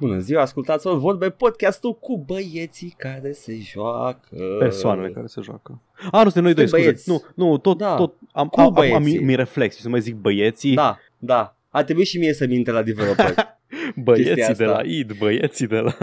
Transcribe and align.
Bună 0.00 0.18
ziua, 0.18 0.40
ascultați 0.42 0.86
o 0.86 0.96
vorbe 0.98 1.30
podcastul 1.30 1.94
cu 1.98 2.18
băieții 2.26 2.94
care 2.98 3.32
se 3.32 3.56
joacă. 3.60 4.36
Persoanele 4.58 5.10
care 5.12 5.26
se 5.26 5.40
joacă. 5.40 5.82
A, 6.10 6.16
nu, 6.16 6.22
suntem 6.22 6.42
noi 6.42 6.54
doi, 6.54 6.66
scuze. 6.68 6.82
băieți. 6.82 7.08
Nu, 7.08 7.22
nu, 7.34 7.58
tot, 7.58 7.78
Da. 7.78 7.94
tot 7.94 8.14
am, 8.32 8.48
Cu 8.48 8.60
am, 8.60 8.66
am, 8.66 8.72
am 8.72 8.74
băieții. 9.02 9.24
mi 9.24 9.34
reflex, 9.34 9.76
să 9.76 9.88
mai 9.88 10.00
zic 10.00 10.14
băieții, 10.14 10.74
Da, 10.74 10.98
da. 11.18 11.56
A 11.68 11.84
trebuit 11.84 12.06
și 12.06 12.18
mie 12.18 12.32
să 12.32 12.46
minte 12.46 12.70
la 12.70 12.82
developer. 12.82 13.34
băieții 14.04 14.34
chestia 14.34 14.54
de 14.54 14.64
asta. 14.64 14.76
la 14.76 14.88
id, 14.88 15.12
băieții 15.18 15.66
de 15.66 15.78
la... 15.78 15.96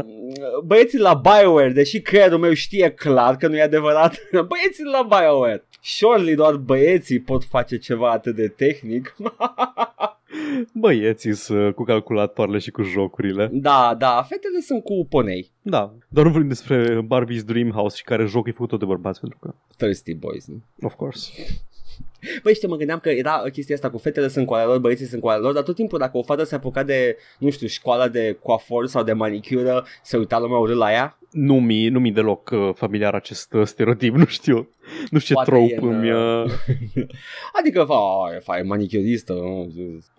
Băieții 0.66 1.00
la 1.00 1.14
BioWare, 1.14 1.70
deși 1.72 2.02
creierul 2.02 2.40
meu 2.40 2.54
știe 2.54 2.90
clar 2.92 3.36
că 3.38 3.48
nu 3.48 3.56
e 3.58 3.62
adevărat, 3.62 4.16
băieții 4.32 4.84
la 4.92 5.08
BioWare. 5.18 5.66
Surely 5.82 6.36
doar 6.36 6.56
băieții 6.56 7.20
pot 7.20 7.44
face 7.44 7.78
ceva 7.78 8.12
atât 8.12 8.36
de 8.36 8.48
tehnic. 8.48 9.16
Băieții 10.74 11.34
sunt 11.34 11.76
cu 11.76 11.84
calculatoarele 11.84 12.58
și 12.58 12.72
cu 12.72 12.82
jocurile. 12.82 13.50
da, 13.52 13.96
da, 13.98 14.26
fetele 14.30 14.60
sunt 14.60 14.84
cu 14.84 15.06
ponei. 15.10 15.52
Da, 15.62 15.94
doar 16.10 16.26
nu 16.26 16.32
vorbim 16.32 16.50
despre 16.50 17.02
Barbie's 17.02 17.44
Dream 17.46 17.70
House 17.70 17.98
și 17.98 18.04
care 18.04 18.26
jocul 18.26 18.50
e 18.50 18.52
făcut 18.54 18.70
tot 18.70 18.80
de 18.80 18.86
bărbați, 18.86 19.20
pentru 19.20 19.40
că, 19.42 19.54
Thirsty 19.78 20.14
boys, 20.14 20.48
nu? 20.48 20.62
of 20.82 20.94
course. 20.94 21.32
Băi, 22.44 22.54
știi, 22.54 22.68
mă 22.68 22.76
gândeam 22.76 23.00
că 23.00 23.10
era 23.10 23.44
chestia 23.52 23.76
asta 23.76 23.90
cu 23.90 23.98
fetele 23.98 24.28
sunt 24.28 24.46
cu 24.46 24.54
ale 24.54 24.64
lor, 24.64 24.80
băieții 24.80 25.06
sunt 25.06 25.22
cu 25.22 25.28
ale 25.28 25.42
lor, 25.42 25.54
dar 25.54 25.64
tot 25.64 25.76
timpul 25.76 26.00
dacă 26.00 26.18
o 26.18 26.24
fată 26.24 26.44
se 26.44 26.56
apuca 26.56 26.84
de, 26.84 27.18
nu 27.40 27.50
știu, 27.50 27.68
școala 27.68 28.08
de 28.08 28.38
coafor 28.44 28.88
sau 28.88 29.04
de 29.04 29.14
manicură, 29.14 29.86
se 30.04 30.18
uita 30.18 30.40
lumea 30.40 30.58
urât 30.58 30.78
la 30.78 30.92
ea. 30.92 31.18
Nu 31.32 31.60
mi, 31.60 31.88
nu 31.88 32.00
mi 32.00 32.12
deloc 32.12 32.50
uh, 32.54 32.70
familiar 32.74 33.14
acest 33.14 33.54
uh, 33.54 33.66
stereotip, 33.66 34.16
nu 34.24 34.26
știu. 34.26 34.70
Nu 35.10 35.20
știu 35.20 35.36
ce 35.36 35.50
Poate 35.50 35.50
trope 35.50 35.74
e 35.74 35.78
în, 35.78 35.98
îmi... 35.98 36.12
Uh... 36.12 36.52
Adică, 37.60 37.84
fa, 37.84 37.96
fa, 38.44 38.58
e 38.58 38.62
manicuristă, 38.62 39.34
nu? 39.34 39.72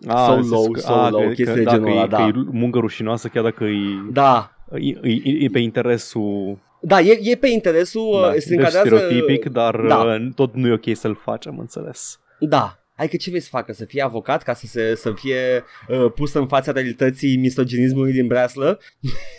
A, 0.07 0.25
so 0.25 0.41
zis 0.41 0.51
low, 0.51 0.71
că- 0.71 0.79
so 0.79 0.93
a, 0.93 1.09
low, 1.09 1.21
că- 1.21 1.27
chestii 1.27 1.45
că 1.45 1.53
de 1.53 1.63
dacă 1.63 1.77
genul 1.77 1.91
ăla, 1.91 2.03
e, 2.03 2.07
da. 2.07 2.17
Că 2.17 2.23
e 2.23 2.31
muncă 2.51 2.79
rușinoasă 2.79 3.27
chiar 3.27 3.43
dacă 3.43 3.63
e, 3.63 4.11
Da, 4.11 4.51
e, 4.79 5.09
e, 5.09 5.21
e 5.39 5.49
pe 5.51 5.59
interesul 5.59 6.57
da, 6.81 6.99
e, 7.01 7.19
e 7.21 7.35
pe 7.35 7.47
interesul, 7.47 8.19
da, 8.21 8.27
uh, 8.27 8.33
se 8.33 8.49
deci 8.49 8.57
încadrează... 8.57 8.87
stereotipic, 8.87 9.45
dar 9.49 9.75
Da. 9.75 9.87
da. 10.05 10.17
tot 10.35 10.53
nu 10.55 10.67
e 10.67 10.71
ok 10.73 10.95
să-l 10.97 11.15
faci, 11.23 11.47
am 11.47 11.59
înțeles. 11.59 12.19
Da. 12.39 12.73
Adică 12.95 13.15
ce 13.17 13.29
vrei 13.29 13.41
să 13.41 13.47
facă? 13.51 13.73
Să 13.73 13.85
fie 13.85 14.01
avocat 14.03 14.43
ca 14.43 14.53
să, 14.53 14.65
se, 14.65 14.95
să 14.95 15.11
fie 15.15 15.63
uh, 15.87 16.11
pus 16.15 16.33
în 16.33 16.47
fața 16.47 16.71
realității 16.71 17.37
misoginismului 17.37 18.11
din 18.11 18.27
breaslă? 18.27 18.79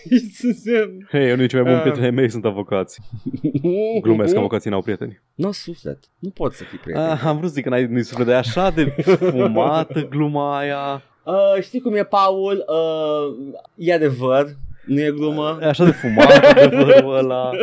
Hei, 1.10 1.28
eu 1.28 1.36
nu 1.36 1.46
cei 1.46 1.60
mai 1.60 1.68
buni 1.70 1.74
Ah. 1.76 1.80
prietenii 1.82 2.10
mei 2.10 2.30
sunt 2.30 2.44
avocați. 2.44 3.00
Glumesc, 4.02 4.36
avocații 4.36 4.70
n-au 4.70 4.82
prieteni. 4.82 5.20
Nu 5.34 5.52
suflet. 5.52 5.98
Nu 6.18 6.28
pot 6.30 6.52
să 6.52 6.64
fii 6.64 6.78
prieten. 6.78 7.02
Ah, 7.02 7.20
am 7.24 7.36
vrut 7.36 7.48
să 7.48 7.54
zic 7.54 7.62
că 7.64 7.68
n-ai 7.70 7.86
nu-i 7.86 8.02
suflet 8.02 8.26
de 8.26 8.34
așa 8.34 8.70
de 8.70 8.84
fumată 9.30 10.06
gluma 10.08 10.58
aia. 10.58 11.02
Uh, 11.24 11.62
știi 11.62 11.80
cum 11.80 11.94
e, 11.94 12.04
Paul? 12.04 12.64
Uh, 12.68 13.54
e 13.74 13.92
adevăr. 13.92 14.46
Nu 14.90 15.00
e 15.00 15.10
glumă. 15.10 15.58
E 15.62 15.66
așa 15.66 15.84
de 15.84 15.90
fumat 15.90 16.44
adevărul 16.44 17.14
ăla. 17.16 17.50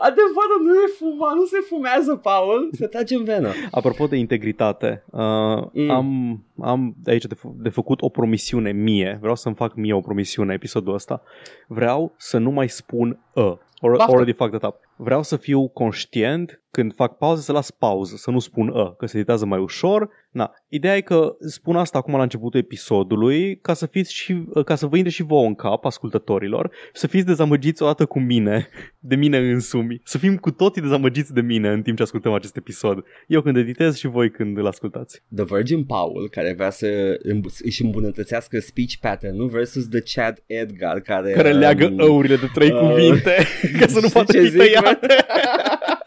Adevărul 0.00 0.60
nu 0.64 0.74
e 0.74 0.86
fuma, 0.98 1.32
nu 1.34 1.44
se 1.44 1.56
fumează, 1.68 2.14
Paul. 2.16 2.68
Se 2.72 2.86
trage 2.86 3.14
în 3.14 3.24
venă. 3.24 3.48
Apropo 3.70 4.06
de 4.06 4.16
integritate, 4.16 5.04
uh, 5.10 5.20
Mm. 5.20 5.70
mm. 5.72 5.90
am, 5.90 6.38
am 6.60 6.94
de 7.02 7.10
aici 7.10 7.24
de, 7.24 7.34
fă- 7.34 7.54
de 7.62 7.68
făcut 7.68 8.02
o 8.02 8.08
promisiune 8.08 8.72
mie. 8.72 9.18
Vreau 9.20 9.34
să-mi 9.34 9.54
fac 9.54 9.74
mie 9.74 9.92
o 9.92 10.00
promisiune 10.00 10.54
episodul 10.54 10.94
ăsta. 10.94 11.22
Vreau 11.66 12.14
să 12.16 12.38
nu 12.38 12.50
mai 12.50 12.68
spun 12.68 13.18
a. 13.34 13.40
Or, 13.80 13.96
Baftă. 13.96 14.12
already 14.12 14.32
fucked 14.32 14.54
it 14.54 14.62
up. 14.62 14.74
Vreau 14.98 15.22
să 15.22 15.36
fiu 15.36 15.68
conștient 15.68 16.62
când 16.70 16.94
fac 16.94 17.16
pauză 17.16 17.40
să 17.40 17.52
las 17.52 17.70
pauză, 17.70 18.16
să 18.16 18.30
nu 18.30 18.38
spun 18.38 18.68
a, 18.74 18.94
că 18.98 19.06
se 19.06 19.16
editează 19.16 19.46
mai 19.46 19.58
ușor. 19.58 20.08
Na, 20.30 20.50
ideea 20.68 20.96
e 20.96 21.00
că 21.00 21.36
spun 21.38 21.76
asta 21.76 21.98
acum 21.98 22.16
la 22.16 22.22
începutul 22.22 22.60
episodului 22.60 23.58
ca 23.58 23.74
să 23.74 23.86
fiți 23.86 24.14
și 24.14 24.44
ca 24.64 24.74
să 24.74 24.86
vă 24.86 24.96
intre 24.96 25.12
și 25.12 25.22
vouă 25.22 25.46
în 25.46 25.54
cap 25.54 25.84
ascultătorilor 25.84 26.70
și 26.92 27.00
să 27.00 27.06
fiți 27.06 27.26
dezamăgiți 27.26 27.82
odată 27.82 28.06
cu 28.06 28.20
mine, 28.20 28.68
de 28.98 29.14
mine 29.14 29.38
însumi. 29.38 30.00
Să 30.04 30.18
fim 30.18 30.36
cu 30.36 30.50
toții 30.50 30.82
dezamăgiți 30.82 31.32
de 31.32 31.40
mine 31.40 31.68
în 31.68 31.82
timp 31.82 31.96
ce 31.96 32.02
ascultăm 32.02 32.32
acest 32.32 32.56
episod. 32.56 33.04
Eu 33.26 33.40
când 33.40 33.56
editez 33.56 33.96
și 33.96 34.06
voi 34.06 34.30
când 34.30 34.58
îl 34.58 34.66
ascultați. 34.66 35.22
The 35.34 35.44
Virgin 35.44 35.84
Paul, 35.84 36.28
care 36.30 36.54
vrea 36.56 36.70
să 36.70 37.18
îmb- 37.22 37.62
își 37.64 37.84
îmbunătățească 37.84 38.58
speech 38.58 38.94
pattern-ul 39.00 39.48
versus 39.48 39.88
The 39.88 40.00
Chad 40.14 40.42
Edgar, 40.46 41.00
care... 41.00 41.30
Care 41.30 41.52
leagă 41.52 41.86
um, 41.86 41.98
ăurile 41.98 42.36
de 42.36 42.50
trei 42.54 42.72
uh, 42.72 42.78
cuvinte 42.78 43.36
ca 43.80 43.86
să 43.86 44.00
nu 44.02 44.08
poată 44.08 44.32
ce 44.32 44.40
fi 44.40 44.48
zic, 44.48 44.60
tăiate. 44.94 45.26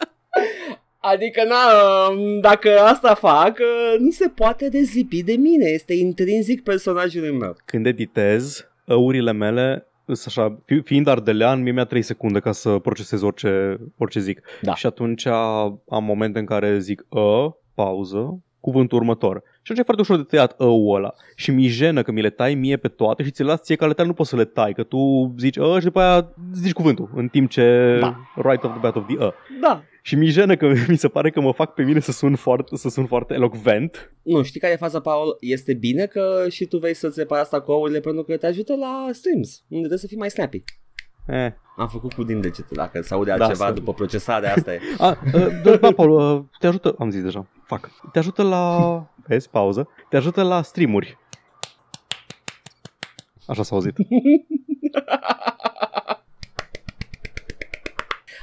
Adică, 1.14 1.44
na, 1.44 1.58
um, 2.10 2.40
dacă 2.40 2.80
asta 2.80 3.14
fac, 3.14 3.58
uh, 3.60 4.00
nu 4.00 4.10
se 4.10 4.28
poate 4.28 4.70
dezlipi 4.70 5.24
de 5.24 5.34
mine. 5.34 5.66
Este 5.66 5.94
intrinzic 5.94 6.64
personajului 6.64 7.32
meu. 7.32 7.56
Când 7.66 7.86
editez, 7.86 8.68
ăurile 8.90 9.32
mele 9.32 9.88
sunt 10.06 10.24
așa, 10.26 10.62
fi- 10.66 10.82
fiind 10.82 11.08
ardelean, 11.08 11.62
mie 11.62 11.72
mi-a 11.72 11.86
3 11.86 12.02
secunde 12.02 12.40
ca 12.40 12.52
să 12.52 12.80
procesez 12.80 13.22
orice, 13.22 13.78
orice 13.98 14.20
zic. 14.20 14.42
Da. 14.62 14.76
Și 14.76 14.86
atunci 14.86 15.26
am 15.26 16.04
momente 16.04 16.40
în 16.40 16.46
care 16.46 16.80
zic 16.80 17.06
ă, 17.12 17.58
pauză, 17.76 18.44
cuvântul 18.60 18.98
următor. 18.98 19.44
Și 19.64 19.72
atunci 19.72 19.80
e 19.80 19.84
foarte 19.84 20.02
ușor 20.02 20.18
de 20.18 20.24
tăiat 20.24 20.60
ăul 20.60 20.96
ăla. 20.96 21.14
Și 21.36 21.52
mi 21.52 21.68
jenă 21.68 22.02
că 22.02 22.12
mi 22.12 22.22
le 22.22 22.30
tai 22.30 22.56
mie 22.56 22.78
pe 22.78 22.88
toate 22.88 23.24
și 23.24 23.32
ți 23.32 23.42
le 23.42 23.48
las 23.48 23.62
ție 23.62 23.76
ca 23.76 23.88
le 23.88 23.94
tai, 23.94 24.06
nu 24.06 24.14
poți 24.14 24.30
să 24.30 24.36
le 24.36 24.46
tai, 24.46 24.74
că 24.74 24.84
tu 24.84 25.34
zici 25.38 25.58
ă 25.58 25.80
și 25.80 25.86
după 25.86 26.00
aia 26.00 26.34
zici 26.54 26.74
cuvântul, 26.74 27.10
în 27.16 27.28
timp 27.28 27.50
ce 27.50 27.98
Da. 28.00 28.18
right 28.36 28.64
off 28.64 28.72
the 28.74 28.80
bat 28.82 28.96
of 28.96 29.08
the 29.08 29.16
ă. 29.20 29.34
Da. 29.62 29.84
Și 30.04 30.16
mi 30.16 30.26
jenă 30.26 30.56
că 30.56 30.72
mi 30.88 30.98
se 30.98 31.08
pare 31.08 31.30
că 31.30 31.42
mă 31.42 31.52
fac 31.52 31.74
pe 31.74 31.84
mine 31.84 32.00
să 32.00 32.12
sun 32.12 32.36
foarte, 32.36 32.76
să 32.76 32.90
sun 32.90 33.06
foarte 33.06 33.34
elocvent. 33.34 34.14
Nu, 34.22 34.44
știi 34.44 34.60
care 34.60 34.74
e 34.74 34.76
faza, 34.76 35.00
Paul? 35.00 35.38
Este 35.40 35.74
bine 35.74 36.06
că 36.06 36.46
și 36.50 36.66
tu 36.66 36.78
vei 36.78 36.94
să-ți 36.96 37.20
repari 37.20 37.42
asta 37.42 37.62
cu 37.62 37.72
ouăle 37.72 38.00
pentru 38.00 38.24
că 38.24 38.38
te 38.38 38.46
ajută 38.48 38.76
la 38.76 39.10
streams, 39.12 39.50
unde 39.68 39.78
trebuie 39.78 39.98
să 39.98 40.08
fii 40.08 40.18
mai 40.18 40.30
snappy. 40.30 40.64
Eh. 41.32 41.52
Am 41.78 41.88
făcut 41.88 42.14
cu 42.14 42.24
din 42.24 42.42
degete, 42.42 42.74
dacă 42.76 43.02
se 43.02 43.14
aude 43.14 43.34
Da, 43.38 43.46
altceva 43.46 43.66
să- 43.68 43.74
după 43.74 43.94
procesarea 43.94 44.54
asta 44.54 44.74
e. 44.74 44.80
A, 44.98 45.18
uh, 45.34 45.48
da, 45.64 45.76
da, 45.76 45.92
Paul, 45.92 46.38
uh, 46.40 46.44
te 46.60 46.68
ajută, 46.68 46.96
am 47.00 47.10
zis 47.10 47.22
deja, 47.22 47.48
fac. 47.66 47.90
Te 48.12 48.20
ajută 48.20 48.44
la, 48.44 48.96
vezi, 49.28 49.50
pauză, 49.50 49.88
te 50.10 50.18
ajută 50.18 50.44
la 50.44 50.62
streamuri. 50.62 51.18
Așa 53.48 53.64
s-a 53.64 53.76
auzit. 53.76 53.96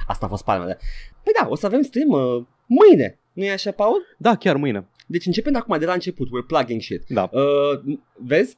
Asta 0.07 0.25
a 0.25 0.29
fost 0.29 0.43
palmele. 0.43 0.77
Păi 1.23 1.33
da, 1.41 1.47
o 1.49 1.55
să 1.55 1.65
avem 1.65 1.81
stream 1.81 2.09
uh, 2.09 2.45
mâine. 2.65 3.19
Nu 3.33 3.43
e 3.43 3.51
așa, 3.51 3.71
Paul? 3.71 4.05
Da, 4.17 4.35
chiar 4.35 4.55
mâine. 4.55 4.87
Deci 5.07 5.25
începem 5.25 5.55
acum 5.55 5.77
de 5.79 5.85
la 5.85 5.93
început. 5.93 6.27
We're 6.27 6.45
plugging 6.47 6.81
shit. 6.81 7.03
Da. 7.07 7.29
Uh, 7.31 7.97
vezi? 8.13 8.57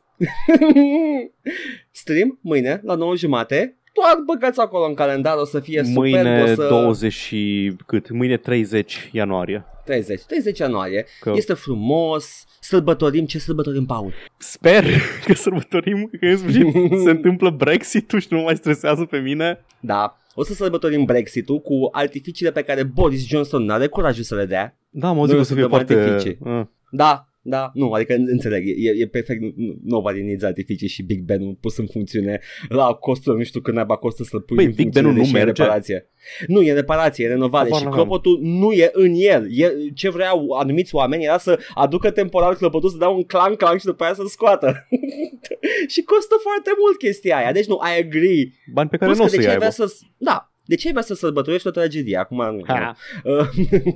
stream 1.91 2.39
mâine 2.41 2.81
la 2.83 2.95
9 2.95 3.15
jumate. 3.15 3.75
Doar 3.93 4.15
băgați 4.25 4.59
acolo 4.59 4.85
în 4.85 4.93
calendar, 4.93 5.37
o 5.37 5.45
să 5.45 5.59
fie 5.59 5.83
super. 5.83 5.95
Mâine 5.97 6.41
o 6.43 6.45
să... 6.55 6.67
20 6.69 7.13
și 7.13 7.71
cât? 7.85 8.09
Mâine 8.09 8.37
30 8.37 9.09
ianuarie. 9.11 9.65
30, 9.85 10.21
30 10.21 10.59
ianuarie. 10.59 11.05
Că 11.19 11.31
Este 11.35 11.53
frumos. 11.53 12.45
Sărbătorim. 12.59 13.25
Ce 13.25 13.39
sărbătorim, 13.39 13.85
Paul? 13.85 14.13
Sper 14.37 14.83
că 15.25 15.33
sărbătorim, 15.33 16.09
că 16.19 16.25
în 16.25 16.37
sfârșit 16.37 16.65
se 17.03 17.09
întâmplă 17.09 17.49
Brexit-ul 17.49 18.19
și 18.19 18.27
nu 18.29 18.37
mă 18.37 18.43
mai 18.43 18.55
stresează 18.55 19.05
pe 19.05 19.17
mine. 19.17 19.65
Da. 19.79 20.15
O 20.35 20.43
să 20.43 20.53
sărbătorim 20.53 21.03
Brexit-ul 21.05 21.59
cu 21.59 21.73
artificiile 21.91 22.51
pe 22.51 22.61
care 22.61 22.83
Boris 22.83 23.27
Johnson 23.27 23.63
n-are 23.63 23.87
curajul 23.87 24.23
să 24.23 24.35
le 24.35 24.45
dea. 24.45 24.75
Da, 24.89 25.11
mă 25.11 25.17
Noi 25.17 25.27
zic 25.27 25.35
o 25.35 25.39
o 25.39 25.41
să 25.43 25.47
să 25.47 25.53
fie 25.53 25.61
dăm 25.61 25.69
foarte... 25.71 25.93
artificii. 25.93 26.37
Uh. 26.39 26.61
Da, 26.91 27.27
da, 27.43 27.71
nu, 27.73 27.91
adică 27.91 28.13
în- 28.13 28.27
înțeleg, 28.29 28.67
e, 28.67 28.89
e 28.99 29.07
perfect, 29.07 29.41
nu- 29.41 29.75
nobody 29.83 30.21
needs 30.21 30.43
artificii 30.43 30.87
și 30.87 31.03
Big 31.03 31.21
Ben 31.21 31.53
pus 31.53 31.77
în 31.77 31.85
funcțiune 31.91 32.39
la 32.69 32.93
costul, 32.93 33.37
nu 33.37 33.43
știu 33.43 33.61
când 33.61 33.75
naiba 33.75 33.95
costă 33.95 34.23
să-l 34.23 34.41
pui 34.41 34.55
Băi, 34.55 34.65
în 34.65 34.71
Big 34.71 34.79
funcțiune, 34.81 35.07
Ben-ul 35.07 35.17
nu 35.21 35.23
deși 35.31 35.35
e 35.41 35.43
merge? 35.43 35.61
reparație. 35.61 36.09
Nu, 36.47 36.61
e 36.61 36.73
reparație, 36.73 37.25
e 37.25 37.27
renovare 37.27 37.63
Habar 37.63 37.79
și 37.79 37.83
n-aveam. 37.85 38.03
clopotul 38.07 38.39
nu 38.41 38.71
e 38.71 38.89
în 38.93 39.11
el. 39.15 39.47
E, 39.59 39.71
ce 39.93 40.09
vreau 40.09 40.49
anumiți 40.51 40.95
oameni 40.95 41.23
era 41.23 41.37
să 41.37 41.59
aducă 41.75 42.11
temporar 42.11 42.55
clopotul, 42.55 42.89
să 42.89 42.97
dea 42.97 43.07
un 43.09 43.23
clang 43.23 43.55
clang 43.55 43.79
și 43.79 43.85
după 43.85 44.03
aia 44.03 44.13
să-l 44.13 44.27
scoată. 44.27 44.87
și 45.93 46.01
costă 46.03 46.35
foarte 46.41 46.69
mult 46.79 46.97
chestia 46.97 47.37
aia, 47.37 47.51
deci 47.51 47.65
nu, 47.67 47.79
I 47.95 47.99
agree. 48.03 48.51
Bani 48.73 48.89
pe 48.89 48.97
care 48.97 49.11
Plus 49.11 49.17
nu 49.17 49.23
o 49.23 49.27
că 49.27 49.35
de 49.35 49.41
să-i 49.41 49.43
ce 49.43 49.47
ai 49.49 49.53
aibă. 49.53 49.73
vrea 49.73 49.87
să... 49.87 49.93
Da, 50.17 50.50
de 50.65 50.75
ce 50.75 50.85
ai 50.87 50.91
vrea 50.93 51.03
să 51.05 51.13
sărbătorești 51.13 51.67
o 51.67 51.71
tragedie? 51.71 52.17
Acum 52.17 52.55
nu. 52.55 52.61
Ha. 52.67 52.95
Uh, 53.23 53.47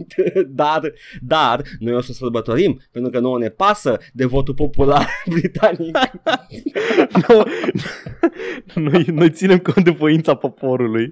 dar, 0.47 0.93
dar 1.21 1.61
noi 1.79 1.93
o 1.95 2.01
să 2.01 2.11
sărbătorim 2.11 2.81
pentru 2.91 3.11
că 3.11 3.19
nouă 3.19 3.39
ne 3.39 3.49
pasă 3.49 3.97
de 4.13 4.25
votul 4.25 4.53
popular 4.53 5.07
britanic. 5.33 5.97
Nu, 7.27 7.43
noi, 8.81 9.03
noi 9.11 9.31
ținem 9.31 9.57
cont 9.57 9.85
de 9.85 9.91
voința 9.91 10.35
poporului. 10.35 11.11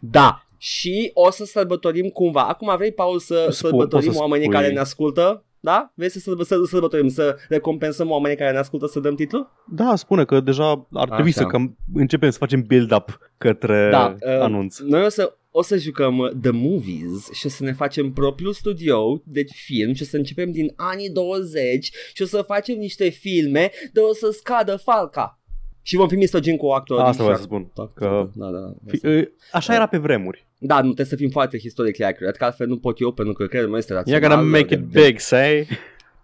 Da. 0.00 0.44
Și 0.58 1.10
o 1.14 1.30
să 1.30 1.44
sărbătorim 1.44 2.08
cumva. 2.08 2.42
Acum 2.46 2.76
vrei, 2.76 2.92
Paul, 2.92 3.18
să 3.18 3.44
Spun- 3.48 3.52
sărbătorim 3.52 4.06
poți 4.06 4.16
să 4.16 4.22
oamenii 4.22 4.46
spui- 4.46 4.56
care 4.56 4.72
ne 4.72 4.78
ascultă? 4.80 5.44
Da? 5.60 5.92
Vrei 5.94 6.10
să, 6.10 6.18
sărbă, 6.18 6.42
să 6.42 6.54
sărbătorim, 6.68 7.08
să 7.08 7.36
recompensăm 7.48 8.10
oamenii 8.10 8.36
care 8.36 8.52
ne 8.52 8.58
ascultă 8.58 8.86
să 8.86 9.00
dăm 9.00 9.14
titlu? 9.14 9.48
Da, 9.66 9.96
spune 9.96 10.24
că 10.24 10.40
deja 10.40 10.86
ar 10.92 11.08
trebui 11.08 11.30
Așa. 11.30 11.40
să 11.40 11.46
cam 11.46 11.76
începem 11.94 12.30
să 12.30 12.38
facem 12.38 12.62
build-up 12.66 13.18
către 13.38 13.88
Da, 13.90 14.16
uh, 14.20 14.40
anunț. 14.40 14.78
Noi 14.78 15.04
o 15.04 15.08
să, 15.08 15.34
o 15.50 15.62
să 15.62 15.76
jucăm 15.76 16.18
uh, 16.18 16.30
The 16.42 16.50
Movies 16.50 17.30
și 17.32 17.46
o 17.46 17.48
să 17.48 17.64
ne 17.64 17.72
facem 17.72 18.12
propriul 18.12 18.52
studio 18.52 19.22
de 19.24 19.44
film 19.64 19.92
și 19.92 20.02
o 20.02 20.04
să 20.04 20.16
începem 20.16 20.50
din 20.52 20.72
anii 20.76 21.10
20 21.10 21.90
și 22.14 22.22
o 22.22 22.26
să 22.26 22.42
facem 22.42 22.78
niște 22.78 23.08
filme 23.08 23.70
de 23.92 24.00
o 24.00 24.12
să 24.14 24.30
scadă 24.30 24.76
falca. 24.76 25.34
Și 25.82 25.96
vom 25.96 26.08
fi 26.08 26.16
misogin 26.16 26.56
cu 26.56 26.66
actorii. 26.66 27.04
Asta 27.04 27.22
vreau 27.22 27.38
și 27.38 27.42
să 27.42 27.48
spun. 27.48 27.70
act- 27.76 27.94
Că 27.94 28.28
Da, 28.34 28.46
da, 28.50 28.58
da. 28.58 28.72
fi, 28.86 29.06
uh, 29.06 29.22
așa 29.52 29.74
era 29.74 29.86
pe 29.86 29.98
vremuri. 29.98 30.48
Da, 30.62 30.74
nu 30.76 30.82
trebuie 30.82 31.06
să 31.06 31.16
fim 31.16 31.28
foarte 31.28 31.58
historically 31.58 32.10
accurate, 32.12 32.38
că 32.38 32.44
altfel 32.44 32.66
nu 32.66 32.76
pot 32.76 33.00
eu, 33.00 33.12
pentru 33.12 33.34
că 33.34 33.46
credul 33.46 33.68
meu 33.68 33.78
este 33.78 33.92
You're 33.92 33.96
rațional. 33.96 34.28
gonna 34.28 34.42
make 34.42 34.64
de- 34.64 34.74
it 34.74 34.80
de- 34.92 35.00
big, 35.06 35.18
say? 35.18 35.66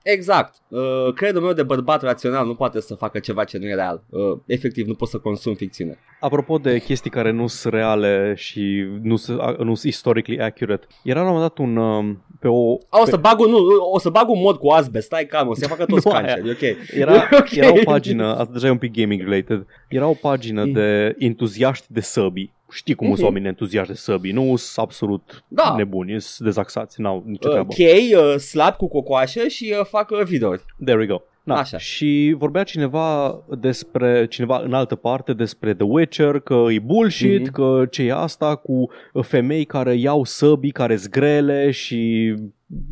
Exact. 0.02 0.54
Uh, 0.68 1.12
credul 1.14 1.42
meu 1.42 1.52
de 1.52 1.62
bărbat 1.62 2.02
rațional 2.02 2.46
nu 2.46 2.54
poate 2.54 2.80
să 2.80 2.94
facă 2.94 3.18
ceva 3.18 3.44
ce 3.44 3.58
nu 3.58 3.64
e 3.66 3.74
real. 3.74 4.02
Uh, 4.08 4.38
efectiv, 4.46 4.86
nu 4.86 4.94
pot 4.94 5.08
să 5.08 5.18
consum 5.18 5.54
ficțiune. 5.54 5.98
Apropo 6.20 6.58
de 6.58 6.78
chestii 6.78 7.10
care 7.10 7.30
nu 7.30 7.46
sunt 7.46 7.72
reale 7.72 8.32
și 8.36 8.84
nu 9.02 9.16
sunt 9.16 9.38
nu 9.58 9.74
sunt 9.74 9.92
historically 9.92 10.40
accurate, 10.40 10.86
era 11.02 11.20
la 11.22 11.26
un 11.26 11.32
moment 11.32 11.48
dat 11.56 11.66
un, 11.66 11.76
um, 11.76 12.24
pe 12.40 12.48
o... 12.48 12.78
A, 12.88 12.98
o 13.00 13.04
pe, 13.04 13.10
să 13.10 13.16
bag 13.16 13.40
un, 13.40 13.50
nu, 13.50 13.58
o 13.92 13.98
să 13.98 14.08
bag 14.08 14.28
un 14.28 14.40
mod 14.40 14.56
cu 14.56 14.68
asbest, 14.68 15.06
stai 15.06 15.26
calm, 15.26 15.48
o 15.48 15.54
să 15.54 15.66
facă 15.68 15.84
toți 15.84 16.06
Nu 16.06 16.12
canceri, 16.12 16.50
ok. 16.50 16.76
era, 16.94 17.12
Ok. 17.40 17.54
era 17.54 17.70
o 17.72 17.78
pagină, 17.84 18.26
asta 18.36 18.52
deja 18.52 18.66
e 18.66 18.70
un 18.70 18.78
pic 18.78 18.92
gaming 18.92 19.20
related, 19.22 19.66
era 19.88 20.06
o 20.06 20.12
pagină 20.20 20.64
Mm. 20.64 20.72
de 20.72 21.14
entuziaști 21.18 21.86
de 21.88 22.00
săbii. 22.00 22.54
Știi 22.72 22.94
cum 22.94 23.06
sunt 23.06 23.18
Mhm. 23.18 23.26
oamenii 23.26 23.48
entuziaști 23.48 23.92
de 23.92 23.98
săbii, 23.98 24.32
nu 24.32 24.56
sunt 24.56 24.84
absolut 24.86 25.44
Da. 25.48 25.74
nebuni, 25.76 26.20
sunt 26.20 26.46
dezaxați, 26.48 27.00
n-au 27.00 27.22
nicio 27.26 27.46
Uh, 27.48 27.52
treabă. 27.52 27.72
chei, 27.72 28.14
uh, 28.14 28.36
slab 28.36 28.74
cu 28.74 28.88
cocoașă 28.88 29.46
și 29.48 29.74
uh, 29.80 29.86
fac 29.86 30.10
uh, 30.10 30.22
videouri. 30.24 30.64
There 30.84 30.98
we 30.98 31.06
go. 31.06 31.20
Da. 31.42 31.54
Așa. 31.54 31.78
Și 31.78 32.34
vorbea 32.38 32.62
cineva 32.62 33.38
despre, 33.58 34.26
cineva 34.26 34.60
în 34.64 34.72
altă 34.72 34.94
parte 34.94 35.32
despre 35.32 35.74
The 35.74 35.84
Witcher, 35.84 36.38
că 36.38 36.64
e 36.70 36.78
bullshit, 36.78 37.40
Mhm. 37.42 37.52
că 37.52 37.86
ce 37.90 38.02
e 38.02 38.12
asta 38.14 38.54
cu 38.56 38.90
femei 39.22 39.64
care 39.64 39.94
iau 39.94 40.24
săbii 40.24 40.70
care 40.70 40.96
sunt 40.96 41.12
grele 41.12 41.70
și 41.70 42.34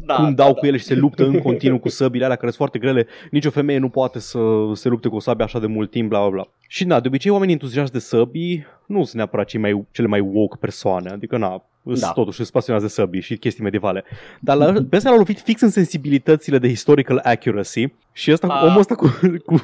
Da, 0.07 0.15
cum 0.15 0.25
da, 0.25 0.31
dau 0.45 0.53
da. 0.53 0.59
cu 0.59 0.67
ele 0.67 0.77
și 0.77 0.85
se 0.85 0.95
luptă 0.95 1.25
în 1.25 1.39
continuu 1.39 1.79
cu 1.79 1.89
săbile 1.89 2.25
alea 2.25 2.37
care 2.37 2.51
sunt 2.51 2.59
foarte 2.71 2.79
grele. 2.79 3.07
Nici 3.31 3.45
o 3.45 3.51
femeie 3.51 3.79
nu 3.79 3.89
poate 3.89 4.19
să 4.19 4.39
se 4.73 4.89
lupte 4.89 5.09
cu 5.09 5.17
o 5.17 5.21
sabie 5.21 5.45
așa 5.45 5.59
de 5.59 5.67
mult 5.67 5.91
timp, 5.91 6.09
bla 6.09 6.19
bla 6.21 6.29
bla. 6.29 6.49
Și 6.75 6.85
da, 6.85 7.01
de 7.01 7.09
obicei 7.09 7.31
oamenii 7.31 7.55
entuziaști 7.55 7.93
de 7.93 7.99
săbii 7.99 8.67
nu 8.87 8.99
sunt 9.05 9.15
neapărat 9.15 9.47
cei 9.47 9.61
mai, 9.61 9.87
cele 9.91 10.07
mai 10.07 10.21
woke 10.21 10.57
persoane, 10.61 11.11
adică 11.11 11.37
na, 11.37 11.65
da. 11.83 11.93
Da. 12.01 12.13
totuși 12.13 12.37
sunt 12.37 12.49
pasionați 12.51 12.85
de 12.85 12.91
săbii 12.91 13.21
și 13.21 13.37
chestii 13.37 13.63
medievale. 13.63 14.05
Dar 14.41 14.57
la, 14.57 14.73
pe 14.91 14.97
ăsta 14.97 15.09
l-au 15.09 15.19
lovit 15.19 15.41
fix 15.41 15.61
în 15.61 15.71
sensibilitățile 15.71 16.59
de 16.59 16.69
historical 16.69 17.21
accuracy 17.25 17.93
și 18.13 18.33
ăsta, 18.33 18.47
Ah. 18.47 18.63
omul 18.67 18.79
ăsta 18.79 18.95
cu, 18.95 19.07
cu 19.47 19.63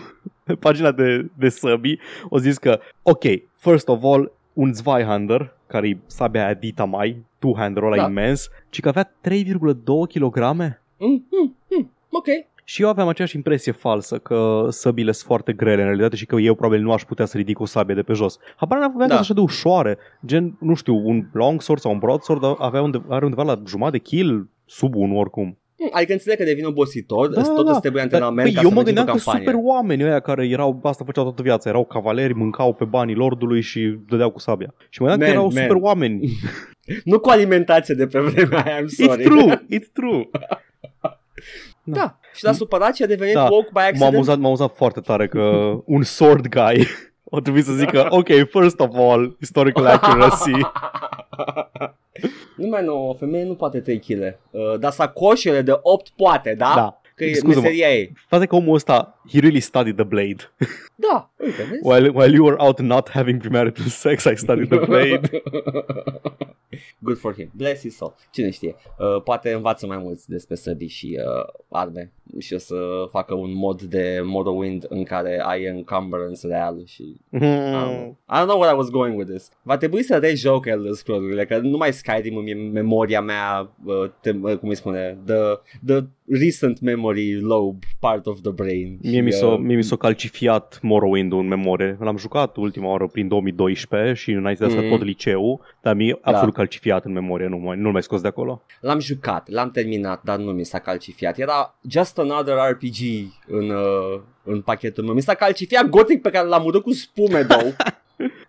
pagina 0.59 0.93
de, 0.93 1.31
de 1.39 1.49
săbii 1.49 2.01
o 2.29 2.39
zis 2.39 2.59
că, 2.59 2.81
ok, 3.03 3.23
first 3.57 3.89
of 3.89 4.03
all, 4.05 4.33
un 4.53 4.73
Zweihander, 4.75 5.57
care 5.67 5.89
e 5.89 5.99
sabia 6.07 6.45
aia 6.45 6.55
dita 6.55 6.85
mai, 6.85 7.25
two-hander 7.39 7.83
ăla 7.83 7.97
Da. 7.97 8.07
imens, 8.09 8.49
ci 8.69 8.81
că 8.81 8.89
avea 8.89 9.13
3,2 9.21 10.07
kg 10.15 10.39
Mm, 10.97 11.27
mm, 11.31 11.57
mm, 11.71 11.91
ok. 12.11 12.27
Și 12.71 12.83
eu 12.83 12.89
aveam 12.89 13.09
aceeași 13.09 13.37
impresie 13.37 13.73
falsă 13.73 14.19
că 14.19 14.67
săbile 14.69 15.13
sunt 15.13 15.27
foarte 15.27 15.53
grele 15.53 15.81
în 15.81 15.87
realitate 15.87 16.17
și 16.17 16.27
că 16.27 16.37
eu 16.37 16.55
probabil 16.55 16.83
nu 16.83 16.93
aș 16.93 17.03
putea 17.05 17.25
să 17.25 17.37
ridic 17.37 17.61
o 17.61 17.65
sabie 17.65 17.95
de 17.95 18.03
pe 18.03 18.13
jos. 18.13 18.39
Habar 18.57 18.79
n-aveam 18.79 19.09
Da. 19.09 19.15
da. 19.15 19.21
așa 19.21 19.35
de 19.35 19.41
ușoare, 19.41 19.99
gen, 20.27 20.57
nu 20.61 20.75
știu, 20.75 20.95
un 21.09 21.27
longsword 21.33 21.81
sau 21.81 21.93
un 21.93 21.99
broadsword 21.99 22.43
avea 22.59 22.83
unde, 22.83 23.03
are 23.09 23.25
undeva 23.25 23.43
la 23.43 23.63
jumătate 23.67 23.97
de 23.97 24.03
kill, 24.03 24.49
sub 24.65 24.95
1 24.95 25.19
oricum. 25.19 25.59
Mm, 25.79 25.89
Adică 25.93 26.13
înțeleg 26.13 26.39
că 26.39 26.45
devine 26.45 26.67
obositor, 26.67 27.29
da, 27.29 27.43
tot 27.43 27.69
îți 27.69 27.81
trebuie 27.81 28.03
Dar, 28.03 28.13
antrenament 28.13 28.47
păi, 28.49 28.55
ca 28.55 28.61
eu 28.63 28.69
să 28.69 28.75
mă 28.75 28.81
mergi 28.83 28.95
gândeam 28.95 29.07
într-o 29.17 29.31
că 29.31 29.37
campanie. 29.37 29.47
super 29.47 29.73
oameni 29.75 30.05
ăia 30.05 30.21
care 30.21 30.47
erau, 30.49 30.81
asta 30.83 31.05
făceau 31.05 31.25
toată 31.25 31.43
viața, 31.43 31.69
erau 31.69 31.85
cavaleri, 31.85 32.35
mâncau 32.35 32.75
pe 32.75 32.85
banii 32.85 33.15
lordului 33.15 33.61
și 33.61 33.99
dădeau 34.09 34.31
cu 34.31 34.39
sabia. 34.39 34.75
Și 34.89 35.03
mă 35.03 35.09
gândeam 35.09 35.31
că 35.31 35.37
Man, 35.37 35.45
erau 35.45 35.53
man. 35.55 35.63
super 35.63 35.83
oameni. 35.83 36.29
Nu 37.11 37.19
cu 37.19 37.29
alimentație 37.29 37.95
de 37.95 38.07
pe 38.07 38.21
vremea 38.21 38.63
aia, 38.63 38.83
I'm 38.83 38.87
sorry. 38.87 39.23
It's 39.23 39.25
true, 39.25 39.67
it's 39.79 39.93
true. 39.93 40.29
Da. 41.85 42.20
Și 42.35 42.45
l-a 42.45 42.53
supărat 42.53 42.95
și 42.95 43.03
a 43.03 43.07
devenit 43.07 43.35
Da. 43.35 43.43
woke 43.51 43.69
by 43.73 43.79
M-a 43.79 43.83
accident. 43.85 44.15
amuzat, 44.15 44.39
m-a 44.39 44.47
amuzat 44.47 44.75
foarte 44.77 45.01
tare 45.01 45.29
că 45.29 45.73
un 45.85 46.03
sword 46.03 46.47
guy 46.49 46.87
o 47.25 47.41
trebui 47.41 47.63
să 47.63 47.73
zică, 47.73 48.07
ok, 48.09 48.27
first 48.49 48.81
of 48.81 48.89
all, 48.95 49.37
historical 49.41 49.87
accuracy. 49.87 50.51
nu 52.57 52.67
mai 52.69 52.85
nu, 52.85 53.09
o 53.09 53.13
femeie 53.15 53.45
nu 53.45 53.55
poate 53.55 53.81
3 53.81 53.99
kg. 53.99 54.39
Uh, 54.51 54.79
dar 54.79 54.91
sacoșele 54.93 55.63
de 55.63 55.79
8 55.83 56.09
poate, 56.17 56.55
da? 56.59 56.73
Da. 56.77 57.00
Că 57.21 57.27
e 57.27 57.33
Scuze-mă. 57.35 57.61
meseria 57.63 57.89
ei. 57.95 58.13
Faza 58.29 58.47
că 58.47 58.55
omul 58.55 58.75
ăsta, 58.75 59.21
he 59.33 59.39
really 59.41 59.61
studied 59.61 59.95
the 59.95 60.05
blade. 60.05 60.37
Da, 60.95 61.31
uite, 61.37 61.63
vezi? 61.71 61.81
While, 61.83 62.09
while 62.09 62.35
you 62.35 62.45
were 62.45 62.57
out 62.59 62.81
not 62.81 63.11
having 63.11 63.41
premarital 63.41 63.85
sex, 63.87 64.25
I 64.25 64.37
studied 64.37 64.69
the 64.69 64.79
blade. 64.79 65.21
Good 67.03 67.19
for 67.19 67.35
him. 67.35 67.51
Bless 67.57 67.81
his 67.81 67.97
soul. 67.97 68.15
Cine 68.31 68.51
știe? 68.51 68.75
Uh, 68.99 69.23
poate 69.23 69.53
învață 69.53 69.87
mai 69.87 69.99
mulți 69.99 70.29
despre 70.29 70.55
săbii 70.55 70.89
și 70.89 71.19
uh, 71.19 71.53
arme 71.69 72.13
și 72.39 72.55
o 72.55 72.59
să 72.59 72.75
facă 73.11 73.35
un 73.35 73.55
mod 73.55 73.83
de 73.83 74.21
Morrowind 74.25 74.87
în 74.89 75.03
care 75.05 75.43
ai 75.47 75.63
encumbrance 75.63 76.47
real 76.47 76.83
și 76.87 77.17
Mm. 77.29 77.43
Um, 77.43 78.19
I 78.29 78.39
don't 78.41 78.47
know 78.47 78.59
where 78.59 78.75
I 78.75 78.77
was 78.77 78.89
going 78.91 79.19
with 79.19 79.31
this. 79.31 79.49
Va 79.63 79.77
trebui 79.77 80.03
să 80.03 80.17
rejoc 80.19 80.67
Elder 80.67 80.93
Scrolls-urile, 80.93 81.47
că 81.47 81.59
nu 81.59 81.77
mai 81.77 81.93
Skyrim 81.93 82.37
în 82.37 82.43
mie- 82.43 82.55
memoria 82.55 83.21
mea, 83.21 83.71
uh, 83.85 84.11
te, 84.21 84.31
uh, 84.43 84.57
cum 84.59 84.69
îi 84.69 84.75
spune, 84.75 85.19
the, 85.27 85.37
the 85.87 86.01
recent 86.31 86.81
memory 86.81 87.41
lobe 87.41 87.79
part 88.01 88.27
of 88.27 88.41
the 88.41 88.51
brain. 88.51 88.99
Mie 89.03 89.13
Și, 89.13 89.21
mi, 89.21 89.33
s-a, 89.33 89.47
uh, 89.47 89.59
mie 89.59 89.77
mi 89.77 89.83
s-a 89.83 89.97
calcifiat 89.97 90.79
Morrowind 90.83 91.33
în 91.33 91.47
memorie. 91.47 91.97
L-am 92.01 92.17
jucat 92.17 92.57
ultima 92.57 92.89
oară 92.91 93.07
prin 93.07 93.29
2012 93.29 94.13
și 94.23 94.31
înainte 94.31 94.65
de 94.65 94.69
asta 94.71 94.83
Mm. 94.83 94.89
tot 94.89 95.03
liceu, 95.05 95.61
dar 95.83 95.95
mi-e 95.95 96.19
Da. 96.25 96.31
absolut 96.31 96.55
calcifiat 96.55 97.05
în 97.05 97.13
memorie, 97.13 97.47
nu 97.47 97.57
mai, 97.57 97.77
nu 97.79 97.91
mai 97.91 98.03
scos 98.03 98.21
de 98.21 98.29
acolo. 98.29 98.63
L-am 98.81 98.99
jucat, 99.01 99.49
l-am 99.49 99.71
terminat, 99.71 100.23
dar 100.25 100.39
nu 100.39 100.51
mi 100.53 100.65
s-a 100.65 100.79
calcifiat. 100.79 101.39
Era 101.39 101.79
just 101.91 102.19
another 102.19 102.55
RPG 102.71 102.97
în, 103.47 103.69
uh, 103.71 104.21
în 104.45 104.61
pachetul 104.61 105.05
meu. 105.05 105.15
Mi 105.15 105.23
s-a 105.23 105.35
calcifiat 105.35 105.89
Gothic 105.89 106.23
pe 106.23 106.31
care 106.31 106.47
l-am 106.49 106.65
udat 106.65 106.81
cu 106.83 106.93
spume, 106.93 107.43
două. 107.43 107.71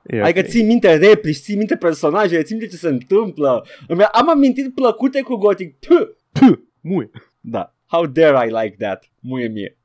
E 0.05 0.21
Adică 0.21 0.39
ok. 0.39 0.45
ții 0.45 0.63
minte 0.63 0.95
replici, 0.95 1.35
ții 1.35 1.55
minte 1.55 1.75
personajele, 1.75 2.41
ții 2.43 2.55
minte 2.55 2.69
ce 2.71 2.77
se 2.77 2.87
întâmplă. 2.87 3.65
Îmi- 3.87 4.03
Am 4.11 4.29
amintiri 4.29 4.69
plăcute 4.69 5.21
cu 5.21 5.35
Gothic. 5.35 5.75
Puh! 5.79 6.07
Puh, 6.31 6.57
Mui. 6.81 7.09
Da. 7.41 7.75
How 7.87 8.05
dare 8.05 8.47
I 8.47 8.49
like 8.49 8.75
that? 8.79 9.11
Muie 9.19 9.47
mie. 9.47 9.77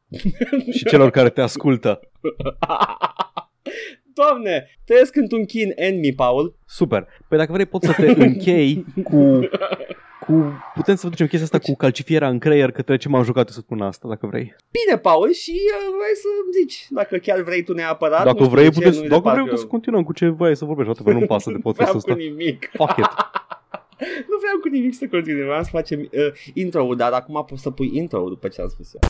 Și 0.73 0.85
celor 0.85 1.11
care 1.11 1.29
te 1.31 1.41
ascultă. 1.41 2.01
Doamne, 4.15 4.67
trăiesc 4.85 5.17
într-un 5.17 5.45
chin 5.45 5.73
enemy, 5.75 6.13
Paul. 6.15 6.57
Super. 6.67 7.07
Păi 7.29 7.39
dacă 7.39 7.53
vrei 7.53 7.67
pot 7.67 7.83
să 7.83 7.93
te 7.93 8.11
închei 8.25 8.85
cu... 9.05 9.49
cu 10.21 10.53
putem 10.75 10.95
să 10.95 11.09
ducem 11.09 11.27
chestia 11.27 11.45
asta 11.53 11.71
cu 11.71 11.77
calcifierea 11.77 12.29
în 12.29 12.39
creier 12.39 12.71
către 12.71 12.97
ce 12.97 13.09
m-am 13.09 13.23
jucat 13.23 13.47
eu 13.49 13.55
săptămâna 13.55 13.87
asta, 13.87 14.09
dacă 14.09 14.27
vrei. 14.27 14.55
Bine, 14.71 14.99
Paul, 14.99 15.33
și 15.33 15.51
uh, 15.51 15.95
vrei 15.99 16.17
să 16.17 16.29
zici 16.61 16.87
dacă 16.91 17.17
chiar 17.17 17.41
vrei 17.43 17.63
tu 17.63 17.73
neapărat. 17.73 18.25
Dacă 18.25 18.39
nu 18.39 18.45
știu 18.45 18.49
vrei, 18.55 18.65
de 18.65 18.71
ce, 18.71 18.79
puteți, 18.79 18.99
nu-i 18.99 19.09
dacă 19.09 19.21
departe 19.21 19.41
vrei, 19.41 19.53
eu- 19.53 19.61
să 19.61 19.67
continuăm 19.67 20.03
cu 20.03 20.13
ce 20.13 20.29
vrei 20.29 20.57
să 20.57 20.65
vorbești, 20.65 20.91
atât 20.91 21.07
nu-mi 21.13 21.27
pasă 21.27 21.49
de 21.51 21.55
Nu 21.55 21.61
podcastul 21.63 22.01
vreau 22.01 22.17
cu 22.17 22.23
ăsta. 22.23 22.35
nimic. 22.37 22.71
Fuck 22.73 22.97
it. 22.97 23.07
nu 24.31 24.37
vreau 24.41 24.59
cu 24.61 24.69
nimic 24.69 24.95
să 24.95 25.07
continuăm. 25.07 25.47
Vreau 25.47 25.63
să 25.63 25.69
facem 25.73 26.01
uh, 26.01 26.51
intro 26.55 26.95
dar 26.95 27.13
acum 27.13 27.45
poți 27.49 27.63
să 27.63 27.71
pui 27.71 27.91
intro 27.93 28.29
după 28.29 28.49
ce 28.49 28.61
am 28.61 28.69
spus 28.69 28.95
eu. 28.95 29.01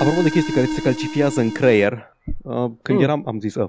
Apropo 0.00 0.22
de 0.22 0.30
chestii 0.30 0.52
care 0.52 0.66
ți 0.66 0.72
se 0.74 0.82
calcifiază 0.82 1.40
în 1.40 1.52
creier, 1.52 2.16
uh, 2.42 2.70
când 2.82 2.98
Mm. 2.98 3.04
eram, 3.04 3.22
am 3.26 3.40
zis, 3.40 3.54
uh, 3.54 3.68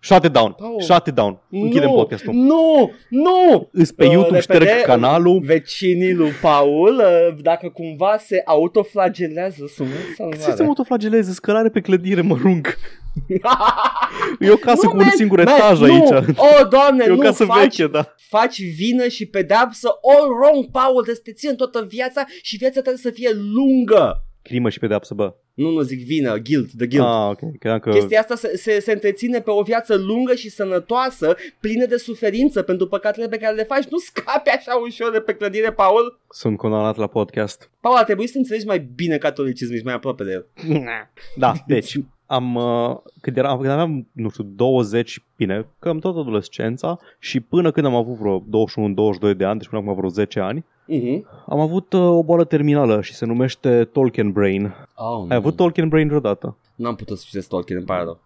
shut 0.00 0.24
it 0.24 0.32
down, 0.32 0.52
Paul. 0.52 0.80
shut 0.80 1.06
it 1.06 1.14
down, 1.14 1.38
închidem 1.50 1.88
nu, 1.88 1.94
podcastul. 1.94 2.34
Nu, 2.34 2.90
nu! 3.08 3.68
Îs 3.72 3.92
pe 3.92 4.04
Uh, 4.06 4.12
YouTube, 4.12 4.38
repede, 4.38 4.64
șterg 4.64 4.82
canalul. 4.84 5.40
Vecinii 5.40 6.14
lui 6.14 6.30
Paul, 6.30 6.94
uh, 6.96 7.42
dacă 7.42 7.68
cumva 7.68 8.16
se 8.18 8.42
autoflagelează, 8.44 9.64
sună 9.74 9.88
Ce 9.90 10.36
se 10.36 10.40
salvare. 10.40 10.64
autoflageleze? 10.64 11.32
Scălare 11.32 11.68
pe 11.68 11.80
clădire, 11.80 12.20
mă 12.20 12.36
rung. 12.42 12.76
E 14.40 14.50
o 14.50 14.56
casă 14.56 14.80
Nu, 14.82 14.88
cu 14.90 14.96
un 14.96 15.02
man, 15.02 15.10
singur 15.16 15.44
man, 15.44 15.54
etaj 15.54 15.78
nu. 15.80 15.84
aici. 15.84 16.10
Oh, 16.36 16.68
doamne, 16.70 17.04
E 17.06 17.10
o 17.10 17.14
nu 17.14 17.20
casă 17.20 17.44
faci, 17.44 17.60
veche, 17.76 17.86
da. 17.86 18.14
faci 18.28 18.60
vină 18.62 19.08
și 19.08 19.26
pedeapsă 19.26 19.88
all 19.88 20.28
wrong, 20.40 20.70
Paul, 20.70 20.92
trebuie 20.94 21.14
să 21.14 21.20
te 21.24 21.32
țin 21.32 21.56
toată 21.56 21.86
viața 21.88 22.24
și 22.42 22.56
viața 22.56 22.80
trebuie 22.80 23.02
să 23.02 23.10
fie 23.10 23.30
lungă. 23.54 24.24
Crimă 24.42 24.68
și 24.68 24.78
pedeapsă, 24.78 25.14
bă. 25.14 25.34
Nu, 25.60 25.70
nu 25.70 25.80
zic 25.80 26.04
vină, 26.04 26.36
guilt, 26.36 26.70
the 26.76 26.86
guilt. 26.86 27.06
Ah, 27.06 27.28
ok. 27.30 27.58
Credeam 27.58 27.78
că... 27.78 27.90
Chestia 27.90 28.20
asta 28.20 28.34
se, 28.34 28.56
se, 28.56 28.80
se 28.80 28.92
întreține 28.92 29.40
pe 29.40 29.50
o 29.50 29.62
viață 29.62 29.96
lungă 29.96 30.34
și 30.34 30.50
sănătoasă, 30.50 31.36
plină 31.60 31.86
de 31.86 31.96
suferință 31.96 32.62
pentru 32.62 32.86
păcatele 32.86 33.28
pe 33.28 33.36
care 33.36 33.54
le 33.54 33.62
faci. 33.62 33.84
Nu 33.84 33.98
scapi 33.98 34.48
așa 34.48 34.74
ușor 34.74 35.10
de 35.12 35.20
pe 35.20 35.34
clădire, 35.34 35.72
Paul. 35.72 36.20
Sunt 36.30 36.56
condamnat 36.56 36.96
la 36.96 37.06
podcast. 37.06 37.70
Paul, 37.80 37.96
ar 37.96 38.04
trebui 38.04 38.26
să 38.26 38.38
înțelegi 38.38 38.66
mai 38.66 38.88
bine 38.94 39.16
catolicismul, 39.16 39.74
ești 39.74 39.86
mai 39.86 39.94
aproape 39.94 40.24
de 40.24 40.30
el. 40.30 40.46
Da, 41.36 41.52
deci, 41.66 41.96
am, 42.26 42.54
uh, 42.54 42.96
când, 43.20 43.36
eram, 43.36 43.58
când 43.58 43.70
aveam, 43.70 44.08
nu 44.12 44.28
știu, 44.28 44.44
20, 44.44 45.24
bine, 45.36 45.66
cam 45.78 45.98
tot 45.98 46.16
adolescența 46.16 46.98
și 47.18 47.40
până 47.40 47.70
când 47.70 47.86
am 47.86 47.94
avut 47.94 48.16
vreo 48.16 48.44
21-22 49.32 49.36
de 49.36 49.44
ani, 49.44 49.58
deci 49.58 49.68
până 49.68 49.80
acum 49.80 49.94
vreo 49.94 50.08
10 50.08 50.40
ani, 50.40 50.64
Mhm. 50.90 51.26
am 51.46 51.60
avut 51.60 51.92
uh, 51.92 52.00
o 52.00 52.22
boală 52.22 52.44
terminală 52.44 53.00
și 53.00 53.14
se 53.14 53.26
numește 53.26 53.84
Tolkien 53.92 54.32
Brain. 54.32 54.74
Oh, 54.94 55.24
Ai 55.28 55.36
avut 55.36 55.56
Tolkien 55.56 55.88
Brain 55.88 56.06
vreodată? 56.06 56.56
N-am 56.80 56.94
putut 56.94 57.18
să 57.18 57.24
citesc 57.28 57.48
Tolkien, 57.48 57.76
îmi 57.78 57.86
pare 57.86 58.02
rău. 58.02 58.20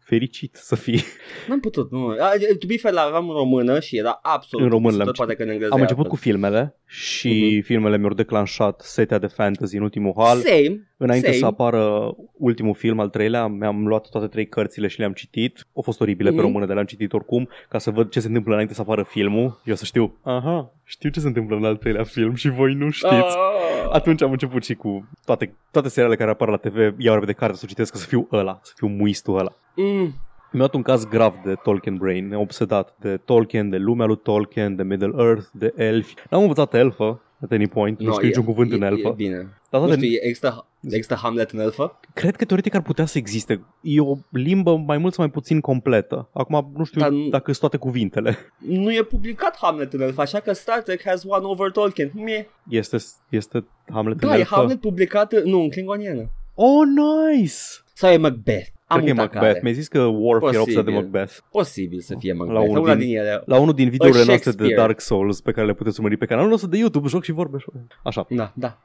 Fericit 0.00 0.54
să 0.54 0.74
fii. 0.74 1.00
N-am 1.48 1.60
putut, 1.60 1.90
nu. 1.90 2.06
A, 2.08 2.30
To 2.58 2.66
be 2.66 2.76
fair, 2.76 2.94
aveam 2.96 3.28
în 3.28 3.34
română 3.34 3.80
și 3.80 3.96
era 3.96 4.18
absolut 4.22 4.64
În 4.64 4.70
română 4.72 4.96
tot, 4.96 5.04
l-am 5.04 5.12
poate 5.16 5.34
că 5.34 5.42
în 5.42 5.48
engleză 5.48 5.72
Am 5.72 5.78
e 5.78 5.82
început 5.82 6.06
cu 6.06 6.12
altfel. 6.12 6.32
filmele 6.32 6.74
și 6.86 7.58
uh-huh. 7.60 7.64
filmele 7.64 7.98
mi-au 7.98 8.12
declanșat 8.12 8.80
setea 8.80 9.18
de 9.18 9.26
fantasy 9.26 9.76
în 9.76 9.82
ultimul 9.82 10.12
hal. 10.16 10.38
Same. 10.38 10.84
Înainte 10.96 11.26
same. 11.26 11.38
să 11.38 11.46
apară 11.46 12.14
ultimul 12.36 12.74
film, 12.74 13.00
al 13.00 13.08
treilea, 13.08 13.46
mi-am 13.46 13.86
luat 13.86 14.08
toate 14.08 14.26
trei 14.26 14.46
cărțile 14.48 14.86
și 14.88 14.98
le-am 14.98 15.12
citit. 15.12 15.66
Au 15.74 15.82
fost 15.82 16.00
oribile 16.00 16.28
Mhm. 16.28 16.38
pe 16.38 16.44
română, 16.44 16.64
dar 16.66 16.74
le-am 16.74 16.86
citit 16.86 17.12
oricum, 17.12 17.48
ca 17.68 17.78
să 17.78 17.90
văd 17.90 18.10
ce 18.10 18.20
se 18.20 18.26
întâmplă 18.26 18.52
înainte 18.52 18.74
să 18.74 18.80
apară 18.80 19.02
filmul. 19.02 19.60
Eu 19.64 19.74
să 19.74 19.84
știu, 19.84 20.18
aha, 20.22 20.72
știu 20.84 21.10
ce 21.10 21.20
se 21.20 21.26
întâmplă 21.26 21.56
în 21.56 21.64
al 21.64 21.76
treilea 21.76 22.04
film 22.04 22.34
și 22.34 22.48
voi 22.48 22.74
nu 22.74 22.90
știți. 22.90 23.12
Ah. 23.14 23.88
Atunci 23.92 24.22
am 24.22 24.30
început 24.30 24.64
și 24.64 24.74
cu 24.74 25.08
toate, 25.24 25.54
toate 25.70 25.88
serialele 25.88 26.18
care 26.18 26.30
apar 26.30 26.48
la 26.48 26.56
TV, 26.56 26.76
iau 26.98 27.14
repede 27.14 27.32
carte 27.32 27.56
să 27.56 27.62
o 27.64 27.68
citesc, 27.68 27.92
ca 27.92 27.98
să 28.00 28.06
fiu 28.06 28.28
ăla, 28.32 28.60
să 28.62 28.72
fiu 28.76 28.86
muistul 28.86 29.38
ăla. 29.38 29.52
Mm. 29.76 30.14
Mi-a 30.52 30.58
luat 30.62 30.74
un 30.74 30.82
caz 30.82 31.04
grav 31.04 31.34
de 31.44 31.54
Tolkien 31.54 31.96
Brain, 31.96 32.28
ne-am 32.28 32.40
obsedat 32.40 32.94
de 33.00 33.16
Tolkien, 33.16 33.70
de 33.70 33.76
lumea 33.76 34.06
lui 34.06 34.16
Tolkien, 34.22 34.76
de 34.76 34.82
Middle 34.82 35.12
Earth, 35.24 35.46
de 35.52 35.72
elfi. 35.76 36.14
N-am 36.30 36.40
învățat 36.42 36.74
elfă, 36.74 37.22
at 37.42 37.52
any 37.52 37.68
point, 37.68 38.00
nu 38.00 38.12
știu 38.12 38.26
niciun 38.26 38.44
cuvânt 38.44 38.72
e, 38.72 38.74
în 38.74 38.82
E, 38.82 38.86
elfă. 38.86 39.08
e 39.08 39.12
bine. 39.16 39.36
Dar 39.70 39.80
Nu 39.80 39.86
toate, 39.86 40.00
știu, 40.04 40.18
există, 40.22 40.66
există 40.80 41.14
Hamlet 41.14 41.50
în 41.50 41.58
elfă? 41.58 41.98
cred 42.14 42.36
că 42.36 42.44
teoretic 42.44 42.74
ar 42.74 42.82
putea 42.82 43.04
să 43.06 43.18
existe. 43.18 43.64
E 43.80 44.00
o 44.00 44.16
limbă 44.30 44.76
mai 44.76 44.98
mult 44.98 45.14
sau 45.14 45.24
mai 45.24 45.32
puțin 45.32 45.60
completă. 45.60 46.28
Acum 46.32 46.72
nu 46.76 46.84
știu 46.84 47.00
Dar 47.00 47.10
nu- 47.10 47.28
dacă 47.28 47.44
sunt 47.46 47.58
toate 47.58 47.76
cuvintele. 47.76 48.36
Nu 48.58 48.92
e 48.94 49.02
publicat 49.02 49.56
Hamlet 49.60 49.92
în 49.92 50.00
elfă, 50.00 50.20
așa 50.20 50.40
că 50.40 50.52
Star 50.52 50.82
Trek 50.82 51.02
has 51.04 51.24
one 51.26 51.44
over 51.44 51.70
Tolkien. 51.70 52.10
Mie. 52.14 52.48
Este, 52.68 52.96
este 53.28 53.64
Hamlet 53.92 54.22
în 54.22 54.28
Da, 54.28 54.34
e 54.34 54.38
elfă? 54.38 54.54
Hamlet 54.54 54.80
publicat, 54.80 55.32
în- 55.32 55.50
nu, 55.50 55.60
în 55.60 55.70
klingoniană. 55.70 56.30
Oh, 56.54 56.82
nice! 57.34 57.54
Sau 58.00 58.10
e 58.10 58.16
Macbeth? 58.16 58.68
Am 58.86 58.98
Cred 59.00 59.02
că 59.02 59.18
e 59.18 59.20
uitat 59.20 59.24
Macbeth. 59.34 59.46
care. 59.46 59.58
Mi-ai 59.62 59.74
zis 59.74 59.88
că 59.88 60.00
Worf 60.04 60.52
era 60.52 60.60
obsedat 60.60 60.84
de 60.84 60.90
Posibil. 60.90 61.10
Macbeth. 61.12 61.36
Posibil 61.50 62.00
să 62.00 62.14
fie 62.18 62.32
La 62.32 62.38
Macbeth. 62.44 62.68
unul 62.68 62.82
Una 62.82 62.94
din- 62.94 63.06
din 63.08 63.16
ele. 63.18 63.42
La 63.46 63.58
unul 63.60 63.74
din 63.74 63.88
videourile 63.90 64.24
noastre 64.24 64.50
de 64.50 64.56
Shakespeare. 64.56 64.86
Dark 64.86 65.00
Souls 65.00 65.40
pe 65.40 65.52
care 65.52 65.66
le 65.66 65.72
puteți 65.74 65.96
urmări 65.98 66.16
pe 66.16 66.26
canalul 66.26 66.50
nostru 66.50 66.68
de 66.68 66.76
YouTube, 66.78 67.08
joc 67.08 67.22
și 67.24 67.32
vorbe. 67.32 67.56
Așa. 68.04 68.26
Da, 68.28 68.52
da. 68.54 68.78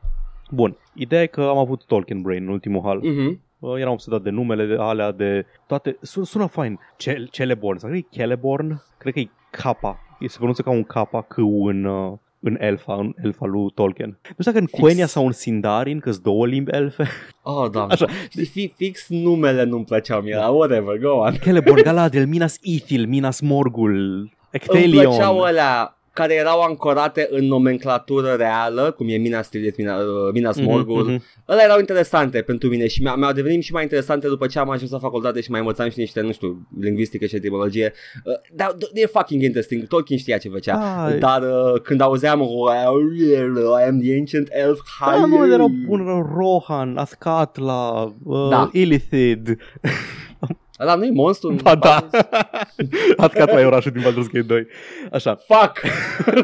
Bun. 0.51 0.77
Ideea 0.93 1.21
e 1.21 1.25
că 1.25 1.41
am 1.41 1.57
avut 1.57 1.85
Tolkien 1.85 2.21
Brain 2.21 2.43
în 2.43 2.49
ultimul 2.49 2.81
hal. 2.83 2.97
Mhm. 3.03 3.41
Uh, 3.59 3.79
Eram 3.79 3.91
obsedat 3.91 4.21
de 4.21 4.29
numele 4.29 4.65
de 4.65 4.75
alea, 4.79 5.11
de 5.11 5.45
toate. 5.67 5.97
Sună, 6.01 6.25
sună 6.25 6.45
fain. 6.45 6.79
Cel, 6.97 7.27
Celeborn. 7.31 7.77
Sau 7.77 7.89
cred 7.89 8.01
că 8.01 8.07
e 8.11 8.17
Celeborn? 8.21 8.81
Cred 8.97 9.13
că 9.13 9.19
e 9.19 9.29
Kappa. 9.49 9.99
E 10.19 10.27
se 10.27 10.35
pronunță 10.37 10.61
ca 10.61 10.69
un 10.69 10.83
Kappa 10.83 11.21
C 11.21 11.37
în, 11.67 11.83
uh, 11.85 12.13
în 12.45 12.57
elfa, 12.59 12.93
în 12.95 13.13
elfa 13.23 13.45
lui 13.45 13.71
Tolkien. 13.73 14.07
Nu 14.23 14.35
știu 14.39 14.43
dacă 14.51 14.57
în 14.57 14.65
Fix. 14.65 14.79
Quenya 14.79 15.05
sau 15.05 15.25
în 15.25 15.31
Sindarin, 15.31 15.99
că 15.99 16.11
două 16.23 16.45
limbi 16.47 16.71
elfe. 16.71 17.07
Oh, 17.43 17.69
da. 17.73 17.85
Așa. 17.89 18.07
Știi, 18.29 18.45
fi, 18.45 18.73
fix 18.77 19.05
numele 19.09 19.63
nu-mi 19.63 19.85
plăceau 19.85 20.21
mie, 20.21 20.35
dar 20.39 20.49
whatever, 20.53 20.97
go 20.97 21.09
on. 21.09 21.33
Celeborn, 21.43 21.81
Galadriel, 21.81 22.27
Minas 22.27 22.57
Ithil, 22.61 23.07
Minas 23.07 23.39
Morgul, 23.39 23.93
Îmi 24.17 24.29
Ecthelion. 24.51 25.03
plăceau 25.05 25.41
alea 25.41 25.97
care 26.15 26.33
erau 26.33 26.61
ancorate 26.61 27.27
în 27.31 27.45
nomenclatură 27.45 28.33
reală, 28.37 28.91
cum 28.97 29.07
e 29.09 29.15
Minas 29.17 29.49
Tirith, 29.49 29.77
Minas, 29.77 30.01
uh, 30.01 30.31
Minas 30.33 30.57
Mhm, 30.57 30.65
Morgul. 30.65 31.03
mhm. 31.03 31.23
Ăla 31.49 31.63
erau 31.63 31.79
interesante 31.79 32.41
pentru 32.41 32.69
mine 32.69 32.87
și 32.87 33.01
mi-au, 33.01 33.15
mi-au 33.15 33.31
devenit 33.31 33.63
și 33.63 33.71
mai 33.73 33.83
interesante 33.83 34.27
după 34.27 34.47
ce 34.47 34.59
am 34.59 34.69
ajuns 34.69 34.91
la 34.91 34.99
facultate 34.99 35.41
și 35.41 35.51
mai 35.51 35.59
învățam 35.59 35.89
și 35.89 35.99
niște, 35.99 36.21
nu 36.21 36.31
știu, 36.31 36.67
lingvistică 36.79 37.25
și 37.25 37.35
etimologie. 37.35 37.93
Uh, 38.25 38.33
Dar 38.55 38.75
e 38.93 39.05
fucking 39.05 39.41
interesting, 39.41 39.87
Tolkien 39.87 40.19
știa 40.19 40.37
ce 40.37 40.49
făcea. 40.49 40.75
Da, 40.77 41.11
Dar 41.19 41.41
uh, 41.41 41.81
când 41.81 42.01
auzeam 42.01 42.39
I 42.41 43.87
am 43.87 43.99
the 44.01 44.13
ancient 44.19 44.47
elf 44.51 44.79
Da, 45.05 45.25
nu, 45.25 45.51
erau 45.53 45.67
bun, 45.87 45.99
erau 46.01 46.33
Rohan, 46.37 46.97
Ascatla, 46.97 48.13
uh, 48.23 48.49
Da. 48.49 48.69
Illithid. 48.73 49.57
Ăla 50.79 50.95
nu-i 50.95 51.11
monstru? 51.11 51.49
în 51.49 51.59
Ba 51.63 51.75
da, 51.75 52.05
Baldur's- 52.09 53.15
Ascatla 53.17 53.61
e 53.61 53.65
orașul 53.65 53.91
din 53.91 54.01
Baldur's 54.01 54.31
Gate 54.31 54.41
2. 54.41 54.67
Așa, 55.11 55.35
Fuck! 55.47 55.81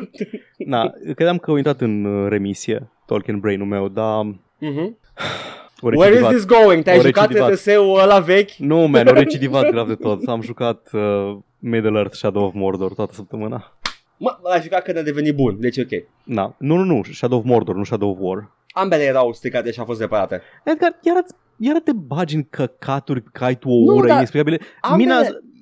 na, 0.57 0.91
credeam 1.15 1.38
că 1.38 1.50
au 1.51 1.55
intrat 1.57 1.81
în 1.81 2.05
uh, 2.05 2.29
remisie 2.29 2.89
Tolkien 3.05 3.39
Brain-ul 3.39 3.67
meu, 3.67 3.88
dar 3.88 4.23
Mhm. 4.59 4.97
o 5.81 5.88
Where 5.88 6.13
is 6.15 6.19
recidivat. 6.21 6.29
this 6.31 6.45
going? 6.45 6.83
Te-ai 6.83 6.97
O 6.97 7.01
jucat 7.01 7.27
recidivat. 7.27 7.53
TTS-ul 7.53 8.00
ăla 8.00 8.19
vechi? 8.19 8.51
Nu, 8.57 8.77
man, 8.88 9.07
au 9.07 9.13
recidivat 9.13 9.69
grav 9.69 9.88
de 9.88 9.95
tot. 9.95 10.27
Am 10.27 10.41
jucat 10.41 10.89
uh, 10.93 11.38
Middle 11.59 11.97
Earth 11.97 12.13
Shadow 12.15 12.43
of 12.45 12.53
Mordor 12.53 12.93
toată 12.93 13.13
săptămâna. 13.13 13.77
Mă, 14.17 14.38
l-ai 14.43 14.61
jucat 14.61 14.83
când 14.83 14.97
a 14.97 15.01
devenit 15.01 15.35
bun, 15.35 15.55
deci 15.59 15.77
ok. 15.77 16.03
Na, 16.23 16.55
nu, 16.57 16.75
nu, 16.75 16.83
nu, 16.83 17.01
Shadow 17.11 17.38
of 17.38 17.43
Mordor, 17.45 17.75
nu 17.75 17.83
Shadow 17.83 18.09
of 18.09 18.17
War. 18.19 18.51
Ambele 18.73 19.03
erau 19.03 19.33
stricate 19.33 19.71
și 19.71 19.79
au 19.79 19.85
fost 19.85 20.00
reparate. 20.00 20.41
Edgar, 20.63 20.97
iar, 21.01 21.15
iar 21.68 21.80
te 21.80 21.91
bagi 21.94 22.36
în 22.36 22.44
căcaturi 22.50 23.24
că 23.24 23.44
ai 23.44 23.56
tu 23.56 23.70
o 23.70 23.91
Nu, 23.91 23.96
ură 23.98 24.08
dar 24.08 24.15
inexplicabile. 24.15 24.60
ambele- 24.82 25.10
Mina 25.13 25.22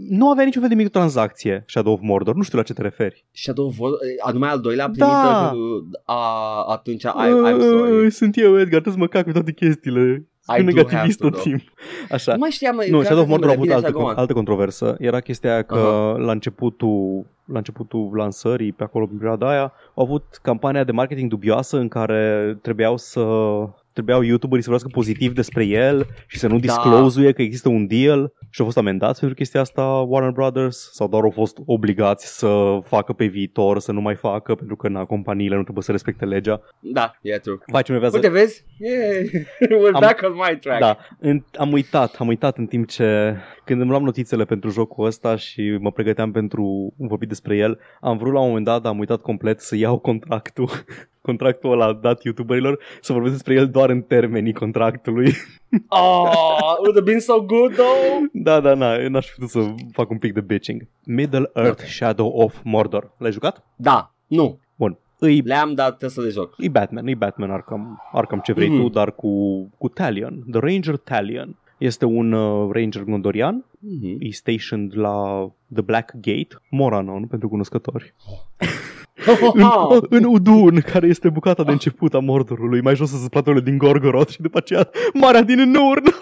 nu 0.10 0.30
avea 0.30 0.44
niciun 0.44 0.62
fel 0.62 0.70
de 0.70 0.76
microtransacție 0.76 1.64
Shadow 1.68 1.94
of 1.94 2.00
Mordor. 2.02 2.36
Nu 2.36 2.42
știu 2.42 2.58
la 2.58 2.64
ce 2.64 2.74
te 2.74 2.82
referi. 2.82 3.26
Shadow 3.32 3.66
of 3.66 3.80
War, 3.80 3.92
anume 4.22 4.48
al 4.48 4.60
doilea 4.60 4.86
a 4.86 4.90
primit 4.90 5.08
Da. 5.14 5.52
uh, 5.56 5.84
a, 6.06 6.64
atunci 6.70 7.04
I, 7.04 7.08
I'm 7.08 7.60
sorry. 7.62 8.06
Uh, 8.06 8.12
Sunt 8.12 8.38
eu, 8.38 8.52
Edgar, 8.60 8.82
trebuie 8.82 8.94
să 8.94 9.00
mă 9.00 9.08
cac 9.08 9.24
cu 9.26 9.32
toate 9.32 9.52
chestiile. 9.52 10.28
I 10.48 10.52
Sunt 10.56 10.58
do 10.58 10.64
negativist 10.74 11.20
have 11.22 11.30
tot 11.30 11.34
to, 11.44 11.50
timp. 11.50 11.62
Așa. 12.12 12.32
Nu 12.32 12.38
mai 12.40 12.50
știam. 12.50 12.76
Nu, 12.76 12.82
care 12.92 13.04
Shadow 13.04 13.22
of 13.24 13.30
Mordor 13.30 13.50
a 13.50 13.54
numele? 13.54 13.54
avut 13.54 13.62
Bine, 13.64 13.74
altă, 13.74 13.88
așa, 13.88 13.98
go 13.98 14.04
on. 14.12 14.16
altă 14.18 14.34
controversă. 14.34 14.96
Era 15.00 15.20
chestia 15.20 15.52
aia 15.52 15.62
că 15.62 16.16
la 16.18 16.32
începutul 16.32 17.26
la 17.46 17.58
începutul 17.58 18.10
lansării, 18.16 18.72
pe 18.72 18.84
acolo, 18.84 19.08
în 19.12 19.18
perioada 19.18 19.50
aia, 19.50 19.74
au 19.96 20.04
avut 20.04 20.24
campania 20.42 20.84
de 20.84 20.92
marketing 20.92 21.30
dubioasă 21.30 21.78
în 21.78 21.88
care 21.88 22.58
trebuiau 22.62 22.98
să 22.98 23.22
trebuiau 24.04 24.22
youtuberii 24.22 24.64
să 24.64 24.70
vorbească 24.70 25.00
pozitiv 25.00 25.34
despre 25.34 25.66
el 25.66 26.08
și 26.28 26.38
să 26.40 26.48
nu 26.48 26.54
Da. 26.54 26.60
disclose 26.60 27.32
că 27.32 27.42
există 27.42 27.70
un 27.70 27.88
deal 27.88 28.34
și 28.50 28.60
au 28.60 28.66
fost 28.66 28.78
amendați 28.78 29.20
pentru 29.20 29.38
chestia 29.38 29.62
asta 29.62 29.84
Warner 29.84 30.32
Brothers 30.32 30.90
sau 30.94 31.08
doar 31.08 31.24
au 31.24 31.30
fost 31.30 31.58
obligați 31.66 32.38
să 32.38 32.80
facă 32.84 33.14
pe 33.14 33.26
viitor, 33.26 33.80
să 33.80 33.92
nu 33.92 34.02
mai 34.02 34.16
facă 34.16 34.56
pentru 34.56 34.76
că 34.76 34.88
na, 34.90 35.06
companiile 35.06 35.56
nu 35.56 35.64
trebuie 35.64 35.84
să 35.84 35.92
respecte 35.92 36.26
legea. 36.26 36.62
Da, 36.80 37.12
e 37.22 37.38
true. 37.38 37.58
Vai 37.66 37.84
ce 37.84 37.94
mi 37.94 38.10
Uite, 38.14 38.30
vezi? 38.30 38.66
Yeah. 38.78 39.26
We're 39.82 39.94
Am- 39.94 40.00
back 40.00 40.22
on 40.24 40.34
my 40.34 40.58
track. 40.60 40.80
Da, 40.80 40.98
în, 41.20 41.44
am 41.58 41.72
uitat, 41.72 42.16
am 42.20 42.28
uitat 42.28 42.58
în 42.58 42.66
timp 42.66 42.88
ce 42.88 43.36
când 43.66 43.82
îmi 43.82 43.90
luam 43.90 44.04
notițele 44.04 44.46
pentru 44.46 44.70
jocul 44.70 45.06
ăsta 45.06 45.36
și 45.36 45.78
mă 45.80 45.92
pregăteam 45.92 46.32
pentru 46.32 46.94
un 46.98 47.08
vorbit 47.08 47.28
despre 47.28 47.58
el, 47.58 47.80
am 48.02 48.18
vrut 48.18 48.34
la 48.34 48.40
un 48.40 48.48
moment 48.48 48.66
dat, 48.66 48.82
dar 48.82 48.92
am 48.92 49.00
uitat 49.00 49.22
complet 49.22 49.60
să 49.60 49.76
iau 49.76 49.98
contractul 50.00 50.70
contractul 51.30 51.72
ăla 51.72 51.94
dat 51.94 52.24
youtuberilor 52.24 52.80
să 53.02 53.14
vorbesc 53.14 53.34
despre 53.34 53.54
el 53.54 53.68
doar 53.70 53.90
în 53.90 54.02
termenii 54.02 54.54
contractului. 54.54 55.34
Oh, 55.88 56.30
it 56.78 56.80
would 56.80 56.96
have 56.96 57.02
been 57.12 57.20
so 57.20 57.42
good 57.42 57.74
though. 57.74 58.24
da, 58.34 58.60
da, 58.60 58.74
na, 58.74 59.08
n-aș 59.08 59.28
fi 59.28 59.34
putut 59.34 59.50
să 59.50 59.60
fac 59.92 60.10
un 60.10 60.18
pic 60.18 60.34
de 60.34 60.42
bitching. 60.42 60.82
Middle 61.06 61.50
Earth 61.54 61.84
Shadow 61.84 62.28
of 62.28 62.60
Mordor. 62.64 63.12
L-ai 63.18 63.32
jucat? 63.32 63.64
Da, 63.76 64.14
nu. 64.28 64.60
Bun. 64.76 64.98
Îi, 65.20 65.42
Le-am 65.42 65.74
dat, 65.74 65.88
trebuie 65.88 66.10
să 66.10 66.22
le 66.22 66.30
joc. 66.30 66.54
e 66.58 66.70
Batman, 66.70 67.08
e 67.08 67.16
Batman 67.16 67.52
Arkham, 67.52 68.02
Arkham 68.12 68.40
ce 68.44 68.54
vrei 68.54 68.70
Mhm. 68.70 68.82
tu, 68.82 68.90
dar 68.90 69.12
cu, 69.16 69.30
cu 69.78 69.88
Talion, 69.88 70.44
The 70.52 70.60
Ranger 70.60 70.98
Talion. 70.98 71.58
Este 71.78 72.06
un 72.06 72.32
uh, 72.32 72.70
ranger 72.74 73.04
gondorian 73.04 73.66
Mhm. 73.80 74.16
e 74.20 74.32
stationed 74.32 74.98
la 74.98 75.48
The 75.74 75.82
Black 75.82 76.12
Gate, 76.22 76.48
Moranon 76.70 77.26
pentru 77.28 77.50
cunoscători, 77.50 78.14
în, 79.54 79.64
în 80.10 80.24
Udun, 80.24 80.80
care 80.80 81.08
este 81.08 81.30
bucata 81.30 81.64
de 81.64 81.72
început 81.72 82.14
a 82.14 82.20
Mordorului, 82.20 82.82
mai 82.82 82.96
jos 82.96 83.10
sunt 83.10 83.30
platoule 83.30 83.62
din 83.62 83.78
Gorgoroth 83.78 84.32
și 84.32 84.42
după 84.42 84.58
aceea 84.58 84.90
Marea 85.14 85.42
din 85.42 85.60
Nurn. 85.60 86.04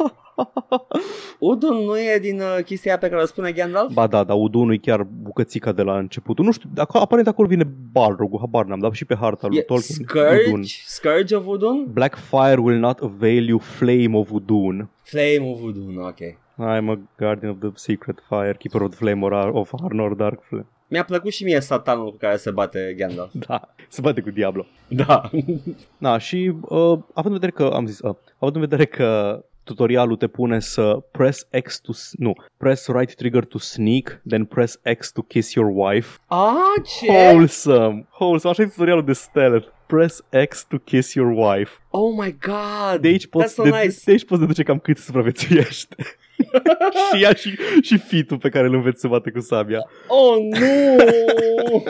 Udun 1.40 1.76
nu 1.76 2.00
e 2.00 2.20
din 2.22 2.40
uh, 2.40 2.64
chestia 2.66 2.92
aia 2.92 3.00
pe 3.00 3.10
care 3.10 3.22
o 3.22 3.26
spune 3.26 3.52
Gandalf? 3.52 3.94
ba 3.94 4.08
da, 4.08 4.24
dar 4.24 4.38
Udun 4.40 4.70
e 4.70 4.78
chiar 4.78 5.04
bucățica 5.04 5.72
de 5.72 5.82
la 5.82 5.98
început. 5.98 6.40
Nu 6.40 6.52
știu, 6.52 6.70
acolo, 6.76 7.04
aparent 7.04 7.28
acolo 7.28 7.48
vine 7.48 7.68
Balrog, 7.92 8.40
habar 8.40 8.66
n-am, 8.66 8.80
dar 8.80 8.94
și 8.94 9.06
pe 9.06 9.16
harta 9.16 9.48
lui 9.48 9.58
E 9.58 9.62
Tolkien. 9.62 10.08
Scourge? 10.08 10.48
Udun. 10.48 10.64
Scourge 10.86 11.36
of 11.36 11.46
Udun? 11.46 11.88
Black 11.92 12.16
fire 12.16 12.60
will 12.60 12.80
not 12.80 13.00
avail 13.00 13.48
you, 13.48 13.58
flame 13.58 14.18
of 14.18 14.30
Udun. 14.32 14.90
Flame 15.02 15.52
of 15.52 15.62
Udun, 15.62 15.98
ok. 15.98 16.46
I'm 16.60 16.90
a 16.90 17.00
guardian 17.18 17.52
of 17.52 17.58
the 17.60 17.70
secret 17.76 18.20
fire, 18.28 18.54
keeper 18.60 18.82
of 18.82 18.90
the 18.90 18.98
flame 19.00 19.26
or 19.26 19.32
of 19.34 19.74
Arnor 19.84 20.14
Dark 20.16 20.44
Flame. 20.44 20.66
Mi-a 20.90 21.04
plăcut 21.04 21.32
și 21.32 21.44
mie 21.44 21.60
satanul 21.60 22.12
cu 22.12 22.18
care 22.18 22.36
se 22.38 22.52
bate 22.52 22.96
Gandalf. 22.98 23.32
Da, 23.48 23.74
se 23.88 24.02
bate 24.02 24.22
cu 24.22 24.30
Diablo. 24.30 24.66
Da. 24.88 25.30
Da, 25.98 26.18
și 26.18 26.54
uh, 26.62 27.00
având 27.14 27.26
în 27.26 27.32
vedere 27.40 27.52
că, 27.52 27.64
am 27.74 27.86
zis, 27.86 28.00
uh, 28.00 28.16
având 28.38 28.56
în 28.56 28.62
vedere 28.62 28.86
că 28.86 29.42
tutorialul 29.64 30.16
te 30.16 30.28
pune 30.28 30.60
să 30.60 31.00
press 31.12 31.48
X 31.64 31.80
to, 31.80 31.92
s- 31.94 32.14
nu, 32.18 32.34
press 32.58 32.88
right 32.88 33.16
trigger 33.16 33.46
to 33.46 33.58
sneak, 33.58 34.22
then 34.28 34.46
press 34.46 34.80
X 34.98 35.12
to 35.12 35.22
kiss 35.22 35.54
your 35.54 35.72
wife. 35.74 36.18
A, 36.28 36.56
ce? 37.00 37.12
Wholesome, 37.12 38.08
wholesome, 38.20 38.52
așa 38.54 38.62
e 38.62 38.66
tutorialul 38.66 39.04
de 39.06 39.14
stealth. 39.14 39.68
Press 39.86 40.24
X 40.50 40.66
to 40.70 40.78
kiss 40.78 41.14
your 41.14 41.30
wife. 41.36 41.72
Oh 41.90 42.14
my 42.24 42.38
god. 42.46 43.02
De 43.02 43.08
aici 43.08 43.28
poți, 43.28 43.46
That's 43.52 43.54
so 43.56 43.64
de, 43.64 43.70
nice. 43.70 44.00
de 44.06 44.12
aici 44.12 44.26
poți 44.26 44.40
deduce 44.40 44.64
cam 44.64 44.80
cât 44.80 44.98
supraviețuiește. 44.98 45.96
și 47.15 47.24
ea 47.24 47.34
și, 47.34 47.58
și 47.82 47.98
fitul 47.98 48.38
pe 48.38 48.50
care 48.50 48.67
îl 48.67 48.74
înveți 48.74 49.00
să 49.01 49.08
bate 49.08 49.32
cu 49.32 49.39
sabia. 49.39 49.89
Oh, 50.08 50.36
nu! 50.60 51.84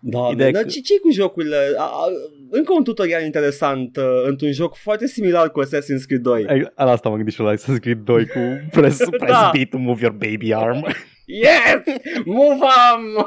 da, 0.12 0.28
Ideea 0.32 0.50
dar 0.50 0.62
că- 0.62 0.68
ce 0.68 0.80
ce 0.80 0.98
cu 0.98 1.10
jocurile? 1.10 1.56
A, 1.76 1.82
a, 1.82 2.04
încă 2.50 2.72
un 2.72 2.84
tutorial 2.84 3.24
interesant 3.24 3.96
uh, 3.96 4.04
într-un 4.26 4.52
joc 4.52 4.76
foarte 4.76 5.06
similar 5.06 5.50
cu 5.50 5.62
Assassin's 5.64 6.06
Creed 6.06 6.20
2. 6.22 6.46
Ai, 6.48 6.60
la 6.76 6.90
asta 6.90 7.08
m-am 7.08 7.16
gândit 7.16 7.34
și 7.34 7.40
la 7.40 7.54
Assassin's 7.54 7.80
Creed 7.80 7.98
2 7.98 8.26
cu 8.26 8.38
press, 8.70 8.98
press 9.18 9.32
Da. 9.32 9.50
B 9.54 9.68
to 9.70 9.78
move 9.78 10.00
your 10.02 10.14
baby 10.14 10.54
arm. 10.54 10.86
Yes! 11.24 11.96
Move 12.24 12.58
on! 12.92 13.26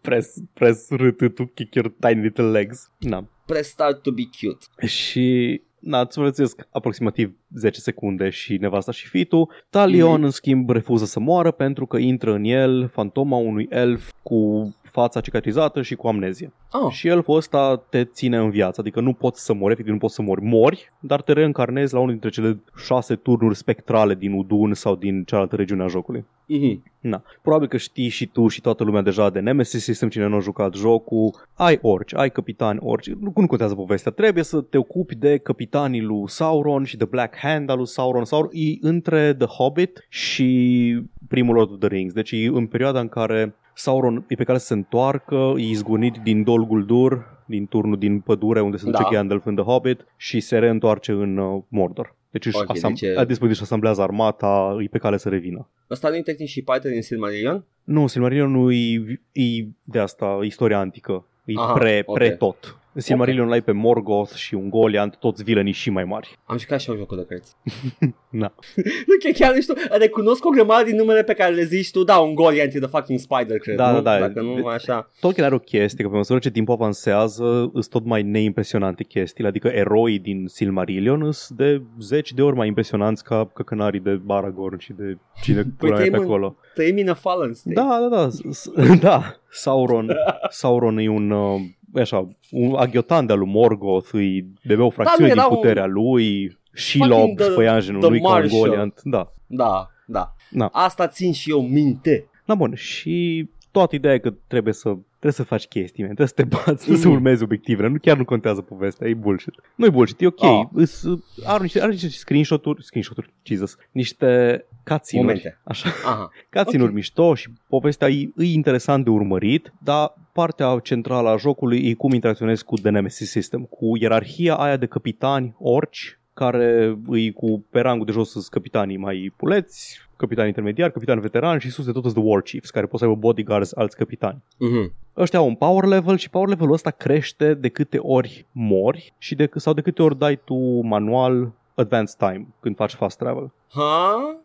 press, 0.00 0.34
press 0.52 0.90
R 0.90 1.10
to 1.34 1.44
kick 1.54 1.74
your 1.74 1.92
tiny 2.00 2.22
little 2.22 2.50
legs. 2.50 2.90
Na. 2.98 3.28
Press 3.46 3.68
start 3.68 4.02
to 4.02 4.10
be 4.10 4.22
cute. 4.40 4.86
Și 4.86 5.60
na, 5.84 6.00
îți 6.00 6.18
vățesc 6.18 6.66
aproximativ 6.70 7.36
10 7.54 7.80
secunde 7.80 8.30
și 8.30 8.56
nevasta 8.60 8.92
și 8.92 9.08
fitul. 9.08 9.50
Talion, 9.70 10.12
Mhm. 10.14 10.22
în 10.22 10.30
schimb, 10.30 10.70
refuză 10.70 11.04
să 11.04 11.20
moară 11.20 11.50
pentru 11.50 11.86
că 11.86 11.96
intră 11.96 12.32
în 12.34 12.44
el 12.44 12.88
fantoma 12.88 13.36
unui 13.36 13.66
elf 13.70 14.10
cu 14.22 14.74
fața 14.94 15.20
cicatrizată 15.20 15.82
și 15.82 15.94
cu 15.94 16.06
amnezie. 16.08 16.52
Oh, 16.72 16.92
Și 16.92 17.08
elful 17.08 17.36
ăsta 17.36 17.82
te 17.90 18.04
ține 18.04 18.36
în 18.36 18.50
viață, 18.50 18.80
adică 18.80 19.00
nu 19.00 19.12
poți 19.12 19.44
să 19.44 19.54
mori, 19.54 19.72
efectiv 19.72 19.92
nu 19.92 19.98
poți 19.98 20.14
să 20.14 20.22
mori. 20.22 20.42
Mori, 20.42 20.92
dar 21.00 21.22
te 21.22 21.32
reîncarnezi 21.32 21.92
la 21.92 21.98
unul 21.98 22.10
dintre 22.10 22.28
cele 22.30 22.58
șase 22.76 23.14
turnuri 23.14 23.56
spectrale 23.56 24.14
din 24.14 24.32
Udun 24.32 24.74
sau 24.74 24.94
din 24.94 25.24
cealaltă 25.24 25.56
regiune 25.56 25.82
a 25.82 25.86
jocului. 25.86 26.24
mhm. 26.46 26.82
Na. 27.00 27.22
Probabil 27.42 27.68
că 27.68 27.76
știi 27.76 28.08
și 28.08 28.26
tu 28.26 28.48
și 28.48 28.60
toată 28.60 28.84
lumea 28.84 29.00
deja 29.02 29.30
de 29.30 29.40
Nemesis 29.40 29.82
System, 29.82 30.08
cine 30.08 30.26
nu 30.26 30.36
a 30.36 30.40
jucat 30.40 30.74
jocul. 30.74 31.30
Ai 31.54 31.78
orci, 31.82 32.14
ai 32.14 32.30
capitani 32.30 32.78
orci, 32.82 33.08
nu, 33.08 33.32
nu 33.36 33.46
contează 33.46 33.74
povestea. 33.74 34.12
Trebuie 34.12 34.44
să 34.44 34.60
te 34.60 34.78
ocupi 34.78 35.14
de 35.14 35.36
capitanii 35.36 36.00
lui 36.02 36.28
Sauron 36.30 36.84
și 36.84 36.96
de 36.96 37.04
Black 37.04 37.36
Hand 37.36 37.70
al 37.70 37.76
lui 37.76 37.86
Sauron. 37.86 38.24
Sauron 38.24 38.50
e 38.52 38.76
între 38.80 39.34
The 39.34 39.46
Hobbit 39.46 40.06
și 40.08 41.02
primul 41.28 41.54
Lord 41.54 41.70
of 41.70 41.78
the 41.78 41.88
Rings. 41.88 42.12
Deci 42.12 42.30
e 42.30 42.46
în 42.46 42.66
perioada 42.66 43.00
în 43.00 43.08
care 43.08 43.54
Sauron 43.74 44.24
e 44.28 44.34
pe 44.34 44.44
care 44.44 44.58
să 44.58 44.66
se 44.66 44.72
întoarcă, 44.74 45.52
e 45.56 45.60
izgonit 45.68 46.16
din 46.22 46.42
Dol 46.42 46.66
Guldur, 46.66 47.42
din 47.46 47.66
turnul 47.66 47.98
din 47.98 48.20
pădure 48.20 48.60
unde 48.60 48.76
se 48.76 48.84
duce 48.84 49.02
Da. 49.02 49.08
Gandalf 49.10 49.46
în 49.46 49.54
The 49.54 49.64
Hobbit 49.64 50.06
și 50.16 50.40
se 50.40 50.58
reîntoarce 50.58 51.12
în 51.12 51.36
uh, 51.36 51.62
Mordor. 51.68 52.14
Deci 52.30 52.46
își 52.46 52.56
Ok, 52.56 52.76
asam- 52.76 52.88
deci 52.88 53.00
e- 53.00 53.14
a 53.18 53.24
dispoziție 53.24 53.56
și 53.58 53.62
asamblează 53.62 54.02
armata, 54.02 54.76
e 54.82 54.86
pe 54.90 54.98
cale 54.98 55.16
să 55.16 55.28
revină. 55.28 55.68
Ăsta 55.90 56.08
nu 56.08 56.16
e 56.16 56.22
tehnic 56.22 56.48
și 56.48 56.62
parte 56.62 56.90
din 56.90 57.02
Silmarillion? 57.02 57.64
Nu, 57.84 58.06
Silmarillion 58.06 58.50
nu 58.50 58.72
e, 58.72 59.18
e 59.32 59.64
de 59.82 59.98
asta, 59.98 60.38
istoria 60.42 60.78
antică. 60.78 61.24
E 61.44 61.52
Aha, 61.56 61.72
pre, 61.72 62.02
ok. 62.06 62.14
pre 62.16 62.30
tot. 62.30 62.78
În 62.94 63.00
Silmarillion 63.00 63.48
l-ai 63.48 63.60
pe 63.62 63.72
Morgoth 63.72 64.32
și 64.34 64.54
un 64.54 64.70
Goliant, 64.70 65.16
toți 65.16 65.42
vilenii 65.44 65.72
și 65.72 65.90
mai 65.90 66.04
mari. 66.04 66.38
Am 66.44 66.58
jucat 66.58 66.80
și 66.80 66.90
eu 66.90 66.96
jocul 66.96 67.16
de 67.16 67.24
cărți. 67.28 67.54
Na. 68.30 68.52
Nu, 69.06 69.14
chiar, 69.22 69.32
chiar 69.32 69.54
nu 69.54 69.60
știu, 69.60 69.74
recunosc 69.98 70.44
o 70.44 70.48
grămadă 70.48 70.84
din 70.84 70.96
numele 70.96 71.22
pe 71.22 71.34
care 71.34 71.54
le 71.54 71.64
zici 71.64 71.90
tu, 71.90 72.04
da, 72.04 72.18
un 72.18 72.34
Goliath 72.34 72.74
e 72.74 72.78
the 72.78 72.88
fucking 72.88 73.18
spider, 73.18 73.58
cred, 73.58 73.76
Da, 73.76 73.90
nu? 73.90 74.00
da, 74.00 74.18
da. 74.18 74.26
Dacă 74.26 74.40
nu, 74.40 74.66
așa. 74.66 75.10
Tolkien 75.20 75.44
are 75.46 75.54
o 75.54 75.58
chestie 75.58 76.04
că 76.04 76.10
pe 76.10 76.16
măsură 76.16 76.38
ce 76.38 76.50
timpul 76.50 76.74
avansează, 76.74 77.70
sunt 77.72 77.88
tot 77.88 78.04
mai 78.04 78.22
neimpresionante 78.22 79.04
chestiile, 79.04 79.48
adică 79.48 79.68
eroii 79.68 80.18
din 80.18 80.44
Silmarillion 80.46 81.32
sunt 81.32 81.58
de 81.58 81.82
zeci 82.00 82.32
de 82.32 82.42
ori 82.42 82.56
mai 82.56 82.66
impresionanți 82.66 83.24
ca 83.24 83.50
căcănarii 83.54 84.00
de 84.00 84.20
Aragorn 84.28 84.78
și 84.78 84.92
de 84.92 85.18
cine 85.42 85.62
pula 85.78 85.90
mea 85.90 85.96
trăim 85.98 86.12
pe 86.12 86.18
în- 86.18 86.24
acolo. 86.24 86.56
Trăim 86.74 86.96
in 86.98 87.08
a 87.10 87.14
fallen 87.14 87.52
state. 87.54 87.74
Da, 87.74 87.98
da, 88.08 88.16
da, 88.16 88.28
s- 88.28 88.40
s- 88.50 88.70
da, 89.00 89.36
Sauron, 89.50 90.16
Sauron 90.50 90.98
e 90.98 91.08
un, 91.08 91.30
uh, 91.30 91.60
e 91.60 91.83
așa, 92.00 92.28
un 92.50 92.74
aghiotan 92.76 93.26
de-al 93.26 93.38
lui 93.38 93.48
Morgoth, 93.48 94.08
îi 94.12 94.46
bevea 94.66 94.84
o 94.84 94.90
fracțiune 94.90 95.30
era 95.30 95.42
din 95.42 95.50
un- 95.50 95.56
puterea 95.56 95.86
lui, 95.86 96.58
Shelob 96.72 97.18
Fucking 97.18 97.38
the- 97.38 97.50
spăianjenul 97.50 98.00
the 98.00 98.08
lui 98.10 98.20
ca 98.20 98.26
un 98.28 98.32
Marshal. 98.32 98.58
Goliant, 98.60 99.00
da. 99.04 99.32
Da, 99.46 99.86
da. 100.06 100.34
Na. 100.50 100.66
Asta 100.72 101.06
țin 101.08 101.32
și 101.32 101.50
eu 101.50 101.62
minte. 101.62 102.26
Na 102.44 102.54
bun, 102.54 102.74
și 102.74 103.48
toată 103.70 103.94
ideea 103.94 104.14
e 104.14 104.18
că 104.18 104.34
trebuie 104.46 104.72
să 104.74 104.96
trebuie 105.24 105.32
să 105.32 105.42
faci 105.54 105.66
chestii, 105.66 106.04
man. 106.04 106.14
trebuie 106.14 106.26
să 106.36 106.42
te 106.42 106.56
bați, 106.56 106.76
trebuie 106.78 106.98
să 107.02 107.06
Mhm. 107.08 107.16
urmezi 107.16 107.42
obiectivele, 107.42 107.88
nu 107.88 107.98
chiar 108.00 108.16
nu 108.16 108.24
contează 108.24 108.60
povestea, 108.60 109.08
e 109.08 109.14
bullshit. 109.14 109.54
Nu 109.74 109.84
e 109.86 109.90
bullshit, 109.90 110.20
e 110.20 110.26
ok, 110.26 110.42
Ah. 110.44 110.62
îs, 110.72 111.04
are, 111.44 111.62
niște, 111.62 111.80
are 111.82 111.90
niște 111.90 112.08
screenshot-uri, 112.08 112.84
screenshot-uri, 112.84 113.32
Jesus, 113.42 113.76
niște 113.92 114.64
cutscene-uri, 114.84 115.26
Momente. 115.34 115.60
așa, 115.64 115.88
Aha. 116.04 116.28
cutscene-uri 116.52 116.90
Ok. 116.90 116.96
mișto 116.96 117.34
și 117.34 117.48
povestea 117.68 118.08
e, 118.08 118.30
e 118.36 118.44
interesant 118.44 119.04
de 119.04 119.10
urmărit, 119.10 119.72
dar 119.82 120.14
partea 120.32 120.78
centrală 120.82 121.28
a 121.28 121.36
jocului 121.36 121.88
e 121.88 121.94
cum 121.94 122.12
interacționezi 122.12 122.64
cu 122.64 122.76
The 122.76 122.90
Nemesis 122.90 123.30
System, 123.30 123.62
cu 123.62 123.96
ierarhia 123.96 124.54
aia 124.54 124.76
de 124.76 124.86
capitani 124.86 125.54
orci, 125.58 126.18
care 126.34 126.98
îi 127.06 127.32
cu 127.32 127.64
pe 127.70 127.80
rangul 127.80 128.06
de 128.06 128.12
jos 128.12 128.30
sunt 128.30 128.44
capitanii 128.44 128.96
mai 128.96 129.32
puleți, 129.36 130.00
capitani 130.16 130.48
intermediari, 130.48 130.92
capitani 130.92 131.20
veterani 131.20 131.60
și 131.60 131.70
sus 131.70 131.84
de 131.84 131.92
tot 131.92 132.02
sunt 132.02 132.14
The 132.14 132.24
War 132.24 132.42
Chiefs, 132.42 132.70
care 132.70 132.86
pot 132.86 132.98
să 132.98 133.04
aibă 133.04 133.16
bodyguards 133.16 133.76
alți 133.76 133.96
capitani. 133.96 134.42
Mhm. 134.58 134.92
Ăștia 135.16 135.38
au 135.38 135.46
un 135.46 135.54
power 135.54 135.84
level 135.84 136.16
și 136.16 136.30
power 136.30 136.48
levelul 136.48 136.72
ăsta 136.72 136.90
crește 136.90 137.54
de 137.54 137.68
câte 137.68 137.98
ori 137.98 138.46
mori 138.52 139.12
și 139.18 139.34
de, 139.34 139.50
sau 139.54 139.72
de 139.72 139.80
câte 139.80 140.02
ori 140.02 140.18
dai 140.18 140.40
tu 140.44 140.54
manual 140.80 141.52
advanced 141.74 142.16
time 142.18 142.46
când 142.60 142.76
faci 142.76 142.92
fast 142.92 143.18
travel. 143.18 143.52
Ha? 143.68 144.38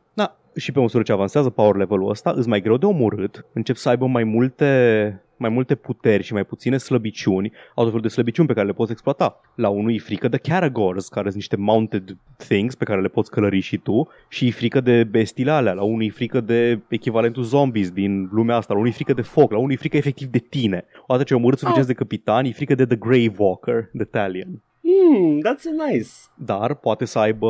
Da, 0.54 0.60
și 0.60 0.72
pe 0.72 0.80
măsură 0.80 1.04
ce 1.04 1.12
avansează 1.12 1.50
power 1.50 1.76
level-ul 1.76 2.10
ăsta, 2.10 2.34
îți 2.36 2.48
mai 2.48 2.62
greu 2.62 2.78
de 2.78 2.86
omorât, 2.86 3.46
încep 3.54 3.76
să 3.76 3.90
aibă 3.90 4.06
mai 4.06 4.24
multe, 4.24 5.22
mai 5.38 5.50
multe 5.50 5.76
puteri 5.76 6.24
și 6.24 6.34
mai 6.34 6.44
puține 6.44 6.78
slăbiciuni, 6.78 7.52
au 7.76 7.84
tot 7.84 7.86
felul 7.86 8.02
de 8.02 8.08
slăbiciuni 8.08 8.48
pe 8.48 8.54
care 8.54 8.66
le 8.66 8.74
poți 8.74 8.92
exploata. 8.92 9.42
La 9.56 9.70
unul 9.70 9.94
e 9.94 9.98
frică 9.98 10.28
de 10.28 10.38
Caragors, 10.38 11.08
care 11.08 11.24
sunt 11.24 11.36
niște 11.36 11.56
mounted 11.56 12.18
things 12.38 12.76
pe 12.76 12.86
care 12.86 13.02
le 13.02 13.08
poți 13.08 13.32
călări 13.32 13.60
și 13.60 13.78
tu, 13.78 14.08
și 14.28 14.48
e 14.48 14.52
frică 14.52 14.82
de 14.82 15.04
bestiile 15.04 15.52
alea, 15.52 15.74
la 15.74 15.84
unul 15.84 16.04
e 16.04 16.10
frică 16.10 16.42
de 16.42 16.80
echivalentul 16.90 17.44
zombies 17.44 17.92
din 17.92 18.30
lumea 18.32 18.56
asta, 18.56 18.74
la 18.74 18.80
unul 18.80 18.92
e 18.92 18.96
frică 18.96 19.14
de 19.14 19.22
foc, 19.22 19.52
la 19.52 19.58
unul 19.58 19.72
e 19.72 19.76
frică 19.76 19.98
efectiv 19.98 20.28
de 20.28 20.40
tine. 20.40 20.86
Odată 21.08 21.24
ce 21.24 21.34
ai 21.34 21.40
omorât 21.40 21.60
suficient 21.60 21.88
de 21.88 21.94
capitani, 21.94 22.50
e 22.50 22.54
frică 22.54 22.76
de 22.76 22.86
The 22.86 22.96
Grave 22.96 23.34
Walker, 23.38 23.90
de 23.94 24.04
Talion 24.04 24.62
Hmm, 24.82 25.40
that's 25.40 25.90
nice. 25.92 26.10
dar 26.36 26.74
poate 26.76 27.06
să 27.06 27.20
aibă 27.20 27.50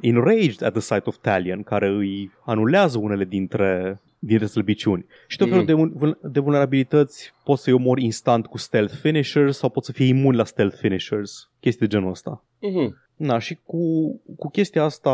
enraged 0.00 0.62
at 0.62 0.72
the 0.72 0.80
sight 0.80 1.06
of 1.06 1.16
Talion, 1.16 1.62
care 1.62 1.88
îi 1.88 2.30
anulează 2.44 2.98
unele 2.98 3.24
dintre, 3.24 4.00
dintre 4.18 4.46
slăbiciuni. 4.46 5.06
Și 5.26 5.36
tot 5.36 5.48
felul 5.48 5.62
Mm. 5.62 5.66
de, 5.88 5.98
vul- 5.98 6.18
de 6.22 6.40
vulnerabilități 6.40 7.32
poți 7.44 7.62
să-i 7.62 7.72
omori 7.72 8.04
instant 8.04 8.46
cu 8.46 8.58
stealth 8.58 8.94
finishers 9.00 9.56
sau 9.58 9.68
poți 9.68 9.86
să 9.86 9.92
fii 9.92 10.08
imun 10.08 10.34
la 10.36 10.44
stealth 10.44 10.76
finishers. 10.76 11.50
Chestii 11.60 11.86
de 11.86 11.94
genul 11.96 12.10
ăsta. 12.10 12.44
Mhm. 12.60 12.96
Na, 13.20 13.38
și 13.38 13.58
cu, 13.64 13.80
cu 14.38 14.50
chestia 14.50 14.84
asta 14.84 15.10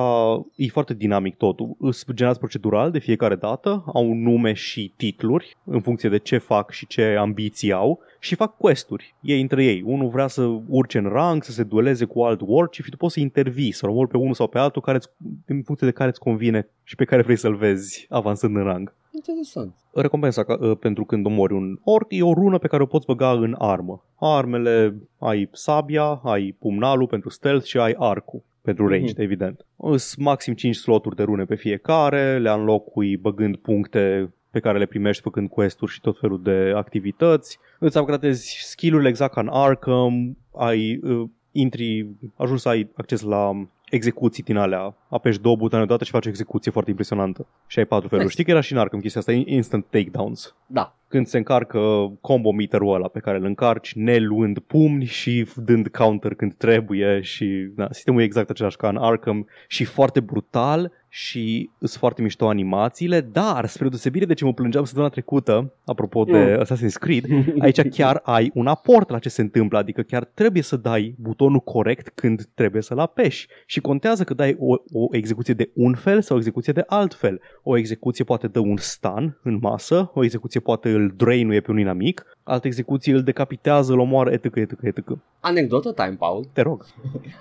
e 0.56 0.66
foarte 0.66 0.94
dinamic 0.94 1.36
totul. 1.36 1.76
Îs 1.78 2.04
generați 2.12 2.38
procedural 2.38 2.90
de 2.90 2.98
fiecare 2.98 3.34
dată, 3.34 3.84
au 3.86 4.12
nume 4.12 4.52
și 4.52 4.92
titluri 4.96 5.56
în 5.64 5.80
funcție 5.80 6.08
de 6.08 6.18
ce 6.18 6.38
fac 6.38 6.70
și 6.70 6.86
ce 6.86 7.16
ambiții 7.18 7.72
au 7.72 8.00
și 8.20 8.34
fac 8.34 8.56
questuri 8.56 9.14
ei 9.20 9.40
între 9.40 9.64
ei. 9.64 9.82
Unul 9.84 10.08
vrea 10.08 10.26
să 10.26 10.42
urce 10.68 10.98
în 10.98 11.08
rang, 11.08 11.44
să 11.44 11.52
se 11.52 11.62
dueleze 11.62 12.04
cu 12.04 12.22
alt 12.22 12.40
war 12.44 12.68
și 12.70 12.90
tu 12.90 12.96
poți 12.96 13.14
să 13.14 13.20
intervii, 13.20 13.72
să 13.72 13.88
omori 13.88 14.08
pe 14.08 14.16
unul 14.16 14.34
sau 14.34 14.46
pe 14.46 14.58
altul 14.58 14.82
care 14.82 14.98
în 15.46 15.62
funcție 15.62 15.86
de 15.86 15.92
care 15.92 16.08
îți 16.08 16.20
convine 16.20 16.68
și 16.82 16.96
pe 16.96 17.04
care 17.04 17.22
vrei 17.22 17.36
să-l 17.36 17.56
vezi 17.56 18.06
avansând 18.08 18.56
în 18.56 18.62
rang. 18.62 18.94
Interesant. 19.16 19.74
Recompensa 19.94 20.44
ca, 20.44 20.56
uh, 20.60 20.76
pentru 20.80 21.04
când 21.04 21.26
omori 21.26 21.52
un 21.52 21.78
orc 21.84 22.06
e 22.08 22.22
o 22.22 22.32
rună 22.32 22.58
pe 22.58 22.66
care 22.66 22.82
o 22.82 22.86
poți 22.86 23.06
băga 23.06 23.30
în 23.30 23.54
armă. 23.58 24.04
Armele, 24.20 24.94
ai 25.18 25.48
sabia, 25.52 26.20
ai 26.24 26.56
pumnalul 26.58 27.06
pentru 27.06 27.28
stealth 27.28 27.64
și 27.66 27.78
ai 27.78 27.94
arcul 27.98 28.42
pentru 28.62 28.88
ranged, 28.88 29.12
Mhm. 29.14 29.20
evident. 29.22 29.66
Sunt 29.96 30.24
maxim 30.24 30.54
5 30.54 30.74
sloturi 30.76 31.16
de 31.16 31.22
rune 31.22 31.44
pe 31.44 31.54
fiecare, 31.54 32.38
le 32.38 32.50
înlocui 32.50 33.16
băgând 33.16 33.56
puncte 33.56 34.32
pe 34.50 34.60
care 34.60 34.78
le 34.78 34.86
primești 34.86 35.22
făcând 35.22 35.48
quest-uri 35.48 35.92
și 35.92 36.00
tot 36.00 36.18
felul 36.18 36.42
de 36.42 36.72
activități. 36.74 37.58
Îți 37.78 37.98
upgradezi 37.98 38.58
skill-urile 38.62 39.08
exact 39.08 39.32
ca 39.32 39.40
în 39.40 39.48
Arkham, 39.50 40.36
ai, 40.54 41.00
uh, 41.02 41.28
intri, 41.52 42.06
ajungi 42.36 42.62
să 42.62 42.68
ai 42.68 42.90
acces 42.94 43.20
la 43.22 43.50
execuții 43.90 44.42
din 44.42 44.56
alea. 44.56 44.94
Apeși 45.08 45.40
două 45.40 45.56
butoane 45.56 45.84
odată 45.84 46.04
și 46.04 46.10
faci 46.10 46.26
o 46.26 46.28
execuție 46.28 46.70
foarte 46.70 46.90
impresionantă. 46.90 47.46
Și 47.66 47.78
ai 47.78 47.84
patru 47.84 48.08
feluri. 48.08 48.26
Nice. 48.26 48.32
Știi 48.32 48.44
că 48.44 48.50
era 48.50 48.60
și 48.60 48.72
în 48.72 48.78
Arkham 48.78 49.00
chestia 49.00 49.20
asta, 49.20 49.32
instant 49.32 49.86
takedowns 49.90 50.54
Da. 50.66 50.96
Când 51.08 51.26
se 51.26 51.36
încarcă 51.36 52.12
combo 52.20 52.52
meterul 52.52 52.94
ăla 52.94 53.08
pe 53.08 53.20
care 53.20 53.36
îl 53.36 53.44
încarci, 53.44 53.94
ne 53.94 54.18
luând 54.18 54.58
pumni 54.58 55.04
și 55.04 55.46
dând 55.56 55.88
counter 55.88 56.34
când 56.34 56.54
trebuie 56.54 57.20
și 57.20 57.70
da, 57.74 57.88
sistemul 57.90 58.20
e 58.20 58.24
exact 58.24 58.50
același 58.50 58.76
ca 58.76 58.88
în 58.88 58.96
Arkham 58.96 59.46
și 59.66 59.84
foarte 59.84 60.20
brutal 60.20 60.92
și 61.08 61.70
sunt 61.78 61.90
foarte 61.90 62.22
mișto 62.22 62.48
animațiile, 62.48 63.20
dar 63.20 63.66
spre 63.66 63.88
deosebire 63.88 64.24
de 64.24 64.34
ce 64.34 64.44
mă 64.44 64.52
plângeam 64.52 64.84
săptămâna 64.84 65.12
trecută, 65.12 65.74
apropo 65.84 66.24
de 66.24 66.38
Mm. 66.38 66.62
Assassin's 66.64 66.98
Creed, 67.00 67.24
aici 67.64 67.88
chiar 67.88 68.20
ai 68.24 68.50
un 68.54 68.66
aport 68.66 69.10
la 69.10 69.18
ce 69.18 69.28
se 69.28 69.40
întâmplă, 69.40 69.78
adică 69.78 70.02
chiar 70.02 70.24
trebuie 70.24 70.62
să 70.62 70.76
dai 70.76 71.14
butonul 71.18 71.60
corect 71.60 72.08
când 72.14 72.48
trebuie 72.54 72.82
să-l 72.82 72.98
apeși 72.98 73.48
și 73.66 73.80
contează 73.80 74.24
că 74.24 74.34
dai 74.34 74.56
o, 74.58 74.74
o 74.92 75.06
execuție 75.10 75.54
de 75.54 75.70
un 75.74 75.94
fel 75.94 76.20
sau 76.22 76.36
o 76.36 76.38
execuție 76.38 76.72
de 76.72 76.84
alt 76.86 77.14
fel. 77.14 77.40
O 77.62 77.76
execuție 77.76 78.24
poate 78.24 78.46
dă 78.46 78.58
un 78.58 78.76
stun 78.76 79.38
în 79.42 79.58
masă, 79.60 80.10
o 80.14 80.24
execuție 80.24 80.60
poate 80.60 80.95
îl 80.96 81.12
drainuie 81.16 81.60
pe 81.60 81.70
un 81.70 81.78
inamic, 81.78 82.22
alte 82.46 82.66
execuții 82.66 83.12
îl 83.12 83.22
decapitează, 83.22 83.92
îl 83.92 83.98
omoară, 83.98 84.30
etc, 84.30 84.56
etc, 84.56 84.82
etc. 84.82 85.08
Anecdotă 85.40 85.92
time, 85.92 86.16
Paul. 86.18 86.44
Te 86.52 86.60
rog. 86.60 86.84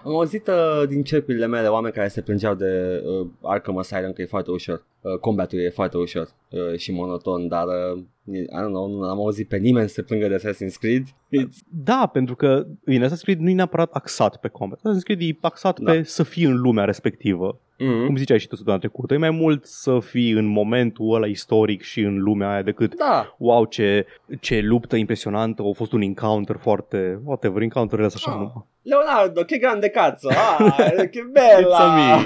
Am 0.03 0.15
auzit 0.15 0.47
uh, 0.47 0.87
din 0.87 1.03
cercurile 1.03 1.45
mele 1.45 1.67
oameni 1.67 1.93
care 1.93 2.07
se 2.07 2.21
plângeau 2.21 2.53
de 2.53 3.01
uh, 3.05 3.27
Arkham 3.41 3.77
Asylum 3.77 4.11
că 4.13 4.21
e 4.21 4.25
foarte 4.25 4.51
ușor. 4.51 4.85
Uh, 5.01 5.17
combatul 5.19 5.59
e 5.59 5.69
foarte 5.69 5.97
ușor 5.97 6.29
uh, 6.49 6.77
și 6.77 6.91
monoton, 6.91 7.47
dar 7.47 7.65
uh, 7.65 8.03
I 8.33 8.45
don't 8.45 8.67
know, 8.67 8.87
nu 8.87 9.03
am 9.03 9.17
auzit 9.17 9.47
pe 9.47 9.57
nimeni 9.57 9.87
să 9.87 9.93
se 9.93 10.01
plângă 10.01 10.27
de 10.27 10.35
Assassin's 10.35 10.77
Creed. 10.79 11.03
It's... 11.07 11.57
Da, 11.83 12.09
pentru 12.13 12.35
că 12.35 12.65
în 12.85 13.03
Assassin's 13.03 13.23
Creed 13.23 13.39
nu 13.39 13.49
e 13.49 13.53
neapărat 13.53 13.91
axat 13.91 14.37
pe 14.37 14.47
combat. 14.47 14.79
Assassin's 14.79 15.03
Creed 15.03 15.21
e 15.21 15.37
axat 15.41 15.79
Da. 15.79 15.91
pe 15.91 16.03
să 16.03 16.23
fii 16.23 16.43
în 16.45 16.55
lumea 16.61 16.85
respectivă. 16.85 17.59
Mm-hmm. 17.75 18.05
Cum 18.05 18.15
ziceai 18.15 18.39
și 18.39 18.47
tu 18.47 18.55
săptămâna 18.55 18.81
trecută, 18.81 19.13
e 19.13 19.17
mai 19.17 19.29
mult 19.29 19.65
să 19.65 19.99
fii 19.99 20.31
în 20.31 20.45
momentul 20.45 21.13
ăla 21.13 21.25
istoric 21.25 21.81
și 21.81 21.99
în 21.99 22.17
lumea 22.17 22.51
aia 22.51 22.61
decât 22.61 22.95
Da, 22.95 23.35
wow, 23.37 23.65
ce, 23.65 24.05
ce 24.39 24.59
luptă 24.61 24.94
impresionantă, 24.97 25.61
a 25.61 25.73
fost 25.73 25.91
un 25.93 26.01
encounter 26.01 26.55
foarte, 26.59 27.21
whatever, 27.23 27.61
encounter 27.61 27.99
așa 27.99 28.31
Ah. 28.31 28.33
numai. 28.37 28.65
Leonardo, 28.81 29.43
che 29.43 29.57
grande 29.57 29.89
cazzo, 29.89 30.29
ah, 30.57 30.73
che 31.11 31.21
bella! 31.31 31.77
It's 31.77 31.79
a 31.79 31.95
me. 31.95 32.25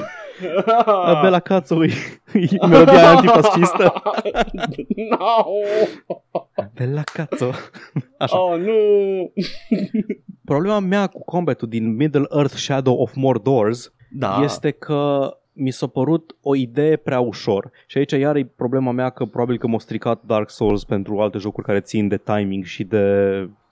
La 0.86 1.20
Bella 1.22 1.40
Cazzo 1.40 1.84
e, 1.84 1.90
e 2.34 2.66
melodia 2.68 2.94
aia 2.94 3.10
antifascistă. 3.10 3.94
no! 5.10 5.46
Bella 6.74 7.02
Cazzo. 7.14 7.50
Așa. 8.18 8.42
Oh, 8.42 8.58
nu! 8.60 8.74
Problema 10.46 10.80
mea 10.80 11.08
cu 11.08 11.24
combatul 11.24 11.68
din 11.68 11.96
Middle 11.96 12.26
Earth 12.36 12.54
Shadow 12.56 12.96
of 13.02 13.14
Mordors 13.16 13.94
Da. 14.12 14.40
este 14.44 14.72
că 14.72 15.32
mi 15.60 15.72
s-a 15.72 15.88
părut 15.88 16.36
o 16.42 16.56
idee 16.56 16.96
prea 16.96 17.20
ușor. 17.20 17.72
Și 17.88 17.98
aici 17.98 18.12
iar 18.12 18.36
e 18.36 18.52
problema 18.56 18.92
mea 18.92 19.10
că 19.10 19.26
probabil 19.26 19.58
că 19.58 19.68
m-a 19.68 19.80
stricat 19.80 20.22
Dark 20.26 20.50
Souls 20.50 20.84
pentru 20.84 21.20
alte 21.20 21.38
jocuri 21.38 21.66
care 21.66 21.80
țin 21.80 22.08
de 22.08 22.18
timing 22.18 22.64
și 22.64 22.84
de... 22.84 23.04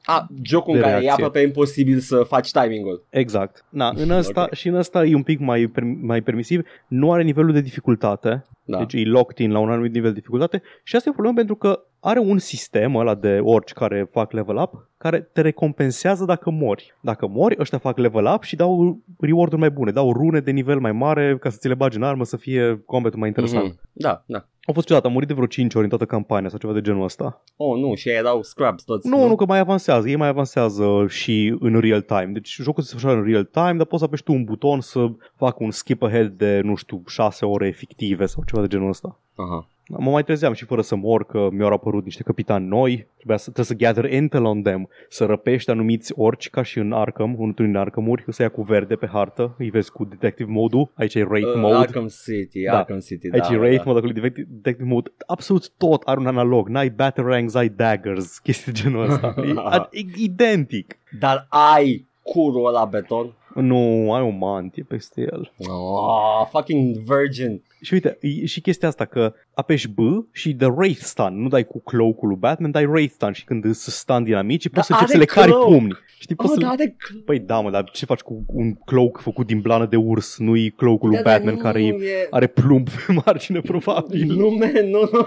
A, 0.04 0.28
jocul 0.41 0.73
de 0.73 0.78
în 0.78 0.84
care 0.84 0.95
e 0.95 1.00
reacție. 1.00 1.26
aproape 1.26 1.47
imposibil 1.47 2.00
să 2.00 2.23
faci 2.23 2.52
timingul. 2.52 3.06
Exact. 3.10 3.65
Na, 3.69 3.93
în 4.04 4.10
ăsta, 4.10 4.41
Ok. 4.41 4.54
Și 4.54 4.67
în 4.67 4.76
ăsta 4.76 5.06
e 5.06 5.15
un 5.15 5.23
pic 5.23 5.39
mai, 5.39 5.67
per- 5.67 5.84
mai 6.02 6.21
permisiv. 6.21 6.62
Nu 6.88 7.12
are 7.12 7.23
nivelul 7.23 7.54
de 7.54 7.62
dificultate. 7.62 8.45
Da. 8.63 8.78
Deci 8.78 8.93
e 8.93 9.06
locked 9.06 9.38
in 9.38 9.52
la 9.52 9.60
un 9.60 9.69
anumit 9.69 9.93
nivel 9.93 10.10
de 10.10 10.17
dificultate 10.19 10.62
și 10.84 10.95
asta 10.95 11.10
e 11.10 11.12
o 11.12 11.15
problemă 11.15 11.38
pentru 11.38 11.56
că 11.56 11.84
are 12.07 12.19
un 12.19 12.37
sistem 12.37 12.95
ăla 12.95 13.15
de 13.15 13.39
orci 13.43 13.71
care 13.71 14.07
fac 14.11 14.31
level 14.31 14.55
up 14.55 14.89
care 14.97 15.19
te 15.19 15.41
recompensează 15.41 16.25
dacă 16.25 16.49
mori. 16.49 16.93
Dacă 17.01 17.27
mori, 17.27 17.55
ăștia 17.59 17.77
fac 17.77 17.97
level 17.97 18.25
up 18.33 18.43
și 18.43 18.55
dau 18.55 18.99
reward-uri 19.19 19.61
mai 19.61 19.69
bune, 19.69 19.91
dau 19.91 20.11
rune 20.11 20.39
de 20.39 20.51
nivel 20.51 20.79
mai 20.79 20.91
mare 20.91 21.37
ca 21.37 21.49
să 21.49 21.57
ți 21.59 21.67
le 21.67 21.73
bagi 21.73 21.97
în 21.97 22.03
armă 22.03 22.23
să 22.23 22.37
fie 22.37 22.83
combatul 22.85 23.19
mai 23.19 23.27
interesant. 23.27 23.63
Mhm. 23.63 23.79
Da, 23.93 24.23
da. 24.25 24.45
Au 24.65 24.73
fost 24.73 24.87
ciudat, 24.87 25.05
am 25.05 25.11
murit 25.11 25.27
de 25.27 25.33
vreo 25.33 25.45
5 25.45 25.73
ori 25.73 25.83
în 25.83 25.89
toată 25.89 26.05
campania 26.05 26.49
sau 26.49 26.57
ceva 26.57 26.73
de 26.73 26.81
genul 26.81 27.03
ăsta. 27.03 27.43
Oh, 27.55 27.79
nu, 27.79 27.95
și 27.95 28.09
ei 28.09 28.15
erau 28.15 28.41
scrubs 28.41 28.83
toți. 28.83 29.07
Nu, 29.07 29.27
nu, 29.27 29.35
că 29.35 29.45
mai 29.45 29.59
avansează, 29.59 30.09
ei 30.09 30.15
mai 30.15 30.27
avansează 30.27 31.05
și 31.07 31.57
în 31.59 31.79
real 31.79 32.01
time. 32.01 32.29
Deci 32.33 32.59
jocul 32.61 32.83
se 32.83 32.91
desfășoară 32.91 33.19
în 33.21 33.31
real 33.31 33.43
time, 33.43 33.73
dar 33.73 33.85
poți 33.85 33.99
să 33.99 34.05
apeși 34.05 34.23
tu 34.23 34.33
un 34.33 34.43
buton 34.43 34.81
să 34.81 35.07
facă 35.35 35.57
un 35.59 35.71
skip 35.71 36.03
ahead 36.03 36.37
de, 36.37 36.61
nu 36.63 36.75
știu, 36.75 37.03
6 37.07 37.45
ore 37.45 37.69
fictive 37.69 38.25
sau 38.25 38.43
ceva 38.45 38.61
de 38.61 38.67
genul 38.67 38.89
ăsta. 38.89 39.19
Aha. 39.35 39.67
Mă 39.89 40.10
mai 40.12 40.23
trezeam 40.23 40.54
și 40.54 40.65
fără 40.65 40.82
să 40.82 40.95
mor 40.95 41.26
că 41.26 41.47
mi-au 41.52 41.71
apărut 41.73 42.04
niște 42.04 42.23
capitani 42.23 42.67
noi. 42.67 43.08
Trebuia 43.15 43.38
să, 43.38 43.52
trebuie 43.52 43.65
să 43.65 43.73
gather 43.73 44.12
intel 44.12 44.43
on 44.43 44.62
them, 44.62 44.89
să 45.10 45.26
răpești 45.26 45.69
anumiți 45.69 46.13
orci 46.15 46.50
ca 46.50 46.63
și 46.63 46.78
în 46.80 46.91
Arkham, 46.91 47.36
unul 47.38 47.54
din 47.58 47.76
Arkham-uri, 47.76 48.23
să 48.28 48.41
ia 48.41 48.50
cu 48.50 48.62
verde 48.62 48.95
pe 48.95 49.08
hartă, 49.12 49.56
îi 49.58 49.69
vezi 49.69 49.91
cu 49.91 50.06
detective 50.06 50.52
mode-ul, 50.52 50.91
aici 50.95 51.15
e 51.15 51.23
raid 51.30 51.45
Uh, 51.45 51.54
mode. 51.56 51.76
Arkham 51.76 52.08
City, 52.26 52.63
Da. 52.63 52.78
Arkham 52.78 53.00
City, 53.00 53.30
Aici 53.32 53.47
da. 53.47 53.54
e 53.54 53.58
raid 53.58 53.78
da. 53.78 53.84
mode, 53.86 53.97
acolo 53.97 54.12
e 54.12 54.19
detective- 54.21 54.47
detective 54.52 54.89
mode. 54.89 55.12
Absolut 55.28 55.69
tot 55.78 56.02
are 56.06 56.19
un 56.19 56.28
analog. 56.28 56.69
N-ai 56.69 56.89
batarangs, 56.89 57.54
ai 57.56 57.69
daggers, 57.69 58.38
chestii 58.38 58.71
de 58.71 58.80
genul 58.82 59.10
ăsta. 59.10 59.34
e, 59.47 59.54
a- 59.56 59.88
e 59.91 60.00
identic. 60.23 60.97
Dar 61.19 61.45
ai 61.50 62.08
curul 62.23 62.67
ăla 62.67 62.86
beton. 62.86 63.32
Nu, 63.54 64.13
ai 64.13 64.21
o 64.21 64.30
mantie 64.30 64.84
peste 64.88 65.21
el. 65.21 65.52
Oh, 65.69 66.47
fucking 66.52 66.95
virgin. 66.97 67.62
Și 67.81 67.93
uite, 67.93 68.17
e 68.21 68.45
și 68.45 68.61
chestia 68.61 68.87
asta 68.87 69.05
că 69.05 69.33
apeși 69.53 69.87
B 69.87 69.97
și 70.31 70.53
de 70.53 70.65
Wraith 70.65 70.99
Stun, 71.01 71.41
nu 71.41 71.47
dai 71.47 71.63
cu 71.65 71.81
cloak-ul 71.81 72.27
lui 72.27 72.37
Batman, 72.37 72.71
dai 72.71 72.85
Wraith 72.85 73.13
Stun 73.13 73.31
și 73.31 73.43
când 73.43 73.65
îți 73.65 73.91
stun 73.97 74.23
dinamici 74.23 74.69
poți 74.69 74.85
să 74.87 74.91
Dar 74.93 75.01
începi 75.01 75.19
să 75.19 75.33
are 75.33 75.41
le 75.41 75.47
cari 75.47 75.51
cloak. 75.51 75.77
pumni. 75.77 75.97
Știi, 76.19 76.35
poți 76.35 76.49
Oh, 76.51 76.55
să 76.59 76.65
da, 76.65 76.73
le... 76.77 76.85
de... 76.85 76.95
Păi 77.25 77.39
da, 77.39 77.59
mă, 77.59 77.69
dar 77.69 77.89
ce 77.89 78.05
faci 78.05 78.19
cu 78.19 78.43
un 78.47 78.73
cloak 78.73 79.19
făcut 79.19 79.45
din 79.45 79.59
blană 79.59 79.85
de 79.85 79.95
urs? 79.95 80.37
Nu-i 80.37 80.69
cloak-ul 80.69 81.07
lui 81.09 81.17
Da, 81.17 81.23
dar 81.23 81.33
Batman 81.33 81.53
nu 81.55 81.61
care 81.61 81.83
e, 81.83 81.87
e... 81.87 82.27
are 82.29 82.47
plumb 82.47 82.89
pe 82.89 83.13
margine, 83.25 83.59
probabil. 83.59 84.25
Nu, 84.35 84.49
man, 84.49 84.89
nu, 84.89 85.09
nu. 85.11 85.25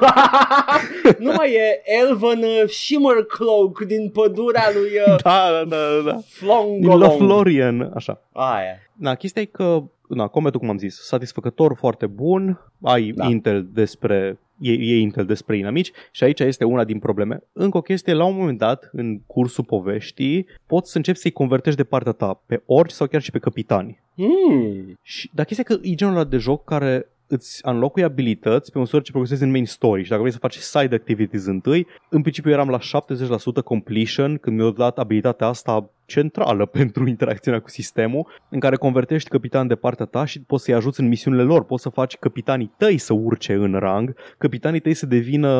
nu 1.24 1.32
mai 1.36 1.52
e 1.52 1.82
Elven 2.00 2.38
uh, 2.42 2.68
Shimmer 2.68 3.24
Cloak 3.24 3.80
din 3.86 4.10
pădurea 4.10 4.64
lui 4.74 5.12
uh, 5.12 5.22
Da, 5.22 5.48
da, 5.68 5.76
da, 5.76 6.02
da. 6.04 6.10
Din 6.12 6.22
Flongolong. 6.28 7.00
Lothlorien, 7.02 7.90
așa. 7.94 8.22
Aia. 8.32 8.74
Na, 8.96 9.14
chestia 9.14 9.42
e 9.42 9.44
că, 9.44 9.82
na, 10.14 10.26
combatul, 10.26 10.60
cum 10.60 10.68
am 10.68 10.78
zis, 10.78 11.00
satisfăcător, 11.00 11.74
foarte 11.76 12.06
bun, 12.06 12.60
ai 12.82 13.10
Da. 13.10 13.24
da. 13.24 13.30
Intel 13.30 13.68
despre, 13.72 14.38
e, 14.58 14.72
e 14.72 14.98
Intel 14.98 15.26
despre 15.26 15.56
inamici 15.56 15.92
și 16.10 16.24
aici 16.24 16.40
este 16.40 16.64
una 16.64 16.84
din 16.84 16.98
probleme. 16.98 17.42
Încă 17.52 17.76
o 17.76 17.80
chestie, 17.80 18.12
la 18.12 18.24
un 18.24 18.36
moment 18.36 18.58
dat, 18.58 18.88
în 18.92 19.20
cursul 19.26 19.64
poveștii, 19.64 20.46
poți 20.66 20.90
să 20.90 20.96
începi 20.96 21.18
să-i 21.18 21.30
convertești 21.30 21.78
de 21.78 21.84
partea 21.84 22.12
ta 22.12 22.42
pe 22.46 22.62
orci 22.66 22.90
sau 22.90 23.06
chiar 23.06 23.22
și 23.22 23.30
pe 23.30 23.38
capitani. 23.38 24.00
Hmm. 24.14 24.98
Și, 25.02 25.30
dar 25.34 25.44
chestia 25.44 25.64
e 25.68 25.74
că 25.74 25.80
e 25.82 25.94
genul 25.94 26.14
ăla 26.14 26.24
de 26.24 26.36
joc 26.36 26.64
care 26.64 27.08
îți 27.30 27.60
înlocui 27.62 28.02
abilități 28.02 28.72
pe 28.72 28.78
măsură 28.78 29.02
ce 29.02 29.10
progresezi 29.10 29.42
în 29.42 29.50
main 29.50 29.66
story 29.66 30.02
și 30.02 30.08
dacă 30.08 30.20
vrei 30.20 30.32
să 30.32 30.38
faci 30.38 30.56
side 30.56 30.94
activities 30.94 31.44
întâi, 31.46 31.86
în 32.08 32.22
principiu 32.22 32.50
eram 32.50 32.68
la 32.68 32.78
70% 32.78 33.64
completion 33.64 34.36
când 34.36 34.56
mi-au 34.56 34.70
dat 34.70 34.98
abilitatea 34.98 35.46
asta 35.46 35.90
centrală 36.10 36.66
pentru 36.78 37.08
interacțiunea 37.08 37.60
cu 37.60 37.68
sistemul, 37.68 38.26
în 38.50 38.60
care 38.60 38.76
convertești 38.76 39.28
capitan 39.28 39.66
de 39.66 39.74
partea 39.74 40.06
ta 40.06 40.24
și 40.24 40.40
poți 40.40 40.64
să-i 40.64 40.74
ajuți 40.74 41.00
în 41.00 41.08
misiunile 41.08 41.42
lor, 41.42 41.64
poți 41.64 41.82
să 41.82 41.88
faci 41.88 42.16
capitanii 42.16 42.72
tăi 42.78 42.98
să 42.98 43.12
urce 43.12 43.52
în 43.52 43.74
rang, 43.78 44.14
capitanii 44.38 44.80
tăi 44.80 44.94
să 44.94 45.06
devină 45.06 45.52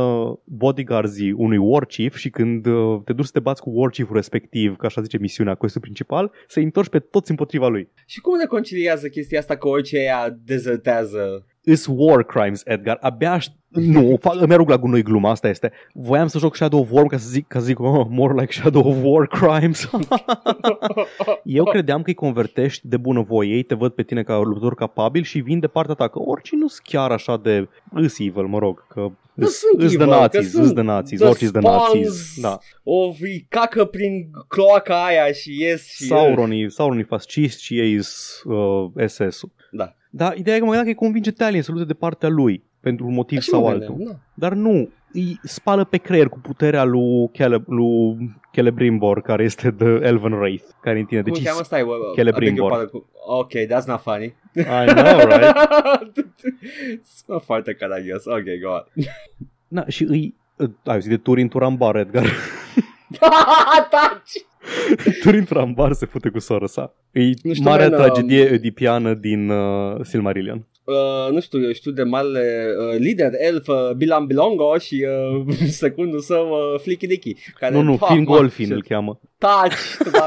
bodyguards 0.45 1.17
unui 1.35 1.57
war 1.57 1.85
chief 1.85 2.17
și 2.17 2.31
când 2.31 2.67
uh, 2.67 3.01
te 3.05 3.13
duci 3.13 3.25
să 3.25 3.31
te 3.33 3.41
bați 3.41 3.63
cu 3.63 3.71
war 3.73 3.91
chief 3.91 4.11
respectiv, 4.13 4.77
ca 4.77 4.87
așa 4.87 5.03
zice 5.03 5.19
misiunea, 5.19 5.55
questul 5.55 5.81
principal, 5.81 6.33
să-i 6.47 6.63
întorci 6.63 6.89
pe 6.89 6.99
toți 6.99 7.31
împotriva 7.31 7.69
lui. 7.69 7.89
Și 8.07 8.21
cum 8.21 8.39
reconciliază 8.41 9.09
chestia 9.09 9.39
asta 9.39 9.57
că 9.57 9.69
orice 9.69 9.97
ea 9.97 10.39
dezertează? 10.45 11.45
Is 11.70 11.87
war 11.88 12.24
crimes, 12.24 12.62
Edgar. 12.64 12.98
Abia 13.00 13.33
aș... 13.33 13.46
Nu, 13.68 14.16
fac, 14.20 14.40
îmi 14.40 14.52
arunc 14.52 14.68
la 14.68 14.78
gunoi 14.78 15.02
gluma, 15.02 15.30
asta 15.30 15.48
este. 15.48 15.72
Voiam 15.92 16.26
să 16.26 16.38
joc 16.38 16.54
Shadow 16.56 16.80
of 16.80 16.90
War 16.90 17.06
ca 17.06 17.16
să 17.16 17.28
zic, 17.28 17.46
ca 17.46 17.59
să 17.59 17.64
zic 17.64 17.80
oh, 17.80 18.06
more 18.09 18.40
like 18.40 18.52
Shadow 18.52 18.88
of 18.88 18.96
War 19.02 19.26
crimes. 19.26 19.90
Eu 21.44 21.64
credeam 21.64 22.02
că 22.02 22.09
îi 22.09 22.14
convertești 22.14 22.88
de 22.88 22.96
bunăvoie, 22.96 23.54
ei 23.54 23.62
te 23.62 23.74
văd 23.74 23.92
pe 23.92 24.02
tine 24.02 24.22
ca 24.22 24.38
luptător 24.38 24.74
capabil 24.74 25.22
și 25.22 25.38
vin 25.38 25.61
de 25.61 25.66
partea 25.66 25.94
ta, 25.94 26.09
că 26.09 26.18
oricii 26.18 26.56
nu 26.56 26.66
sunt 26.66 26.87
chiar 26.87 27.11
așa 27.11 27.37
de 27.37 27.68
îs 27.92 28.18
evil, 28.18 28.46
mă 28.46 28.59
rog, 28.59 28.87
că 28.88 29.00
Nu 29.35 29.46
îs 29.46 29.59
sunt 29.59 29.83
îs 29.83 29.96
de 29.96 30.02
evil, 30.02 30.14
că 30.14 30.18
nazis, 30.20 30.50
sunt 30.50 30.64
îs 30.64 30.72
de 30.72 30.83
nazis, 30.83 31.18
the 31.18 31.28
orice 31.28 31.44
îs 31.44 31.50
de 31.50 31.59
spawns. 31.61 31.94
nazis. 31.94 32.40
Da. 32.40 32.59
O 32.83 33.06
îi 33.20 33.46
cacă 33.48 33.85
prin 33.85 34.30
cloaca 34.48 35.04
aia 35.04 35.33
și 35.33 35.62
ies 35.62 35.87
și... 35.87 36.04
Sauronii, 36.04 36.70
Sauronii 36.70 37.04
fascist 37.04 37.61
și 37.61 37.78
ei 37.78 38.02
sunt 38.02 38.54
uh, 38.54 39.06
SS-ul. 39.06 39.52
Da. 39.70 39.94
Dar 40.11 40.37
ideea 40.37 40.56
e 40.56 40.59
că 40.59 40.64
mă 40.64 40.70
gândeam 40.70 40.92
că 40.92 41.00
îi 41.00 41.06
convinge 41.06 41.30
Talion 41.30 41.62
să 41.62 41.70
lupte 41.70 41.87
de 41.87 41.94
partea 41.94 42.28
lui 42.28 42.64
pentru 42.80 43.06
un 43.06 43.14
motiv 43.14 43.38
Așa 43.38 43.46
sau 43.50 43.61
mă 43.62 43.68
altul. 43.68 43.94
gândeam, 43.94 44.20
da. 44.35 44.46
Dar 44.48 44.56
nu, 44.56 44.90
îi 45.12 45.40
spală 45.42 45.85
pe 45.85 45.96
creier 45.96 46.28
cu 46.28 46.38
puterea 46.38 46.85
lui, 46.85 47.30
Cele, 47.33 47.62
lui 47.66 48.16
Celebrimbor, 48.52 49.22
care 49.22 49.42
este 49.44 49.70
The 49.70 49.87
Elven 49.87 50.33
Wraith, 50.33 50.64
care 50.80 50.98
în 50.98 51.04
tine. 51.04 51.22
Cum 51.22 51.33
Deci 51.33 51.40
îl 51.40 51.46
cheamă? 51.48 51.62
Stai, 51.62 51.83
bă, 51.85 51.88
bă, 51.88 52.12
Celebrimbor. 52.14 52.66
I 52.72 52.74
beg 52.74 52.90
your 52.90 52.90
pardon. 52.90 53.04
Ok, 53.26 53.50
that's 53.50 53.87
not 53.87 54.00
funny. 54.00 54.35
I 54.54 54.92
know, 54.92 55.18
right? 55.28 55.56
Sună 57.24 57.38
foarte 57.38 57.74
caragios. 57.74 58.24
Ok, 58.24 58.44
go 58.62 58.70
on. 58.70 59.04
Na, 59.68 59.85
și 59.88 60.04
îi... 60.04 60.35
Ai 60.85 60.94
auzit 60.94 61.11
de 61.11 61.16
Turin 61.16 61.48
Turambar, 61.48 61.96
Edgar. 61.96 62.24
Taci! 63.90 64.46
Turin 65.22 65.44
Turambar 65.44 65.92
se 65.92 66.06
fute 66.06 66.28
cu 66.28 66.38
sora 66.38 66.66
sa. 66.66 66.94
E 67.12 67.20
Nu 67.42 67.52
știu, 67.52 67.68
marea 67.68 67.88
man, 67.88 67.98
tragedie 67.98 68.44
edipiană 68.44 69.14
din 69.14 69.50
uh, 69.50 69.96
Silmarillion. 70.02 70.66
Uh, 70.85 71.33
nu 71.33 71.40
știu, 71.40 71.61
eu 71.62 71.72
știu 71.72 71.90
de 71.90 72.02
marele 72.02 72.66
uh, 72.92 72.98
lider 72.98 73.30
elf 73.38 73.68
uh, 73.68 73.90
Bilan 73.96 74.26
Bilongo 74.26 74.78
și 74.78 75.06
uh, 75.38 75.54
secundul 75.83 76.20
său 76.20 76.48
uh, 76.50 76.80
Flicky 76.80 77.06
Dicky. 77.06 77.35
Care, 77.59 77.74
Nu, 77.74 77.83
nu, 77.83 77.96
Fuck, 77.96 78.11
Finn 78.11 78.24
man, 78.28 78.37
Golfin 78.37 78.64
shit. 78.64 78.76
îl 78.76 78.83
cheamă. 78.83 79.20
Touch, 79.38 79.76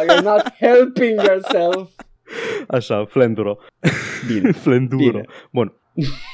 you're 0.07 0.23
not 0.23 0.43
helping 0.67 1.21
yourself. 1.27 1.89
Așa, 2.67 3.05
Flenduro. 3.05 3.57
Bine. 4.27 4.51
Flenduro. 4.51 5.11
Bine. 5.11 5.25
Bun. 5.51 5.73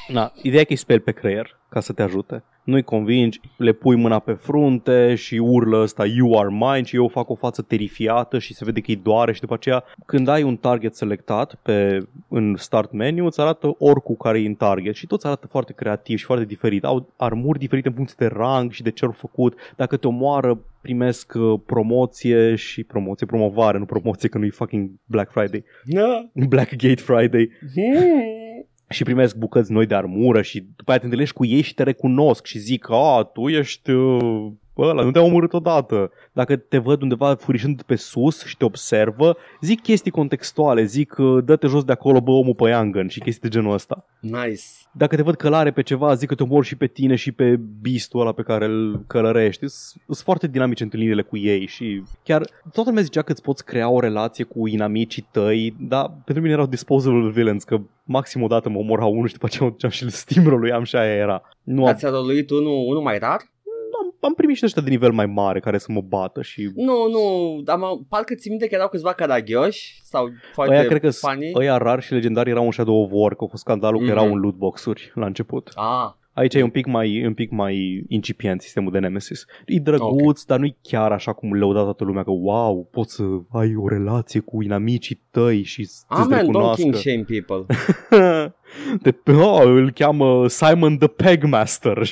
Na, 0.08 0.32
ideea 0.42 0.60
e 0.60 0.64
că 0.64 0.70
îi 0.70 0.76
speli 0.76 1.00
pe 1.00 1.12
creier 1.12 1.58
ca 1.70 1.80
să 1.80 1.92
te 1.92 2.02
ajute. 2.02 2.44
Nu-i 2.70 2.82
convingi, 2.82 3.40
le 3.56 3.72
pui 3.72 3.96
mâna 3.96 4.18
pe 4.18 4.32
frunte 4.32 5.14
și 5.14 5.34
urlă 5.34 5.80
ăsta 5.80 6.06
You 6.06 6.38
are 6.38 6.48
mine 6.50 6.82
și 6.82 6.96
eu 6.96 7.08
fac 7.08 7.28
o 7.28 7.34
față 7.34 7.62
terifiată 7.62 8.38
și 8.38 8.54
se 8.54 8.64
vede 8.64 8.80
că 8.80 8.90
îi 8.90 9.00
doare 9.02 9.32
și 9.32 9.40
după 9.40 9.54
aceea 9.54 9.84
când 10.06 10.28
ai 10.28 10.42
un 10.42 10.56
target 10.56 10.94
selectat 10.94 11.54
pe, 11.62 11.98
în 12.28 12.54
start 12.58 12.92
menu 12.92 13.24
îți 13.24 13.40
arată 13.40 13.74
oricul 13.78 14.16
care 14.16 14.40
e 14.40 14.46
în 14.46 14.54
target 14.54 14.94
și 14.94 15.06
toți 15.06 15.26
arată 15.26 15.46
foarte 15.46 15.72
creativ 15.72 16.18
și 16.18 16.24
foarte 16.24 16.44
diferit. 16.44 16.84
Au 16.84 17.12
armuri 17.16 17.58
diferite 17.58 17.88
în 17.88 17.94
funcție 17.94 18.16
de 18.18 18.34
rang 18.34 18.70
și 18.70 18.82
de 18.82 18.90
ce 18.90 19.04
au 19.04 19.10
făcut. 19.10 19.54
Dacă 19.76 19.96
te 19.96 20.06
omoară 20.06 20.60
primesc 20.80 21.32
uh, 21.34 21.60
promoție 21.66 22.54
și 22.54 22.84
promoție, 22.84 23.26
promovare, 23.26 23.78
nu 23.78 23.84
promoție 23.84 24.28
că 24.28 24.38
nu-i 24.38 24.50
fucking 24.50 24.90
Black 25.04 25.30
Friday, 25.30 25.64
Da. 25.84 26.30
Black 26.48 26.76
Gate 26.76 27.02
Friday 27.02 27.50
Hmm. 27.74 28.50
Și 28.90 29.02
primesc 29.02 29.36
bucăți 29.36 29.72
noi 29.72 29.86
de 29.86 29.94
armură 29.94 30.42
și 30.42 30.60
după 30.76 30.90
aia 30.90 30.98
te 30.98 31.04
întâlnești 31.04 31.34
cu 31.34 31.44
ei 31.44 31.60
și 31.60 31.74
te 31.74 31.82
recunosc 31.82 32.44
și 32.44 32.58
zic, 32.58 32.86
a, 32.90 33.30
tu 33.32 33.48
ești 33.48 33.90
uh, 33.90 34.52
ăla, 34.78 35.02
nu 35.02 35.10
te-am 35.10 35.24
omorât 35.24 35.52
odată. 35.52 36.10
Dacă 36.32 36.56
te 36.56 36.78
văd 36.78 37.02
undeva 37.02 37.34
furișând 37.34 37.82
pe 37.82 37.94
sus 37.94 38.44
și 38.44 38.56
te 38.56 38.64
observă, 38.64 39.36
zic 39.60 39.82
chestii 39.82 40.10
contextuale, 40.10 40.84
zic, 40.84 41.16
uh, 41.18 41.44
dă-te 41.44 41.66
jos 41.66 41.84
de 41.84 41.92
acolo, 41.92 42.20
bă, 42.20 42.30
omul 42.30 42.54
pe 42.54 42.68
Yangan 42.68 43.08
și 43.08 43.20
chestii 43.20 43.48
de 43.48 43.56
genul 43.56 43.72
ăsta. 43.72 44.04
Nice. 44.20 44.62
Dacă 44.92 45.16
te 45.16 45.22
văd 45.22 45.34
călare 45.34 45.70
pe 45.70 45.82
ceva, 45.82 46.14
zic 46.14 46.28
că 46.28 46.34
te 46.34 46.42
omor 46.42 46.64
și 46.64 46.76
pe 46.76 46.86
tine 46.86 47.14
și 47.14 47.32
pe 47.32 47.60
bistul 47.80 48.20
ăla 48.20 48.32
pe 48.32 48.42
care 48.42 48.64
îl 48.64 49.04
călărești. 49.06 49.68
Sunt 49.68 50.16
foarte 50.16 50.46
dinamice 50.46 50.82
întâlnirile 50.82 51.22
cu 51.22 51.36
ei 51.36 51.66
și 51.66 52.02
chiar 52.22 52.42
toată 52.72 52.88
lumea 52.88 53.02
zicea 53.02 53.22
că 53.22 53.32
îți 53.32 53.42
poți 53.42 53.64
crea 53.64 53.88
o 53.90 54.00
relație 54.00 54.44
cu 54.44 54.66
inamicii 54.66 55.28
tăi, 55.30 55.76
dar 55.80 56.20
pentru 56.24 56.42
mine 56.42 56.54
erau 56.54 56.66
disposable 56.66 57.30
villains, 57.30 57.64
că 57.64 57.80
maxim 58.04 58.42
o 58.42 58.46
dată 58.46 58.68
mă 58.68 58.78
omorau 58.78 59.12
unul 59.12 59.26
și 59.26 59.32
după 59.32 59.46
aceea 59.46 59.64
mă 59.64 59.70
duceam 59.70 59.90
și 59.90 60.02
îl 60.02 60.08
steamroll-uiam 60.08 60.82
și 60.82 60.96
aia 60.96 61.14
era. 61.14 61.42
Nu 61.62 61.86
am, 61.86 61.88
Ați 61.88 62.06
roluit 62.06 62.50
unul, 62.50 62.84
unul 62.86 63.02
mai 63.02 63.18
rar? 63.18 63.49
Am, 64.20 64.28
am 64.28 64.34
primit 64.34 64.56
și 64.56 64.64
ăștia 64.64 64.82
de 64.82 64.90
nivel 64.90 65.12
mai 65.12 65.26
mare 65.26 65.60
care 65.60 65.78
să 65.78 65.92
mă 65.92 66.00
bată 66.00 66.42
și 66.42 66.70
Nu, 66.74 67.08
nu, 67.08 67.60
dar 67.64 67.76
mă, 67.78 67.98
parcă 68.08 68.34
ți 68.34 68.48
minte 68.48 68.66
că 68.66 68.74
erau 68.74 68.88
câțiva 68.88 69.12
caragioși 69.12 70.00
sau 70.04 70.28
foarte 70.52 70.74
Ăia 70.74 70.84
cred 70.84 71.00
că 71.00 71.10
funny. 71.10 71.50
ăia 71.54 71.76
rar 71.76 72.02
și 72.02 72.12
legendari 72.12 72.50
erau 72.50 72.64
un 72.64 72.72
Shadow 72.72 73.02
of 73.02 73.10
War, 73.12 73.34
că 73.34 73.44
a 73.44 73.46
fost 73.46 73.62
scandalul 73.62 74.00
Mhm. 74.00 74.06
că 74.08 74.12
erau 74.18 74.32
în 74.32 74.38
loot 74.40 74.54
box-uri 74.54 75.12
la 75.14 75.26
început. 75.26 75.70
Ah, 75.74 76.10
Aici 76.32 76.54
e 76.54 76.62
un 76.62 76.70
pic 76.70 76.86
mai, 76.86 77.16
e 77.16 77.26
un 77.26 77.34
pic 77.34 77.50
mai 77.50 78.04
incipient 78.08 78.60
sistemul 78.62 78.92
de 78.92 78.98
Nemesis. 78.98 79.44
E 79.66 79.78
drăguț, 79.78 80.42
dar 80.42 80.58
nu-i 80.58 80.76
chiar 80.82 81.12
așa 81.12 81.32
cum 81.32 81.52
lăuda 81.52 81.82
toată 81.82 82.04
lumea 82.04 82.22
că 82.22 82.30
wow, 82.30 82.88
poți 82.90 83.14
să 83.14 83.24
ai 83.48 83.74
o 83.76 83.88
relație 83.88 84.40
cu 84.40 84.62
inamicii 84.62 85.22
tăi 85.30 85.62
și 85.62 85.84
să 85.84 86.04
te 86.08 86.14
Amen, 86.14 86.38
don't 86.38 86.40
recunoască. 86.40 86.82
king 86.82 86.94
shame 86.94 87.24
people. 87.28 87.76
de, 89.02 89.32
oh, 89.32 89.62
îl 89.64 89.90
cheamă 89.90 90.48
Simon 90.48 90.98
the 90.98 91.08
Pegmaster. 91.08 92.08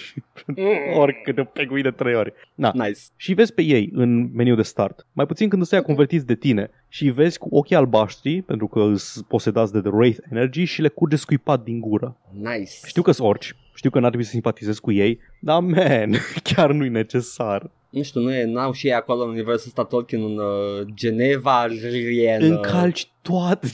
Mm. 0.46 0.98
Oricât 0.98 1.34
de 1.34 1.42
peguit 1.42 1.82
de 1.82 1.90
trei 1.90 2.14
ori. 2.14 2.32
Na. 2.54 2.72
Nice. 2.74 3.00
Și 3.16 3.34
vezi 3.34 3.54
pe 3.54 3.62
ei 3.62 3.90
în 3.92 4.30
meniu 4.32 4.54
de 4.54 4.62
start. 4.62 5.06
Mai 5.12 5.26
puțin 5.26 5.48
când 5.48 5.62
îți 5.62 5.82
convertiți 5.82 6.26
de 6.26 6.34
tine 6.34 6.70
și 6.88 7.04
îi 7.04 7.10
vezi 7.10 7.38
cu 7.38 7.48
ochii 7.50 7.76
albaștri, 7.76 8.42
pentru 8.42 8.66
că 8.66 8.80
îți 8.80 9.24
posedați 9.24 9.72
de 9.72 9.80
The 9.80 9.90
Wraith 9.90 10.18
Energy 10.30 10.64
și 10.64 10.82
le 10.82 10.88
curge 10.88 11.16
scuipat 11.16 11.62
din 11.62 11.80
gură. 11.80 12.16
Nice. 12.32 12.72
Știu 12.86 13.02
că 13.02 13.10
sunt 13.12 13.28
orci, 13.28 13.54
știu 13.78 13.90
că 13.90 13.98
n-ar 13.98 14.08
trebui 14.08 14.26
să 14.26 14.32
simpatizez 14.32 14.78
cu 14.78 14.92
ei, 14.92 15.18
dar 15.40 15.60
man, 15.60 16.14
chiar 16.52 16.72
nu-i 16.72 16.88
necesar. 16.88 17.70
Nu 17.90 18.02
știu, 18.02 18.20
nu 18.20 18.34
e, 18.34 18.44
n-au 18.44 18.72
și 18.72 18.86
ei 18.86 18.92
acolo 18.92 19.22
în 19.22 19.28
universul 19.28 19.66
ăsta 19.66 19.84
Tolkien 19.84 20.22
un 20.22 20.38
uh, 20.38 20.86
Geneva 20.94 21.66
Rien. 21.90 22.42
Încalci 22.42 23.08
toate 23.22 23.68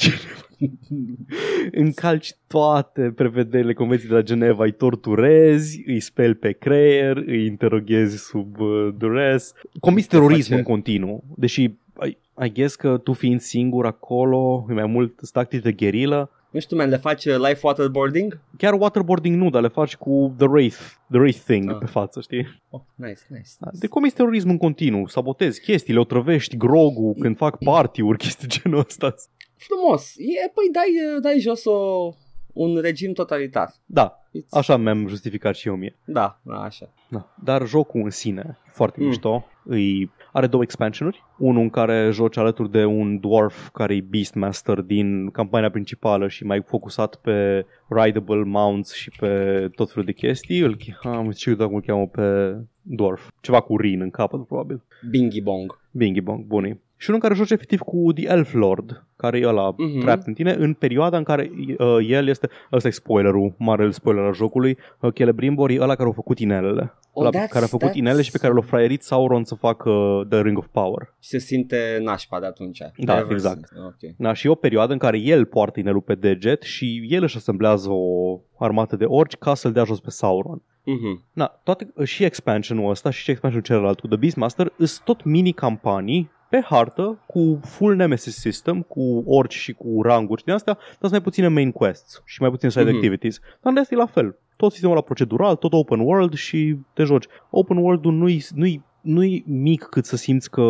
încalci 1.84 2.34
toate 2.46 3.12
prevederile 3.16 3.72
convenției 3.72 4.08
de 4.08 4.14
la 4.14 4.22
Geneva, 4.22 4.64
îi 4.64 4.72
torturezi, 4.72 5.82
îi 5.86 6.00
speli 6.00 6.34
pe 6.34 6.52
creier, 6.52 7.16
îi 7.16 7.46
interoghezi 7.46 8.16
sub 8.16 8.60
uh, 8.60 8.88
duress, 8.98 9.52
comiți 9.80 10.08
terorism 10.08 10.48
face- 10.48 10.54
în 10.54 10.62
continuu, 10.62 11.24
deși 11.36 11.62
I, 12.06 12.16
I 12.44 12.52
guess 12.52 12.74
că 12.74 12.96
tu 12.96 13.12
fiind 13.12 13.40
singur 13.40 13.86
acolo, 13.86 14.66
e 14.70 14.72
mai 14.72 14.86
mult 14.86 15.12
sunt 15.16 15.30
tactici 15.30 15.62
de 15.62 15.72
gherilă, 15.72 16.30
Nu 16.54 16.60
știu, 16.60 16.76
man, 16.76 16.88
le 16.88 16.96
faci 16.96 17.24
uh, 17.24 17.36
life 17.48 17.60
waterboarding? 17.62 18.40
chiar 18.58 18.72
waterboarding 18.78 19.36
nu, 19.36 19.50
dar 19.50 19.62
le 19.62 19.68
faci 19.68 19.96
cu 19.96 20.34
the 20.36 20.46
wraith, 20.46 20.78
the 21.10 21.18
wraith 21.18 21.38
thing 21.44 21.70
Ah. 21.70 21.76
pe 21.78 21.86
față, 21.86 22.20
știi? 22.20 22.46
Oh, 22.70 22.80
nice, 22.94 23.20
nice. 23.28 23.50
Da, 23.58 23.66
nice. 23.70 23.78
De 23.80 23.86
comiți 23.86 24.14
terorism 24.14 24.48
în 24.48 24.56
continuu, 24.56 25.06
sabotezi 25.08 25.60
chestii, 25.60 25.92
le 25.94 26.00
otrăvești 26.00 26.56
grogu 26.56 27.14
când 27.20 27.36
fac 27.36 27.58
party-uri, 27.64 28.18
chestii 28.24 28.48
genul 28.48 28.78
ăsta. 28.78 29.14
Frumos. 29.56 30.12
E, 30.16 30.48
păi 30.54 30.68
dai, 30.72 31.14
uh, 31.14 31.22
dai 31.22 31.38
jos 31.38 31.64
o, 31.64 32.08
un 32.54 32.76
regim 32.80 33.12
totalitar. 33.12 33.74
Da, 33.86 34.18
It's, 34.38 34.48
așa 34.50 34.76
mi-am 34.76 35.06
justificat 35.06 35.54
și 35.54 35.68
eu 35.68 35.74
mie. 35.74 35.96
Da, 36.04 36.40
da, 36.42 36.54
așa. 36.62 36.88
Da. 37.08 37.34
Dar 37.44 37.66
jocul 37.66 38.00
în 38.04 38.10
sine, 38.10 38.58
foarte 38.66 38.96
Mm. 38.98 39.04
mm. 39.04 39.10
mișto, 39.10 39.44
îi, 39.64 40.10
are 40.32 40.46
două 40.46 40.62
expansionuri. 40.62 41.22
Unul 41.38 41.62
în 41.62 41.70
care 41.70 42.08
joci 42.12 42.36
alături 42.36 42.70
de 42.70 42.84
un 42.84 43.18
dwarf 43.18 43.68
care 43.68 43.94
e 43.94 44.00
Beastmaster 44.00 44.80
din 44.80 45.30
campania 45.30 45.70
principală 45.70 46.28
și 46.28 46.44
mai 46.44 46.62
focusat 46.66 47.14
pe 47.16 47.66
rideable 47.88 48.42
mounts 48.44 48.94
și 48.94 49.10
pe 49.18 49.68
tot 49.74 49.90
felul 49.90 50.04
de 50.04 50.12
chestii. 50.12 50.60
Îl, 50.60 50.76
am 51.02 51.30
știu 51.30 51.54
dacă 51.54 51.70
îl 51.74 51.80
cheamă 51.80 52.06
pe 52.06 52.56
dwarf. 52.82 53.30
Ceva 53.40 53.60
cu 53.60 53.76
rin 53.76 54.00
în 54.00 54.10
capăt, 54.10 54.46
probabil. 54.46 54.82
Bingy 55.10 55.40
Bong. 55.40 55.80
Bingy 55.90 56.20
Bong, 56.20 56.44
bunii. 56.44 56.80
Și 57.04 57.10
unul 57.10 57.20
în 57.22 57.28
care 57.28 57.40
joci 57.40 57.50
efectiv 57.50 57.80
cu 57.80 58.12
The 58.12 58.28
Elf 58.28 58.52
Lord, 58.52 59.04
care 59.16 59.38
e 59.38 59.46
ăla 59.46 59.70
Mhm. 59.70 59.76
mm-hmm. 59.98 60.00
trapped 60.00 60.26
în 60.26 60.34
tine, 60.34 60.52
în 60.58 60.72
perioada 60.74 61.16
în 61.16 61.22
care 61.22 61.50
uh, 61.78 61.96
el 62.08 62.28
este, 62.28 62.48
ăsta 62.72 62.88
e 62.88 62.90
spoilerul, 62.90 63.54
marele 63.58 63.90
spoiler 63.90 64.24
al 64.24 64.34
jocului, 64.34 64.76
uh, 65.00 65.14
Celebrimbor 65.14 65.70
e 65.70 65.80
ăla 65.80 65.94
care 65.94 66.08
a 66.08 66.12
făcut 66.12 66.38
inelele. 66.38 66.94
Oh, 67.12 67.26
ăla 67.26 67.30
that's- 67.30 67.48
care 67.50 67.64
a 67.64 67.68
făcut 67.68 67.90
that's- 67.90 67.94
inelele 67.94 68.22
și 68.22 68.30
pe 68.30 68.38
care 68.38 68.52
l-a 68.52 68.60
fraierit 68.60 69.02
Sauron 69.02 69.44
să 69.44 69.54
facă 69.54 69.90
uh, 69.90 70.26
The 70.28 70.40
Ring 70.42 70.58
of 70.58 70.66
Power. 70.72 71.14
Și 71.20 71.28
se 71.28 71.38
simte 71.38 71.98
nașpa 72.02 72.40
de 72.40 72.46
atunci. 72.46 72.78
Da, 72.96 73.18
Ever 73.18 73.32
exact. 73.32 73.54
since. 73.68 73.84
Ok. 73.86 74.16
Da, 74.18 74.32
și 74.32 74.46
e 74.46 74.50
o 74.50 74.54
perioadă 74.54 74.92
în 74.92 74.98
care 74.98 75.18
el 75.18 75.44
poartă 75.44 75.80
inelul 75.80 76.00
pe 76.00 76.14
deget 76.14 76.62
și 76.62 77.06
el 77.08 77.22
își 77.22 77.36
asemblează 77.36 77.88
o 77.90 78.40
armată 78.58 78.96
de 78.96 79.04
orci 79.04 79.36
ca 79.36 79.54
să-l 79.54 79.72
dea 79.72 79.84
jos 79.84 80.00
pe 80.00 80.10
Sauron. 80.10 80.62
Mhm. 80.84 81.24
Na, 81.32 81.60
toate, 81.64 81.92
și 82.04 82.24
expansionul 82.24 82.90
ăsta 82.90 83.10
și 83.10 83.30
expansionul 83.30 83.66
celălalt 83.68 84.00
cu 84.00 84.06
The 84.06 84.16
Beastmaster 84.16 84.72
sunt 84.76 85.00
tot 85.04 85.24
mini-campanii 85.24 86.30
pe 86.54 86.60
hartă 86.68 87.18
cu 87.26 87.60
full 87.64 87.94
Nemesis 87.94 88.36
system, 88.36 88.82
cu 88.82 89.22
orci 89.26 89.54
și 89.54 89.72
cu 89.72 90.02
ranguri 90.02 90.38
și 90.40 90.44
din 90.46 90.54
astea, 90.54 90.72
dar 90.74 90.96
sunt 90.98 91.10
mai 91.10 91.20
puține 91.20 91.48
main 91.48 91.72
quests 91.72 92.22
și 92.24 92.40
mai 92.40 92.50
puține 92.50 92.70
side 92.70 92.84
Mhm. 92.84 92.94
activities. 92.94 93.38
Dar 93.38 93.72
în 93.72 93.74
rest 93.74 93.92
e 93.92 93.94
la 93.94 94.06
fel. 94.06 94.38
Tot 94.56 94.70
sistemul 94.72 94.94
la 94.96 95.00
procedural, 95.02 95.54
tot 95.56 95.72
open 95.72 96.00
world 96.00 96.34
și 96.34 96.76
te 96.92 97.02
joci. 97.04 97.26
Open 97.50 97.76
world-ul 97.76 98.12
nu-i, 98.12 98.44
nu-i, 98.54 98.82
nu-i 99.00 99.44
mic 99.46 99.82
cât 99.82 100.04
să 100.04 100.16
simți 100.16 100.50
că 100.50 100.62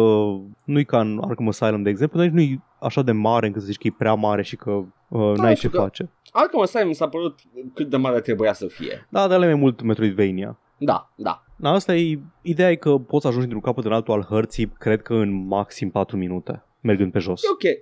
nu-i 0.64 0.84
ca 0.84 1.00
în 1.00 1.20
Arkham 1.28 1.48
Asylum, 1.48 1.82
de 1.82 1.90
exemplu, 1.90 2.18
dar 2.18 2.28
nici 2.28 2.36
nu-i 2.36 2.60
așa 2.80 3.02
de 3.02 3.12
mare 3.12 3.46
încât 3.46 3.60
să 3.62 3.66
zici 3.68 3.78
că 3.78 3.86
e 3.86 3.94
prea 3.98 4.14
mare 4.14 4.42
și 4.42 4.56
că 4.56 4.70
uh, 4.70 5.32
n-ai 5.36 5.48
ce 5.52 5.54
știu 5.56 5.68
că- 5.70 5.76
face. 5.78 6.10
Arkham 6.32 6.60
Asylum 6.60 6.88
mi 6.88 6.94
s-a 6.94 7.08
părut 7.08 7.38
cât 7.74 7.90
de 7.90 7.96
mare 7.96 8.20
trebuia 8.20 8.52
să 8.52 8.66
fie. 8.66 9.06
Da, 9.08 9.26
dar 9.26 9.36
ăla 9.36 9.44
e 9.44 9.52
mai 9.52 9.60
mult 9.60 9.82
Metroidvania. 9.82 10.58
Da, 10.84 11.12
da. 11.16 11.44
Da, 11.56 11.70
asta 11.70 11.94
e, 11.96 12.18
ideea 12.42 12.70
e 12.70 12.74
că 12.74 12.98
poți 12.98 13.22
să 13.22 13.28
ajungi 13.28 13.46
dintr-un 13.48 13.72
capăt 13.72 13.84
în 13.84 13.92
altul 13.92 14.14
al 14.14 14.22
hărții, 14.22 14.68
cred 14.78 15.02
că 15.02 15.14
în 15.14 15.46
maxim 15.46 15.90
4 15.90 16.16
minute, 16.16 16.64
mergând 16.80 17.12
pe 17.12 17.18
jos. 17.18 17.42
E 17.44 17.46
ok, 17.52 17.62
e, 17.62 17.74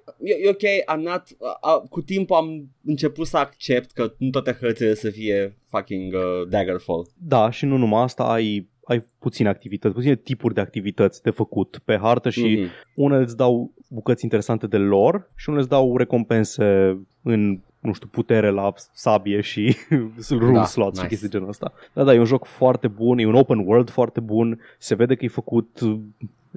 e 0.44 0.48
ok, 0.48 0.96
I'm 0.96 1.02
not, 1.02 1.22
a, 1.40 1.58
a, 1.70 1.82
cu 1.90 2.02
timpul 2.02 2.36
am 2.36 2.68
început 2.84 3.26
să 3.26 3.36
accept 3.36 3.90
că 3.90 4.12
nu 4.18 4.30
toate 4.30 4.56
hărțile 4.60 4.94
să 4.94 5.10
fie 5.10 5.56
fucking 5.68 6.12
uh, 6.14 6.48
Daggerfall. 6.48 7.06
Da, 7.18 7.50
și 7.50 7.64
nu 7.64 7.76
numai 7.76 8.02
asta, 8.02 8.22
ai, 8.24 8.68
ai 8.84 9.06
puține 9.18 9.48
activități, 9.48 9.94
puține 9.94 10.16
tipuri 10.16 10.54
de 10.54 10.60
activități 10.60 11.22
de 11.22 11.30
făcut 11.30 11.80
pe 11.84 11.98
hartă 12.02 12.30
și 12.30 12.58
Mhm. 12.60 12.70
unele 12.94 13.22
îți 13.22 13.36
dau 13.36 13.72
bucăți 13.90 14.24
interesante 14.24 14.66
de 14.66 14.76
lor 14.76 15.30
și 15.36 15.48
unele 15.48 15.62
îți 15.62 15.72
dau 15.72 15.96
recompense 15.96 16.98
în 17.22 17.60
nu 17.82 17.92
știu, 17.92 18.08
putere 18.10 18.50
la 18.50 18.72
sabie 18.92 19.40
și 19.40 19.76
rule 20.30 20.52
Da, 20.52 20.64
slots 20.64 20.90
nice. 20.92 21.02
și 21.02 21.08
chestii 21.08 21.28
genul 21.30 21.48
ăsta. 21.48 21.72
Da, 21.92 22.04
da, 22.04 22.14
e 22.14 22.18
un 22.18 22.24
joc 22.24 22.44
foarte 22.44 22.88
bun, 22.88 23.18
e 23.18 23.26
un 23.26 23.34
open 23.34 23.58
world 23.58 23.90
foarte 23.90 24.20
bun, 24.20 24.60
se 24.78 24.94
vede 24.94 25.14
că 25.14 25.24
e 25.24 25.28
făcut, 25.28 25.80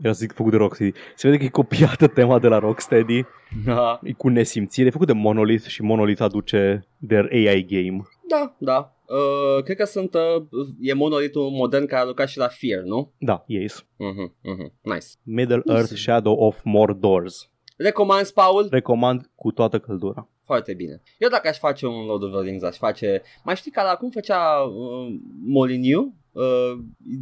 era 0.01 0.13
să 0.13 0.19
zic 0.19 0.31
făcut 0.33 0.51
de 0.51 0.57
Rocksteady, 0.57 0.93
se 1.15 1.27
vede 1.27 1.37
că 1.39 1.43
e 1.43 1.49
copiată 1.49 2.07
tema 2.07 2.39
de 2.39 2.47
la 2.47 2.59
Rocksteady, 2.59 3.23
Da, 3.65 3.99
e 4.03 4.11
cu 4.11 4.27
nesimțire, 4.27 4.87
e 4.87 4.91
făcut 4.91 5.07
de 5.07 5.13
Monolith 5.13 5.65
și 5.67 5.81
Monolith 5.81 6.21
aduce 6.21 6.87
their 7.07 7.27
AI 7.31 7.65
game. 7.65 8.01
da, 8.29 8.55
da. 8.57 8.89
Uh, 9.07 9.63
cred 9.63 9.77
că 9.77 9.85
sunt, 9.85 10.13
uh, 10.13 10.43
e 10.81 10.93
monolitul 10.93 11.49
modern 11.49 11.85
care 11.85 12.01
a 12.01 12.05
lucrat 12.05 12.27
și 12.27 12.37
la 12.37 12.47
Fear, 12.47 12.81
nu? 12.83 13.11
Da, 13.17 13.43
yes. 13.47 13.85
Mhm, 13.97 14.33
mhm, 14.41 14.71
nice. 14.81 15.05
Middle 15.23 15.61
Nu 15.65 15.73
Earth 15.73 15.87
sunt. 15.87 15.99
Shadow 15.99 16.33
of 16.33 16.59
Mordors. 16.63 17.49
Recomand, 17.75 18.29
Paul? 18.29 18.67
Recomand 18.71 19.31
cu 19.35 19.51
toată 19.51 19.79
căldura. 19.79 20.29
Foarte 20.45 20.73
bine. 20.73 21.01
Eu 21.17 21.29
dacă 21.29 21.47
aș 21.47 21.57
face 21.57 21.85
un 21.85 22.05
Lord 22.05 22.23
of 22.23 22.31
the 22.31 22.41
Rings, 22.41 22.63
aș 22.63 22.77
face... 22.77 23.21
Mai 23.43 23.55
știi 23.55 23.71
ca 23.71 23.83
la 23.83 23.95
cum 23.95 24.09
făcea 24.09 24.59
uh, 24.59 25.15
Molyneux? 25.45 26.05
Uh, 26.31 26.71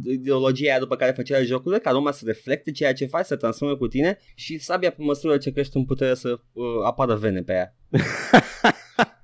ideologia 0.04 0.70
aia 0.70 0.78
după 0.78 0.96
care 0.96 1.12
făcea 1.12 1.42
jocurile, 1.42 1.80
ca 1.80 1.92
lumea 1.92 2.12
să 2.12 2.22
reflecte 2.26 2.70
ceea 2.70 2.92
ce 2.94 3.06
faci, 3.06 3.24
să 3.24 3.36
transforme 3.36 3.74
cu 3.74 3.86
tine 3.86 4.18
și 4.34 4.58
sabia 4.58 4.90
pe 4.90 5.02
măsură 5.02 5.38
ce 5.38 5.50
crești 5.52 5.76
în 5.76 5.84
putere 5.84 6.14
să 6.14 6.38
uh, 6.52 6.64
apară 6.84 7.14
vene 7.14 7.42
pe 7.42 7.52
ea. 7.52 7.74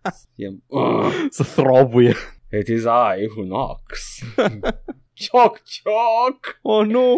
Să 0.02 0.24
fie, 0.34 0.58
uh, 0.66 1.26
Să 1.30 1.42
throbuie. 1.44 2.14
it 2.60 2.66
is 2.68 2.82
I 2.82 3.26
who 3.34 3.42
knocks. 3.42 4.18
Cioc, 5.12 5.62
cioc! 5.62 6.58
Oh, 6.62 6.86
nu! 6.86 7.16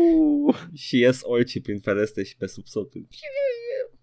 Și 0.75 0.98
ies 0.98 1.20
oricii 1.22 1.61
prin 1.61 1.81
ferestre 1.81 2.22
și 2.22 2.37
pe 2.37 2.46
subsol. 2.46 2.88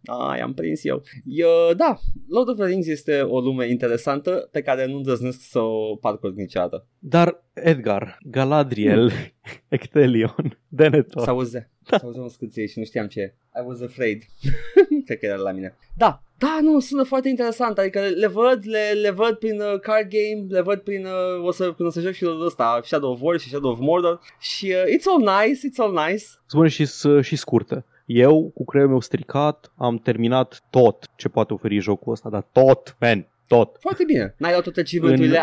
Ai, 0.06 0.40
am 0.40 0.54
prins 0.54 0.84
eu. 0.84 1.04
eu. 1.26 1.74
Da, 1.78 2.00
Lord 2.28 2.50
of 2.50 2.56
the 2.56 2.66
Rings 2.66 2.88
este 2.88 3.22
o 3.22 3.40
lume 3.40 3.68
interesantă 3.68 4.50
pe 4.52 4.62
care 4.62 4.86
nu 4.86 4.96
îndrăznesc 4.96 5.42
să 5.50 5.60
o 5.60 5.96
parcurg 5.96 6.36
niciodată. 6.36 6.86
Dar, 7.00 7.44
Edgar, 7.54 8.18
Galadriel, 8.24 9.12
Ectelion, 9.68 10.60
Denethor. 10.68 11.24
S 11.24 11.28
auze. 11.28 11.70
Da. 11.90 11.98
S 11.98 12.02
auze 12.02 12.20
un 12.20 12.30
scâție 12.30 12.66
și 12.66 12.80
nu 12.80 12.86
știam 12.86 13.08
ce 13.08 13.20
e. 13.20 13.36
I 13.60 13.64
was 13.66 13.82
afraid. 13.82 14.24
Cred 15.06 15.20
că 15.20 15.26
era 15.26 15.36
la 15.36 15.52
mine. 15.52 15.78
Da, 15.98 16.24
da, 16.38 16.60
nu, 16.62 16.80
sună 16.80 17.04
foarte 17.04 17.30
interesant, 17.30 17.78
adică 17.78 18.00
le 18.00 18.28
văd, 18.28 18.60
le, 18.64 18.92
le 19.02 19.10
văd 19.10 19.34
prin 19.34 19.60
uh, 19.60 19.80
card 19.80 20.08
game, 20.10 20.46
le 20.50 20.62
văd 20.62 20.80
prin, 20.80 21.06
uh, 21.06 21.46
o 21.46 21.52
să, 21.52 21.64
când 21.74 21.90
o 21.90 21.92
să 21.92 22.00
joc 22.00 22.12
și 22.12 22.26
ăsta, 22.46 22.80
Shadow 22.84 23.12
of 23.12 23.20
War 23.22 23.40
și 23.40 23.48
Shadow 23.48 23.72
of 23.72 23.80
Mordor 23.80 24.20
și 24.40 24.66
uh, 24.66 24.96
it's 24.96 25.04
all 25.06 25.40
nice, 25.44 25.68
it's 25.68 25.78
all 25.78 26.08
nice. 26.08 26.24
Spune 26.46 26.68
și, 26.68 26.86
și 27.22 27.36
scurtă. 27.36 27.86
Eu, 28.12 28.52
cu 28.54 28.66
creierul 28.66 28.92
meu 28.92 29.02
stricat, 29.02 29.74
am 29.76 29.98
terminat 29.98 30.64
tot 30.70 31.06
ce 31.16 31.30
poate 31.30 31.54
oferi 31.54 31.80
jocul 31.80 32.12
ăsta, 32.12 32.30
dar 32.30 32.48
tot, 32.52 32.96
man, 33.00 33.28
tot. 33.48 33.78
Foarte 33.80 34.04
bine. 34.04 34.36
N-ai 34.38 34.52
luat 34.52 34.64
toate 34.64 34.80
achievement-urile? 34.80 35.40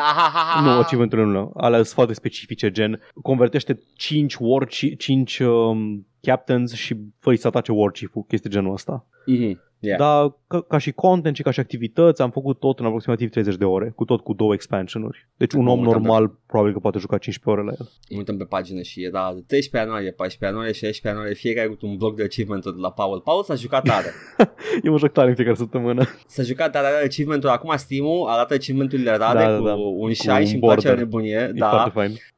În... 0.59 0.65
Nu, 0.65 0.71
achievement-urile 0.71 1.29
nu. 1.29 1.53
Alea 1.57 1.79
sunt 1.79 1.95
foarte 1.95 2.15
specifice, 2.15 2.71
gen 2.71 3.01
convertește 3.23 3.79
5 3.95 4.37
war, 4.39 4.67
5 4.97 5.39
um, 5.39 6.07
captains 6.21 6.73
și 6.73 6.97
fă 7.19 7.35
să 7.35 7.47
atace 7.47 7.73
war 7.73 7.91
chief-ul, 7.91 8.25
chestii 8.29 8.51
genul 8.51 8.73
ăsta. 8.73 9.07
Mm-hmm. 9.11 9.57
Yeah. 9.87 9.99
Dar 9.99 10.37
ca, 10.47 10.61
ca 10.63 10.79
și 10.79 10.93
content 10.93 11.37
și 11.37 11.43
ca 11.43 11.51
și 11.51 11.61
activități 11.61 12.23
am 12.23 12.31
făcut 12.31 12.59
tot 12.59 12.79
în 12.79 12.87
aproximativ 12.87 13.31
30 13.31 13.57
de 13.57 13.65
ore, 13.65 13.93
cu 13.97 14.05
tot 14.05 14.21
cu 14.21 14.33
două 14.33 14.55
expansionuri. 14.55 15.29
Deci 15.37 15.53
un 15.53 15.67
om 15.67 15.81
normal 15.81 16.29
pe... 16.29 16.35
probabil 16.47 16.73
că 16.73 16.79
poate 16.79 16.99
juca 16.99 17.19
15 17.19 17.63
ore 17.63 17.71
la 17.71 17.77
el. 17.79 18.19
Uităm 18.19 18.37
pe 18.37 18.45
pagină 18.45 18.83
și 18.83 19.05
era 19.05 19.35
13 19.47 19.77
ianuarie, 19.77 20.11
14 20.11 20.45
ianuarie, 20.45 20.73
16 20.73 21.09
ianuarie, 21.09 21.35
fiecare 21.35 21.69
cu 21.69 21.87
un 21.87 21.97
bloc 21.97 22.17
de 22.17 22.23
achievement 22.23 22.65
de 22.65 22.71
la 22.77 22.91
Paul. 22.91 23.21
Paul 23.21 23.43
s-a 23.43 23.55
jucat 23.55 23.83
tare. 23.85 24.11
Eu 24.85 24.93
mă 24.93 24.99
joc 24.99 25.13
tare 25.13 25.29
în 25.29 25.35
fiecare 25.35 25.57
săptămână. 25.57 26.05
S-a 26.27 26.43
jucat 26.43 26.73
tare, 26.73 26.87
are 26.87 27.05
achievement 27.05 27.45
Acum 27.45 27.77
Steam-ul 27.77 28.29
arată 28.29 28.55
achievement-urile 28.55 29.17
rare 29.17 29.39
da, 29.39 29.51
da, 29.51 29.59
cu 29.59 29.65
da. 29.65 29.75
un 29.75 30.13
șai 30.13 30.47
și 30.47 30.53
îmi 30.53 30.63
place 30.63 30.93
nebunie. 30.93 31.51
E 31.55 31.59
da. 31.59 31.93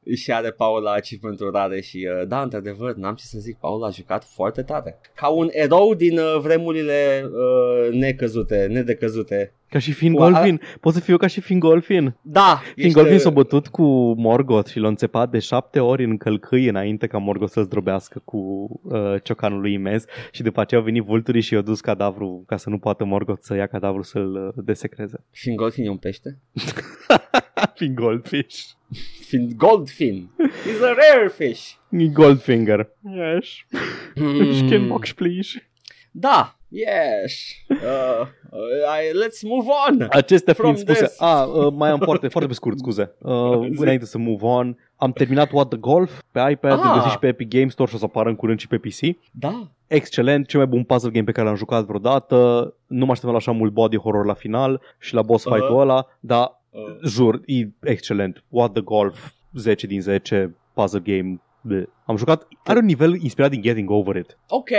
Foarte 0.08 0.14
fain 0.14 0.16
și 0.16 0.32
are 0.32 0.50
Paul 0.50 0.82
la 0.82 0.90
achievement 0.90 1.40
rare 1.52 1.80
și 1.80 2.08
uh, 2.20 2.28
da, 2.28 2.42
într-adevăr, 2.42 2.94
n-am 2.94 3.14
ce 3.14 3.24
să 3.24 3.38
zic, 3.38 3.56
Paul 3.56 3.84
a 3.84 3.90
jucat 3.90 4.24
foarte 4.24 4.62
tare. 4.62 4.98
Ca 5.14 5.28
un 5.28 5.48
erou 5.50 5.94
din 5.94 6.18
uh, 6.18 6.38
vremurile 6.40 7.22
uh, 7.24 7.92
necăzute, 7.92 8.66
nedecăzute. 8.70 9.52
Ca 9.70 9.78
și 9.78 9.92
Fingolfin, 9.92 10.60
a... 10.62 10.78
poți 10.80 10.96
să 10.96 11.02
fiu 11.02 11.16
ca 11.16 11.26
și 11.26 11.40
Fingolfin. 11.40 12.16
Da. 12.22 12.60
Fingolfin 12.74 13.12
ești... 13.12 13.24
s-a 13.24 13.30
bătut 13.30 13.66
cu 13.66 13.82
Morgoth 14.16 14.70
și 14.70 14.78
l-a 14.78 14.88
înțepat 14.88 15.30
de 15.30 15.38
șapte 15.38 15.80
ori 15.80 16.04
în 16.04 16.16
călcâi 16.16 16.68
înainte 16.68 17.06
ca 17.06 17.18
Morgoth 17.18 17.52
să 17.52 17.62
zdrobească 17.62 18.22
cu 18.24 18.38
uh, 18.82 19.22
ciocanul 19.22 19.60
lui 19.60 19.72
imens 19.72 20.04
și 20.32 20.42
după 20.42 20.60
aceea 20.60 20.80
au 20.80 20.86
venit 20.86 21.04
vulturii 21.04 21.40
și 21.40 21.52
i-au 21.52 21.62
dus 21.62 21.80
cadavru 21.80 22.44
ca 22.46 22.56
să 22.56 22.70
nu 22.70 22.78
poată 22.78 23.04
Morgoth 23.04 23.40
să 23.42 23.54
ia 23.54 23.66
cadavru 23.66 24.02
să-l 24.02 24.52
uh, 24.56 24.64
desecreze. 24.64 25.24
Fingolfin 25.30 25.84
e 25.84 25.88
un 25.88 25.96
pește? 25.96 26.38
Fingoldfish. 27.78 28.76
Fin 29.28 29.52
goldfin. 29.56 30.30
He's 30.64 30.82
a 30.82 30.94
rare 30.94 31.28
fish. 31.28 31.76
Goldfinger. 32.12 32.88
Yes. 33.04 33.46
Mm. 34.16 34.54
Skinbox, 34.54 35.12
please. 35.12 35.62
Da, 36.10 36.56
yes. 36.68 37.32
Uh, 37.70 38.26
uh, 38.50 39.12
let's 39.12 39.42
move 39.44 39.66
on. 39.88 40.06
Acestea 40.10 40.54
fiind 40.54 40.76
spuse. 40.76 41.04
This. 41.04 41.20
Ah, 41.20 41.46
uh, 41.46 41.72
mai 41.72 41.90
am 41.90 41.98
foarte, 41.98 42.28
foarte 42.28 42.48
pe 42.48 42.54
scurt, 42.54 42.78
scuze. 42.78 43.12
Uh, 43.18 43.68
înainte 43.82 44.04
să 44.04 44.18
move 44.18 44.44
on. 44.44 44.76
Am 44.96 45.12
terminat 45.12 45.52
What 45.52 45.68
the 45.68 45.78
Golf 45.78 46.22
pe 46.32 46.50
iPad, 46.50 46.80
ah. 46.82 47.02
îl 47.04 47.10
și 47.10 47.18
pe 47.18 47.26
Epic 47.26 47.48
Games 47.48 47.72
Store 47.72 47.88
și 47.88 47.94
o 47.94 47.98
să 47.98 48.04
apară 48.04 48.28
în 48.28 48.36
curând 48.36 48.58
și 48.58 48.68
pe 48.68 48.78
PC. 48.78 49.16
Da. 49.32 49.68
Excelent, 49.86 50.46
cel 50.46 50.60
mai 50.60 50.68
bun 50.68 50.84
puzzle 50.84 51.10
game 51.10 51.24
pe 51.24 51.32
care 51.32 51.46
l-am 51.46 51.56
jucat 51.56 51.84
vreodată. 51.84 52.36
Nu 52.86 53.04
mă 53.04 53.10
așteptam 53.10 53.32
la 53.32 53.36
așa 53.36 53.52
mult 53.52 53.72
body 53.72 53.98
horror 53.98 54.26
la 54.26 54.34
final 54.34 54.80
și 54.98 55.14
la 55.14 55.22
boss 55.22 55.44
fight-ul 55.44 55.74
uh. 55.74 55.80
ăla, 55.80 56.06
dar 56.20 56.57
Uh, 56.78 57.08
Jur, 57.08 57.40
e 57.46 57.68
excelent. 57.80 58.44
What 58.48 58.72
the 58.72 58.82
Golf, 58.82 59.32
10 59.54 59.86
din 59.86 60.00
10, 60.00 60.56
puzzle 60.74 61.00
game. 61.00 61.40
Bleh. 61.60 61.86
Am 62.04 62.16
jucat, 62.16 62.48
are 62.64 62.78
un 62.78 62.84
nivel 62.84 63.22
inspirat 63.22 63.50
din 63.50 63.62
Getting 63.62 63.90
Over 63.90 64.16
It. 64.16 64.38
Ok, 64.48 64.70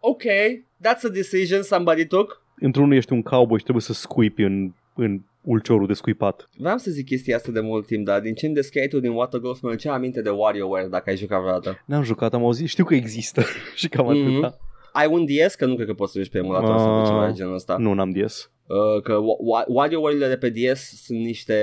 ok, 0.00 0.22
that's 0.80 1.04
a 1.04 1.08
decision 1.12 1.62
somebody 1.62 2.06
took. 2.06 2.42
Într-unul 2.56 2.94
ești 2.94 3.12
un 3.12 3.22
cowboy 3.22 3.58
și 3.58 3.62
trebuie 3.62 3.84
să 3.84 3.92
scuipi 3.92 4.42
în, 4.42 4.72
în 4.94 5.20
ulciorul 5.42 5.86
de 5.86 5.92
scuipat. 5.92 6.48
Vreau 6.56 6.76
să 6.76 6.90
zic 6.90 7.06
chestia 7.06 7.36
asta 7.36 7.52
de 7.52 7.60
mult 7.60 7.86
timp, 7.86 8.04
dar 8.04 8.20
din 8.20 8.34
ce 8.34 8.46
îmi 8.46 8.54
descrie 8.54 8.88
din 9.00 9.10
Water 9.10 9.40
Golf 9.40 9.60
mă 9.60 9.70
ducea 9.70 9.92
aminte 9.92 10.22
de 10.22 10.30
WarioWare 10.30 10.86
dacă 10.86 11.10
ai 11.10 11.16
jucat 11.16 11.40
vreodată. 11.40 11.82
N-am 11.86 12.02
jucat, 12.02 12.34
am 12.34 12.44
auzit, 12.44 12.68
știu 12.68 12.84
că 12.84 12.94
există 12.94 13.42
și 13.74 13.88
cam 13.88 14.06
mm-hmm. 14.06 14.28
atâta. 14.28 14.58
Ai 14.92 15.06
un 15.06 15.24
DS? 15.24 15.54
Că 15.54 15.66
nu 15.66 15.74
cred 15.74 15.86
că 15.86 15.94
poți 15.94 16.12
să 16.12 16.18
joci 16.18 16.30
pe 16.30 16.38
emulator 16.38 16.74
uh, 16.74 16.80
sau 16.80 17.06
ceva 17.06 17.26
de 17.26 17.32
genul 17.32 17.54
ăsta. 17.54 17.76
Nu, 17.76 17.92
n-am 17.92 18.10
DS. 18.10 18.50
Uh, 18.66 19.02
că 19.02 19.18
WarioWare-urile 19.68 20.28
de 20.28 20.36
pe 20.36 20.50
DS 20.50 21.02
sunt 21.04 21.18
niște... 21.18 21.54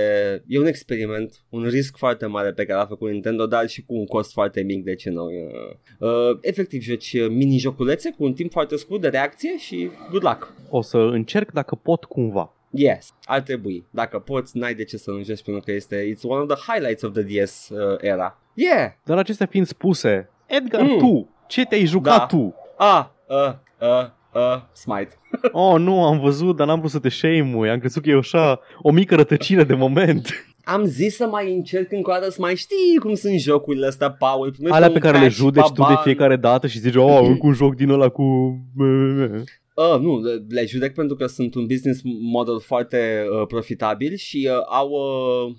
E 0.48 0.60
un 0.60 0.66
experiment, 0.66 1.44
un 1.50 1.64
risc 1.64 1.98
foarte 1.98 2.26
mare 2.26 2.54
pe 2.54 2.66
care 2.66 2.80
l-a 2.80 2.86
făcut 2.86 3.12
Nintendo, 3.12 3.46
dar 3.46 3.68
și 3.68 3.86
cu 3.86 3.94
un 3.94 4.06
cost 4.06 4.32
foarte 4.32 4.62
mic, 4.62 4.84
de 4.84 4.96
ce 4.96 5.10
nu? 5.10 5.26
Uh, 5.26 6.10
uh, 6.10 6.38
efectiv, 6.42 6.82
joci 6.82 7.28
mini-joculețe 7.30 8.12
cu 8.18 8.24
un 8.24 8.34
timp 8.34 8.52
foarte 8.52 8.76
scurt 8.76 9.02
de 9.02 9.08
reacție 9.08 9.58
și 9.58 9.90
good 10.10 10.24
luck. 10.24 10.54
O 10.70 10.82
să 10.82 10.98
încerc 10.98 11.52
dacă 11.52 11.76
pot 11.76 12.04
cumva. 12.04 12.54
Yes, 12.70 13.14
ar 13.24 13.42
trebui. 13.42 13.86
Dacă 13.90 14.20
poți, 14.20 14.58
n-ai 14.58 14.74
de 14.74 14.84
ce 14.84 14.98
să 14.98 15.12
nu 15.12 15.24
joci 15.24 15.44
pentru 15.44 15.64
că 15.66 15.72
este 15.72 16.14
it's 16.14 16.22
one 16.24 16.42
of 16.42 16.48
the 16.48 16.72
highlights 16.72 17.02
of 17.02 17.14
the 17.14 17.22
DS 17.22 17.70
uh, 17.70 17.98
era. 18.02 18.40
Yeah! 18.54 18.92
Dar 19.04 19.18
acestea 19.18 19.46
fiind 19.46 19.68
spuse, 19.68 20.30
Edgar, 20.46 20.82
mm. 20.82 20.98
tu, 20.98 21.30
ce 21.48 21.66
te-ai 21.66 21.86
jucat 21.86 22.18
da. 22.18 22.26
tu? 22.26 22.56
Ah, 22.78 23.06
uh, 23.28 23.54
uh, 23.80 24.10
uh, 24.34 24.62
Smite. 24.74 25.20
oh, 25.52 25.80
nu, 25.80 26.04
am 26.04 26.20
văzut, 26.20 26.56
dar 26.56 26.68
n-am 26.68 26.80
vrut 26.80 26.92
să 26.92 27.00
te 27.00 27.10
shame 27.10 27.70
Am 27.70 27.80
crezut 27.80 28.04
că 28.04 28.10
e 28.10 28.18
așa 28.18 28.60
o 28.82 28.92
mică 28.92 29.16
rătăcire 29.16 29.64
de 29.64 29.74
moment. 29.74 30.30
Am 30.64 30.84
zis 30.84 31.16
să 31.16 31.26
mai 31.26 31.54
încerc 31.54 31.92
încă 31.92 32.10
o 32.10 32.14
dată 32.14 32.30
să 32.30 32.38
mai 32.40 32.56
știi 32.56 32.98
cum 33.00 33.14
sunt 33.14 33.40
jocurile 33.40 33.88
astea, 33.88 34.12
Paul. 34.12 34.56
Alea 34.70 34.92
pe 34.92 35.00
care 35.00 35.20
le 35.20 35.28
judeci 35.28 35.72
tu 35.74 35.82
de 35.82 35.94
fiecare 36.04 36.36
dată 36.36 36.68
și 36.68 36.80
zici, 36.80 36.96
oh, 36.96 37.20
încă 37.24 37.46
un 37.48 37.54
joc 37.54 37.76
din 37.76 37.90
ăla 37.90 38.10
cu... 38.10 38.24
Uh, 39.76 40.00
nu, 40.00 40.22
le, 40.22 40.46
le 40.50 40.66
judec 40.66 40.94
pentru 40.94 41.16
că 41.16 41.26
sunt 41.26 41.56
un 41.56 41.66
business 41.66 42.02
model 42.22 42.60
foarte 42.60 43.26
uh, 43.40 43.48
profitabil 43.48 44.16
și 44.16 44.50
uh, 44.52 44.78
au... 44.78 44.90
Uh, 44.90 45.56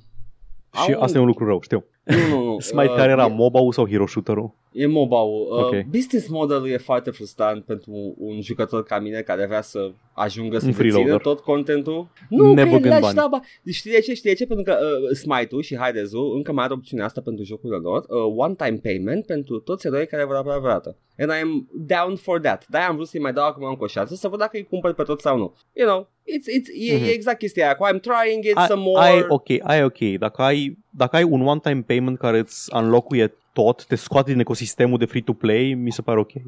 și 0.84 0.92
au... 0.92 1.02
asta 1.02 1.18
e 1.18 1.20
un 1.20 1.26
lucru 1.26 1.44
rău, 1.44 1.60
știu. 1.60 1.84
Nu, 2.04 2.36
nu, 2.36 2.44
nu. 2.44 2.58
Smite 2.58 2.90
uh, 2.90 2.96
care 2.96 3.10
era, 3.10 3.24
e... 3.24 3.34
MOBA 3.34 3.58
sau 3.70 3.88
Hero 3.88 4.06
Shooter-ul? 4.06 4.54
E 4.72 4.86
MOBA-ul. 4.86 5.48
Uh, 5.50 5.64
okay. 5.64 5.86
Business 5.90 6.28
model 6.28 6.66
e 6.66 6.76
foarte 6.76 7.10
frustrant 7.10 7.64
pentru 7.64 8.14
un 8.18 8.40
jucător 8.40 8.82
ca 8.82 8.98
mine 8.98 9.20
care 9.20 9.46
vrea 9.46 9.62
să 9.62 9.92
ajungă 10.12 10.58
să 10.58 10.66
dețină 10.66 11.18
tot 11.18 11.40
contentul. 11.40 12.08
Nu, 12.28 12.52
ne 12.54 12.80
că 12.80 12.88
bani. 13.00 13.14
Da, 13.14 13.40
Știi 13.70 13.90
de 13.90 14.00
ce? 14.00 14.14
Știi 14.14 14.30
de 14.30 14.36
ce? 14.36 14.46
Pentru 14.46 14.64
că 14.64 14.78
uh, 14.80 15.16
Smite-ul 15.16 15.62
și 15.62 15.76
Hades-ul 15.76 16.36
încă 16.36 16.52
mai 16.52 16.64
are 16.64 16.72
opțiunea 16.72 17.04
asta 17.04 17.20
pentru 17.20 17.44
jocurile 17.44 17.78
lor. 17.78 18.04
Uh, 18.08 18.34
one-time 18.36 18.78
payment 18.82 19.26
pentru 19.26 19.58
toți 19.58 19.86
eroi 19.86 20.06
care 20.06 20.24
vor 20.24 20.34
apărea 20.34 20.58
vreodată. 20.58 20.96
And 21.18 21.30
I 21.30 21.42
am 21.42 21.68
down 21.72 22.16
for 22.16 22.40
that. 22.40 22.66
Da, 22.68 22.86
am 22.86 22.94
vrut 22.94 23.08
să-i 23.08 23.20
mai 23.20 23.32
dau 23.32 23.46
acum 23.46 23.64
încă 23.64 23.84
o 23.84 23.86
șansă 23.86 24.14
să 24.14 24.28
văd 24.28 24.38
dacă 24.38 24.56
îi 24.56 24.66
cumpăr 24.70 24.92
pe 24.92 25.02
toți 25.02 25.22
sau 25.22 25.36
nu. 25.36 25.54
You 25.72 25.88
know, 25.88 26.08
it's, 26.22 26.58
it's, 26.58 26.68
mm-hmm. 26.68 26.90
e, 26.90 26.94
e 26.94 26.98
mhm. 26.98 27.08
exact 27.08 27.38
chestia 27.38 27.64
aia. 27.64 27.92
I'm 27.92 28.00
trying 28.00 28.44
it 28.44 28.58
I, 28.58 28.64
some 28.68 28.82
more. 28.84 29.06
Ai 29.06 29.24
ok, 29.28 29.46
ai 29.62 29.84
ok. 29.84 29.98
Dacă 30.18 30.42
ai, 30.42 30.78
dacă 30.90 31.16
ai 31.16 31.22
un 31.22 31.46
one-time 31.46 31.82
payment 31.86 32.18
care 32.18 32.38
îți 32.38 32.68
înlocuie 32.74 33.34
tot, 33.52 33.86
te 33.86 33.94
scoate 33.94 34.30
din 34.30 34.40
ecosistemul 34.40 34.98
de 34.98 35.04
free-to-play, 35.04 35.74
mi 35.74 35.92
se 35.92 36.02
pare 36.02 36.18
ok. 36.18 36.32
Uh, 36.34 36.42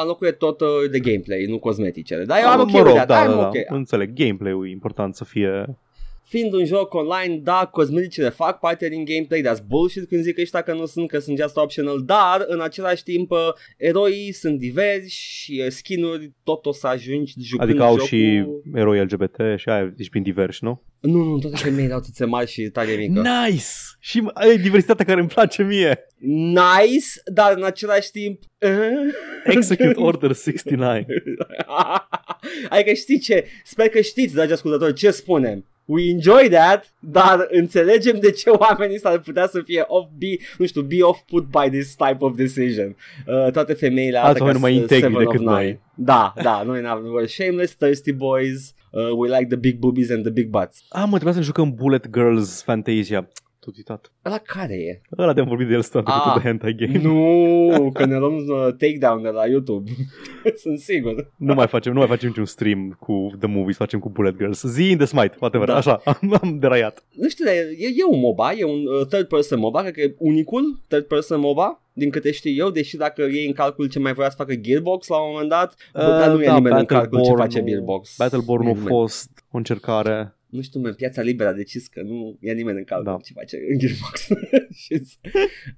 înlocuie 0.00 0.30
tot 0.30 0.60
uh, 0.60 0.68
de 0.90 1.00
gameplay, 1.00 1.44
nu 1.44 1.58
cosmeticele. 1.58 2.24
Dar 2.24 2.38
eu 2.42 2.48
am 2.48 2.58
uh, 2.58 2.64
ok 2.64 2.70
mă 2.70 2.82
rog, 2.82 2.94
da, 2.94 3.04
da, 3.04 3.26
da, 3.26 3.46
okay. 3.46 3.64
înțeleg, 3.68 4.12
gameplay-ul 4.12 4.66
e 4.66 4.70
important 4.70 5.14
să 5.14 5.24
fie 5.24 5.76
fiind 6.24 6.52
un 6.52 6.64
joc 6.64 6.94
online, 6.94 7.36
da, 7.36 7.68
cosmeticele 7.72 8.28
fac 8.28 8.58
parte 8.58 8.88
din 8.88 9.04
gameplay, 9.04 9.42
that's 9.42 9.66
bullshit 9.66 10.08
când 10.08 10.22
zic 10.22 10.38
ăștia 10.38 10.62
că 10.62 10.72
nu 10.72 10.86
sunt, 10.86 11.08
că 11.08 11.18
sunt 11.18 11.38
just 11.38 11.56
optional, 11.56 12.02
dar 12.04 12.44
în 12.46 12.60
același 12.60 13.02
timp 13.02 13.30
uh, 13.30 13.38
eroii 13.76 14.32
sunt 14.32 14.58
diversi 14.58 15.16
și 15.16 15.62
uh, 15.64 15.70
skin-uri 15.70 16.32
tot 16.44 16.66
o 16.66 16.72
să 16.72 16.86
ajungi 16.86 17.32
jucând 17.40 17.68
Adică 17.68 17.84
au 17.84 17.92
jocul... 17.92 18.06
și 18.06 18.44
eroi 18.74 19.02
LGBT 19.02 19.36
și 19.56 19.68
aia, 19.68 19.92
deci 19.96 20.10
prin 20.10 20.22
diversi, 20.22 20.64
nu? 20.64 20.82
Nu, 21.00 21.22
nu, 21.22 21.38
toate 21.38 21.56
femeile 21.56 21.92
au 21.92 22.00
țâțe 22.00 22.24
mari 22.24 22.50
și 22.50 22.62
tare 22.62 22.94
mică. 22.94 23.20
Nice! 23.20 23.64
Și 24.00 24.22
e 24.52 24.56
diversitatea 24.56 25.04
care 25.04 25.20
îmi 25.20 25.28
place 25.28 25.62
mie. 25.62 25.98
Nice, 26.26 27.06
dar 27.32 27.56
în 27.56 27.64
același 27.64 28.10
timp... 28.10 28.40
Execute 29.44 30.00
Order 30.00 30.34
69. 30.34 30.92
adică 32.68 32.92
știi 32.92 33.18
ce? 33.18 33.46
Sper 33.64 33.88
că 33.88 34.00
știți, 34.00 34.34
dragi 34.34 34.52
ascultători, 34.52 34.94
ce 34.94 35.10
spunem 35.10 35.64
we 35.84 36.10
enjoy 36.10 36.48
that, 36.48 36.94
dar 36.98 37.46
înțelegem 37.50 38.18
de 38.20 38.30
ce 38.30 38.50
oamenii 38.50 38.98
s-ar 38.98 39.18
putea 39.18 39.46
să 39.46 39.60
fie 39.64 39.84
off, 39.86 40.08
be, 40.18 40.36
nu 40.58 40.66
știu, 40.66 40.82
be 40.82 41.02
off 41.02 41.20
put 41.26 41.44
by 41.44 41.78
this 41.78 41.94
type 41.94 42.16
of 42.18 42.36
decision. 42.36 42.96
Uh, 43.26 43.50
toate 43.52 43.72
femeile 43.72 44.18
alții 44.18 44.44
nu 44.44 44.58
mai 44.58 44.74
integri 44.74 45.16
decât 45.18 45.40
noi. 45.40 45.80
Da, 45.94 46.32
da, 46.42 46.62
noi 46.62 46.80
n-am 46.80 47.02
nevoie. 47.02 47.26
Shameless, 47.26 47.74
thirsty 47.74 48.12
boys, 48.12 48.74
uh, 48.90 49.10
we 49.16 49.28
like 49.28 49.46
the 49.46 49.56
big 49.56 49.78
boobies 49.78 50.10
and 50.10 50.22
the 50.22 50.32
big 50.32 50.48
butts. 50.48 50.84
Ah, 50.88 51.02
mă, 51.04 51.14
trebuia 51.14 51.32
să 51.32 51.40
jucăm 51.40 51.74
Bullet 51.74 52.10
Girls 52.10 52.62
Fantasia. 52.62 53.28
Tot 53.64 53.76
uitat. 53.76 54.12
Ăla 54.24 54.38
care 54.38 54.74
e? 54.74 55.00
Ăla 55.18 55.32
de-am 55.32 55.46
vorbit 55.48 55.66
de 55.68 55.74
el 55.74 55.82
stă 55.82 56.02
Ah. 56.04 56.34
de 56.36 56.48
hentai 56.48 56.74
game. 56.78 56.98
Nu, 57.02 57.90
că 57.92 58.04
ne 58.06 58.16
luăm 58.18 58.34
uh, 58.36 58.66
takedown 58.78 59.22
de 59.22 59.28
la 59.28 59.46
YouTube. 59.46 59.90
Sunt 60.62 60.78
sigur. 60.78 61.30
Nu 61.36 61.54
mai 61.54 61.66
facem, 61.66 61.92
nu 61.92 61.98
mai 61.98 62.08
facem 62.08 62.28
niciun 62.28 62.44
stream 62.44 62.96
cu 63.00 63.30
The 63.38 63.48
Movies, 63.48 63.76
facem 63.76 63.98
cu 63.98 64.10
Bullet 64.10 64.36
Girls. 64.36 64.62
Zi 64.62 64.90
in 64.90 64.96
the 64.96 65.06
Smite, 65.06 65.34
whatever, 65.40 65.66
Da. 65.68 65.76
așa, 65.76 66.00
am, 66.04 66.38
am 66.42 66.58
deraiat. 66.58 67.04
Nu 67.10 67.28
știu, 67.28 67.44
dar 67.44 67.54
e, 67.54 67.86
e 67.96 68.04
un 68.10 68.20
MOBA, 68.20 68.52
e 68.52 68.64
un 68.64 68.86
uh, 68.86 69.06
third 69.06 69.26
person 69.28 69.58
MOBA, 69.58 69.80
cred 69.80 69.92
că 69.94 70.00
e 70.00 70.14
unicul 70.18 70.82
third 70.88 71.04
person 71.04 71.40
MOBA, 71.40 71.78
din 71.92 72.10
câte 72.10 72.30
știu 72.32 72.52
eu, 72.52 72.70
deși 72.70 72.96
dacă 72.96 73.22
iei 73.22 73.46
în 73.46 73.52
calcul 73.52 73.88
ce 73.88 73.98
mai 73.98 74.12
voia 74.12 74.28
să 74.30 74.36
facă 74.38 74.54
Gearbox 74.54 75.06
la 75.06 75.16
un 75.16 75.28
moment 75.30 75.48
dat, 75.48 75.74
bă, 75.92 76.00
dar 76.00 76.30
nu 76.34 76.42
e 76.42 76.46
da, 76.46 76.54
nimeni 76.54 76.78
în 76.78 76.84
calcul 76.84 77.06
ce 77.22 77.30
Battleborn 77.30 77.40
face 77.42 77.60
nu- 77.60 77.66
Gearbox. 77.66 78.14
Battleborn 78.18 78.62
Nu 78.62 78.68
e 78.68 78.70
a 78.70 78.74
nimeni. 78.74 78.94
fost 78.96 79.30
o 79.50 79.56
încercare. 79.56 80.36
Nu 80.54 80.62
știu, 80.62 80.80
în 80.82 80.94
piața 80.94 81.22
liberă 81.22 81.48
a 81.48 81.52
decis 81.52 81.86
că 81.86 82.02
nu 82.02 82.38
ia 82.40 82.52
nimeni 82.52 82.78
în 82.78 82.84
calcul 82.84 83.12
Da. 83.12 83.18
ce 83.22 83.32
face 83.32 83.56
în 83.72 83.78
Gearbox. 83.78 84.26
Și, 84.82 85.02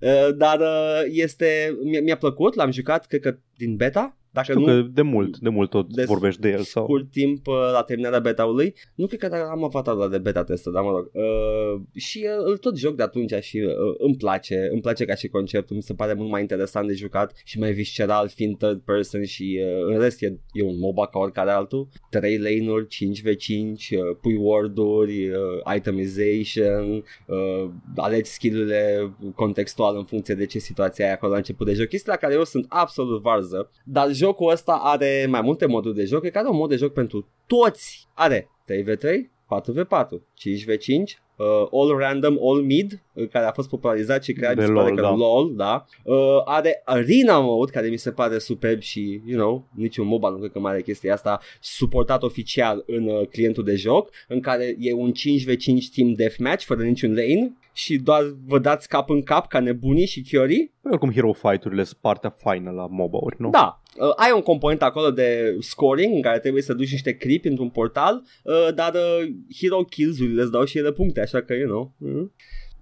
uh, 0.00 0.36
dar 0.36 0.60
uh, 0.60 1.02
este, 1.10 1.76
mi-a, 1.82 2.00
mi-a 2.00 2.16
plăcut, 2.16 2.54
l-am 2.54 2.70
jucat, 2.70 3.06
cred 3.06 3.20
că 3.20 3.38
din 3.56 3.76
beta, 3.76 4.18
dacă 4.36 4.52
Știu 4.52 4.60
nu 4.60 4.66
că 4.66 4.88
de 4.92 5.02
mult, 5.02 5.38
de 5.38 5.48
mult 5.48 5.70
tot 5.70 5.94
de 5.94 6.04
vorbești 6.04 6.40
de 6.40 6.50
el. 6.50 6.60
Sau... 6.60 6.84
scurt 6.84 7.10
timp 7.10 7.46
uh, 7.46 7.54
la 7.72 7.82
terminarea 7.82 8.18
beta-ului. 8.18 8.74
Nu 8.94 9.06
cred 9.06 9.20
că 9.20 9.28
dacă 9.28 9.48
am 9.50 9.64
avatarul 9.64 10.00
ăla 10.00 10.10
de 10.10 10.18
beta 10.18 10.44
testă, 10.44 10.70
dar 10.70 10.82
mă 10.82 10.90
rog. 10.90 11.10
Uh, 11.12 11.80
și 11.94 12.26
uh, 12.38 12.44
îl 12.44 12.56
tot 12.56 12.76
joc 12.76 12.96
de 12.96 13.02
atunci 13.02 13.32
și 13.40 13.58
uh, 13.58 13.94
îmi 13.98 14.16
place, 14.16 14.68
îmi 14.72 14.80
place 14.80 15.04
ca 15.04 15.14
și 15.14 15.28
conceptul, 15.28 15.76
mi 15.76 15.82
se 15.82 15.94
pare 15.94 16.14
mult 16.14 16.30
mai 16.30 16.40
interesant 16.40 16.88
de 16.88 16.94
jucat 16.94 17.32
și 17.44 17.58
mai 17.58 17.72
visceral 17.72 18.28
fiind 18.28 18.56
third 18.56 18.80
person 18.80 19.24
și 19.24 19.60
uh, 19.62 19.94
în 19.94 20.00
rest 20.00 20.22
e, 20.22 20.38
e 20.52 20.62
un 20.62 20.78
MOBA 20.78 21.06
ca 21.06 21.18
oricare 21.18 21.50
altul. 21.50 21.88
3 22.10 22.38
lane-uri, 22.38 22.86
5v5, 22.86 23.98
uh, 23.98 24.16
pui 24.20 24.36
ward-uri, 24.40 25.28
uh, 25.28 25.74
itemization, 25.76 27.04
uh, 27.26 27.70
alegi 27.96 28.30
skill-urile 28.30 29.14
contextual 29.34 29.96
în 29.96 30.04
funcție 30.04 30.34
de 30.34 30.46
ce 30.46 30.58
situație 30.58 31.04
ai 31.04 31.12
acolo 31.12 31.32
la 31.32 31.38
început 31.38 31.66
de 31.66 31.72
joc. 31.72 31.86
Chestia 31.86 32.12
la 32.12 32.18
care 32.18 32.34
eu 32.34 32.44
sunt 32.44 32.66
absolut 32.68 33.22
varză, 33.22 33.70
dar 33.84 34.12
jocul 34.26 34.50
ăsta 34.50 34.72
are 34.82 35.26
mai 35.28 35.40
multe 35.40 35.66
moduri 35.66 35.94
de 35.94 36.04
joc, 36.04 36.20
cred 36.20 36.32
că 36.32 36.38
are 36.38 36.48
un 36.48 36.56
mod 36.56 36.68
de 36.68 36.76
joc 36.76 36.92
pentru 36.92 37.28
toți. 37.46 38.08
Are 38.14 38.48
3v3, 38.64 39.06
4v4, 39.46 40.20
5v5, 40.34 41.18
uh, 41.36 41.46
all 41.72 41.98
random, 41.98 42.38
all 42.42 42.62
mid, 42.62 43.02
uh, 43.12 43.28
care 43.28 43.46
a 43.46 43.52
fost 43.52 43.68
popularizat 43.68 44.24
și 44.24 44.32
creat, 44.32 44.54
De 44.54 44.60
mi 44.60 44.66
se 44.66 44.72
pare 44.72 44.88
LOL, 44.88 44.96
că 44.96 45.02
da. 45.02 45.14
LOL, 45.14 45.54
da. 45.56 45.84
Uh, 46.04 46.42
are 46.44 46.82
arena 46.84 47.38
mode, 47.38 47.70
care 47.70 47.88
mi 47.88 47.96
se 47.96 48.10
pare 48.10 48.38
superb 48.38 48.80
și, 48.80 49.20
you 49.26 49.38
know, 49.38 49.64
niciun 49.74 50.06
MOBA 50.06 50.28
nu 50.28 50.36
cred 50.36 50.50
că 50.50 50.58
mai 50.58 50.72
are 50.72 50.82
chestia 50.82 51.12
asta, 51.12 51.40
suportat 51.60 52.22
oficial 52.22 52.84
în 52.86 53.08
uh, 53.08 53.26
clientul 53.26 53.64
de 53.64 53.74
joc, 53.74 54.10
în 54.28 54.40
care 54.40 54.76
e 54.78 54.92
un 54.92 55.12
5v5 55.12 55.94
team 55.94 56.12
deathmatch 56.12 56.64
fără 56.64 56.82
niciun 56.82 57.14
lane 57.14 57.56
și 57.72 57.98
doar 57.98 58.22
vă 58.46 58.58
dați 58.58 58.88
cap 58.88 59.10
în 59.10 59.22
cap 59.22 59.48
ca 59.48 59.60
nebunii 59.60 60.06
și 60.06 60.20
chiorii 60.20 60.72
Oricum 60.82 61.12
Hero 61.12 61.32
Fight-urile 61.32 61.84
sunt 61.84 61.98
partea 62.00 62.30
faină 62.30 62.70
la 62.70 62.86
MOBA-uri, 62.86 63.36
nu? 63.38 63.50
da, 63.50 63.80
uh, 63.98 64.12
ai 64.16 64.32
un 64.34 64.40
component 64.42 64.82
acolo 64.82 65.10
de 65.10 65.56
scoring 65.60 66.14
în 66.14 66.22
care 66.22 66.38
trebuie 66.38 66.62
să 66.62 66.72
duci 66.74 66.90
niște 66.90 67.12
creep 67.16 67.44
într-un 67.44 67.68
portal, 67.70 68.22
uh, 68.44 68.74
dar 68.74 68.94
uh, 68.94 69.28
hero 69.60 69.82
kills-urile 69.84 70.42
îți 70.42 70.50
dau 70.50 70.64
și 70.64 70.78
ele 70.78 70.92
puncte, 70.92 71.20
așa 71.20 71.42
că, 71.42 71.54
you 71.54 71.68
know. 71.68 71.94
Mm. 71.98 72.32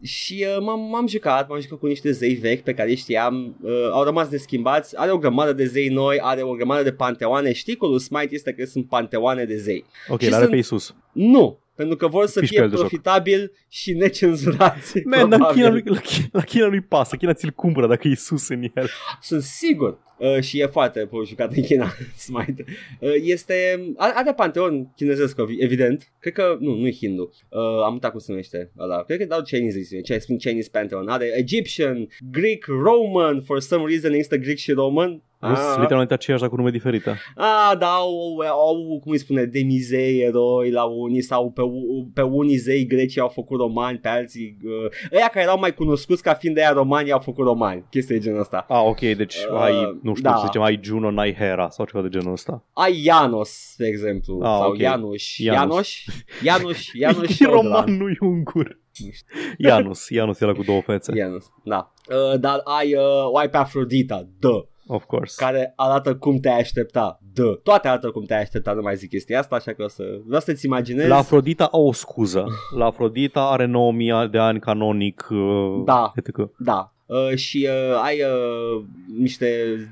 Și 0.03 0.45
uh, 0.57 0.63
m-am, 0.63 0.81
m-am 0.81 1.07
jucat, 1.07 1.49
m-am 1.49 1.61
jucat 1.61 1.79
cu 1.79 1.87
niște 1.87 2.11
zei 2.11 2.35
vechi 2.35 2.63
pe 2.63 2.75
care 2.75 2.95
știam, 2.95 3.57
uh, 3.63 3.89
au 3.93 4.03
rămas 4.05 4.29
neschimbați, 4.29 4.99
are 4.99 5.11
o 5.11 5.19
grămadă 5.19 5.53
de 5.53 5.65
zei 5.65 5.89
noi, 5.89 6.19
are 6.21 6.43
o 6.43 6.53
grămadă 6.53 6.83
de 6.83 6.93
panteoane, 6.93 7.53
știi 7.53 7.77
cu 7.77 7.87
lui 7.87 8.01
Smite 8.01 8.35
este 8.35 8.53
că 8.53 8.65
sunt 8.65 8.89
panteoane 8.89 9.45
de 9.45 9.57
zei. 9.57 9.85
Ok, 10.09 10.21
Și 10.21 10.29
l-are 10.31 10.41
sunt- 10.43 10.51
pe 10.55 10.59
Isus. 10.59 10.95
Nu, 11.13 11.59
pentru 11.77 11.97
că 11.97 12.07
vor 12.09 12.27
să 12.27 12.41
Fiși 12.41 12.51
pe 12.53 12.57
fie 12.57 12.65
el 12.65 12.71
de 12.71 12.77
joc. 12.77 12.87
profitabil 12.89 13.53
și 13.69 13.93
necenzurați. 13.93 15.01
Man, 15.05 15.29
dar 15.29 15.39
probabil. 15.39 15.63
China, 15.63 15.69
nu- 15.69 15.93
la, 15.95 16.01
China, 16.01 16.29
la 16.33 16.43
China 16.43 16.67
nu-i 16.67 16.81
pasă, 16.81 17.17
China 17.17 17.33
ți-l 17.33 17.51
cumpără 17.51 17.87
dacă 17.87 18.09
e 18.09 18.11
Isus 18.11 18.49
în 18.49 18.63
el. 18.75 18.89
Sunt 19.21 19.43
sigur. 19.43 20.03
Uh, 20.19 20.41
și 20.41 20.61
e 20.61 20.67
foarte 20.67 21.01
pe 21.01 21.17
jucat 21.27 21.53
în 21.57 21.63
China 21.63 21.93
Smite. 22.27 22.65
Uh, 23.01 23.11
este 23.23 23.55
are, 23.97 24.13
are 24.17 24.33
panteon 24.33 24.93
chinezesc 24.97 25.39
evident. 25.59 26.13
Cred 26.21 26.33
că 26.33 26.57
nu, 26.61 26.75
nu 26.75 26.87
e 26.87 26.93
hindu. 26.93 27.31
Uh, 27.49 27.61
am 27.85 27.93
uitat 27.93 28.11
cum 28.11 28.21
se 28.21 28.27
numește 28.31 28.71
ăla. 28.79 29.03
Cred 29.03 29.19
că 29.19 29.25
dau 29.25 29.43
Chinese, 29.43 30.01
ce 30.01 30.19
spun 30.19 30.37
Chinese 30.37 30.69
pantheon. 30.73 31.09
Are 31.09 31.25
Egyptian, 31.37 32.09
Greek, 32.31 32.65
Roman, 32.67 33.43
for 33.43 33.61
some 33.61 33.85
reason 33.89 34.13
există 34.13 34.37
Greek 34.37 34.57
și 34.57 34.73
Roman. 34.73 35.23
Nu 35.49 35.55
sunt 35.55 35.77
literalmente 35.79 36.15
aceiași, 36.15 36.43
dar 36.43 36.51
cu 36.51 36.57
nume 36.57 36.71
diferite. 36.71 37.19
Ah, 37.37 37.73
da, 37.79 37.87
au, 37.87 38.39
au, 38.51 38.99
cum 39.03 39.13
îi 39.13 39.19
spune, 39.19 39.45
demizei, 39.45 40.21
eroi 40.21 40.71
la 40.71 40.85
unii 40.85 41.23
sau 41.23 41.51
pe, 41.51 41.63
u- 41.63 42.11
pe 42.15 42.23
unii 42.23 42.57
zei 42.57 42.87
grecii 42.87 43.21
au 43.21 43.29
făcut 43.29 43.59
romani, 43.59 43.99
pe 43.99 44.09
alții, 44.09 44.57
uh, 44.65 44.91
ăia 45.13 45.29
care 45.29 45.45
erau 45.45 45.59
mai 45.59 45.75
cunoscuți 45.75 46.23
ca 46.23 46.35
fiind 46.35 46.55
de 46.55 46.61
aia 46.61 46.73
romani 46.73 47.13
au 47.13 47.19
făcut 47.19 47.45
romani, 47.45 47.85
chestia 47.91 48.17
de 48.17 48.23
genul 48.23 48.41
ăsta. 48.41 48.67
Ah, 48.69 48.83
ok, 48.87 49.01
deci 49.01 49.35
Uh, 49.51 49.59
ai, 49.61 49.99
nu 50.03 50.15
știu, 50.15 50.31
da. 50.31 50.35
să 50.37 50.43
zicem, 50.45 50.63
ai 50.63 50.81
Juno, 50.83 51.11
n-ai 51.11 51.35
Hera 51.35 51.69
sau 51.69 51.85
ceva 51.87 52.03
de 52.03 52.09
genul 52.09 52.33
ăsta. 52.33 52.65
Ai 52.73 53.03
Ianos, 53.05 53.75
de 53.77 53.87
exemplu, 53.87 54.39
Ah, 54.43 54.57
sau 54.59 54.69
ok. 54.69 54.79
Ianuș, 54.79 55.39
Ianuș. 55.39 56.05
Ianuș, 56.43 56.87
Ianuș, 56.93 56.93
Ianuș 57.03 57.39
e 57.41 57.45
roman, 57.47 57.97
nu 57.97 58.09
e 58.09 58.17
ungur. 58.21 58.83
Nu 59.05 59.11
știu. 59.11 59.69
Janus, 59.69 60.09
Janus 60.13 60.41
era 60.41 60.53
cu 60.53 60.63
două 60.63 60.81
fețe. 60.81 61.13
Ianuș, 61.17 61.45
da. 61.65 61.93
Uh, 62.33 62.39
dar 62.41 62.61
ai, 62.65 62.95
uh, 62.95 63.31
o 63.33 63.37
ai 63.39 63.49
pe 63.51 63.57
Afrodita, 63.57 64.29
dă, 64.39 64.65
Of 64.87 65.05
course. 65.05 65.35
care 65.45 65.73
arată 65.77 66.17
cum 66.17 66.39
te-ai 66.39 66.59
aștepta, 66.59 67.21
dă. 67.35 67.61
Toate 67.63 67.89
arată 67.89 68.11
cum 68.11 68.25
te-ai 68.25 68.41
aștepta, 68.41 68.73
nu 68.73 68.81
mai 68.83 68.97
zic 68.97 69.09
chestia 69.09 69.39
asta, 69.39 69.57
așa 69.57 69.73
că 69.73 69.83
o 69.85 69.89
să, 69.89 70.05
vreau 70.27 70.41
să-ți 70.41 70.67
imaginezi. 70.67 71.09
La 71.09 71.17
Afrodita 71.17 71.65
au 71.65 71.87
o 71.87 71.93
scuză. 71.93 72.47
La 72.77 72.85
Afrodita 72.85 73.41
are 73.41 73.65
9000 73.65 74.29
de 74.31 74.39
ani 74.39 74.61
canonic. 74.61 75.27
uh, 75.31 75.83
Da. 75.85 76.13
etc. 76.17 76.37
Da. 76.59 76.93
Uh, 77.07 77.35
și 77.37 77.69
uh, 77.71 78.01
ai 78.05 78.21
uh, 78.23 78.85
niște 79.19 79.49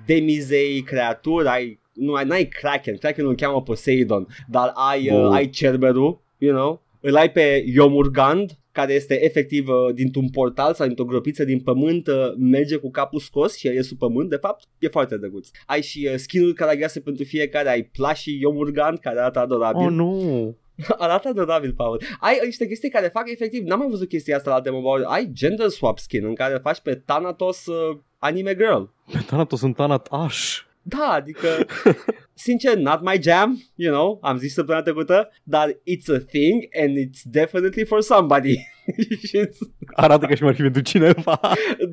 demizei, 0.07 0.81
creaturi, 0.83 1.47
ai 1.49 1.81
nu 1.93 2.13
ai 2.13 2.25
n-ai 2.25 2.45
Kraken, 2.49 2.97
Kraken 2.97 3.27
îl 3.27 3.35
cheamă 3.35 3.63
Poseidon, 3.63 4.27
dar 4.49 4.73
ai 4.91 5.09
uh, 5.11 5.25
Oh. 5.25 5.33
ai 5.35 5.49
Cerberul, 5.51 6.21
you 6.39 6.55
know, 6.55 6.83
îl 7.01 7.17
ai 7.17 7.31
pe 7.31 7.63
Yomurgand, 7.67 8.51
care 8.73 8.93
este 8.93 9.25
efectiv 9.25 9.69
uh, 9.69 9.95
dintr-un 9.95 10.29
portal 10.29 10.75
sau 10.75 10.87
dintr-o 10.87 11.05
gropiță 11.05 11.45
din 11.45 11.61
pământ, 11.61 12.07
uh, 12.07 12.15
merge 12.37 12.77
cu 12.77 12.91
capul 12.91 13.21
scos 13.21 13.57
și 13.57 13.67
el 13.67 13.77
e 13.77 13.83
sub 13.83 13.99
pământ, 13.99 14.31
de 14.31 14.37
fapt, 14.37 14.65
e 14.79 14.89
foarte 14.89 15.17
drăguț. 15.17 15.49
Ai 15.67 15.83
și 15.83 16.09
uh, 16.13 16.15
skin-uri 16.17 16.55
caragiase 16.55 17.01
pentru 17.01 17.25
fiecare, 17.25 17.69
ai 17.69 17.83
Plushie 17.83 18.39
Yomurgand, 18.41 18.99
care 18.99 19.19
arată 19.19 19.39
adorabil. 19.39 19.87
Oh, 19.87 19.93
nu. 19.93 20.57
Arată 20.99 21.29
adorabil, 21.29 21.73
Paul. 21.73 22.03
Ai 22.21 22.41
niște 22.45 22.67
chestii 22.67 22.91
care 22.91 23.09
fac 23.09 23.31
efectiv, 23.31 23.65
n-am 23.65 23.79
mai 23.79 23.89
văzut 23.89 24.09
chestia 24.09 24.37
asta 24.37 24.51
la 24.51 24.61
demo 24.61 24.93
Ai 25.07 25.31
gender 25.33 25.69
swap 25.69 25.99
skin 25.99 26.25
în 26.25 26.35
care 26.35 26.59
faci 26.63 26.81
pe 26.81 26.95
Thanatos 26.95 27.67
uh, 27.67 27.99
anime 28.19 28.55
girl. 28.55 28.83
Pe 29.13 29.23
Thanatos 29.27 29.59
sunt 29.59 29.75
Thanat 29.75 30.07
Ash. 30.11 30.59
Da, 30.83 31.09
adică, 31.13 31.49
sincer, 32.35 32.77
not 32.77 33.01
my 33.03 33.19
jam, 33.23 33.63
you 33.75 33.93
know, 33.95 34.19
am 34.23 34.37
zis 34.39 34.53
săptămâna 34.53 34.85
trecută, 34.85 35.29
dar 35.43 35.69
it's 35.71 36.15
a 36.15 36.19
thing 36.19 36.65
and 36.83 36.97
it's 36.97 37.23
definitely 37.25 37.85
for 37.85 38.01
somebody. 38.01 38.55
Și- 39.27 39.49
Arată 39.95 40.27
ca 40.27 40.35
și 40.35 40.43
m-ar 40.43 40.55
fi 40.55 40.61
pentru 40.63 40.83
cineva. 40.83 41.41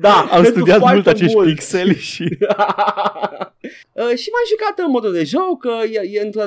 da, 0.00 0.14
Am 0.14 0.28
pentru 0.42 0.50
studiat 0.50 0.78
foarte 0.78 0.94
mult 0.94 1.06
acești 1.06 1.34
mulți. 1.34 1.50
pixeli 1.52 1.94
și... 2.12 2.22
Uh, 3.92 4.16
și 4.16 4.28
m-am 4.32 4.46
jucat 4.48 4.78
în 4.86 4.90
modul 4.90 5.12
de 5.12 5.24
joc, 5.24 5.64
uh, 5.64 5.90
e, 5.94 6.00
e 6.18 6.20
într 6.24 6.38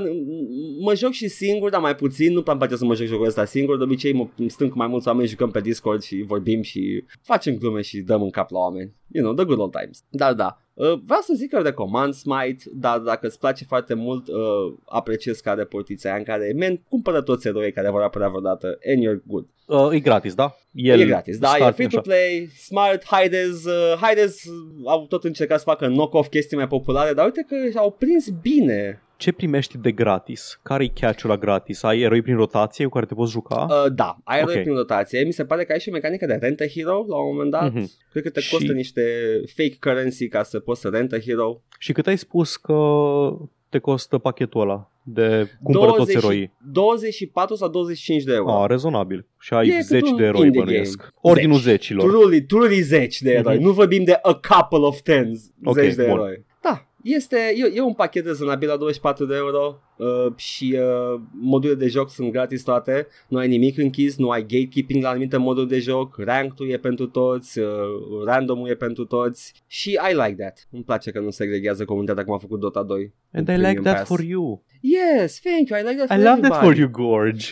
mă 0.80 0.96
joc 0.96 1.12
și 1.12 1.28
singur, 1.28 1.70
dar 1.70 1.82
mai 1.82 1.96
puțin, 1.96 2.34
nu 2.34 2.42
prea 2.42 2.54
îmi 2.54 2.62
place 2.62 2.78
să 2.78 2.86
mă 2.86 2.96
joc 2.96 3.08
jocul 3.08 3.26
ăsta 3.26 3.46
singur, 3.46 3.78
de 3.78 3.84
obicei 3.84 4.14
mă 4.14 4.28
stâng 4.48 4.72
cu 4.72 4.78
mai 4.78 4.88
mulți 4.88 5.08
oameni, 5.08 5.28
jucăm 5.28 5.52
pe 5.52 5.62
Discord 5.62 6.02
și 6.02 6.24
vorbim 6.28 6.62
și 6.62 7.04
facem 7.22 7.56
glume 7.58 7.82
și 7.82 7.98
dăm 8.00 8.22
în 8.22 8.30
cap 8.30 8.52
la 8.52 8.60
oameni. 8.60 8.94
You 9.12 9.24
know, 9.24 9.36
the 9.36 9.46
good 9.46 9.60
old 9.60 9.72
times. 9.72 10.04
Dar 10.10 10.34
da, 10.34 10.62
uh, 10.74 10.94
vreau 11.06 11.22
să 11.22 11.34
zic 11.36 11.50
că 11.50 11.60
recomand 11.60 12.14
Smite, 12.14 12.64
dar 12.74 12.98
dacă 13.00 13.28
îți 13.28 13.40
place 13.40 13.66
foarte 13.86 13.94
mult, 14.04 14.28
uh, 14.28 14.74
apreciez 14.86 15.40
ca 15.40 15.54
reportița 15.54 16.10
aia 16.10 16.18
în 16.18 16.24
care, 16.24 16.54
man, 16.60 16.82
cumpără 16.90 17.22
toți 17.22 17.48
eroi 17.48 17.72
care 17.72 17.90
vor 17.90 18.02
apărea 18.02 18.28
vreodată 18.28 18.78
and 18.88 19.04
you're 19.04 19.24
good. 19.26 19.46
Uh, 19.66 19.90
e 19.92 20.00
gratis, 20.00 20.34
da? 20.34 20.56
El 20.72 21.00
e 21.00 21.06
gratis, 21.06 21.38
da, 21.38 21.52
e 21.56 21.60
start- 21.60 21.74
free 21.76 21.88
to 21.88 21.98
așa. 21.98 22.02
play, 22.10 22.50
smart, 22.58 23.06
Haides, 23.06 23.66
uh, 23.66 23.98
Haides 24.02 24.44
uh, 24.44 24.54
au 24.86 25.06
tot 25.06 25.24
încercat 25.24 25.58
să 25.58 25.64
facă 25.68 25.86
knock-off 25.88 26.30
chestii 26.30 26.58
mai 26.58 26.68
populare, 26.68 27.14
dar 27.14 27.26
uite 27.26 27.46
că 27.48 27.80
au 27.80 27.92
prins 27.92 28.30
bine. 28.42 29.02
Ce 29.18 29.32
primești 29.32 29.78
de 29.78 29.92
gratis? 29.92 30.60
Care-i 30.64 30.90
catch-ul 31.00 31.30
la 31.30 31.38
gratis? 31.38 31.84
Ai 31.84 32.00
eroi 32.02 32.22
prin 32.22 32.36
rotație 32.36 32.86
cu 32.86 32.92
care 32.92 33.06
te 33.06 33.14
poți 33.14 33.32
juca? 33.32 33.68
Uh, 33.70 33.92
da, 33.94 34.18
ai 34.24 34.40
eroi 34.40 34.56
Ok. 34.56 34.62
prin 34.62 34.74
rotație, 34.76 35.24
mi 35.24 35.34
se 35.34 35.46
pare 35.46 35.64
că 35.64 35.72
ai 35.72 35.80
și 35.80 35.90
o 35.90 35.92
mecanică 35.92 36.26
de 36.26 36.38
rent 36.42 36.60
a 36.60 36.66
hero 36.68 37.06
la 37.08 37.18
un 37.22 37.28
moment 37.32 37.52
dat. 37.52 37.74
Mhm. 37.74 37.90
Cred 38.12 38.24
că 38.24 38.30
te 38.30 38.40
Și- 38.40 38.52
costă 38.54 38.72
niște 38.72 39.04
fake 39.56 39.78
currency 39.80 40.28
ca 40.28 40.44
să 40.44 40.60
poți 40.60 40.82
să 40.82 40.88
rent 40.92 41.14
a 41.14 41.20
hero. 41.20 41.62
Și 41.80 41.92
cât 41.94 42.08
ai 42.08 42.18
spus 42.18 42.56
că 42.56 42.74
te 43.74 43.80
costă 43.80 44.18
pachetul 44.18 44.62
ăla 44.62 44.92
de 45.04 45.50
cumpără 45.64 45.92
toți 45.92 46.16
eroii? 46.16 46.52
24 46.72 47.56
sau 47.56 47.70
25 47.70 48.24
de 48.24 48.34
euro. 48.34 48.52
Ah, 48.62 48.66
rezonabil. 48.70 49.26
Și 49.40 49.54
ai 49.54 49.68
E 49.68 49.76
cât 49.76 49.86
10 49.86 50.06
un 50.12 50.18
de 50.18 50.24
eroi 50.24 50.46
indie 50.46 50.60
bănuiesc. 50.62 50.98
game. 50.98 51.12
Ordinul 51.22 51.58
Zeci. 51.60 51.64
zecilor. 51.64 52.10
Truly, 52.10 52.42
truly 52.46 52.82
zeci 52.82 53.22
de 53.22 53.32
eroi. 53.32 53.56
Mhm. 53.56 53.64
Nu 53.64 53.72
vorbim 53.72 54.04
de 54.04 54.20
a 54.22 54.34
couple 54.34 54.86
of 54.88 55.02
tens, 55.02 55.52
Ok, 55.64 55.74
zeci 55.76 55.94
de 55.96 56.02
bun. 56.04 56.12
eroi. 56.12 56.46
Da, 57.04 57.16
Este, 57.16 57.38
e, 57.56 57.72
e 57.76 57.82
un 57.82 57.94
pachet 57.94 58.26
rezonabil 58.26 58.68
la 58.68 58.78
24 58.78 59.26
de 59.26 59.36
euro 59.36 59.80
uh, 59.98 60.34
și 60.36 60.78
uh, 60.80 61.20
modurile 61.32 61.80
de 61.80 61.88
joc 61.88 62.10
sunt 62.10 62.32
gratis 62.32 62.64
toate, 62.64 63.08
nu 63.28 63.38
ai 63.38 63.48
nimic 63.48 63.78
închis, 63.78 64.18
nu 64.18 64.30
ai 64.30 64.42
gatekeeping 64.42 65.04
la 65.04 65.10
anumite 65.10 65.38
moduri 65.38 65.68
de 65.68 65.80
joc, 65.80 66.16
ranked 66.18 66.70
e 66.72 66.78
pentru 66.78 67.08
toți, 67.08 67.60
uh, 67.60 67.66
randomul 68.26 68.70
e 68.70 68.76
pentru 68.76 69.06
toți 69.06 69.54
și 69.68 69.90
I 70.12 70.14
like 70.16 70.36
that. 70.42 70.68
Îmi 70.72 70.84
place 70.84 71.12
că 71.12 71.20
nu 71.20 71.30
segregează 71.30 71.86
comunitatea 71.86 72.24
cum 72.24 72.34
a 72.34 72.38
făcut 72.38 72.60
Dota 72.60 72.84
2. 72.84 73.14
And 73.34 73.48
I 73.48 73.56
like 73.68 73.80
that 73.82 74.08
for 74.08 74.22
you. 74.22 74.64
Yes, 74.82 75.40
thank 75.40 75.70
you. 75.70 75.80
I 75.80 75.84
like 75.84 75.96
that 75.96 76.08
for 76.08 76.18
I 76.18 76.24
love 76.24 76.38
everybody. 76.38 76.50
that 76.54 76.64
for 76.64 76.76
you, 76.78 76.88
Gorge. 76.90 77.46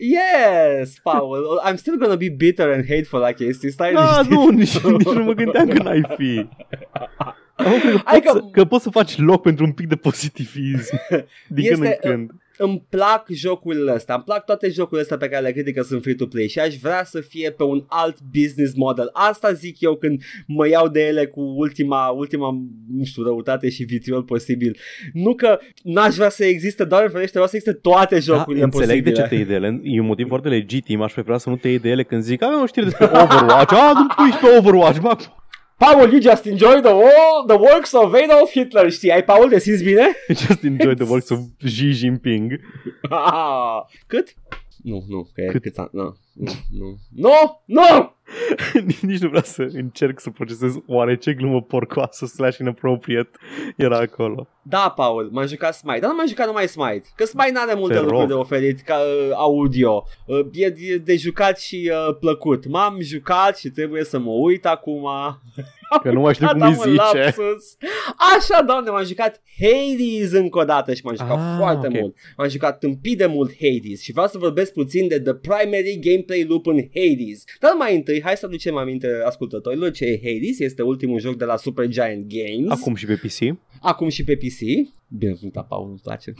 Yes, 0.00 0.98
Paul. 1.02 1.60
I'm 1.66 1.76
still 1.76 1.96
gonna 1.98 2.16
be 2.16 2.28
bitter 2.28 2.70
and 2.72 2.84
hateful 2.88 3.18
la 3.20 3.32
chestii. 3.32 3.70
Stai 3.70 3.92
Da, 3.92 4.20
liniștit. 4.20 4.82
nu, 4.82 4.90
nici, 4.90 5.04
nici 5.04 5.14
nu 5.16 5.24
mă 5.24 5.32
gândeam 5.32 5.68
că 5.68 5.82
n-ai 5.82 6.02
fi. 6.16 6.46
Acum 7.58 7.78
cred 7.80 7.92
că, 7.92 8.00
Hai 8.04 8.20
poți, 8.20 8.32
că- 8.32 8.38
să, 8.42 8.48
că 8.52 8.64
poți 8.64 8.82
să 8.82 8.90
faci 8.90 9.18
loc 9.18 9.42
pentru 9.42 9.64
un 9.64 9.72
pic 9.72 9.86
de 9.86 9.96
positivism 9.96 10.96
din 11.48 11.64
când 11.68 11.80
în 11.80 11.86
Este- 11.86 12.08
când. 12.08 12.30
Îmi 12.60 12.84
plac 12.88 13.26
jocurile 13.30 13.90
astea, 13.90 14.14
îmi 14.14 14.24
plac 14.24 14.44
toate 14.44 14.68
jocurile 14.68 15.00
astea 15.00 15.16
pe 15.16 15.28
care 15.28 15.42
le 15.42 15.52
critică 15.52 15.82
sunt 15.82 16.02
free-to-play 16.02 16.48
și 16.48 16.58
aș 16.58 16.76
vrea 16.76 17.04
să 17.04 17.20
fie 17.20 17.50
pe 17.50 17.62
un 17.62 17.84
alt 17.88 18.16
business 18.32 18.74
model. 18.74 19.10
Asta 19.12 19.52
zic 19.52 19.80
eu 19.80 19.96
când 19.96 20.22
mă 20.46 20.68
iau 20.68 20.88
de 20.88 21.06
ele 21.06 21.26
cu 21.26 21.40
ultima, 21.40 22.08
ultima 22.08 22.50
nu 22.96 23.04
știu, 23.04 23.22
răutate 23.22 23.68
și 23.68 23.82
vitriol 23.84 24.22
posibil. 24.22 24.76
Nu 25.12 25.34
că 25.34 25.58
n-aș 25.82 26.14
vrea 26.14 26.28
să 26.28 26.44
existe, 26.44 26.84
doar 26.84 27.08
ferește, 27.10 27.30
vreau 27.32 27.46
să 27.46 27.56
existe 27.56 27.80
toate 27.80 28.14
Da, 28.14 28.20
jocurile 28.20 28.64
înțeleg 28.64 28.88
de 29.04 29.10
posibile. 29.10 29.22
ce 29.22 29.28
te 29.28 29.34
iei 29.34 29.44
de 29.44 29.54
ele. 29.54 29.80
E 29.82 30.00
un 30.00 30.06
motiv 30.06 30.26
foarte 30.34 30.48
legitim. 30.48 31.00
Aș 31.02 31.12
prefera 31.12 31.38
să 31.38 31.48
nu 31.50 31.56
te 31.56 31.68
iei 31.68 31.78
de 31.78 31.88
ele 31.88 32.02
când 32.02 32.22
zic 32.22 32.42
avem 32.42 32.60
o 32.60 32.66
știre 32.66 32.84
despre 32.84 33.04
Overwatch. 33.22 33.72
Ah, 33.72 33.92
nu 33.94 34.06
pui 34.16 34.30
și 34.30 34.38
pe 34.38 34.56
Overwatch. 34.58 35.00
Bă, 35.00 35.16
Paul, 35.78 36.12
you 36.12 36.20
just 36.20 36.44
enjoy 36.46 36.80
the, 36.80 36.92
wall, 36.92 37.46
the 37.46 37.56
works 37.56 37.92
of 37.92 38.12
Adolf 38.14 38.50
Hitler, 38.52 38.90
știi? 38.90 39.12
Ai, 39.12 39.24
Paul, 39.24 39.48
te 39.48 39.58
simți 39.58 39.84
bine? 39.84 40.16
just 40.46 40.62
enjoy 40.62 40.94
the 40.94 41.04
works 41.08 41.28
of 41.30 41.38
Xi 41.64 41.92
Jinping. 41.92 42.60
Cât? 44.06 44.34
Nu, 44.82 45.04
nu, 45.08 45.28
că 45.34 45.40
e 45.40 45.46
Cât? 45.46 45.62
cât 45.62 45.78
ani? 45.78 45.88
Nu, 45.92 46.16
nu, 46.70 46.98
nu. 47.14 47.62
Nu! 47.64 48.16
Nu! 48.74 49.08
Nici 49.08 49.18
nu 49.20 49.28
vreau 49.28 49.42
să 49.44 49.68
încerc 49.72 50.20
să 50.20 50.30
procesez 50.30 50.74
oare 50.86 51.16
ce 51.16 51.32
glumă 51.34 51.62
porcoasă 51.62 52.26
slash 52.26 52.58
inappropriate 52.58 53.30
era 53.76 53.98
acolo. 53.98 54.48
Da, 54.62 54.92
Paul, 54.96 55.28
m-am 55.32 55.46
jucat 55.46 55.74
Smite, 55.74 55.98
dar 55.98 56.10
nu 56.10 56.16
m-am 56.16 56.26
jucat 56.26 56.46
numai 56.46 56.68
Smite, 56.68 57.08
că 57.16 57.24
Smite 57.24 57.50
n-are 57.52 57.74
multe 57.74 57.94
Te 57.94 58.00
lucruri 58.00 58.20
rog. 58.20 58.28
de 58.28 58.34
oferit 58.34 58.80
ca 58.80 58.96
uh, 58.96 59.30
audio. 59.34 60.04
Uh, 60.26 60.46
e, 60.52 60.74
e 60.78 60.96
de 60.96 61.16
jucat 61.16 61.58
și 61.58 61.90
uh, 62.08 62.16
plăcut. 62.20 62.66
M-am 62.66 62.96
jucat 63.00 63.58
și 63.58 63.68
trebuie 63.68 64.04
să 64.04 64.18
mă 64.18 64.30
uit 64.30 64.66
acum. 64.66 65.08
Că 66.02 66.10
nu 66.10 66.20
mai 66.20 66.34
știu 66.34 66.46
cum 66.48 66.62
Am 66.62 66.68
îi 66.70 66.76
un 66.76 66.82
zice. 66.82 66.94
lapsus. 67.22 67.76
Așa, 68.36 68.62
doamne, 68.62 68.90
m-am 68.90 69.04
jucat 69.04 69.42
Hades 69.60 70.32
încă 70.32 70.58
o 70.58 70.64
dată 70.64 70.94
și 70.94 71.00
m-am 71.04 71.14
jucat 71.16 71.36
Ah, 71.38 71.54
foarte 71.58 71.86
ok. 71.86 71.92
mult. 72.00 72.16
M-am 72.36 72.48
jucat 72.48 72.78
tâmpit 72.78 73.18
de 73.18 73.26
mult 73.26 73.50
Hades 73.60 74.02
și 74.02 74.12
vreau 74.12 74.26
să 74.26 74.38
vorbesc 74.38 74.72
puțin 74.72 75.08
de 75.08 75.20
the 75.20 75.34
primary 75.34 75.98
gameplay 76.00 76.44
loop 76.48 76.66
în 76.66 76.76
Hades. 76.94 77.44
Dar 77.60 77.72
mai 77.78 77.94
întâi, 77.94 78.17
hai 78.22 78.36
să 78.36 78.46
aducem 78.46 78.76
aminte 78.76 79.08
ascultătorilor 79.24 79.90
ce 79.90 80.04
e 80.04 80.20
Hades. 80.24 80.58
Este 80.58 80.82
ultimul 80.82 81.20
joc 81.20 81.36
de 81.36 81.44
la 81.44 81.56
Supergiant 81.56 82.26
Games. 82.26 82.80
Acum 82.80 82.94
și 82.94 83.06
pe 83.06 83.14
PC. 83.14 83.58
Acum 83.80 84.08
și 84.08 84.24
pe 84.24 84.36
PC. 84.36 84.88
Bine 85.08 85.32
punctat, 85.40 85.66
Paul, 85.66 85.88
îmi 85.88 86.00
place. 86.02 86.32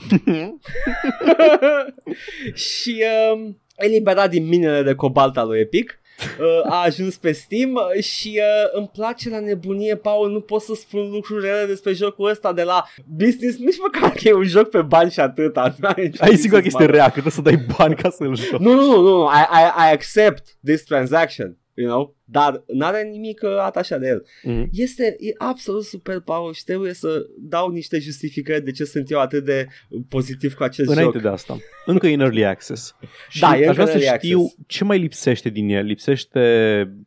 și 2.69 3.03
uh, 3.33 3.49
eliberat 3.75 4.29
din 4.29 4.47
minele 4.47 4.83
de 4.83 4.93
cobalt 4.93 5.37
al 5.37 5.47
lui 5.47 5.59
Epic. 5.59 5.99
Uh, 6.39 6.71
a 6.71 6.83
ajuns 6.83 7.17
pe 7.17 7.31
Steam 7.31 7.73
uh, 7.73 8.03
și 8.03 8.41
uh, 8.41 8.69
îmi 8.77 8.89
place 8.93 9.29
la 9.29 9.39
nebunie, 9.39 9.95
Paul, 9.95 10.31
nu 10.31 10.41
pot 10.41 10.61
să 10.61 10.73
spun 10.75 11.09
lucruri 11.11 11.45
rele 11.45 11.65
despre 11.65 11.93
jocul 11.93 12.29
ăsta 12.29 12.53
de 12.53 12.63
la 12.63 12.85
business, 13.17 13.57
nici 13.57 13.79
măcar 13.79 14.09
că 14.11 14.27
e 14.27 14.33
un 14.33 14.43
joc 14.43 14.69
pe 14.69 14.81
bani 14.81 15.11
și 15.11 15.19
atâta. 15.19 15.75
N-are 15.77 16.01
nicio 16.01 16.23
Ai 16.23 16.35
sigur 16.35 16.59
că 16.59 16.65
este 16.65 16.77
business 16.77 16.95
rea, 16.95 17.05
că 17.05 17.11
trebuie 17.11 17.31
să 17.31 17.41
dai 17.41 17.65
bani 17.77 17.95
ca 17.95 18.09
să-l 18.09 18.35
joci. 18.35 18.59
nu, 18.59 18.73
nu, 18.73 18.85
nu, 18.85 19.01
nu, 19.01 19.23
I, 19.23 19.59
I, 19.59 19.89
I 19.89 19.91
accept 19.91 20.57
this 20.63 20.83
transaction, 20.83 21.57
you 21.79 21.89
know? 21.89 22.17
Dar 22.23 22.63
n-are 22.67 23.09
nimic 23.11 23.41
uh, 23.43 23.57
atașat 23.59 23.99
de 23.99 24.07
el. 24.07 24.25
Mm. 24.43 24.69
Este 24.71 25.15
e 25.19 25.33
absolut 25.37 25.83
super, 25.83 26.19
Paul, 26.19 26.53
și 26.53 26.63
trebuie 26.63 26.93
să 26.93 27.25
dau 27.37 27.69
niște 27.69 27.99
justificări 27.99 28.63
de 28.63 28.71
ce 28.71 28.83
sunt 28.83 29.11
eu 29.11 29.19
atât 29.19 29.45
de 29.45 29.67
pozitiv 30.09 30.53
cu 30.53 30.63
acest 30.63 30.89
Înainte 30.89 31.11
joc. 31.13 31.21
de 31.21 31.27
asta, 31.27 31.57
încă 31.85 32.07
e 32.07 32.13
în 32.13 32.19
early 32.19 32.45
access. 32.45 32.95
Și 33.29 33.39
Da, 33.39 33.47
e 33.47 33.51
aș 33.51 33.59
încă 33.59 33.71
vrea 33.71 33.85
în 33.85 33.99
să 33.99 34.05
early 34.05 34.25
știu 34.27 34.39
access. 34.39 34.57
ce 34.67 34.83
mai 34.83 34.97
lipsește 34.99 35.49
din 35.49 35.69
el. 35.69 35.85
Lipsește, 35.85 36.41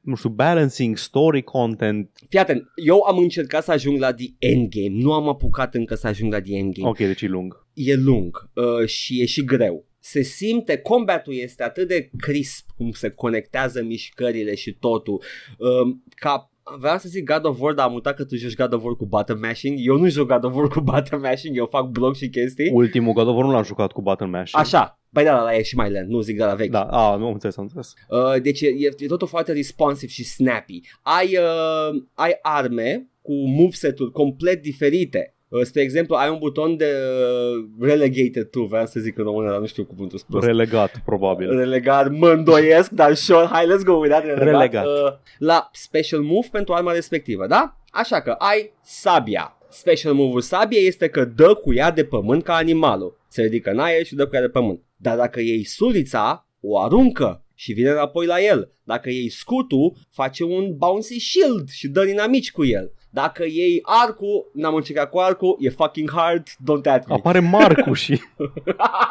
nu 0.01 0.14
știu, 0.14 0.29
balancing, 0.29 0.97
story 0.97 1.43
content. 1.43 2.11
Fii 2.29 2.39
atent, 2.39 2.62
eu 2.85 3.01
am 3.01 3.18
încercat 3.18 3.64
să 3.64 3.70
ajung 3.73 3.99
la 3.99 4.12
the 4.14 4.27
endgame, 4.39 5.03
nu 5.03 5.12
am 5.12 5.29
apucat 5.29 5.75
încă 5.75 5.95
să 5.95 6.07
ajung 6.07 6.33
la 6.33 6.41
the 6.41 6.55
endgame. 6.57 6.89
Ok, 6.89 6.97
deci 6.97 7.23
e 7.23 7.27
lung. 7.27 7.66
E 7.75 7.95
lung 7.95 8.51
uh, 8.55 8.87
și 8.89 9.20
e 9.20 9.25
și 9.25 9.45
greu. 9.45 9.87
Se 10.05 10.22
simte, 10.22 10.76
combatul 10.76 11.34
este 11.34 11.62
atât 11.62 11.88
de 11.88 12.11
crisp 12.18 12.70
cum 12.76 12.90
se 12.90 13.11
conectează 13.11 13.82
mișcările 13.82 14.55
și 14.55 14.72
totul. 14.72 15.22
Uh, 15.59 15.96
ca 16.14 16.46
Vreau 16.78 16.98
să 16.98 17.09
zic 17.09 17.24
God 17.24 17.44
of 17.44 17.61
War, 17.61 17.74
dar 17.74 17.86
am 17.86 17.94
uitat 17.94 18.16
că 18.16 18.24
tu 18.24 18.36
joci 18.36 18.57
God 18.57 18.72
of 18.72 18.84
War 18.84 18.94
cu 18.94 19.07
button 19.07 19.38
mashing. 19.40 19.78
Eu 19.80 19.96
nu 19.96 20.09
joc 20.09 20.28
God 20.28 20.44
of 20.44 20.55
War 20.55 20.68
cu 20.68 20.80
button 20.90 21.20
mashing, 21.20 21.57
eu 21.57 21.66
fac 21.70 21.86
bloc 21.86 22.16
și 22.16 22.28
chestii. 22.28 22.70
Ultimul 22.72 23.12
God 23.12 23.26
of 23.26 23.34
War 23.34 23.44
nu 23.44 23.50
l-am 23.50 23.64
jucat 23.64 23.92
cu 23.92 24.03
button 24.03 24.30
mashing. 24.30 24.62
Așa, 24.62 25.03
Băi 25.12 25.24
da, 25.24 25.42
la 25.42 25.55
e 25.55 25.62
și 25.62 25.76
mai 25.76 25.90
lent, 25.90 26.09
nu 26.09 26.20
zic 26.20 26.36
de 26.36 26.44
la 26.44 26.55
vechi. 26.55 26.70
Da, 26.70 26.82
a, 26.82 27.16
nu 27.16 27.26
am 27.26 27.32
înțeles, 27.32 27.57
am 27.57 27.62
înțeles. 27.62 27.94
Uh, 28.09 28.42
deci 28.42 28.61
e, 28.61 28.66
e, 28.66 28.90
e 28.98 29.07
totul 29.07 29.26
foarte 29.26 29.53
responsive 29.53 30.12
și 30.12 30.24
snappy. 30.24 30.80
Ai, 31.03 31.36
uh, 31.36 32.03
ai 32.14 32.38
arme 32.42 33.09
cu 33.22 33.32
moveset-uri 33.32 34.12
complet 34.12 34.62
diferite. 34.62 35.34
Uh, 35.53 35.62
spre 35.62 35.80
exemplu, 35.80 36.14
ai 36.14 36.30
un 36.30 36.38
buton 36.38 36.76
de 36.76 36.84
uh, 36.84 37.64
relegated 37.80 38.50
to, 38.50 38.64
vreau 38.64 38.86
să 38.86 39.00
zic 39.00 39.18
în 39.18 39.24
română, 39.24 39.50
dar 39.50 39.59
nu 39.61 39.66
știu 39.66 39.84
cuvântul 39.84 40.18
spus. 40.18 40.44
Relegat, 40.44 41.03
probabil. 41.05 41.57
Relegat, 41.57 42.11
mă 42.11 42.30
îndoiesc, 42.30 42.90
dar 42.90 43.14
sure, 43.14 43.46
hai, 43.46 43.66
let's 43.66 43.84
go 43.84 43.92
with 43.92 44.11
that, 44.11 44.24
relegat. 44.24 44.46
Relegat. 44.46 44.86
Uh, 44.86 45.12
la 45.38 45.70
special 45.72 46.20
move 46.20 46.46
pentru 46.53 46.74
arma 46.74 46.92
respectivă, 46.92 47.46
da? 47.46 47.76
Așa 47.90 48.20
că 48.20 48.30
ai 48.30 48.72
sabia. 48.82 49.57
Special 49.70 50.12
move-ul 50.12 50.40
sabie 50.40 50.78
este 50.78 51.09
că 51.09 51.24
dă 51.24 51.55
cu 51.55 51.74
ea 51.74 51.90
de 51.90 52.05
pământ 52.05 52.42
ca 52.42 52.55
animalul. 52.55 53.20
Se 53.28 53.42
ridică 53.42 53.70
în 53.70 53.78
aer 53.78 54.05
și 54.05 54.14
dă 54.14 54.26
cu 54.26 54.34
ea 54.34 54.40
de 54.40 54.48
pământ. 54.48 54.80
Dar 54.96 55.16
dacă 55.16 55.40
iei 55.40 55.64
sulița, 55.64 56.48
o 56.61 56.78
aruncă 56.80 57.44
și 57.55 57.72
vine 57.72 57.90
înapoi 57.90 58.26
la 58.26 58.40
el. 58.40 58.72
Dacă 58.84 59.11
iei 59.11 59.28
scutul, 59.28 59.92
face 60.11 60.44
un 60.44 60.76
bouncy 60.76 61.18
shield 61.18 61.68
și 61.68 61.88
dă 61.88 62.05
dinamici 62.05 62.53
cu 62.53 62.64
el. 62.64 62.92
Dacă 63.15 63.45
iei 63.45 63.81
arcul, 63.83 64.51
n-am 64.53 64.75
încercat 64.75 65.11
cu 65.11 65.19
arcul, 65.19 65.57
e 65.61 65.69
fucking 65.69 66.11
hard, 66.11 66.49
don't 66.49 66.87
at 66.87 67.07
me. 67.07 67.15
Apare 67.15 67.41
Marcu 67.41 67.93
și... 67.93 68.21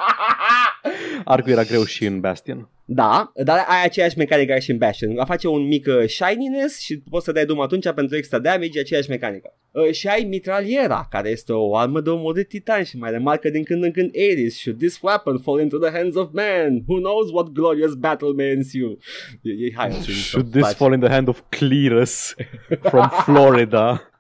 Arcul 1.26 1.52
era 1.52 1.64
greu 1.64 1.84
și 1.84 2.06
în 2.06 2.20
Bastion. 2.20 2.70
Da, 2.94 3.32
dar 3.44 3.66
ai 3.68 3.84
aceeași 3.84 4.18
mecanică 4.18 4.54
ca 4.54 4.60
și 4.60 4.72
în 4.72 4.78
Bastion. 4.78 5.20
A 5.20 5.26
face 5.26 5.48
un 5.48 5.68
mic 5.68 5.88
uh, 5.88 6.08
shininess 6.08 6.80
și 6.80 7.00
poți 7.10 7.26
să 7.26 7.32
dai 7.32 7.46
drum 7.46 7.62
atunci 7.62 7.92
pentru 7.92 8.18
extra 8.18 8.40
damage, 8.40 8.78
e 8.78 8.80
aceeași 8.80 9.10
mecanică. 9.10 9.54
Uh, 9.72 9.92
și 9.92 10.08
ai 10.08 10.24
mitraliera, 10.24 11.08
care 11.10 11.30
este 11.30 11.54
o 11.54 11.76
armă 11.76 12.02
de 12.02 12.10
omorât 12.10 12.48
titan 12.48 12.84
și 12.84 12.98
mai 12.98 13.12
remarcă 13.12 13.50
din 13.50 13.64
când 13.64 13.84
în 13.84 13.92
când 13.92 14.12
Ares. 14.32 14.56
Should 14.56 14.80
this 14.80 15.00
weapon 15.02 15.38
fall 15.38 15.62
into 15.62 15.78
the 15.78 15.92
hands 15.92 16.16
of 16.16 16.30
man? 16.32 16.84
Who 16.88 16.98
knows 16.98 17.32
what 17.32 17.48
glorious 17.48 17.94
battle 17.94 18.32
may 18.36 18.50
ensue? 18.50 18.98
E, 19.42 19.52
e, 19.52 19.72
hai, 19.76 19.92
Should 19.92 20.52
this 20.52 20.74
fall 20.74 20.94
in 20.94 21.00
the 21.00 21.10
hand 21.10 21.28
of 21.28 21.42
Clearus 21.50 22.36
from 22.82 23.10
Florida? 23.26 24.12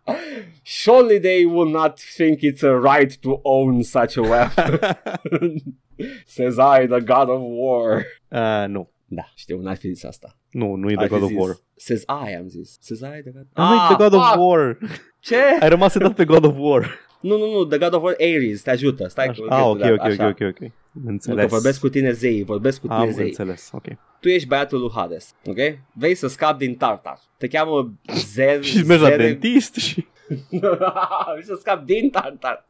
Surely 0.63 1.19
they 1.19 1.45
will 1.45 1.69
not 1.69 1.99
think 2.17 2.41
it's 2.41 2.63
a 2.63 2.76
right 2.80 3.22
to 3.22 3.39
own 3.43 3.84
such 3.84 4.17
a 4.17 4.22
weapon. 4.22 4.80
Says 6.26 6.56
I, 6.56 6.86
the 6.88 6.99
god 6.99 7.30
of 7.30 7.41
war. 7.43 8.06
Uh, 8.28 8.68
nu. 8.68 8.89
Da, 9.06 9.32
știu, 9.36 9.62
n-ar 9.62 9.76
fi 9.76 9.88
zis 9.93 10.04
asta. 10.04 10.36
Nu, 10.49 10.76
nu 10.76 10.89
e 10.89 10.95
Ai 10.97 11.08
The 11.08 11.08
fi 11.08 11.12
God 11.14 11.22
of 11.22 11.28
zis, 11.30 11.38
War. 11.39 11.56
Says 11.76 12.02
I, 12.02 12.36
am 12.36 12.47
zis. 12.47 12.78
Says 12.82 12.99
I, 12.99 13.22
the 13.22 13.32
god... 13.34 13.47
Ah, 13.54 13.70
nu 13.70 13.76
e 13.76 13.80
The 13.88 13.95
God 14.04 14.14
of 14.14 14.28
fuck! 14.28 14.39
War. 14.41 14.78
Ce? 15.20 15.36
Ai 15.60 15.70
rămas 15.70 15.91
setat 15.91 16.14
pe 16.16 16.26
God 16.26 16.45
of 16.45 16.56
War. 16.58 16.89
Nu, 17.22 17.38
nu, 17.38 17.52
nu, 17.52 17.66
The 17.66 17.78
God 17.78 17.93
of 17.93 18.04
War 18.04 18.16
Ares, 18.20 18.62
te 18.62 18.70
ajută. 18.70 19.08
Stai 19.08 19.26
Așa. 19.28 19.41
cu 19.41 19.54
Ah, 19.54 19.64
ok, 19.66 19.80
ok, 19.84 19.91
ok, 19.91 19.99
așa. 20.02 20.28
ok, 20.28 20.39
ok. 20.41 20.60
Nu, 20.60 20.70
că 21.04 21.10
Înțeles. 21.10 21.49
vorbesc 21.49 21.80
cu 21.80 21.89
tine 21.89 22.12
zei, 22.12 22.43
vorbesc 22.43 22.80
cu 22.82 22.88
tine 22.88 22.99
Am 22.99 23.12
zei. 23.12 23.26
înțeles, 23.26 23.70
ok. 23.74 23.86
Tu 24.20 24.30
ești 24.30 24.47
băiatul 24.47 24.80
lui 24.80 24.91
Hades, 24.95 25.36
ok? 25.45 25.58
Vrei 25.93 26.16
să 26.16 26.28
scapi 26.28 26.66
din 26.66 26.76
Tartar. 26.76 27.20
Te 27.38 27.47
cheamă 27.47 27.93
Zer... 28.34 28.64
Și 28.70 28.76
mergi 28.86 29.04
la 29.04 29.10
Zere- 29.10 29.24
dentist 29.24 29.76
și... 29.76 30.06
Vrei 31.32 31.43
să 31.43 31.58
scapi 31.60 31.86
din 31.86 32.10
Tartar. 32.10 32.66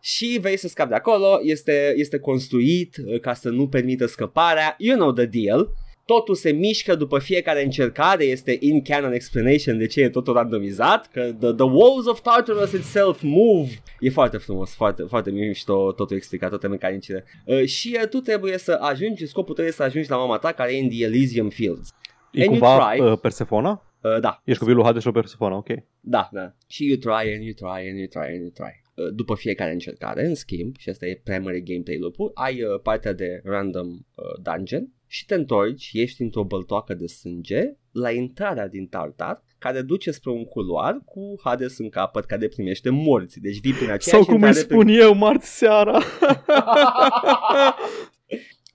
Și 0.00 0.38
vrei 0.40 0.56
să 0.56 0.68
scapi 0.68 0.88
de 0.88 0.94
acolo, 0.94 1.40
este, 1.42 1.94
este 1.96 2.18
construit 2.18 2.96
uh, 3.06 3.20
ca 3.20 3.34
să 3.34 3.48
nu 3.48 3.68
permită 3.68 4.06
scăparea. 4.06 4.74
You 4.78 4.96
know 4.96 5.12
the 5.12 5.26
deal. 5.26 5.70
Totul 6.04 6.34
se 6.34 6.50
mișcă 6.50 6.94
după 6.94 7.18
fiecare 7.18 7.64
încercare, 7.64 8.24
este 8.24 8.56
in-canon 8.60 9.12
explanation 9.12 9.78
de 9.78 9.86
ce 9.86 10.00
e 10.00 10.08
totul 10.08 10.34
randomizat, 10.34 11.08
că 11.12 11.20
the, 11.20 11.52
the 11.52 11.64
walls 11.64 12.06
of 12.06 12.20
Tartarus 12.20 12.72
itself 12.72 13.20
move. 13.22 13.70
E 14.00 14.10
foarte 14.10 14.36
frumos, 14.36 14.74
foarte, 14.74 15.02
foarte 15.02 15.30
mișto 15.30 15.92
totul 15.92 16.16
explicat, 16.16 16.48
toate 16.48 16.68
mecanicile. 16.68 17.24
Uh, 17.44 17.64
și 17.64 17.96
uh, 18.02 18.08
tu 18.08 18.18
trebuie 18.18 18.58
să 18.58 18.78
ajungi, 18.80 19.26
scopul 19.26 19.54
tău 19.54 19.64
este 19.64 19.76
să 19.76 19.82
ajungi 19.82 20.10
la 20.10 20.16
mama 20.16 20.38
ta 20.38 20.52
care 20.52 20.76
e 20.76 20.80
în 20.80 20.88
The 20.88 21.04
Elysium 21.04 21.48
Fields. 21.48 21.88
E 22.32 22.42
And 22.42 22.50
you 22.50 22.60
cumva 22.60 22.90
try. 22.90 23.00
uh, 23.00 23.18
Persefona? 23.18 23.82
Uh, 24.02 24.20
da, 24.20 24.42
Ești 24.44 24.60
copilul 24.60 24.84
Hades 24.84 25.02
și 25.02 25.08
o 25.08 25.12
Persefona, 25.12 25.56
ok. 25.56 25.68
da, 26.00 26.28
da. 26.32 26.52
Și 26.66 26.84
you 26.86 26.96
try 26.96 27.32
and 27.34 27.42
you 27.44 27.52
try 27.54 27.88
and 27.88 27.98
you 27.98 28.06
try 28.06 28.32
and 28.32 28.40
you 28.40 28.50
try. 28.54 28.82
Uh, 28.98 29.14
după 29.14 29.34
fiecare 29.34 29.72
încercare, 29.72 30.26
în 30.26 30.34
schimb, 30.34 30.76
și 30.76 30.88
asta 30.88 31.06
e 31.06 31.20
primary 31.24 31.62
gameplay 31.62 31.98
loop 31.98 32.14
ai 32.34 32.62
uh, 32.62 32.80
partea 32.82 33.12
de 33.12 33.40
random 33.44 33.88
uh, 33.88 34.42
dungeon 34.42 34.92
și 35.06 35.26
te 35.26 35.34
întorci, 35.34 35.90
ești 35.92 36.22
într-o 36.22 36.44
băltoacă 36.44 36.94
de 36.94 37.06
sânge 37.06 37.76
la 37.92 38.10
intrarea 38.10 38.68
din 38.68 38.86
Tartar 38.86 39.42
care 39.58 39.82
duce 39.82 40.10
spre 40.10 40.30
un 40.30 40.44
culoar 40.44 41.00
cu 41.04 41.40
Hades 41.44 41.78
în 41.78 41.88
capăt 41.88 42.24
care 42.24 42.48
primește 42.48 42.90
morți. 42.90 43.40
Deci 43.40 43.60
vii 43.60 43.72
prin 43.72 43.90
aceeași 43.90 44.24
Sau 44.24 44.34
cum 44.34 44.42
îi 44.42 44.54
spun 44.54 44.86
pe... 44.86 44.92
eu, 44.92 45.14
marți 45.14 45.56
seara. 45.56 45.98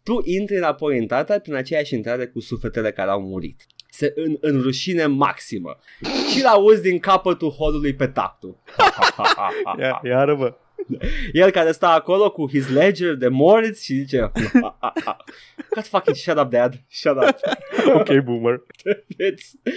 tu 0.04 0.22
intri 0.24 0.56
înapoi 0.56 0.98
în 0.98 1.08
Tartar 1.08 1.40
prin 1.40 1.54
aceeași 1.54 1.94
intrare 1.94 2.28
cu 2.28 2.40
sufletele 2.40 2.92
care 2.92 3.10
au 3.10 3.22
murit. 3.22 3.66
Se, 3.96 4.14
în, 4.16 4.38
în 4.40 4.62
rușine 4.62 5.06
maximă. 5.06 5.80
Și 6.32 6.42
l-auzi 6.42 6.82
din 6.82 7.00
capătul 7.00 7.50
holului 7.50 7.94
pe 7.94 8.08
tactul. 8.08 8.58
Ia, 9.80 10.02
iară, 10.04 10.36
bă. 10.36 10.54
El 11.32 11.52
care 11.52 11.72
stă 11.72 11.86
acolo 11.86 12.32
cu 12.32 12.50
his 12.50 12.70
ledger 12.70 13.16
de 13.16 13.28
morți 13.28 13.86
și 13.86 13.94
zice 13.94 14.32
God 15.76 15.86
fucking 15.86 16.16
shut 16.16 16.38
up 16.38 16.50
dad, 16.50 16.82
shut 16.90 17.16
up. 17.16 17.36
ok, 17.94 18.20
boomer. 18.24 18.64
It's, 19.30 19.72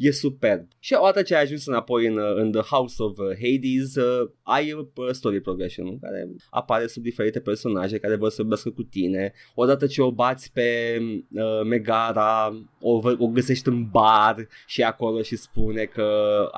e 0.00 0.10
superb. 0.10 0.68
Și 0.78 0.94
odată 0.98 1.22
ce 1.22 1.34
ai 1.34 1.42
ajuns 1.42 1.66
înapoi 1.66 2.06
în, 2.06 2.18
în 2.34 2.52
The 2.52 2.60
House 2.60 3.02
of 3.02 3.16
Hades, 3.18 3.94
uh, 3.94 4.30
ai 4.42 4.72
uh, 4.72 5.08
story 5.10 5.40
progression 5.40 5.98
care 5.98 6.28
apare 6.50 6.86
sub 6.86 7.02
diferite 7.02 7.40
personaje 7.40 7.98
care 7.98 8.16
vor 8.16 8.28
să 8.28 8.36
vorbească 8.36 8.70
cu 8.70 8.82
tine. 8.82 9.32
Odată 9.54 9.86
ce 9.86 10.02
o 10.02 10.12
bați 10.12 10.52
pe 10.52 10.98
uh, 11.32 11.64
Megara, 11.64 12.60
o, 12.80 13.00
o 13.18 13.26
găsești 13.26 13.68
în 13.68 13.88
bar 13.90 14.48
și 14.66 14.82
acolo 14.82 15.22
și 15.22 15.36
spune 15.36 15.84
că 15.84 16.08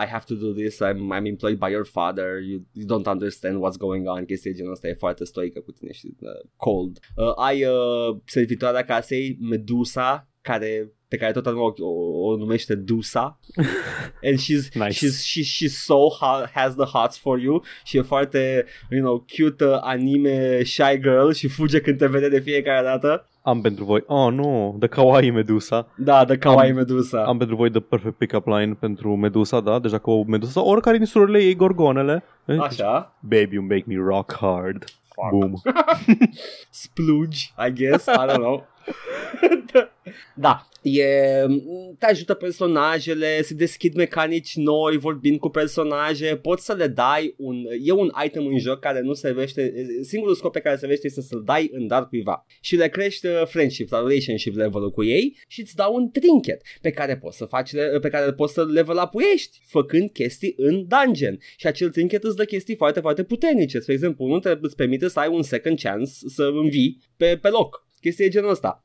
I 0.05 0.07
have 0.07 0.25
to 0.27 0.35
do 0.35 0.53
this, 0.53 0.79
I'm, 0.83 1.19
I'm 1.19 1.27
employed 1.27 1.59
by 1.59 1.71
your 1.71 1.87
father, 1.87 2.27
you, 2.49 2.61
you 2.73 2.87
don't 2.87 3.07
understand 3.07 3.57
what's 3.57 3.79
going 3.79 4.09
on, 4.09 4.25
chestia 4.25 4.53
genul 4.53 4.73
ăsta 4.73 4.89
e 4.89 4.95
foarte 4.95 5.25
stoică 5.25 5.61
cu 5.61 5.73
tine 5.73 5.93
și 5.93 6.15
uh, 6.21 6.51
cold. 6.57 6.99
Uh, 7.17 7.33
ai 7.37 7.65
uh, 7.65 8.17
servitoarea 8.25 8.85
casei, 8.85 9.39
Medusa, 9.41 10.29
care 10.41 10.93
pe 11.13 11.19
care 11.19 11.33
tot 11.33 11.47
o, 11.47 11.75
o, 11.79 12.31
o 12.31 12.37
numește 12.37 12.75
Dusa 12.75 13.39
and 14.29 14.39
she's, 14.39 14.73
Nice. 14.75 15.07
she's, 15.07 15.23
she, 15.25 15.41
she's 15.43 15.77
so 15.85 15.95
hot, 16.21 16.51
has 16.55 16.75
the 16.75 16.85
hots 16.85 17.19
for 17.19 17.39
you 17.39 17.63
și 17.85 17.97
e 17.97 18.01
foarte 18.03 18.65
you 18.91 19.01
know, 19.01 19.25
cute 19.39 19.65
uh, 19.65 19.79
anime 19.81 20.63
shy 20.63 20.99
girl 21.01 21.31
și 21.31 21.49
fuge 21.49 21.81
când 21.81 21.99
te 21.99 22.07
vede 22.07 22.29
de 22.29 22.41
fiecare 22.41 22.83
dată 22.85 23.27
Am 23.45 23.61
pentru 23.61 23.85
voi. 23.85 24.05
Oh, 24.07 24.33
nu, 24.33 24.77
The 24.79 24.89
Kawaii 24.89 25.31
Medusa. 25.31 25.89
da, 25.97 26.25
the 26.25 26.39
kawaii 26.39 26.71
Am- 26.71 26.77
Medusa 26.77 27.25
Am 27.25 27.39
pentru 27.39 27.57
voi 27.57 27.71
The 27.71 27.81
Perfect 27.81 28.15
Pickup 28.17 28.47
Line 28.47 28.75
pentru 28.81 29.17
Medusa, 29.17 29.61
da? 29.61 29.79
Deja 29.79 29.99
cu 29.99 30.11
o 30.11 30.23
Medusa 30.27 30.51
sau 30.53 30.67
oricare 30.67 30.97
din 30.97 31.07
surorile 31.07 31.39
ei 31.39 31.55
gorgonele. 31.55 32.25
Eh, 32.45 32.57
așa 32.61 33.15
Baby, 33.21 33.55
you 33.55 33.63
make 33.63 33.85
me 33.87 33.95
rock 34.07 34.37
hard. 34.41 34.85
Fuck. 35.15 35.31
Boom. 35.31 35.53
splooge, 36.71 37.53
I 37.67 37.71
guess, 37.71 38.07
I 38.09 38.27
don't 38.27 38.39
know. 38.41 38.65
da, 40.35 40.69
e, 40.83 41.05
te 41.99 42.07
ajută 42.07 42.35
personajele, 42.35 43.43
se 43.43 43.55
deschid 43.55 43.95
mecanici 43.95 44.57
noi, 44.57 44.97
vorbind 44.97 45.39
cu 45.39 45.49
personaje, 45.49 46.37
poți 46.37 46.65
să 46.65 46.73
le 46.73 46.87
dai 46.87 47.35
un, 47.39 47.65
e 47.83 47.93
un 47.93 48.11
item 48.25 48.47
în 48.47 48.59
joc 48.59 48.79
care 48.79 49.01
nu 49.01 49.13
servește, 49.13 49.73
singurul 50.03 50.35
scop 50.35 50.53
pe 50.53 50.61
care 50.61 50.77
servește 50.77 51.07
este 51.07 51.21
să-l 51.21 51.43
dai 51.45 51.71
în 51.73 51.87
dar 51.87 52.09
cuiva 52.09 52.47
și 52.61 52.77
le 52.77 52.89
crești 52.89 53.27
uh, 53.27 53.43
friendship 53.47 53.89
sau 53.89 54.07
relationship 54.07 54.57
level 54.57 54.91
cu 54.91 55.05
ei 55.05 55.37
și 55.49 55.61
îți 55.61 55.75
dau 55.75 55.95
un 55.95 56.11
trinket 56.11 56.63
pe 56.81 56.91
care 56.91 57.17
poți 57.17 57.37
să 57.37 57.45
faci, 57.45 57.71
pe 58.01 58.09
care 58.09 58.33
poți 58.33 58.53
să 58.53 58.65
level 58.65 59.01
up-uiești 59.05 59.59
făcând 59.67 60.11
chestii 60.11 60.55
în 60.57 60.87
dungeon 60.87 61.39
și 61.57 61.67
acel 61.67 61.91
trinket 61.91 62.23
îți 62.23 62.37
dă 62.37 62.45
chestii 62.45 62.77
foarte, 62.77 63.01
foarte 63.01 63.25
puternice. 63.25 63.79
Spre 63.79 63.93
exemplu, 63.93 64.25
unul 64.25 64.41
te, 64.41 64.59
îți 64.61 64.77
permite 64.77 65.09
să 65.09 65.19
ai 65.19 65.29
un 65.29 65.43
second 65.43 65.81
chance 65.81 66.11
să 66.27 66.51
învii 66.55 67.03
pe, 67.17 67.39
pe 67.43 67.49
loc. 67.49 67.87
Chestia 68.03 68.25
e 68.25 68.29
genul 68.29 68.51
ăsta 68.51 68.85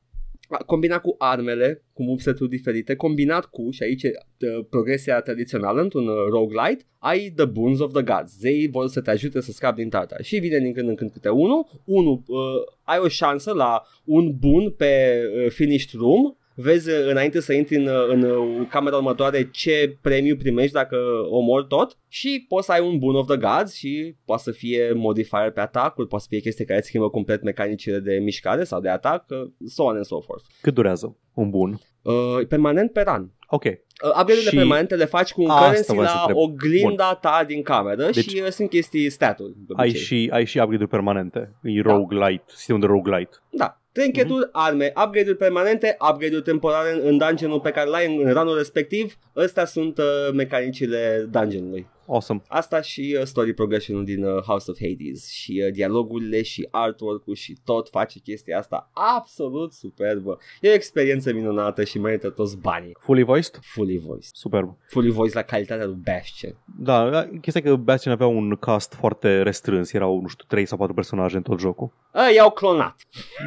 combinat 0.66 1.00
cu 1.00 1.14
armele, 1.18 1.84
cu 1.92 2.02
moveset-uri 2.02 2.50
diferite, 2.50 2.94
combinat 2.94 3.44
cu, 3.44 3.70
și 3.70 3.82
aici 3.82 4.02
e 4.02 4.10
uh, 4.10 4.64
progresia 4.70 5.20
tradițională 5.20 5.80
într-un 5.80 6.08
uh, 6.08 6.14
roguelite, 6.30 6.84
ai 6.98 7.32
the 7.36 7.44
boons 7.44 7.80
of 7.80 7.92
the 7.92 8.02
gods. 8.02 8.38
Zei 8.38 8.68
vor 8.70 8.88
să 8.88 9.00
te 9.00 9.10
ajute 9.10 9.40
să 9.40 9.52
scapi 9.52 9.80
din 9.80 9.88
tata. 9.88 10.16
Și 10.22 10.38
vine 10.38 10.58
din 10.58 10.72
când 10.72 10.88
în 10.88 10.94
când 10.94 11.10
câte 11.10 11.28
unul. 11.28 11.82
Unul, 11.84 12.22
uh, 12.26 12.38
ai 12.82 12.98
o 12.98 13.08
șansă 13.08 13.52
la 13.52 13.82
un 14.04 14.36
bun 14.38 14.70
pe 14.70 15.22
uh, 15.44 15.50
finished 15.50 16.00
room, 16.00 16.37
vezi 16.60 16.90
uh, 16.90 17.06
înainte 17.10 17.40
să 17.40 17.52
intri 17.52 17.76
în, 17.76 17.86
uh, 17.86 18.06
în 18.08 18.22
uh, 18.22 18.66
camera 18.70 18.96
următoare 18.96 19.48
ce 19.50 19.96
premiu 20.02 20.36
primești 20.36 20.72
dacă 20.72 20.96
omori 21.30 21.66
tot 21.66 21.96
și 22.08 22.44
poți 22.48 22.66
să 22.66 22.72
ai 22.72 22.80
un 22.80 22.98
bun 22.98 23.14
of 23.14 23.26
the 23.26 23.36
gods 23.36 23.74
și 23.74 24.14
poate 24.24 24.42
să 24.42 24.50
fie 24.50 24.92
modifier 24.94 25.50
pe 25.50 25.60
atacuri, 25.60 26.08
poate 26.08 26.24
să 26.24 26.30
fie 26.30 26.40
chestii 26.42 26.64
care 26.64 26.80
schimbă 26.80 27.08
complet 27.10 27.42
mecanicile 27.42 27.98
de 27.98 28.18
mișcare 28.22 28.64
sau 28.64 28.80
de 28.80 28.88
atac, 28.88 29.24
uh, 29.28 29.50
so 29.66 29.82
on 29.84 29.94
and 29.96 30.04
so 30.04 30.20
forth. 30.20 30.44
Cât 30.60 30.74
durează? 30.74 31.16
Un 31.34 31.50
bun. 31.50 31.80
Uh, 32.02 32.46
permanent 32.48 32.92
pe 32.92 33.00
run. 33.06 33.32
Ok. 33.50 33.64
Uh, 33.64 33.70
upgrade-urile 34.08 34.50
Și 34.50 34.56
permanente 34.56 34.94
le 34.94 35.04
faci 35.04 35.32
cu 35.32 35.42
un 35.42 35.48
asta 35.50 35.64
currency 35.64 35.92
voiam 35.94 36.06
să 36.06 36.14
la 36.14 36.20
întreb. 36.20 36.36
oglinda 36.36 37.14
ta 37.14 37.44
din 37.46 37.62
cameră 37.62 38.04
Deci- 38.10 38.28
și 38.28 38.40
uh, 38.44 38.50
sunt 38.50 38.68
chestii 38.68 39.10
staturi. 39.10 39.52
de 39.56 39.72
Ai 39.76 39.88
obicei. 39.88 40.04
și, 40.04 40.28
ai 40.32 40.44
și 40.44 40.58
upgrade-uri 40.58 40.90
permanente. 40.90 41.54
E 41.62 41.82
Da. 41.82 41.92
roguelite, 41.92 42.42
sistemul 42.46 42.80
de 42.80 42.86
roguelite. 42.86 43.36
Da. 43.50 43.77
Trinketuri, 43.98 44.38
Mhm. 44.38 44.48
arme, 44.52 44.92
upgrade-uri 45.04 45.36
permanente, 45.36 45.96
upgrade-uri 46.10 46.42
temporare 46.42 46.92
în, 46.92 47.00
în 47.04 47.18
dungeon 47.18 47.60
pe 47.60 47.70
care 47.70 47.88
l-ai 47.88 48.16
în, 48.16 48.26
în 48.26 48.32
runul 48.32 48.56
respectiv. 48.56 49.16
Astea 49.34 49.64
sunt 49.64 49.98
uh, 49.98 50.04
mecanicile 50.34 51.26
dungeonului. 51.30 51.86
Awesome. 52.10 52.42
Asta 52.48 52.80
și 52.80 53.16
uh, 53.20 53.24
story 53.26 53.52
progression 53.52 54.04
din 54.04 54.24
uh, 54.24 54.42
House 54.42 54.70
of 54.70 54.76
Hades 54.80 55.30
și 55.30 55.62
uh, 55.64 55.72
dialogurile 55.72 56.42
și 56.42 56.68
artwork-ul 56.70 57.34
și 57.34 57.56
tot 57.64 57.88
face 57.88 58.18
chestia 58.18 58.58
asta 58.58 58.90
absolut 59.16 59.72
superbă. 59.72 60.38
E 60.60 60.68
o 60.68 60.72
experiență 60.72 61.32
minunată 61.32 61.84
și 61.84 61.98
merită 61.98 62.30
toți 62.30 62.58
banii. 62.58 62.96
Fully 63.00 63.22
voiced? 63.22 63.58
Fully 63.62 63.98
voiced. 63.98 64.30
Superb. 64.32 64.76
Fully 64.86 65.10
voiced 65.10 65.36
la 65.36 65.42
calitatea 65.42 65.86
lui 65.86 65.98
Bastion. 66.04 66.56
Da, 66.78 67.28
chestia 67.40 67.62
e 67.64 67.68
că 67.68 67.76
Bastion 67.76 68.14
avea 68.14 68.26
un 68.26 68.56
cast 68.56 68.94
foarte 68.94 69.42
restrâns, 69.42 69.92
erau, 69.92 70.20
nu 70.20 70.26
știu, 70.26 70.44
3 70.48 70.66
sau 70.66 70.78
4 70.78 70.94
personaje 70.94 71.36
în 71.36 71.42
tot 71.42 71.60
jocul. 71.60 71.92
A, 72.12 72.28
i-au 72.34 72.50
clonat. 72.50 72.96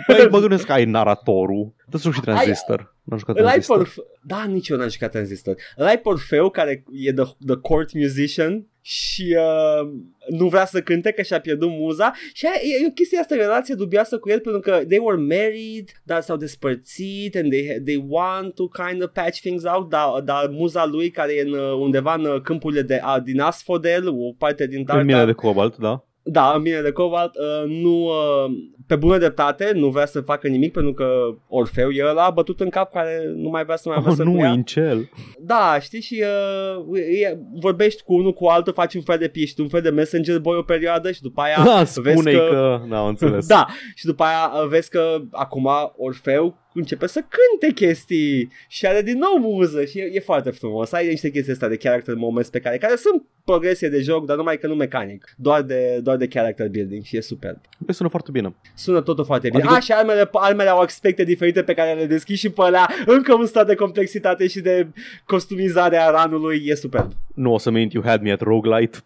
Păi 0.08 0.28
mă 0.30 0.40
gândesc 0.40 0.66
că 0.66 0.72
ai 0.72 0.86
naratorul, 0.86 1.74
dă 1.92 1.98
să 1.98 2.12
și 2.12 2.20
Transistor. 2.20 2.96
N-am 3.04 3.20
jucat 3.20 3.36
Îl 3.36 3.46
ai 3.46 3.50
Transistor. 3.50 3.80
Orfe- 3.80 4.02
da, 4.22 4.44
nici 4.44 4.68
eu 4.68 4.78
n-am 4.78 4.90
jucat 4.90 5.12
Transistor. 5.12 5.56
Îl 5.76 5.86
ai 5.86 6.00
pe 6.00 6.10
Orfeu 6.10 6.50
care 6.50 6.84
e 6.92 7.14
the, 7.14 7.24
the 7.46 7.56
court 7.56 7.94
musician 7.94 8.66
și 8.82 9.38
uh, 9.38 9.92
nu 10.30 10.48
vrea 10.48 10.66
să 10.66 10.82
cânte 10.82 11.12
că 11.12 11.22
și-a 11.22 11.40
pierdut 11.40 11.70
muza 11.70 12.14
și 12.34 12.46
aia, 12.46 12.56
e, 12.64 12.84
e 12.84 12.88
o 12.88 12.92
chestie 12.92 13.20
asta, 13.20 13.36
o 13.36 13.38
relație 13.38 13.76
dubioasă 13.76 14.18
cu 14.18 14.30
el 14.30 14.40
pentru 14.40 14.62
că 14.62 14.72
they 14.88 15.00
were 15.02 15.22
married, 15.22 15.90
dar 16.04 16.22
s-au 16.22 16.38
despărțit 16.38 17.36
and 17.36 17.50
they, 17.52 17.82
they 17.86 18.06
want 18.08 18.56
to 18.56 18.68
kind 18.68 19.04
of 19.04 19.10
patch 19.14 19.40
things 19.40 19.64
out, 19.64 19.90
dar, 19.90 20.22
dar 20.24 20.48
muza 20.50 20.86
lui 20.86 21.10
care 21.10 21.34
e 21.34 21.42
în, 21.42 21.54
uh, 21.54 21.72
undeva 21.72 22.14
în 22.14 22.26
uh, 22.26 22.42
câmpurile 22.42 22.82
de, 22.82 23.00
a, 23.04 23.20
din 23.20 23.40
Asphodel, 23.40 24.08
o 24.08 24.34
parte 24.38 24.68
din 24.68 24.78
În 24.78 24.86
Tartar, 24.86 25.06
mine 25.06 25.26
de 25.26 25.32
cobalt, 25.32 25.78
da. 25.78 26.06
Da, 26.24 26.54
în 26.56 26.62
mine 26.62 26.82
de 26.82 26.92
cobalt, 26.92 27.32
uh, 27.36 27.70
nu, 27.70 28.04
uh, 28.04 28.52
pe 28.88 28.96
bună 28.96 29.18
dreptate, 29.18 29.72
nu 29.74 29.90
vrea 29.90 30.06
să 30.06 30.22
facă 30.22 30.48
nimic 30.48 30.72
pentru 30.72 30.94
că 30.94 31.36
Orfeu 31.48 31.90
e 31.90 32.06
ăla 32.10 32.30
bătut 32.30 32.60
în 32.60 32.70
cap 32.70 32.92
care 32.92 33.32
nu 33.36 33.50
mai 33.50 33.64
vrea 33.64 33.76
să 33.76 33.90
mai 33.90 33.98
Oh, 33.98 34.04
avea 34.04 34.16
să 34.16 34.24
nu, 34.24 34.32
cu 34.32 34.38
ea. 34.38 34.50
incel. 34.50 35.10
Da, 35.40 35.78
știi 35.82 36.02
și 36.02 36.24
uh, 36.90 37.00
e, 37.22 37.38
vorbești 37.60 38.04
cu 38.04 38.14
unul 38.14 38.34
cu 38.34 38.46
altul, 38.46 38.74
faci 38.74 38.94
un 38.94 39.02
fel 39.02 39.18
de 39.18 39.32
ești 39.34 39.62
un 39.62 39.68
fel 39.68 39.82
de 39.82 39.90
messenger 39.90 40.40
boy 40.40 40.58
o 40.58 40.62
perioadă 40.62 41.12
și 41.12 41.22
după 41.22 41.42
aia 41.42 41.64
Da, 41.74 41.78
vezi 41.78 41.92
spune 41.92 42.32
că... 42.32 42.38
că... 42.38 42.54
că... 42.54 42.82
N-am 42.88 43.08
înțeles. 43.08 43.48
Da, 43.56 43.66
și 43.96 44.06
după 44.06 44.24
aia 44.24 44.52
uh, 44.62 44.68
vezi 44.68 44.90
că 44.90 45.18
acum 45.32 45.70
Orfeu 45.98 46.58
începe 46.74 47.08
să 47.08 47.20
cânte 47.20 47.74
chestii 47.74 48.52
și 48.68 48.86
are 48.88 49.02
din 49.02 49.18
nou 49.18 49.52
muză 49.52 49.86
și 49.86 50.00
e, 50.00 50.10
e 50.14 50.20
foarte 50.20 50.50
frumos. 50.52 50.92
Ai 50.92 51.08
niște 51.08 51.30
chestii 51.30 51.52
astea 51.54 51.68
de 51.68 51.76
character 51.78 52.16
moments 52.16 52.50
pe 52.50 52.60
care, 52.60 52.78
care 52.78 52.96
sunt 52.96 53.24
progresie 53.46 53.90
de 53.90 54.02
joc, 54.02 54.26
dar 54.26 54.38
numai 54.38 54.58
că 54.58 54.68
nu 54.68 54.76
mecanic, 54.76 55.34
doar 55.38 55.62
de, 55.62 56.00
doar 56.04 56.18
de 56.18 56.28
character 56.28 56.70
building 56.70 57.04
și 57.04 57.18
e 57.18 57.22
superb. 57.22 57.58
Băi, 57.78 57.94
sună 57.96 58.10
foarte 58.10 58.32
bine. 58.32 58.56
Sună 58.76 59.02
totul 59.02 59.26
foarte 59.26 59.48
bine. 59.50 59.62
Adică- 59.62 59.74
Adică... 59.76 59.92
A, 59.94 59.96
și 59.96 60.02
armele, 60.02 60.30
armele 60.32 60.70
au 60.70 60.80
aspecte 60.80 61.24
diferite 61.24 61.64
pe 61.64 61.74
care 61.74 62.00
le 62.00 62.06
deschizi 62.06 62.40
și 62.40 62.50
pe 62.50 62.62
alea 62.62 62.90
încă 63.06 63.34
un 63.34 63.46
stat 63.46 63.68
de 63.68 63.76
complexitate 63.76 64.48
și 64.48 64.60
de 64.60 64.88
costumizare 65.26 65.98
a 65.98 66.10
ranului. 66.10 66.62
E 66.66 66.76
superb. 66.76 67.12
Nu 67.36 67.54
o 67.54 67.58
să 67.58 67.70
mint, 67.72 67.94
you 67.94 68.04
had 68.04 68.22
me 68.22 68.32
at 68.32 68.42
roguelite. 68.42 68.98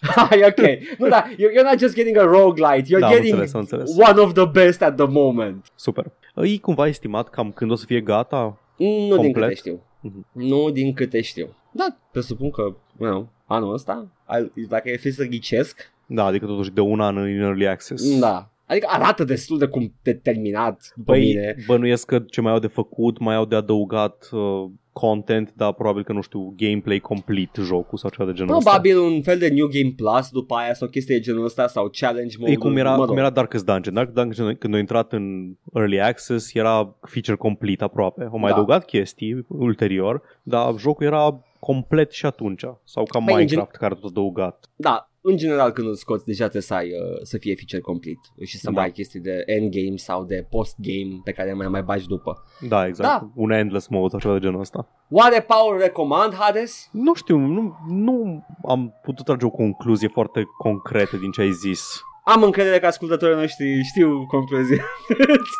Hai, 0.00 0.40
ok. 0.46 0.64
Nu, 0.98 1.08
da, 1.08 1.24
you're, 1.30 1.36
you're 1.36 1.70
not 1.70 1.78
just 1.78 1.94
getting 1.94 2.16
a 2.16 2.22
roguelite, 2.24 2.86
you're 2.88 2.98
Da, 3.00 3.06
am 3.06 3.12
getting 3.12 3.32
înțeles, 3.32 3.54
am 3.54 3.60
înțeles. 3.60 3.96
one 4.08 4.20
of 4.20 4.32
the 4.32 4.44
best 4.46 4.82
at 4.82 4.96
the 4.96 5.06
moment. 5.06 5.66
Super. 5.74 6.04
E 6.34 6.58
cumva 6.58 6.86
estimat 6.86 7.28
cam 7.28 7.52
când 7.52 7.70
o 7.70 7.74
să 7.74 7.84
fie 7.86 8.00
gata? 8.00 8.58
Nu 8.76 8.86
din 9.06 9.16
Complet? 9.16 9.42
câte 9.48 9.54
știu. 9.54 9.82
Mhm. 10.00 10.26
Nu 10.32 10.70
din 10.70 10.92
câte 10.92 11.20
știu. 11.20 11.56
Da, 11.72 11.86
presupun 12.12 12.50
că, 12.50 12.62
you 13.00 13.10
know, 13.10 13.28
anul 13.46 13.72
ăsta, 13.72 14.06
ai- 14.24 14.52
dacă 14.68 14.88
e 14.90 14.96
fi 14.96 15.10
să 15.10 15.24
ghicesc, 15.24 15.92
Da, 16.06 16.24
adică 16.24 16.46
totuși 16.46 16.70
de 16.70 16.80
un 16.80 17.00
an 17.00 17.16
în 17.16 17.40
Early 17.40 17.66
Access. 17.68 18.18
da. 18.18 18.50
Adică 18.66 18.86
arată 18.90 19.24
destul 19.24 19.58
de 19.58 19.66
cum 19.66 19.92
de 20.02 20.12
terminat 20.14 20.92
după 20.96 21.12
Păi, 21.12 21.20
mine. 21.20 21.56
bănuiesc 21.66 22.06
că 22.06 22.18
ce 22.18 22.40
mai 22.40 22.52
au 22.52 22.58
de 22.58 22.66
făcut, 22.66 23.18
mai 23.18 23.34
au 23.34 23.44
de 23.44 23.54
adăugat 23.56 24.28
uh, 24.32 24.64
content, 25.00 25.52
dar 25.56 25.72
probabil 25.72 26.04
că 26.04 26.12
nu 26.12 26.20
știu, 26.20 26.54
gameplay 26.56 26.98
complet 26.98 27.56
jocul 27.64 27.98
sau 27.98 28.10
ceva 28.10 28.24
de 28.30 28.32
genul 28.36 28.56
ăsta. 28.56 28.70
Probabil 28.70 28.98
un 28.98 29.22
fel 29.22 29.38
de 29.38 29.48
New 29.48 29.66
Game 29.66 29.92
Plus 29.96 30.28
după 30.30 30.54
aia 30.54 30.74
sau 30.74 30.88
chestii 30.88 31.14
de 31.14 31.20
genul 31.20 31.44
ăsta 31.44 31.66
sau 31.66 31.90
challenge 32.00 32.36
mode. 32.38 32.52
E 32.52 32.54
cum 32.54 32.76
era, 32.76 32.90
mă 32.90 32.96
rog. 32.96 33.06
cum 33.08 33.16
era 33.16 33.30
Darkest 33.30 33.64
Dungeon. 33.64 33.94
Dark 33.94 34.10
Dungeon, 34.12 34.54
când 34.56 34.74
a 34.74 34.78
intrat 34.78 35.12
în 35.12 35.54
Early 35.74 36.00
Access, 36.00 36.54
era 36.54 36.94
feature 37.00 37.36
complete 37.36 37.84
aproape. 37.84 38.28
Au 38.32 38.38
mai 38.38 38.48
Da. 38.50 38.54
adăugat 38.54 38.84
chestii 38.84 39.44
ulterior, 39.48 40.22
dar 40.42 40.74
jocul 40.78 41.06
era 41.06 41.40
complet 41.58 42.10
și 42.12 42.26
atunci. 42.26 42.64
Sau 42.84 43.04
ca 43.04 43.18
Păi, 43.18 43.32
în 43.32 43.38
Minecraft, 43.38 43.70
care 43.76 43.94
a 43.94 43.96
tot 44.00 44.10
adăugat. 44.10 44.64
Da, 44.76 45.07
în 45.20 45.36
general 45.36 45.70
când 45.70 45.86
îl 45.86 45.94
scoți 45.94 46.24
deja 46.24 46.42
trebuie 46.42 46.62
să, 46.62 46.74
ai, 46.74 46.86
uh, 46.88 47.18
să 47.22 47.38
fie 47.38 47.54
feature 47.54 47.80
complete 47.80 48.28
și 48.44 48.56
să 48.58 48.66
Da. 48.66 48.70
mai 48.70 48.84
ai 48.84 48.90
chestii 48.92 49.20
de 49.20 49.42
endgame 49.46 49.96
sau 49.96 50.24
de 50.24 50.46
postgame 50.50 51.20
pe 51.24 51.32
care 51.32 51.52
mai 51.52 51.68
mai 51.68 51.82
bagi 51.82 52.06
după. 52.06 52.44
Da, 52.68 52.86
exact. 52.86 53.08
Da. 53.20 53.28
Un 53.34 53.50
endless 53.50 53.88
mode 53.88 54.08
sau 54.08 54.18
ceva 54.18 54.32
de 54.34 54.40
genul 54.40 54.60
ăsta. 54.60 54.88
Oare 55.10 55.40
Paul 55.40 55.78
recomand 55.78 56.34
Hades? 56.34 56.88
Nu 56.92 57.14
știu, 57.14 57.36
nu, 57.36 57.76
nu 57.88 58.44
am 58.68 58.94
putut 59.02 59.24
trage 59.24 59.44
o 59.46 59.50
concluzie 59.50 60.08
foarte 60.08 60.46
concretă 60.58 61.16
din 61.16 61.30
ce 61.30 61.40
ai 61.40 61.50
zis. 61.52 62.00
Am 62.24 62.42
încredere 62.42 62.78
că 62.78 62.86
ascultătorii 62.86 63.36
noștri 63.36 63.82
știu 63.82 64.26
concluzia. 64.26 64.84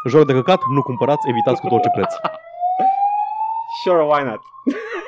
Joc 0.09 0.26
de 0.26 0.32
căcat, 0.32 0.59
nu 0.74 0.82
cumpărați, 0.82 1.28
evitați 1.28 1.61
cu 1.61 1.66
tot 1.66 1.74
orice 1.76 1.90
preț. 1.94 2.12
Sure, 3.84 4.02
why 4.02 4.22
not? 4.24 4.40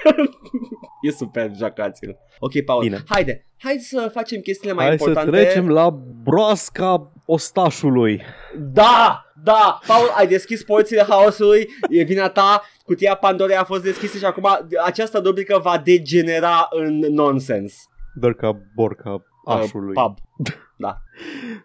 e 1.06 1.10
super, 1.10 1.50
joacați-l. 1.58 2.16
Ok, 2.38 2.60
Paul, 2.64 2.82
Bine. 2.82 3.02
haide, 3.08 3.46
hai 3.58 3.76
să 3.78 4.10
facem 4.12 4.40
chestiile 4.40 4.74
mai 4.74 4.84
Hai 4.84 4.92
importante. 4.92 5.36
să 5.36 5.42
trecem 5.44 5.68
la 5.68 5.90
broasca 6.22 7.12
ostașului. 7.26 8.22
Da, 8.58 9.24
da, 9.44 9.78
Paul, 9.86 10.08
ai 10.16 10.26
deschis 10.26 10.62
porțile 10.64 11.04
haosului, 11.08 11.68
e 11.88 12.02
vina 12.02 12.28
ta, 12.28 12.62
cutia 12.84 13.14
Pandorei 13.14 13.56
a 13.56 13.64
fost 13.64 13.82
deschisă 13.82 14.18
și 14.18 14.24
acum 14.24 14.48
această 14.84 15.18
rubrică 15.24 15.58
va 15.62 15.78
degenera 15.84 16.66
în 16.70 16.98
nonsens. 16.98 17.74
Dărca 18.14 18.60
borca 18.74 19.22
așului. 19.46 19.94
Uh, 19.96 20.02
pub. 20.02 20.18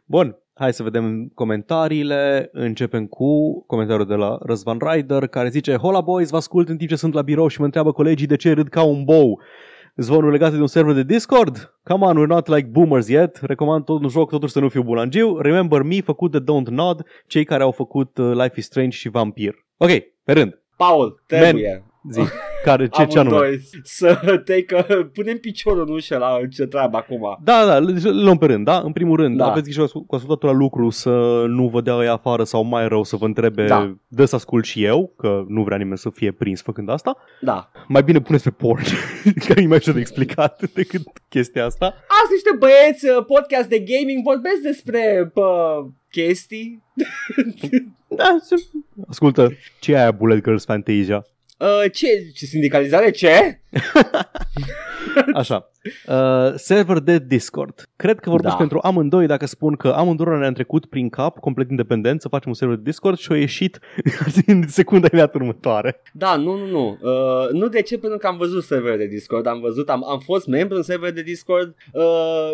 Bun, 0.05 0.37
hai 0.57 0.73
să 0.73 0.83
vedem 0.83 1.31
comentariile. 1.33 2.49
Începem 2.51 3.05
cu 3.05 3.63
comentariul 3.67 4.07
de 4.07 4.15
la 4.15 4.37
Răzvan 4.41 4.77
Rider 4.91 5.27
care 5.27 5.49
zice 5.49 5.75
Hola 5.75 6.01
boys, 6.01 6.29
vă 6.29 6.37
ascult 6.37 6.69
în 6.69 6.77
timp 6.77 6.89
ce 6.89 6.95
sunt 6.95 7.13
la 7.13 7.21
birou 7.21 7.47
și 7.47 7.59
mă 7.59 7.65
întreabă 7.65 7.91
colegii 7.91 8.27
de 8.27 8.35
ce 8.35 8.51
râd 8.51 8.67
ca 8.67 8.83
un 8.83 9.03
bou. 9.03 9.41
Zvonul 9.95 10.31
legat 10.31 10.51
de 10.51 10.59
un 10.59 10.67
server 10.67 10.93
de 10.93 11.03
Discord? 11.03 11.73
Come 11.83 12.05
on, 12.05 12.23
we're 12.23 12.27
not 12.27 12.47
like 12.47 12.67
boomers 12.67 13.07
yet. 13.07 13.39
Recomand 13.41 13.85
tot 13.85 14.03
un 14.03 14.09
joc 14.09 14.29
totuși 14.29 14.51
să 14.51 14.59
nu 14.59 14.69
fiu 14.69 14.83
bulangiu. 14.83 15.37
Remember 15.37 15.81
Me, 15.81 16.01
făcut 16.01 16.31
de 16.31 16.41
Don't 16.41 16.67
Nod, 16.69 17.05
cei 17.27 17.43
care 17.43 17.63
au 17.63 17.71
făcut 17.71 18.17
uh, 18.17 18.31
Life 18.33 18.53
is 18.55 18.65
Strange 18.65 18.97
și 18.97 19.09
Vampir. 19.09 19.65
Ok, 19.77 19.89
pe 20.23 20.33
rând. 20.33 20.61
Paul, 20.77 21.23
trebuie. 21.27 21.85
Zi, 22.11 22.19
care, 22.65 22.87
ce, 22.87 23.05
ce 23.05 23.19
anume? 23.19 23.35
Amândoi 23.35 23.59
să 23.83 24.41
te 24.45 24.63
că 24.63 24.85
punem 25.13 25.37
piciorul 25.37 25.85
în 25.87 25.93
ușă 25.93 26.17
la 26.17 26.37
ce 26.51 26.65
treabă 26.65 26.97
acum. 26.97 27.37
Da, 27.43 27.65
da, 27.65 27.77
le 27.79 27.91
le 28.03 28.09
luăm 28.09 28.37
pe 28.37 28.45
rând, 28.45 28.65
da? 28.65 28.77
În 28.85 28.91
primul 28.91 29.17
rând, 29.17 29.37
Da. 29.37 29.43
da. 29.45 29.51
aveți 29.51 29.69
grijă 29.69 29.85
cu 29.85 30.15
ascultatul 30.15 30.49
la 30.49 30.55
lucru 30.55 30.89
să 30.89 31.43
nu 31.47 31.67
vă 31.67 31.81
dea 31.81 31.95
ăia 31.95 32.11
afară 32.13 32.43
sau 32.43 32.63
mai 32.63 32.87
rău 32.87 33.03
să 33.03 33.15
vă 33.15 33.25
întrebe 33.25 33.65
Da. 33.65 33.95
dă 34.07 34.25
să 34.25 34.35
ascult 34.35 34.65
și 34.65 34.83
eu, 34.83 35.13
că 35.17 35.43
nu 35.47 35.63
vrea 35.63 35.77
nimeni 35.77 35.97
să 35.97 36.09
fie 36.09 36.31
prins 36.31 36.61
făcând 36.61 36.89
asta. 36.89 37.17
Da. 37.41 37.71
Mai 37.87 38.03
bine 38.03 38.21
puneți 38.21 38.43
pe 38.43 38.49
porn, 38.49 38.83
că 39.45 39.59
e 39.59 39.67
mai 39.67 39.77
ușor 39.77 39.93
de 39.93 39.99
explicat 39.99 40.61
decât 40.73 41.01
chestia 41.29 41.65
asta. 41.65 41.85
Azi 41.85 42.31
niște 42.31 42.49
băieți 42.59 43.05
uh, 43.05 43.25
podcast 43.25 43.69
de 43.69 43.79
gaming 43.79 44.23
vorbesc 44.23 44.61
despre 44.63 45.31
pă, 45.33 45.49
chestii. 46.11 46.83
Da, 48.07 48.37
se... 48.41 48.55
Ascultă, 49.07 49.51
ce 49.79 49.91
e 49.91 49.97
aia 49.99 50.11
Bullet 50.11 50.43
Girls 50.43 50.65
Fantasia? 50.65 51.25
Uh, 51.57 51.91
ce, 51.93 52.07
ce 52.33 52.45
sindicalizare? 52.45 53.11
Ce? 53.11 53.61
Așa. 55.33 55.71
Uh, 56.07 56.53
server 56.55 56.99
de 56.99 57.19
Discord. 57.19 57.89
Cred 57.95 58.19
că 58.19 58.29
vorbesc 58.29 58.53
Da. 58.53 58.59
pentru 58.59 58.79
amândoi 58.81 59.25
dacă 59.25 59.45
spun 59.45 59.75
că 59.75 59.87
amândoi 59.87 60.39
ne-am 60.39 60.53
trecut 60.53 60.85
prin 60.85 61.09
cap, 61.09 61.39
complet 61.39 61.69
independent, 61.69 62.21
să 62.21 62.27
facem 62.27 62.49
un 62.49 62.53
server 62.55 62.75
de 62.75 62.81
Discord 62.83 63.17
și 63.17 63.31
a 63.31 63.37
ieșit 63.37 63.79
în 64.47 64.67
secunda 64.67 65.07
imediat 65.11 65.35
următoare. 65.35 66.01
Da, 66.13 66.35
nu, 66.35 66.57
nu, 66.57 66.65
nu. 66.67 66.97
Uh, 67.01 67.49
nu 67.51 67.67
de 67.67 67.81
ce? 67.81 67.97
Pentru 67.97 68.17
că 68.17 68.27
am 68.27 68.37
văzut 68.37 68.63
server 68.63 68.97
de 68.97 69.07
Discord, 69.07 69.47
am 69.47 69.59
văzut, 69.59 69.89
am, 69.89 70.05
am 70.09 70.19
fost 70.19 70.47
membru 70.47 70.75
în 70.75 70.83
server 70.83 71.11
de 71.11 71.21
Discord 71.21 71.75
uh, 71.93 72.03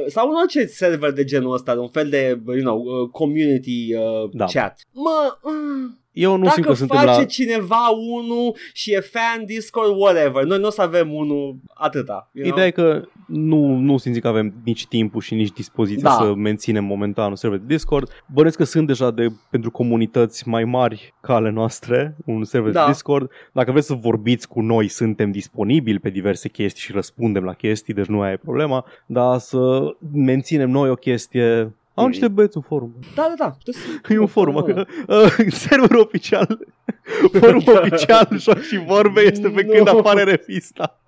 sau 0.08 0.30
în 0.30 0.36
orice 0.42 0.66
server 0.66 1.12
de 1.12 1.24
genul 1.24 1.54
ăsta, 1.54 1.74
un 1.74 1.90
fel 1.90 2.10
de, 2.10 2.40
you 2.48 2.60
know, 2.60 2.80
uh, 2.84 3.10
community 3.10 3.96
uh, 3.96 4.30
Da. 4.32 4.46
chat. 4.46 4.80
Mă, 4.92 5.38
uh, 5.42 6.00
Eu 6.12 6.36
nu 6.38 6.44
simt 6.44 6.56
dacă 6.56 6.68
că 6.68 6.74
suntem 6.74 6.98
face 6.98 7.20
la... 7.20 7.26
cineva 7.26 7.88
unul 8.10 8.56
și 8.74 8.94
e 8.94 9.00
fan 9.00 9.46
Discord, 9.46 9.96
whatever, 9.98 10.44
noi 10.44 10.60
nu 10.60 10.68
o 10.68 10.70
să 10.70 10.82
avem 10.82 11.14
unul 11.14 11.56
atâta. 11.74 12.30
You 12.34 12.44
know? 12.44 12.54
Ideea 12.54 12.68
e 12.68 12.72
că 12.72 13.08
nu, 13.28 13.76
nu 13.76 13.98
simți 13.98 14.20
că 14.20 14.28
avem 14.28 14.54
nici 14.64 14.88
timpul 14.88 15.22
și 15.22 15.34
nici 15.34 15.52
dispoziția 15.52 16.10
Da. 16.10 16.16
să 16.16 16.34
menținem 16.34 16.84
momentan 16.84 17.30
un 17.30 17.36
server 17.36 17.60
de 17.60 17.74
Discord. 17.74 18.10
Bănesc 18.34 18.58
că 18.58 18.64
sunt 18.64 18.88
deja 18.88 19.12
de, 19.12 19.28
pentru 19.50 19.72
comunități 19.72 20.48
mai 20.48 20.64
mari 20.64 21.14
ca 21.22 21.36
ale 21.36 21.50
noastre, 21.50 22.16
un 22.26 22.44
server 22.44 22.72
Da. 22.72 22.86
de 22.86 22.92
Discord. 22.92 23.32
Dacă 23.54 23.72
vreți 23.72 23.88
să 23.88 23.94
vorbiți 23.94 24.48
cu 24.48 24.62
noi, 24.62 24.88
suntem 24.88 25.32
disponibili 25.32 26.00
pe 26.00 26.10
diverse 26.10 26.50
chestii 26.50 26.82
și 26.82 26.92
răspundem 26.92 27.44
la 27.44 27.54
chestii, 27.54 27.94
deci 27.94 28.06
nu 28.06 28.22
aia 28.22 28.32
e 28.32 28.38
problema, 28.38 28.86
dar 29.06 29.38
să 29.38 29.84
menținem 30.14 30.70
noi 30.70 30.90
o 30.90 30.96
chestie... 30.96 31.76
Au 32.02 32.08
niște 32.08 32.28
băieți 32.28 32.58
un 32.58 32.64
forum. 32.64 32.94
Da, 33.16 33.26
da, 33.28 33.34
da. 33.38 33.50
puteți 33.50 33.78
să- 33.78 33.88
E 34.14 34.18
un 34.20 34.28
forum. 34.28 34.66
da. 34.76 34.86
Uh, 35.16 35.36
server 35.52 35.98
oficial. 35.98 36.60
Forum 37.40 37.64
oficial, 37.66 38.28
joc 38.38 38.60
și 38.62 38.78
vorbe 38.88 39.22
este 39.22 39.50
pe 39.50 39.64
când 39.66 39.90
Nu. 39.90 39.98
apare 39.98 40.24
revista. 40.24 41.01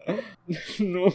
Nu. 0.78 1.12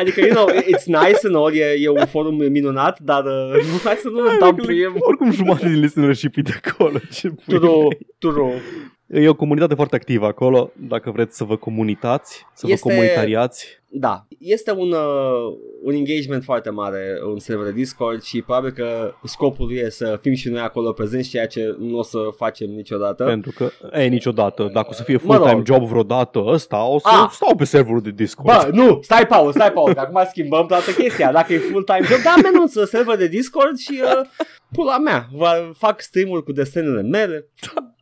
Adică, 0.00 0.20
you 0.20 0.30
know, 0.34 0.46
it's 0.50 0.84
nice 0.84 1.18
and 1.26 1.36
all, 1.36 1.54
e, 1.54 1.74
e 1.80 1.88
un 1.88 2.06
forum 2.06 2.34
minunat, 2.50 2.98
dar 3.00 3.24
uh, 3.24 3.52
nu, 3.52 3.78
hai 3.84 3.94
să 3.94 4.08
nu 4.08 4.20
dăm 4.38 4.54
prim. 4.54 4.94
Oricum 4.98 5.32
jumătate 5.32 5.68
din 5.68 5.80
listenership 5.80 6.36
e 6.36 6.40
de 6.40 6.60
acolo. 6.64 6.98
Ce 7.12 7.28
pui 7.28 7.58
True, 7.58 7.70
mei. 7.78 7.98
true. 8.18 8.60
E 9.06 9.28
o 9.28 9.34
comunitate 9.34 9.74
foarte 9.74 9.96
activă 9.96 10.26
acolo, 10.26 10.70
dacă 10.76 11.10
vreți 11.10 11.36
să 11.36 11.44
vă 11.44 11.56
comunitați, 11.56 12.46
să 12.54 12.66
Este- 12.68 12.80
vă 12.88 12.94
comunitariați. 12.94 13.80
Da, 13.94 14.26
este 14.38 14.70
un, 14.72 14.90
uh, 14.92 15.56
un 15.82 15.92
engagement 15.94 16.42
foarte 16.44 16.70
mare 16.70 17.18
un 17.32 17.38
server 17.38 17.64
de 17.66 17.72
Discord 17.72 18.22
și 18.22 18.42
probabil 18.42 18.70
că 18.70 19.14
scopul 19.24 19.66
lui 19.66 19.76
e 19.76 19.90
să 19.90 20.18
fim 20.22 20.34
și 20.34 20.48
noi 20.48 20.60
acolo 20.60 20.92
prezenți, 20.92 21.28
ceea 21.28 21.46
ce 21.46 21.76
nu 21.78 21.98
o 21.98 22.02
să 22.02 22.18
facem 22.36 22.70
niciodată. 22.70 23.24
Pentru 23.24 23.52
că, 23.56 23.70
e, 23.98 24.06
niciodată, 24.06 24.70
dacă 24.72 24.86
o 24.90 24.92
să 24.92 25.02
fie 25.02 25.14
Mă 25.14 25.20
full-time 25.34 25.52
rog. 25.52 25.66
job 25.66 25.82
vreodată 25.84 26.42
ăsta, 26.46 26.84
o 26.86 26.98
să 26.98 27.08
Ah. 27.08 27.28
stau 27.30 27.56
pe 27.56 27.64
serverul 27.92 28.00
de 28.16 28.22
Discord. 28.22 28.70
Bă, 28.70 28.70
nu, 28.82 28.98
stai 29.02 29.26
Paul, 29.26 29.52
stai 29.52 29.72
Paul, 29.72 29.94
că 29.94 30.00
acum 30.00 30.22
schimbăm 30.28 30.66
toată 30.66 30.90
chestia. 30.90 31.32
Dacă 31.32 31.52
e 31.52 31.58
full-time 31.58 32.00
job, 32.10 32.22
da, 32.22 32.34
menunț 32.42 32.72
server 32.88 33.16
de 33.16 33.26
Discord 33.28 33.76
și 33.76 34.00
uh, 34.04 34.28
pula 34.72 34.98
mea, 34.98 35.26
va, 35.32 35.70
fac 35.78 36.00
stream-uri 36.00 36.44
cu 36.44 36.52
desenele 36.52 37.02
mele. 37.02 37.46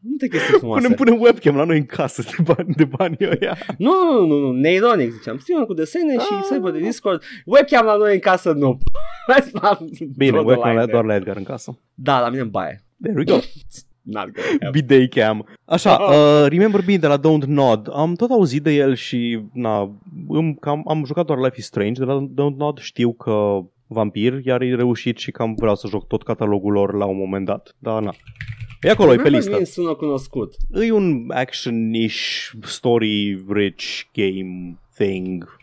Multe 0.02 0.28
chestii 0.28 0.54
frumoase. 0.58 0.82
Punem, 0.82 0.96
punem 0.96 1.20
webcam 1.20 1.56
la 1.56 1.64
noi 1.64 1.76
în 1.76 1.86
casă 1.86 2.22
de 2.22 2.42
bani, 2.42 2.74
de 2.76 2.84
bani 2.84 3.16
ăia. 3.20 3.56
Nu, 3.78 3.90
nu, 4.12 4.26
nu, 4.26 4.38
nu, 4.38 4.52
neironic 4.52 5.12
ziceam. 5.12 5.38
Stream 5.38 5.64
cu 5.64 5.74
desene 5.74 6.12
și 6.12 6.26
Ah. 6.30 6.40
server 6.48 6.72
de 6.72 6.78
Discord. 6.78 7.22
Webcam 7.44 7.84
la 7.86 7.96
noi 7.96 8.12
în 8.14 8.18
casă, 8.20 8.52
nu. 8.52 8.78
Hai 9.30 9.40
să 9.42 9.58
am- 9.62 9.90
Bine, 10.16 10.30
draw 10.30 10.42
the 10.42 10.50
webcam 10.50 10.68
line 10.70 10.80
la, 10.80 10.86
there. 10.86 10.92
doar 10.92 11.04
la 11.04 11.14
Edgar 11.14 11.36
în 11.36 11.42
casă. 11.42 11.78
Da, 11.94 12.20
la 12.20 12.28
mine 12.28 12.40
în 12.42 12.50
baie. 12.50 12.84
There 13.02 13.14
we 13.18 13.24
go. 13.24 13.38
Not 14.10 14.24
gonna 14.24 14.48
happen. 14.50 14.70
Bidet 14.70 15.12
cam. 15.12 15.46
Așa, 15.64 15.90
uh, 15.90 16.48
Remember 16.48 16.80
Me 16.86 16.96
de 16.96 17.06
la 17.06 17.18
Don't 17.18 17.46
Nod. 17.46 17.88
Am 17.92 18.14
tot 18.14 18.30
auzit 18.30 18.62
de 18.62 18.70
el 18.72 18.94
și 18.94 19.40
na, 19.52 19.96
îmi, 20.28 20.56
cam, 20.60 20.84
am 20.88 21.04
jucat 21.04 21.26
doar 21.26 21.38
Life 21.38 21.54
is 21.58 21.64
Strange 21.64 22.00
de 22.00 22.04
la 22.04 22.26
Don't 22.30 22.56
Nod. 22.56 22.78
Știu 22.78 23.12
că 23.12 23.58
vampir, 23.86 24.40
iar 24.44 24.60
e 24.60 24.74
reușit 24.74 25.18
și 25.18 25.30
cam 25.30 25.54
vreau 25.54 25.74
să 25.74 25.86
joc 25.88 26.06
tot 26.06 26.22
catalogul 26.22 26.72
lor 26.72 26.94
la 26.94 27.04
un 27.04 27.16
moment 27.16 27.46
dat. 27.46 27.74
Dar 27.78 28.02
na. 28.02 28.14
E 28.82 28.90
acolo, 28.90 29.12
e 29.12 29.16
pe 29.16 29.22
Remember 29.22 29.40
listă. 29.40 29.58
Me 29.58 29.64
sună 29.64 29.94
cunoscut. 29.94 30.54
E 30.82 30.92
un 30.92 31.30
action-ish, 31.34 32.50
story-rich 32.62 33.84
game 34.12 34.78
thing, 34.94 35.58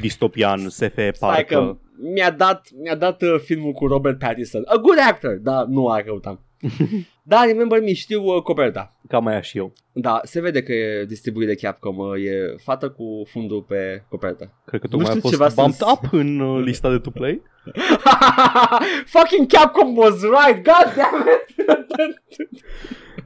distopian, 0.00 0.68
SF, 0.68 0.94
Stai 0.94 1.12
parcă. 1.18 1.54
că 1.54 1.76
mi-a 2.14 2.30
dat, 2.30 2.68
mi-a 2.82 2.94
dat 2.94 3.22
uh, 3.22 3.40
filmul 3.44 3.72
cu 3.72 3.86
Robert 3.86 4.18
Pattinson. 4.18 4.62
A 4.66 4.76
good 4.76 4.98
actor, 5.08 5.34
dar 5.42 5.64
nu 5.64 5.86
a 5.86 6.02
căutam. 6.02 6.40
da, 7.28 7.44
Remember 7.44 7.80
Me, 7.80 7.92
știu 7.92 8.24
uh, 8.24 8.42
coperta. 8.42 8.96
Cam 9.08 9.26
aia 9.26 9.40
și 9.40 9.58
eu. 9.58 9.72
Da, 9.98 10.20
se 10.24 10.40
vede 10.40 10.62
că 10.62 10.72
e 10.72 11.04
distribuit 11.04 11.46
de 11.48 11.54
Capcom, 11.54 11.98
uh, 11.98 12.24
e 12.24 12.54
fată 12.62 12.90
cu 12.90 13.22
fundul 13.28 13.62
pe 13.62 14.04
copertă. 14.08 14.52
Cred 14.66 14.80
că 14.80 14.86
Nu 14.90 14.96
tocmai 14.96 15.08
a 15.10 15.14
știu 15.16 15.20
fost 15.28 15.34
ceva 15.34 15.48
să- 15.48 15.54
bumped 15.60 15.86
up 15.92 16.12
în 16.12 16.40
uh, 16.40 16.64
lista 16.64 16.90
de 16.90 16.98
to 16.98 17.10
play. 17.10 17.42
Fucking 19.14 19.46
Capcom 19.52 19.96
was 19.96 20.20
right, 20.22 20.56
god 20.64 20.94
damn 20.96 21.26
it! 21.28 21.56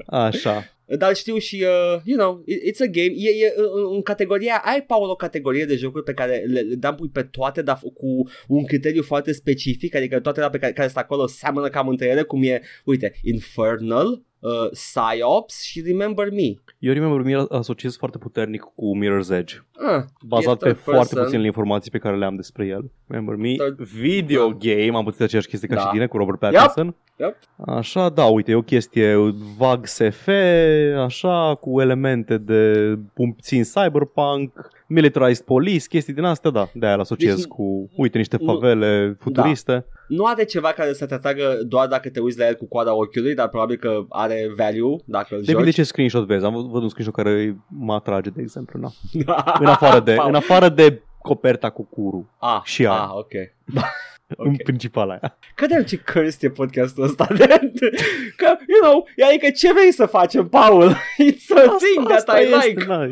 Așa. 0.06 0.64
Dar 0.98 1.14
știu 1.14 1.36
și, 1.38 1.64
uh, 1.94 2.00
you 2.04 2.18
know, 2.18 2.44
it- 2.46 2.72
it's 2.72 2.80
a 2.80 2.86
game. 2.90 3.12
E, 3.16 3.44
e 3.44 3.52
în, 3.56 3.94
în 3.94 4.02
categoria, 4.02 4.62
ai, 4.64 4.82
Paul, 4.82 5.10
o 5.10 5.14
categorie 5.14 5.64
de 5.64 5.76
jocuri 5.76 6.04
pe 6.04 6.12
care 6.12 6.44
le, 6.46 6.60
le 6.60 6.74
dăm 6.74 6.94
pui 6.94 7.08
pe 7.12 7.22
toate, 7.22 7.62
dar 7.62 7.78
cu 7.94 8.28
un 8.48 8.64
criteriu 8.64 9.02
foarte 9.02 9.32
specific, 9.32 9.94
adică 9.94 10.20
toate 10.20 10.40
la 10.40 10.50
pe 10.50 10.58
care, 10.58 10.72
care 10.72 10.88
sunt 10.88 10.98
acolo 11.04 11.26
seamănă 11.26 11.68
cam 11.68 11.88
între 11.88 12.06
ele, 12.06 12.22
cum 12.22 12.42
e, 12.42 12.60
uite, 12.84 13.12
Infernal, 13.22 14.22
uh, 14.40 14.70
Psyops 14.70 15.62
și 15.62 15.80
Remember 15.86 16.30
Me. 16.30 16.54
Eu 16.78 16.92
Remember 16.92 17.20
Me 17.22 17.44
asociez 17.58 17.96
foarte 17.96 18.18
puternic 18.18 18.60
cu 18.60 18.98
Mirror's 18.98 19.30
Edge. 19.30 19.54
Ah, 19.78 20.02
Bazat 20.26 20.54
e 20.62 20.64
pe 20.64 20.70
third 20.72 20.76
foarte 20.82 21.00
person. 21.06 21.22
puținele 21.22 21.46
informații 21.46 21.90
pe 21.90 21.98
care 21.98 22.16
le 22.16 22.24
am 22.24 22.36
despre 22.36 22.66
el. 22.66 22.90
Remember 23.08 23.34
Me, 23.36 23.52
Third- 23.52 23.88
video 24.00 24.48
Da. 24.48 24.56
game, 24.60 24.90
am 24.96 25.04
puțin 25.04 25.24
aceeași 25.24 25.48
chestie 25.48 25.68
ca 25.68 25.74
Da. 25.74 25.80
și 25.80 25.86
tine 25.88 26.06
cu 26.06 26.16
Robert 26.16 26.38
Pattinson. 26.38 26.96
Yep. 27.16 27.36
Așa, 27.66 28.08
da, 28.08 28.24
uite, 28.24 28.50
e 28.50 28.54
o 28.54 28.62
chestie 28.62 29.16
vag 29.58 29.86
SF, 29.86 30.28
așa, 31.04 31.54
cu 31.60 31.80
elemente 31.80 32.38
de 32.38 32.94
puțin 33.14 33.62
cyberpunk, 33.62 34.70
militarized 34.90 35.44
police, 35.44 35.86
chestii 35.88 36.12
din 36.12 36.24
astea, 36.24 36.50
da, 36.50 36.68
de 36.74 36.86
aia 36.86 36.94
îl 36.94 37.00
asociez 37.00 37.34
Deci, 37.36 37.44
cu, 37.44 37.90
uite, 37.96 38.18
niște 38.18 38.36
nu- 38.40 38.46
favele 38.52 39.16
futuriste. 39.18 39.86
Nu 40.08 40.24
are 40.24 40.44
ceva 40.44 40.68
care 40.72 40.92
să 40.92 41.06
te 41.06 41.14
atragă 41.14 41.58
doar 41.66 41.86
dacă 41.86 42.08
te 42.10 42.20
uiți 42.20 42.38
la 42.38 42.46
el 42.46 42.54
cu 42.54 42.66
coada 42.68 42.94
ochiului, 42.94 43.34
dar 43.34 43.48
probabil 43.48 43.76
că 43.76 44.04
are 44.08 44.52
value 44.56 44.96
dacă 45.04 45.34
îl 45.34 45.40
Depinde 45.40 45.64
joci. 45.64 45.74
ce 45.74 45.82
screenshot 45.82 46.26
vezi. 46.26 46.44
Am 46.44 46.52
văzut 46.52 46.82
un 46.82 46.88
screenshot 46.88 47.24
care 47.24 47.56
mă 47.68 47.94
atrage, 47.94 48.30
de 48.30 48.40
exemplu. 48.42 48.80
Na. 48.80 48.90
În 49.60 49.66
afară 49.66 50.00
de, 50.00 50.14
Paul. 50.14 50.28
în 50.28 50.34
afară 50.34 50.68
de 50.68 51.02
coperta 51.22 51.70
cu 51.70 51.84
curul. 51.84 52.24
ah, 52.38 52.60
și 52.64 52.86
aia. 52.86 53.00
ah, 53.00 53.10
ok. 53.12 53.32
Okay. 54.36 54.50
În 54.50 54.56
principal 54.64 55.10
aia. 55.10 55.38
Cât 55.54 55.86
ce 55.86 55.96
cursed 56.12 56.42
e 56.50 56.52
podcastul 56.52 57.02
ăsta 57.04 57.26
de... 57.36 57.46
Că, 58.36 58.46
you 58.46 58.80
know, 58.82 59.06
e 59.16 59.24
adică 59.24 59.50
ce 59.56 59.72
vrei 59.72 59.92
să 59.92 60.06
facem, 60.06 60.48
Paul? 60.48 60.90
It's 61.30 61.50
a 61.56 61.76
thing 61.76 62.06
that 62.08 62.38
I 62.40 62.42
este, 62.42 62.66
like. 62.66 62.84
na. 62.86 63.06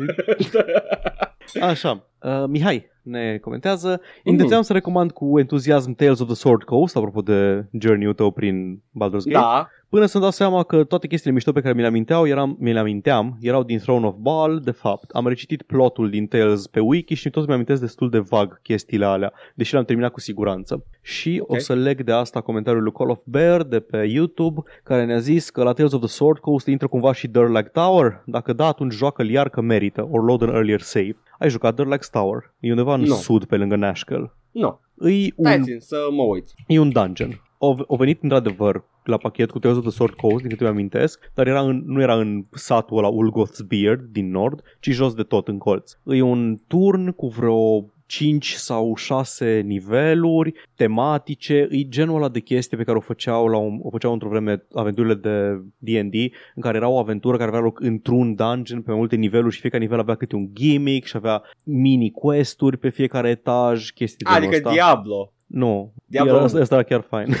Așa. 1.61 2.03
Uh, 2.21 2.43
Mihai 2.47 2.87
ne 3.01 3.37
comentează 3.37 3.87
Mm. 3.89 4.31
Intenționam 4.31 4.63
să 4.63 4.73
recomand 4.73 5.11
cu 5.11 5.39
entuziasm 5.39 5.91
Tales 5.95 6.19
of 6.19 6.27
the 6.27 6.35
Sword 6.35 6.63
Coast 6.63 6.95
Apropo 6.95 7.21
de 7.21 7.65
journey-ul 7.79 8.13
tău 8.13 8.31
prin 8.31 8.75
Baldur's 8.77 9.23
Gate 9.23 9.29
Da, 9.31 9.69
Până 9.89 10.05
să-mi 10.05 10.23
dau 10.23 10.31
seama 10.31 10.63
că 10.63 10.83
toate 10.83 11.07
chestiile 11.07 11.33
mișto 11.35 11.51
pe 11.51 11.61
care 11.61 11.73
mi 11.73 11.81
le 11.81 11.87
aminteau 11.87 12.27
eram, 12.27 12.57
mi 12.59 12.73
le 12.73 12.79
aminteam 12.79 13.37
erau 13.41 13.63
din 13.63 13.77
Throne 13.77 14.05
of 14.05 14.15
Baal, 14.19 14.59
de 14.59 14.71
fapt. 14.71 15.09
Am 15.11 15.27
recitit 15.27 15.61
plotul 15.61 16.09
din 16.09 16.27
Tales 16.27 16.67
pe 16.67 16.79
wiki 16.79 17.13
și 17.13 17.29
toți 17.29 17.47
mi-amintesc 17.47 17.81
destul 17.81 18.09
de 18.09 18.19
vag 18.19 18.61
chestiile 18.61 19.05
alea, 19.05 19.33
deși 19.55 19.73
l-am 19.73 19.83
terminat 19.83 20.11
cu 20.11 20.19
siguranță. 20.19 20.85
Și 21.01 21.39
Ok. 21.41 21.51
o 21.51 21.57
să 21.57 21.73
leg 21.73 22.03
de 22.03 22.11
asta 22.11 22.41
comentariul 22.41 22.83
lui 22.83 22.91
Call 22.91 23.09
of 23.09 23.19
Bear 23.25 23.63
de 23.63 23.79
pe 23.79 23.97
YouTube, 23.97 24.61
care 24.83 25.05
ne-a 25.05 25.19
zis 25.19 25.49
că 25.49 25.63
la 25.63 25.73
Tales 25.73 25.91
of 25.91 25.99
the 25.99 26.09
Sword 26.09 26.39
Coast 26.39 26.67
intră 26.67 26.87
cumva 26.87 27.13
și 27.13 27.27
Durlag 27.27 27.71
Tower. 27.71 28.23
Dacă 28.25 28.53
da, 28.53 28.65
atunci 28.65 28.93
joacă-l 28.93 29.29
iar 29.29 29.49
că 29.49 29.61
merită, 29.61 30.07
or 30.11 30.23
load 30.23 30.41
an 30.41 30.49
earlier 30.49 30.81
save. 30.81 31.15
Ai 31.39 31.49
jucat 31.49 31.75
Durlag 31.75 32.05
Tower? 32.05 32.53
E 32.59 32.69
undeva 32.69 32.93
în 32.93 33.01
Nu. 33.01 33.13
sud, 33.13 33.45
pe 33.45 33.57
lângă 33.57 33.75
Nashkel. 33.75 34.33
nu. 34.51 34.79
Îi 35.01 35.33
un 35.35 35.45
Stai 35.45 35.61
țin 35.63 35.79
să 35.79 35.95
mă 36.11 36.21
uit. 36.23 36.45
E 36.67 36.79
un 36.79 36.89
dungeon. 36.89 37.41
O, 37.57 37.75
o 37.87 37.95
venit 37.95 38.23
într-adevăr 38.23 38.83
la 39.03 39.17
pachet 39.17 39.51
cu 39.51 39.59
Tales 39.59 39.77
of 39.77 39.83
the 39.83 39.91
Sword 39.91 40.13
Coast, 40.13 40.41
din 40.41 40.49
câte 40.49 40.63
mi 40.63 40.69
amintesc, 40.69 41.31
dar 41.33 41.47
era 41.47 41.61
în, 41.61 41.83
nu 41.85 42.01
era 42.01 42.15
în 42.15 42.45
satul 42.51 42.97
ăla 42.97 43.09
Ulgoth's 43.09 43.67
Beard 43.67 44.01
din 44.11 44.31
nord, 44.31 44.61
ci 44.79 44.89
jos 44.89 45.13
de 45.13 45.23
tot 45.23 45.47
în 45.47 45.57
colț. 45.57 45.91
E 46.05 46.21
un 46.21 46.57
turn 46.67 47.11
cu 47.11 47.27
vreo 47.27 47.85
5 48.09 48.51
sau 48.51 48.95
6 48.95 49.61
niveluri 49.65 50.53
tematice, 50.75 51.67
e 51.71 51.87
genul 51.87 52.15
ăla 52.15 52.29
de 52.29 52.39
chestie 52.39 52.77
pe 52.77 52.83
care 52.83 52.97
o 52.97 53.01
făceau, 53.01 53.47
la 53.47 53.57
un, 53.57 53.79
o 53.81 53.89
făceau 53.89 54.13
într-o 54.13 54.29
vreme 54.29 54.65
aventurile 54.73 55.13
de 55.13 55.61
D&D, 55.77 56.13
în 56.55 56.61
care 56.61 56.77
era 56.77 56.87
o 56.87 56.97
aventură 56.97 57.37
care 57.37 57.49
avea 57.49 57.61
loc 57.61 57.79
într-un 57.79 58.35
dungeon 58.35 58.81
pe 58.81 58.89
mai 58.89 58.99
multe 58.99 59.15
niveluri 59.15 59.53
și 59.53 59.59
fiecare 59.59 59.83
nivel 59.83 59.99
avea 59.99 60.15
câte 60.15 60.35
un 60.35 60.49
gimmick 60.53 61.07
și 61.07 61.15
avea 61.15 61.43
mini 61.63 62.11
quest-uri 62.11 62.77
pe 62.77 62.89
fiecare 62.89 63.29
etaj, 63.29 63.89
chestii 63.89 64.25
de 64.25 64.31
genul 64.31 64.47
Adică 64.47 64.55
ăsta. 64.55 64.71
Diablo. 64.71 65.33
Nu, 65.49 65.93
Diablo 66.05 66.29
era, 66.29 66.37
unu. 66.37 66.45
asta, 66.45 66.59
asta 66.59 66.75
era 66.75 66.83
chiar 66.83 67.05
fain. 67.09 67.27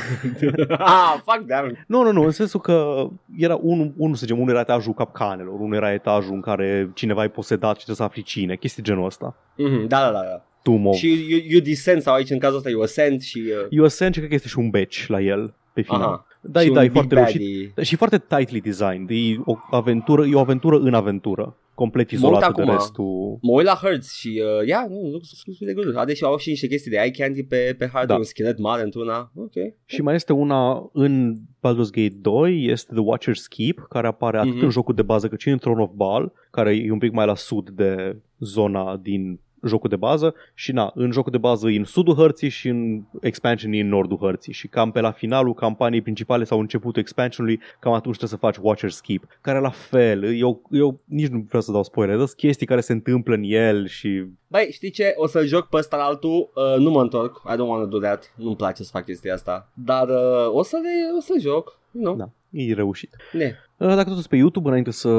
ah, 0.69 1.13
fuck 1.25 1.45
damn. 1.45 1.83
nu, 1.87 2.03
nu, 2.03 2.11
nu, 2.11 2.23
în 2.23 2.31
sensul 2.31 2.59
că 2.59 3.07
era 3.37 3.59
unul, 3.61 3.93
unul 3.97 4.15
să 4.15 4.25
zicem, 4.25 4.39
unul 4.39 4.49
era 4.49 4.59
etajul 4.59 4.93
capcanelor, 4.93 5.59
unul 5.59 5.75
era 5.75 5.93
etajul 5.93 6.33
în 6.33 6.41
care 6.41 6.91
cineva 6.93 7.23
e 7.23 7.27
posedat 7.27 7.69
și 7.77 7.83
trebuie 7.85 7.95
să 7.95 8.03
afli 8.03 8.21
cine, 8.21 8.55
chestii 8.55 8.83
genul 8.83 9.05
ăsta. 9.05 9.35
Mhm, 9.57 9.87
da, 9.87 9.99
da, 9.99 10.11
da. 10.11 10.21
da. 10.21 10.43
Tomb 10.63 10.85
of. 10.85 10.95
Și 10.95 11.07
you, 11.29 11.39
you 11.47 11.61
descend 11.61 12.01
sau 12.01 12.13
aici 12.13 12.29
în 12.29 12.39
cazul 12.39 12.57
ăsta 12.57 12.69
you 12.69 12.81
ascend 12.81 13.21
și... 13.21 13.43
Uh, 13.47 13.67
Eu 13.69 13.83
Ascent 13.83 14.13
și 14.13 14.17
cred 14.19 14.29
că 14.29 14.35
este 14.35 14.47
și 14.47 14.59
un 14.59 14.69
batch 14.69 15.05
la 15.07 15.21
el 15.21 15.53
pe 15.73 15.81
final. 15.81 16.01
aha. 16.01 16.25
Da, 16.41 16.59
și 16.59 16.65
e, 16.65 16.69
un 16.69 16.75
da, 16.75 16.81
e 16.81 16.83
big 16.83 16.93
foarte 16.93 17.15
baddie. 17.15 17.37
reușit. 17.39 17.77
Și 17.85 17.95
foarte 17.95 18.17
tightly 18.17 18.61
designed. 18.61 19.09
E 19.09 19.15
o 19.45 19.55
aventură, 19.71 20.25
e 20.25 20.35
o 20.35 20.39
aventură 20.39 20.77
în 20.77 20.93
aventură. 20.93 21.57
Complet 21.73 22.05
Mă 22.11 22.17
uit 22.17 22.23
izolată 22.25 22.53
de 22.55 22.61
acum. 22.61 22.73
restul. 22.73 23.37
Mă 23.41 23.51
uit 23.51 23.65
la 23.65 23.79
Hertz 23.81 24.11
și, 24.11 24.27
uh, 24.59 24.67
yeah, 24.67 24.85
nu, 24.89 24.95
looks, 25.09 25.41
looks 25.45 25.59
really 25.61 25.81
good. 25.83 25.97
Are 25.97 26.13
și 26.13 26.23
au 26.23 26.37
și 26.37 26.49
niște 26.49 26.67
chestii 26.67 26.91
de 26.91 26.97
eye 26.97 27.11
candy 27.11 27.43
pe, 27.43 27.75
pe 27.77 27.83
hardware, 27.85 28.05
Da. 28.05 28.15
un 28.15 28.23
schelet 28.23 28.57
mare 28.59 28.81
într-una. 28.83 29.31
Ok. 29.35 29.53
Și 29.85 30.01
mai 30.01 30.15
este 30.15 30.33
una 30.33 30.89
în 30.93 31.35
Baldur's 31.37 31.91
Gate 31.91 32.15
2, 32.21 32.65
este 32.65 32.93
The 32.93 33.03
Watcher's 33.03 33.47
Keep, 33.55 33.85
care 33.89 34.07
apare 34.07 34.37
atât 34.37 34.53
Mhm. 34.55 34.63
în 34.63 34.69
jocul 34.69 34.95
de 34.95 35.01
bază 35.01 35.27
cât 35.27 35.39
și 35.39 35.49
în 35.49 35.57
Throne 35.57 35.81
of 35.81 35.89
Baal, 35.95 36.31
care 36.51 36.75
e 36.75 36.91
un 36.91 36.97
pic 36.97 37.11
mai 37.11 37.25
la 37.25 37.35
sud 37.35 37.69
de 37.69 38.17
zona 38.39 38.97
din 39.01 39.39
jocul 39.65 39.89
de 39.89 39.95
bază 39.95 40.33
și 40.53 40.71
na, 40.71 40.91
în 40.95 41.11
jocul 41.11 41.31
de 41.31 41.37
bază 41.37 41.69
e 41.69 41.77
în 41.77 41.83
sudul 41.83 42.15
hărții 42.15 42.49
și 42.49 42.67
în 42.67 43.01
expansion 43.21 43.73
e 43.73 43.79
în 43.79 43.87
nordul 43.87 44.17
hărții 44.17 44.53
și 44.53 44.67
cam 44.67 44.91
pe 44.91 44.99
la 44.99 45.11
finalul 45.11 45.53
campaniei 45.53 46.01
principale 46.01 46.43
sau 46.43 46.59
începutul 46.59 47.01
expansionului, 47.01 47.59
cam 47.79 47.93
atunci 47.93 48.17
trebuie 48.17 48.39
să 48.39 48.45
faci 48.45 48.57
Watcher's 48.57 49.01
Keep, 49.01 49.23
care 49.41 49.59
la 49.59 49.69
fel, 49.69 50.23
eu, 50.23 50.61
eu 50.71 50.99
nici 51.05 51.27
nu 51.27 51.45
vreau 51.47 51.61
să 51.61 51.71
dau 51.71 51.83
spoiler, 51.83 52.15
sunt 52.15 52.29
chestii 52.29 52.65
care 52.65 52.81
se 52.81 52.91
întâmplă 52.91 53.35
în 53.35 53.43
el 53.43 53.87
și 53.87 54.23
Băi, 54.47 54.69
știi 54.71 54.89
ce? 54.89 55.13
O 55.15 55.27
să 55.27 55.45
joc 55.45 55.67
pe 55.67 55.77
ăsta 55.77 55.97
la 55.97 56.03
altul, 56.03 56.51
uh, 56.55 56.75
nu 56.77 56.89
mă 56.89 57.01
întorc, 57.01 57.41
I 57.45 57.53
don't 57.53 57.67
want 57.67 57.89
to 57.89 57.97
do 57.97 58.05
that, 58.05 58.33
nu-mi 58.35 58.55
place 58.55 58.83
să 58.83 58.89
fac 58.91 59.05
chestia 59.05 59.33
asta, 59.33 59.71
dar 59.73 60.09
uh, 60.09 60.53
o 60.53 60.63
să 60.63 60.79
le, 60.83 61.17
o 61.17 61.19
să 61.19 61.33
joc, 61.39 61.79
nu? 61.91 62.15
da, 62.15 62.29
e 62.49 62.73
reușit. 62.73 63.15
Ne. 63.31 63.55
Uh, 63.79 63.87
Dacă 63.87 64.03
tot 64.03 64.13
sunt 64.13 64.25
pe 64.27 64.35
YouTube, 64.35 64.67
înainte 64.67 64.91
să 64.91 65.09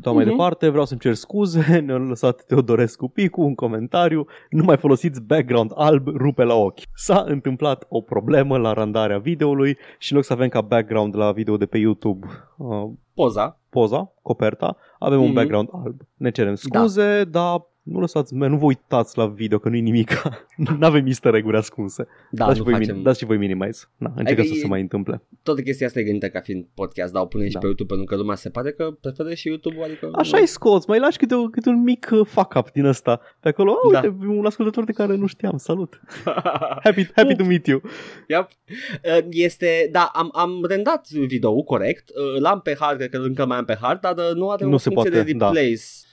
dau 0.00 0.14
mai 0.14 0.24
Mhm. 0.24 0.28
departe, 0.30 0.68
vreau 0.68 0.84
să-mi 0.84 1.00
cer 1.00 1.14
scuze, 1.14 1.78
ne-a 1.86 1.96
lăsat 1.96 2.42
Teodorescu 2.44 3.08
Picu 3.08 3.40
un 3.42 3.54
comentariu, 3.54 4.26
nu 4.50 4.62
mai 4.64 4.76
folosiți 4.76 5.22
background 5.22 5.70
alb, 5.74 6.06
rupe 6.16 6.42
la 6.44 6.54
ochi. 6.54 6.80
S-a 6.94 7.24
întâmplat 7.26 7.86
o 7.88 8.00
problemă 8.00 8.58
la 8.58 8.72
randarea 8.72 9.18
videoului 9.18 9.76
și 9.98 10.10
în 10.12 10.16
loc 10.16 10.26
să 10.26 10.32
avem 10.32 10.48
ca 10.48 10.60
background 10.60 11.16
la 11.16 11.32
video 11.32 11.56
de 11.56 11.66
pe 11.66 11.78
YouTube 11.78 12.26
uh, 12.56 12.88
Poza. 13.14 13.58
poza, 13.70 14.12
coperta, 14.22 14.76
avem 14.98 15.18
un 15.18 15.24
Mhm. 15.24 15.34
background 15.34 15.68
alb. 15.72 16.00
Ne 16.16 16.30
cerem 16.30 16.54
scuze, 16.54 17.24
dar 17.24 17.66
nu 17.82 18.00
lăsați, 18.00 18.34
nu 18.34 18.56
vă 18.56 18.64
uitați 18.64 19.18
la 19.18 19.26
video 19.26 19.58
că 19.58 19.68
nu-i 19.68 19.80
nimic. 19.80 20.22
nu 20.78 20.86
avem 20.86 21.06
easter 21.06 21.34
egg 21.34 21.54
ascunse. 21.54 22.06
Da, 22.30 22.44
dați, 22.44 22.52
și 22.52 22.58
nu 22.58 22.64
voi, 22.64 22.72
facem... 22.72 22.88
facem... 22.88 23.02
dați 23.02 23.18
și 23.18 23.24
voi 23.24 23.36
minimize. 23.36 23.84
Na, 23.96 24.08
încercați 24.08 24.32
Adică 24.40 24.52
să 24.54 24.58
e- 24.58 24.60
se 24.60 24.66
mai 24.66 24.80
întâmple. 24.80 25.22
Toată 25.42 25.60
chestia 25.62 25.86
asta 25.86 26.00
e 26.00 26.02
gândită 26.02 26.28
ca 26.28 26.40
fiind 26.40 26.66
podcast, 26.74 27.12
dar 27.12 27.22
o 27.22 27.26
punem 27.26 27.46
și 27.46 27.52
Da. 27.52 27.58
pe 27.58 27.64
YouTube 27.64 27.88
pentru 27.94 28.14
că 28.14 28.20
lumea 28.20 28.34
se 28.36 28.50
pare 28.50 28.72
că 28.72 28.90
preferă 29.00 29.34
și 29.34 29.48
YouTube, 29.48 29.82
adică... 29.84 30.10
Așa 30.12 30.36
ai 30.36 30.46
scoți, 30.46 30.88
mai 30.88 30.98
lași 30.98 31.18
câte, 31.18 31.34
câte 31.50 31.68
un 31.68 31.82
mic 31.82 32.08
uh, 32.12 32.26
fuck-up 32.26 32.70
din 32.70 32.84
ăsta. 32.84 33.20
Pe 33.40 33.48
acolo, 33.48 33.72
oh, 33.82 33.92
Da. 33.92 34.00
uite, 34.00 34.16
un 34.26 34.46
ascultător 34.46 34.84
de 34.84 34.92
care 34.92 35.14
nu 35.16 35.26
știam, 35.26 35.56
salut. 35.56 36.00
Happy, 36.84 37.06
happy 37.14 37.36
to 37.36 37.44
meet 37.44 37.66
you. 37.66 37.80
Yep. 38.28 38.48
Uh, 39.04 39.26
Este, 39.30 39.88
da, 39.92 40.10
am, 40.14 40.30
am 40.32 40.64
rendat 40.68 41.08
video 41.08 41.62
corect, 41.62 42.08
uh, 42.08 42.40
l-am 42.40 42.60
pe 42.60 42.76
hard, 42.80 42.96
cred 42.98 43.10
că 43.10 43.16
încă 43.16 43.46
mai 43.46 43.56
am 43.58 43.64
pe 43.64 43.78
hard, 43.80 44.00
dar 44.00 44.14
uh, 44.16 44.34
nu 44.34 44.50
are 44.50 44.64
Nu 44.64 44.72
o 44.72 44.76
se 44.76 44.90
funcție 44.90 45.10
poate, 45.10 45.32
de 45.32 45.38
da. 45.38 45.50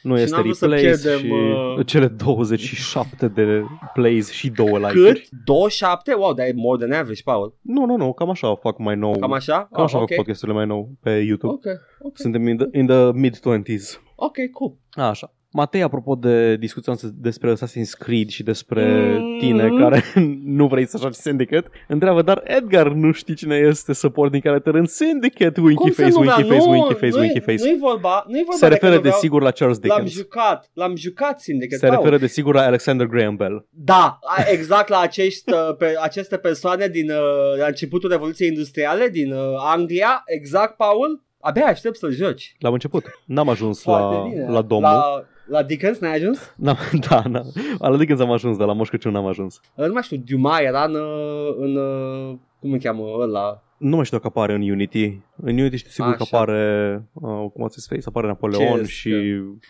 Replace. 0.07 0.11
Nu 0.11 0.15
Și 0.17 0.21
este 0.23 0.35
n-am 0.35 0.43
vrut 0.43 0.55
să 0.55 0.65
replace 0.65 0.85
pierdem, 1.01 1.19
și 1.19 1.31
uh, 1.77 1.85
cele 1.85 2.07
27 2.07 3.27
de 3.27 3.63
plays 3.93 4.31
și 4.31 4.49
două 4.49 4.69
Cât? 4.79 4.81
like-uri. 4.89 5.29
27? 5.45 6.13
Wow, 6.13 6.33
dar 6.33 6.45
e 6.45 6.53
more 6.55 6.85
than 6.85 6.99
average, 6.99 7.21
Paul. 7.23 7.55
Nu, 7.61 7.85
nu, 7.85 7.95
nu, 7.97 8.13
cam 8.13 8.29
așa 8.29 8.55
fac 8.55 8.77
mai 8.77 8.95
nou. 8.95 9.17
Cam 9.19 9.31
așa? 9.33 9.67
Cam 9.71 9.83
așa 9.83 9.97
Ah, 9.97 10.03
fac 10.07 10.15
podcasturile 10.15 10.57
mai 10.57 10.65
nou 10.65 10.89
pe 11.01 11.09
YouTube. 11.11 11.53
Ok, 11.53 11.65
ok, 11.99 12.17
Suntem 12.17 12.47
in 12.47 12.57
the, 12.57 12.67
in 12.79 12.85
the 12.85 13.11
mid-20s. 13.11 14.01
ok, 14.15 14.35
cool. 14.53 14.77
Așa. 14.91 15.33
Matei, 15.51 15.81
apropo 15.81 16.15
de 16.15 16.55
discuția 16.55 16.91
noastră 16.93 17.09
despre 17.21 17.53
Assassin's 17.53 17.97
Creed 17.99 18.27
și 18.29 18.43
despre 18.43 19.15
Mm. 19.19 19.37
tine 19.39 19.69
care 19.79 20.03
nu 20.59 20.67
vrei 20.67 20.87
să 20.87 20.97
joci 21.01 21.13
Syndicate, 21.13 21.69
întreabă, 21.87 22.21
dar 22.21 22.41
Edgar 22.43 22.87
nu 22.91 23.11
știi 23.11 23.35
cine 23.35 23.55
este 23.55 23.93
supporting 23.93 24.43
character 24.43 24.73
în 24.73 24.85
Syndicate? 24.85 25.59
Winky 25.61 25.75
Cum 25.81 25.91
să 25.91 26.01
face, 26.01 26.13
nu 26.13 26.19
winky 26.19 26.43
vreau? 26.43 26.47
face, 26.59 26.65
Nu, 26.69 26.71
winky 26.71 26.93
face, 26.93 27.07
nu-i- 27.11 27.19
winky 27.21 27.39
face. 27.39 27.63
Nu-i 27.63 27.77
vorba, 27.79 28.23
nu-i 28.27 28.43
vorba 28.43 28.53
Se 28.55 28.59
de 28.59 28.67
că 28.67 28.73
referă 28.73 28.93
nu 28.93 28.99
vreau. 28.99 29.13
desigur 29.13 29.41
la 29.41 29.51
Charles 29.51 29.77
L-am 29.77 29.87
Dickens. 29.89 30.11
jucat, 30.13 30.69
l-am 30.73 30.95
jucat 30.95 31.39
Syndicate, 31.39 31.77
Se 31.77 31.87
Paul. 31.87 31.97
referă 31.99 32.17
desigur 32.17 32.53
la 32.53 32.61
Alexander 32.61 33.07
Graham 33.07 33.35
Bell. 33.35 33.67
Da, 33.69 34.19
a- 34.21 34.43
exact 34.51 34.87
la 34.89 34.99
acești, 34.99 35.51
uh, 35.51 35.75
pe, 35.77 35.93
aceste 36.01 36.37
persoane 36.37 36.87
din 36.87 37.09
uh, 37.09 37.17
la 37.59 37.65
începutul 37.67 38.09
Revoluției 38.09 38.47
Industriale 38.49 39.09
din 39.09 39.31
uh, 39.31 39.39
Anglia, 39.73 40.21
exact, 40.25 40.75
Paul. 40.77 41.25
Abia 41.39 41.65
aștept 41.65 41.97
să-l 41.97 42.11
joci. 42.11 42.55
L-am 42.59 42.73
început. 42.73 43.05
N-am 43.25 43.49
ajuns 43.49 43.81
Foarte 43.81 44.15
la, 44.15 44.21
bine. 44.29 44.47
la 44.49 44.61
domnul. 44.61 44.91
La, 44.91 45.03
la 45.47 45.63
Dickens 45.63 45.97
n-ai 45.99 46.13
ajuns? 46.15 46.53
N-am, 46.57 46.77
da, 47.09 47.23
da. 47.29 47.41
La 47.79 47.97
Dickens 47.97 48.19
am 48.19 48.31
ajuns, 48.31 48.57
dar 48.57 48.67
la 48.67 48.73
Moș 48.73 48.89
Crăciun 48.89 49.11
n-am 49.11 49.25
ajuns. 49.25 49.59
Uh, 49.75 49.85
Nu 49.85 49.93
mai 49.93 50.01
știu, 50.03 50.17
Dumas 50.17 50.59
era 50.59 50.83
în, 50.83 50.95
uh, 50.95 51.55
în 51.57 51.75
uh, 51.75 52.35
cum 52.59 52.71
îl 52.71 52.79
cheamă 52.79 53.03
ăla? 53.19 53.61
Nu 53.77 53.95
mai 53.95 54.05
știu 54.05 54.17
dacă 54.17 54.29
apare 54.29 54.53
în 54.53 54.69
Unity. 54.69 55.19
În 55.35 55.57
Unity 55.57 55.77
știu 55.77 55.89
sigur 55.91 56.11
că 56.15 56.21
Așa. 56.21 56.37
apare, 56.37 56.93
uh, 57.13 57.45
cum 57.53 57.63
ați 57.63 57.87
face, 57.89 58.01
apare 58.05 58.27
Napoleon 58.27 58.77
Ce 58.77 58.83
și... 58.85 59.09
scă- 59.09 59.15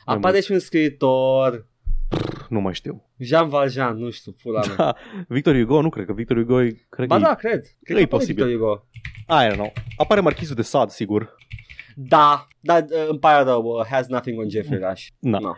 mai 0.05 0.15
Apare 0.15 0.31
mulți. 0.31 0.45
și 0.45 0.51
un 0.51 0.59
scriitor, 0.59 1.65
Nu 2.49 2.59
mai 2.61 2.73
știu. 2.73 3.03
Jean 3.17 3.49
Valjean, 3.49 3.97
nu 3.97 4.09
știu, 4.09 4.31
pula 4.43 4.61
mea. 4.65 4.75
Da, 4.77 4.95
Victor 5.27 5.55
Hugo, 5.57 5.81
nu 5.81 5.89
cred 5.89 6.05
că 6.05 6.13
Victor 6.13 6.37
Hugo 6.37 6.61
e, 6.61 6.85
cred 6.89 7.07
Ba 7.07 7.15
că 7.15 7.21
da, 7.21 7.33
cred. 7.33 7.61
Cred 7.83 7.97
e 7.97 7.99
că 7.99 8.05
apare 8.05 8.05
posibil. 8.05 8.45
Victor 8.45 8.59
Hugo. 8.59 8.85
Aia, 9.27 9.53
nu. 9.55 9.71
Apare 9.97 10.19
Marchizul 10.21 10.55
de 10.55 10.61
Sade, 10.61 10.91
sigur. 10.91 11.35
Da, 11.99 12.47
dar 12.59 12.85
uh, 12.89 13.07
îmi 13.09 13.19
pare 13.19 13.43
rău, 13.43 13.63
uh, 13.63 13.85
has 13.89 14.07
nothing 14.07 14.39
on 14.39 14.49
Jeffrey 14.49 14.79
Rush. 14.89 15.05
Da. 15.19 15.39
No. 15.39 15.51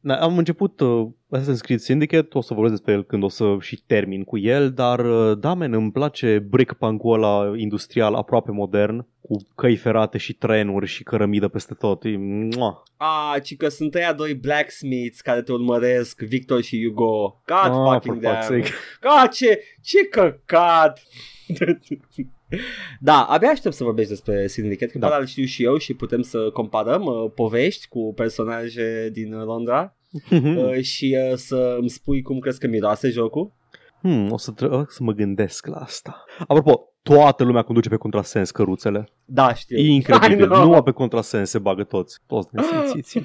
Da, 0.00 0.14
am 0.20 0.38
început 0.38 0.80
uh, 0.80 1.06
Assassin's 1.36 1.60
Creed 1.60 1.78
Syndicate, 1.80 2.28
o 2.32 2.40
să 2.40 2.54
vorbesc 2.54 2.74
despre 2.74 2.92
el 2.92 3.04
când 3.04 3.22
o 3.22 3.28
să 3.28 3.56
și 3.60 3.82
termin 3.86 4.24
cu 4.24 4.38
el, 4.38 4.72
dar 4.72 4.98
uh, 4.98 5.38
da, 5.38 5.54
men, 5.54 5.72
îmi 5.72 5.92
place 5.92 6.38
brickpunk-ul 6.38 7.12
ăla 7.22 7.52
industrial 7.56 8.14
aproape 8.14 8.50
modern, 8.50 9.06
cu 9.20 9.36
căi 9.54 9.76
ferate 9.76 10.18
și 10.18 10.32
trenuri 10.32 10.86
și 10.86 11.02
cărămidă 11.02 11.48
peste 11.48 11.74
tot. 11.74 12.04
E, 12.04 12.16
mua. 12.56 12.82
Ah, 12.96 13.42
ci 13.42 13.56
că 13.56 13.68
sunt 13.68 13.94
ăia 13.94 14.12
doi 14.12 14.34
blacksmiths 14.34 15.20
care 15.20 15.42
te 15.42 15.52
urmăresc, 15.52 16.20
Victor 16.20 16.62
și 16.62 16.84
Hugo. 16.86 17.42
God 17.46 17.72
Ah, 17.72 17.92
fucking 17.92 18.20
for 18.22 18.30
fuck's 18.32 18.48
damn. 18.48 18.62
sake. 18.62 18.70
God, 19.00 19.30
ce, 19.30 19.60
ce 19.82 20.04
căcat! 20.04 21.02
da, 23.00 23.22
abia 23.22 23.48
aștept 23.48 23.74
să 23.74 23.84
vorbești 23.84 24.10
despre 24.10 24.46
Syndicate, 24.46 24.92
că 24.92 24.98
Da. 24.98 25.08
da. 25.08 25.24
știu 25.24 25.44
și 25.44 25.64
eu 25.64 25.76
și 25.76 25.94
putem 25.94 26.22
să 26.22 26.50
comparăm 26.52 27.04
uh, 27.04 27.30
povești 27.34 27.88
cu 27.88 28.12
personaje 28.16 29.08
din 29.12 29.32
uh, 29.34 29.44
Londra 29.44 29.96
uh, 30.30 30.80
și 30.80 31.16
uh, 31.30 31.36
să 31.36 31.76
îmi 31.78 31.90
spui 31.90 32.22
cum 32.22 32.38
crezi 32.38 32.58
că 32.58 32.66
miroase 32.66 33.08
jocul. 33.08 33.52
Hmm, 34.00 34.32
o 34.32 34.36
să, 34.38 34.50
trebuie 34.50 34.84
să 34.88 35.02
mă 35.02 35.12
gândesc 35.12 35.66
la 35.66 35.76
asta. 35.76 36.24
Apropo, 36.38 36.92
toată 37.02 37.44
lumea 37.44 37.62
conduce 37.62 37.88
pe 37.88 37.96
contrasens 37.96 38.50
căruțele. 38.50 39.08
Da, 39.24 39.54
știu. 39.54 39.76
E 39.76 39.86
incredibil. 39.86 40.44
I 40.44 40.48
know. 40.48 40.62
Numai 40.62 40.82
pe 40.82 40.90
contrasens 40.90 41.50
se 41.50 41.58
bagă 41.58 41.84
toți. 41.84 42.20
Toți 42.26 42.48
nesimțiți. 42.52 43.22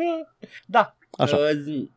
da. 0.66 0.96
Așa. 1.10 1.36
Uh, 1.36 1.50
zi- 1.62 1.90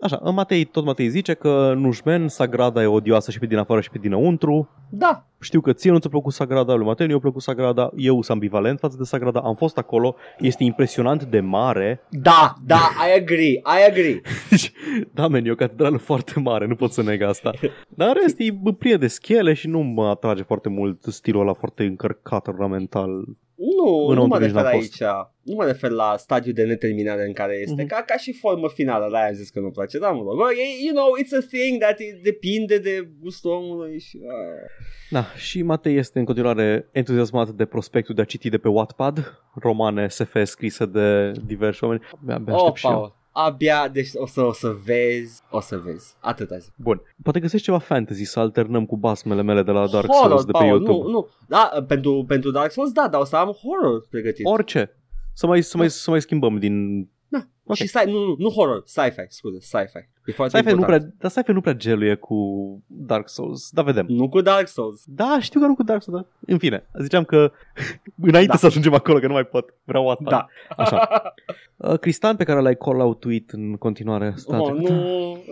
Așa, 0.00 0.16
Matei, 0.16 0.64
tot 0.64 0.84
Matei 0.84 1.08
zice 1.08 1.34
că 1.34 1.72
Nușmen, 1.76 2.28
Sagrada 2.28 2.82
e 2.82 2.86
odioasă 2.86 3.30
și 3.30 3.38
pe 3.38 3.46
din 3.46 3.58
afară 3.58 3.80
și 3.80 3.90
pe 3.90 3.98
dinăuntru. 3.98 4.68
da. 4.90 5.26
Știu 5.40 5.60
că 5.60 5.72
ție 5.72 5.90
nu 5.90 5.98
ți-a 5.98 6.10
plăcut 6.10 6.32
Sagrada, 6.32 6.74
lui 6.74 6.86
Matei 6.86 7.06
nu 7.06 7.12
i-a 7.12 7.18
plăcut 7.18 7.42
Sagrada, 7.42 7.90
eu 7.96 8.14
sunt 8.14 8.30
ambivalent 8.30 8.78
față 8.78 8.96
de 8.96 9.04
Sagrada, 9.04 9.40
am 9.40 9.54
fost 9.54 9.78
acolo, 9.78 10.14
este 10.38 10.64
impresionant 10.64 11.24
de 11.24 11.40
mare. 11.40 12.00
Da, 12.10 12.54
da, 12.64 12.90
I 13.08 13.20
agree, 13.20 13.52
I 13.52 13.88
agree. 13.88 14.20
da, 15.14 15.28
men, 15.28 15.46
e 15.46 15.50
o 15.50 15.54
catedrală 15.54 15.96
foarte 15.96 16.40
mare, 16.40 16.66
nu 16.66 16.74
pot 16.74 16.92
să 16.92 17.02
neg 17.02 17.22
asta. 17.22 17.50
Dar 17.88 18.08
în 18.08 18.14
rest, 18.22 18.36
e 18.38 18.72
plină 18.78 18.96
de 18.96 19.06
schele 19.06 19.52
și 19.52 19.68
nu 19.68 19.78
mă 19.80 20.08
atrage 20.08 20.42
foarte 20.42 20.68
mult 20.68 21.02
stilul 21.02 21.40
ăla 21.40 21.52
foarte 21.52 21.84
încărcat 21.84 22.46
ornamental. 22.46 23.24
Nu, 23.56 23.90
nu 23.90 24.10
Înăuntru 24.10 24.26
mă 24.26 24.38
nici 24.38 24.46
refer 24.54 24.62
n-am 24.62 24.72
aici. 24.72 25.00
Nu 25.42 25.54
mă 25.54 25.64
refer 25.64 25.90
la 25.90 26.14
stadiul 26.18 26.54
de 26.54 26.64
neterminare 26.64 27.24
în 27.26 27.32
care 27.32 27.54
este. 27.60 27.82
Mhm. 27.82 27.86
Ca, 27.86 28.02
ca 28.06 28.16
și 28.16 28.32
formă 28.32 28.68
finală, 28.68 29.06
la 29.06 29.18
aia 29.18 29.26
am 29.28 29.34
zis 29.34 29.50
că 29.50 29.60
nu 29.60 29.70
place. 29.70 29.98
Da, 29.98 30.10
mă 30.10 30.22
rog. 30.22 30.36
Bă, 30.36 30.44
e- 30.52 30.84
You 30.86 30.94
know, 30.94 31.08
it's 31.22 31.44
a 31.44 31.46
thing 31.56 31.80
that 31.80 31.98
it 31.98 32.22
depinde 32.22 32.78
de 32.78 33.08
gustul 33.20 33.50
omului 33.50 33.98
și... 34.00 34.18
Uh. 34.22 34.30
Da, 35.10 35.24
și 35.36 35.62
Matei 35.62 35.96
este 35.96 36.18
în 36.18 36.24
continuare 36.24 36.88
entuziasmat 36.92 37.48
de 37.48 37.64
prospectul 37.64 38.14
de 38.14 38.20
a 38.20 38.24
citi 38.24 38.48
de 38.48 38.58
pe 38.58 38.68
Wattpad, 38.68 39.42
romane 39.54 40.08
SF 40.08 40.36
scrise 40.42 40.86
de 40.86 41.32
diversi 41.46 41.84
oameni. 41.84 42.02
Abia, 42.22 42.34
abia 42.34 42.54
Oh, 42.54 42.60
aștept 42.60 42.76
și 42.76 42.86
eu. 42.86 43.16
Paul. 43.36 43.48
Abia, 43.48 43.88
deci 43.88 44.08
o 44.14 44.26
să, 44.26 44.42
o 44.42 44.52
să 44.52 44.76
vezi, 44.84 45.42
o 45.50 45.60
să 45.60 45.76
vezi. 45.76 46.14
Atâta 46.20 46.58
zic. 46.58 46.72
Bun. 46.76 47.02
Poate 47.22 47.40
găsești 47.40 47.66
ceva 47.66 47.78
fantasy 47.78 48.24
să 48.24 48.40
alternăm 48.40 48.86
cu 48.86 48.96
basmele 48.96 49.42
mele 49.42 49.62
de 49.62 49.70
la 49.70 49.86
Dark 49.86 50.06
horror, 50.06 50.28
Souls 50.28 50.44
de 50.44 50.52
pe 50.52 50.58
Paul, 50.58 50.68
YouTube. 50.68 51.04
Nu, 51.04 51.10
nu. 51.10 51.28
Da, 51.48 51.84
pentru, 51.86 52.24
pentru 52.26 52.50
Dark 52.50 52.70
Souls, 52.70 52.92
da, 52.92 53.08
dar 53.08 53.20
o 53.20 53.24
să 53.24 53.36
am 53.36 53.50
horror 53.50 54.06
pregătit. 54.10 54.46
Orice. 54.46 54.90
Să 55.32 55.46
mai, 55.46 55.62
să, 55.62 55.76
mai, 55.76 55.90
să 55.90 56.10
mai 56.10 56.20
schimbăm 56.20 56.58
din... 56.58 57.08
Da. 57.66 57.72
Ok. 57.72 57.74
Și 57.76 57.88
sci- 57.88 58.04
nu, 58.06 58.18
nu, 58.24 58.34
nu 58.38 58.48
horror, 58.48 58.82
sci-fi, 58.84 59.24
scuze, 59.28 59.58
sci-fi. 59.60 60.08
E 60.26 60.32
foarte 60.32 60.56
Sci-fi 60.56 60.64
nu 60.72 60.74
important. 60.78 61.02
prea, 61.02 61.14
dar 61.18 61.30
sci-fi 61.30 61.52
nu 61.52 61.60
prea 61.60 61.72
geluie 61.74 62.14
cu 62.14 62.36
Dark 62.86 63.28
Souls. 63.28 63.70
Da, 63.70 63.82
vedem. 63.82 64.06
Nu 64.08 64.28
cu 64.28 64.40
Dark 64.40 64.68
Souls. 64.68 65.02
Da, 65.06 65.38
știu 65.40 65.60
că 65.60 65.66
nu 65.66 65.74
cu 65.74 65.82
Dark 65.82 66.02
Souls, 66.02 66.20
dar 66.20 66.30
în 66.46 66.58
fine. 66.58 66.86
Ziceam 67.00 67.24
că 67.24 67.52
înainte 68.30 68.50
Da. 68.52 68.56
să 68.56 68.66
ajungem 68.66 68.94
acolo, 68.94 69.18
că 69.18 69.26
nu 69.26 69.32
mai 69.32 69.44
pot. 69.44 69.74
Vreau 69.84 70.04
Wattpad. 70.06 70.30
Da. 70.30 70.46
Așa. 70.76 71.08
Uh, 71.78 71.98
Cristian, 71.98 72.36
pe 72.36 72.44
care 72.44 72.60
l-ai 72.60 72.76
call-out 72.76 73.20
tweet 73.20 73.50
în 73.50 73.74
continuare. 73.76 74.32
Stai, 74.36 74.58
Oh, 74.60 74.72
nu, 74.72 74.88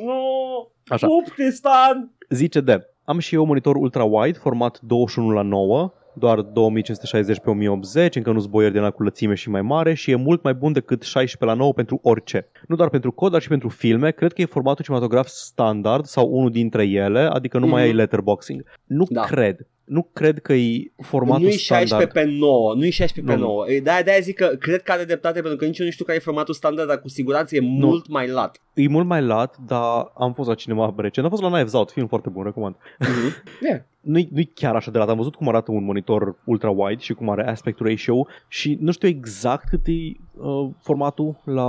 nu. 0.05 0.69
Așa. 0.89 1.07
Pup, 1.07 1.29
Cristian. 1.35 2.11
Zice 2.29 2.61
de, 2.61 2.89
am 3.05 3.19
și 3.19 3.35
eu 3.35 3.41
un 3.41 3.47
monitor 3.47 3.77
ultra-wide, 3.77 4.39
format 4.39 4.81
21 4.81 5.31
la 5.31 5.43
9, 5.43 5.93
doar 6.17 6.41
2560 6.41 7.39
pe 7.41 7.51
1080, 7.51 8.17
încă 8.17 8.33
nu-s 8.33 8.47
boier 8.47 8.73
de 8.73 8.79
la 8.79 8.91
cu 8.91 9.03
lățime 9.03 9.35
și 9.35 9.51
mai 9.51 9.63
mare 9.63 9.95
și 9.95 10.11
e 10.11 10.15
mult 10.15 10.43
mai 10.43 10.55
bun 10.55 10.73
decât 10.73 11.03
16 11.03 11.45
la 11.57 11.63
9 11.63 11.73
pentru 11.73 11.99
orice. 12.03 12.47
Nu 12.69 12.77
doar 12.77 12.89
pentru 12.89 13.13
cod, 13.13 13.33
dar 13.33 13.41
și 13.41 13.49
pentru 13.49 13.69
filme. 13.69 14.11
Cred 14.11 14.33
că 14.33 14.41
e 14.41 14.45
formatul 14.45 14.85
cinematograf 14.85 15.27
standard 15.27 16.05
sau 16.05 16.29
unul 16.31 16.51
dintre 16.51 16.85
ele, 16.87 17.21
adică 17.21 17.59
nu 17.59 17.67
mai 17.67 17.81
Mhm. 17.81 17.91
ai 17.91 17.97
letterboxing. 17.97 18.65
Nu 18.85 19.05
Da. 19.11 19.23
cred. 19.23 19.67
Nu 19.85 20.09
cred 20.13 20.39
că 20.39 20.53
e 20.53 20.93
formatul 21.03 21.43
Nu-i 21.43 21.53
standard. 21.53 21.89
16 21.89 22.19
pe 22.19 22.31
9, 22.39 22.75
nu-i 22.75 22.91
16 22.91 23.35
pe 23.35 23.41
Nu. 23.41 23.47
9. 23.47 23.71
E, 23.71 23.81
De-aia, 23.81 24.03
de-aia 24.03 24.21
zic 24.21 24.37
că 24.37 24.47
cred 24.47 24.83
că 24.83 24.93
are 24.93 25.05
dreptate 25.05 25.41
pentru 25.41 25.59
că 25.59 25.65
nici 25.65 25.79
eu 25.79 25.85
nu 25.85 25.91
știu 25.93 26.05
care 26.05 26.17
e 26.17 26.21
formatul 26.21 26.55
standard, 26.55 26.89
dar 26.89 27.01
cu 27.01 27.09
siguranță 27.09 27.57
e 27.57 27.61
mult 27.61 28.09
mai 28.09 28.29
lat. 28.29 28.61
E 28.75 28.89
mult 28.89 29.07
mai 29.07 29.23
lat, 29.23 29.57
dar 29.67 30.13
am 30.19 30.33
fost 30.33 30.49
la 30.49 30.55
cinema 30.55 30.95
recent. 30.97 31.25
Am 31.25 31.31
fost 31.33 31.43
la 31.43 31.51
Knives 31.51 31.73
Out, 31.73 31.91
film 31.91 32.07
foarte 32.07 32.29
bun, 32.29 32.45
recomand. 32.45 32.77
Yeah. 33.63 33.81
nu-i, 34.01 34.29
nu-i 34.33 34.51
chiar 34.55 34.75
așa 34.75 34.91
de 34.91 34.99
lat. 34.99 35.09
Am 35.09 35.17
văzut 35.17 35.35
cum 35.35 35.49
arată 35.49 35.71
un 35.71 35.85
monitor 35.85 36.37
ultra-wide 36.45 36.99
și 36.99 37.13
cum 37.15 37.31
are 37.31 37.49
aspect 37.49 37.81
ratio 37.81 38.27
și 38.49 38.79
nu 38.81 38.93
știu 38.93 39.09
exact 39.09 39.69
cât 39.69 39.87
e 39.87 39.93
uh, 40.37 40.71
formatul 40.81 41.41
la 41.45 41.69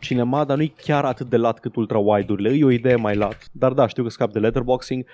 cinema, 0.00 0.44
dar 0.44 0.56
nu-i 0.56 0.74
chiar 0.82 1.04
atât 1.04 1.28
de 1.28 1.36
lat 1.36 1.58
cât 1.60 1.76
ultra-wide-urile. 1.76 2.50
E 2.50 2.64
o 2.64 2.70
idee 2.70 2.96
mai 2.96 3.16
lat. 3.16 3.48
Dar 3.52 3.72
da, 3.72 3.86
știu 3.86 4.02
că 4.02 4.08
scap 4.08 4.32
de 4.32 4.38
letterboxing. 4.38 5.04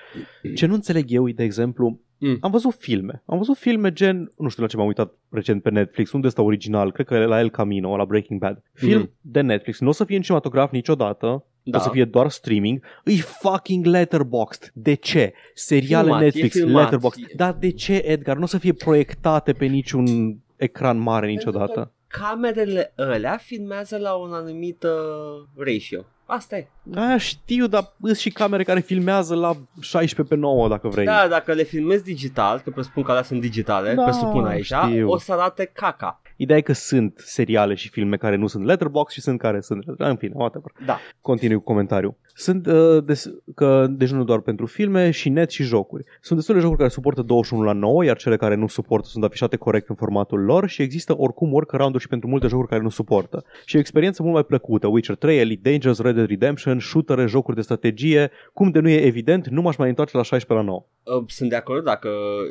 Ce 0.55 0.66
nu 0.66 0.74
înțeleg 0.74 1.05
eu 1.09 1.28
e, 1.28 1.32
de 1.32 1.42
exemplu, 1.44 2.01
Mm. 2.20 2.36
am 2.40 2.51
văzut 2.51 2.74
filme. 2.74 3.22
Am 3.26 3.38
văzut 3.38 3.57
filme 3.57 3.92
gen, 3.92 4.32
nu 4.38 4.49
știu 4.49 4.62
la 4.62 4.68
ce 4.68 4.76
m-am 4.76 4.86
uitat 4.86 5.14
recent 5.30 5.62
pe 5.62 5.70
Netflix, 5.70 6.12
unde 6.12 6.26
este 6.26 6.40
original, 6.40 6.92
cred 6.92 7.07
că 7.07 7.14
e 7.14 7.24
la 7.24 7.38
El 7.40 7.51
Camino, 7.51 7.96
la 7.96 8.05
Breaking 8.05 8.40
Bad. 8.40 8.62
Film 8.72 8.99
Mhm. 9.01 9.11
de 9.20 9.40
Netflix, 9.40 9.80
nu 9.80 9.88
o 9.88 9.92
să 9.92 10.05
fie 10.05 10.16
în 10.16 10.22
cinematograf 10.22 10.70
niciodată, 10.72 11.44
Da. 11.62 11.78
o 11.78 11.80
să 11.80 11.88
fie 11.92 12.05
doar 12.05 12.28
streaming, 12.28 12.80
e 13.05 13.12
fucking 13.16 13.84
letterboxed. 13.84 14.70
De 14.74 14.94
ce? 14.94 15.32
Seriale 15.55 16.03
Filmat, 16.03 16.20
e 16.20 16.24
Netflix, 16.24 16.55
filmat. 16.55 16.82
letterboxed. 16.82 17.24
Dar 17.36 17.53
de 17.53 17.70
ce, 17.70 17.94
Edgar? 17.94 18.36
Nu 18.36 18.42
o 18.42 18.46
să 18.46 18.59
fie 18.59 18.72
proiectate 18.72 19.53
pe 19.53 19.64
niciun 19.66 20.36
ecran 20.57 20.99
mare 20.99 21.26
niciodată. 21.26 21.92
Camerele 22.09 22.92
alea 22.96 23.36
filmează 23.36 23.96
la 23.96 24.14
un 24.14 24.32
anumit 24.32 24.82
uh, 24.82 25.46
ratio. 25.56 26.04
Asta 26.26 26.56
e. 26.56 26.68
Da, 26.82 27.16
știu, 27.18 27.66
dar 27.66 27.92
sunt 28.02 28.16
și 28.16 28.30
camere 28.30 28.62
care 28.62 28.80
filmează 28.80 29.34
la 29.34 29.52
16 29.80 30.34
pe 30.34 30.40
9 30.40 30.68
dacă 30.68 30.88
vrei. 30.88 31.04
Da, 31.04 31.26
dacă 31.28 31.52
le 31.52 31.62
filmezi 31.62 32.04
digital, 32.04 32.61
că 32.61 32.70
presupun 32.70 33.02
că 33.02 33.11
alea 33.11 33.22
sunt 33.22 33.40
digitale, 33.40 33.94
Da, 33.94 34.02
presupun 34.02 34.44
aici, 34.44 34.64
știu. 34.64 35.11
o 35.11 35.18
să 35.18 35.32
arate 35.32 35.64
caca. 35.64 36.20
Ideea 36.36 36.59
e 36.59 36.62
că 36.62 36.72
sunt 36.72 37.18
seriale 37.24 37.74
și 37.74 37.88
filme 37.88 38.16
care 38.16 38.36
nu 38.36 38.46
sunt 38.46 38.64
letterbox 38.64 39.12
și 39.12 39.20
sunt 39.20 39.38
care 39.38 39.61
sunt... 39.61 39.84
În 39.96 40.16
fine, 40.16 40.32
whatever. 40.36 40.72
Da. 40.86 40.98
Continui 41.20 41.56
cu 41.56 41.62
comentariu. 41.62 42.16
Sunt, 42.39 42.66
uh, 42.66 43.05
des, 43.05 43.30
că, 43.55 43.86
deci 43.91 44.11
nu 44.11 44.24
doar 44.24 44.41
pentru 44.41 44.66
filme, 44.66 45.11
și 45.11 45.28
net 45.28 45.51
și 45.51 45.62
jocuri. 45.62 46.05
Sunt 46.20 46.39
destule 46.39 46.61
jocuri 46.61 46.78
care 46.78 46.91
suportă 46.91 47.22
21 47.22 47.62
la 47.62 47.72
9, 47.72 48.05
iar 48.05 48.16
cele 48.16 48.36
care 48.36 48.55
nu 48.55 48.66
suportă 48.66 49.09
sunt 49.09 49.24
afișate 49.24 49.57
corect 49.57 49.89
în 49.89 49.95
formatul 49.95 50.41
lor 50.41 50.68
și 50.68 50.82
există 50.82 51.16
oricum 51.16 51.53
workaround-uri 51.53 52.03
și 52.03 52.09
pentru 52.09 52.28
multe 52.28 52.47
jocuri 52.47 52.68
care 52.68 52.82
nu 52.82 52.89
suportă. 52.89 53.45
Și 53.64 53.76
o 53.76 53.78
experiență 53.78 54.22
mult 54.22 54.34
mai 54.34 54.45
plăcută. 54.45 54.86
Witcher 54.86 55.16
3, 55.16 55.39
Elite 55.39 55.70
Dangerous, 55.70 56.01
Red 56.01 56.14
Dead 56.14 56.28
Redemption, 56.28 56.78
shootere, 56.78 57.26
jocuri 57.26 57.57
de 57.57 57.62
strategie. 57.62 58.30
Cum 58.53 58.70
de 58.70 58.80
nu 58.80 58.89
e 58.89 59.07
evident, 59.07 59.49
nu 59.49 59.62
m-aș 59.62 59.76
mai 59.76 59.89
întoarce 59.89 60.16
la 60.16 60.22
16 60.22 60.66
la 60.66 60.72
9. 60.72 60.86
Uh, 61.18 61.24
Sunt 61.26 61.51
de 61.51 61.57
acord 61.57 61.84
dacă 61.84 62.09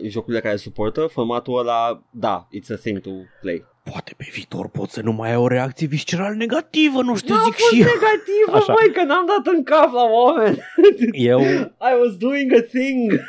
jocurile 0.08 0.42
care 0.42 0.56
suportă 0.56 1.02
formatul 1.02 1.60
ăla, 1.60 2.04
da, 2.12 2.48
it's 2.58 2.74
a 2.74 2.76
thing 2.76 3.00
to 3.00 3.10
play. 3.42 3.66
Poate 3.92 4.14
pe 4.18 4.26
viitor 4.32 4.70
pot 4.70 4.90
să 4.90 5.02
nu 5.02 5.12
mai 5.12 5.30
ai 5.30 5.36
o 5.36 5.48
reacție 5.48 5.88
viscerală 5.88 6.36
negativă, 6.36 7.02
nu 7.02 7.16
știu, 7.16 7.34
N-a 7.34 7.42
zic 7.44 7.54
fost 7.54 7.74
și 7.74 7.80
eu. 7.82 7.86
negativă, 7.88 8.56
Așa. 8.58 8.74
măi, 8.74 8.94
că 8.94 9.04
n-am 9.04 9.26
dat 9.28 9.54
în 9.54 9.64
cap 9.64 9.94
la 9.94 10.04
oameni. 10.04 10.58
Eu, 11.12 11.40
I 11.92 11.94
was 12.04 12.18
doing 12.18 12.54
a 12.54 12.62
thing. 12.62 13.20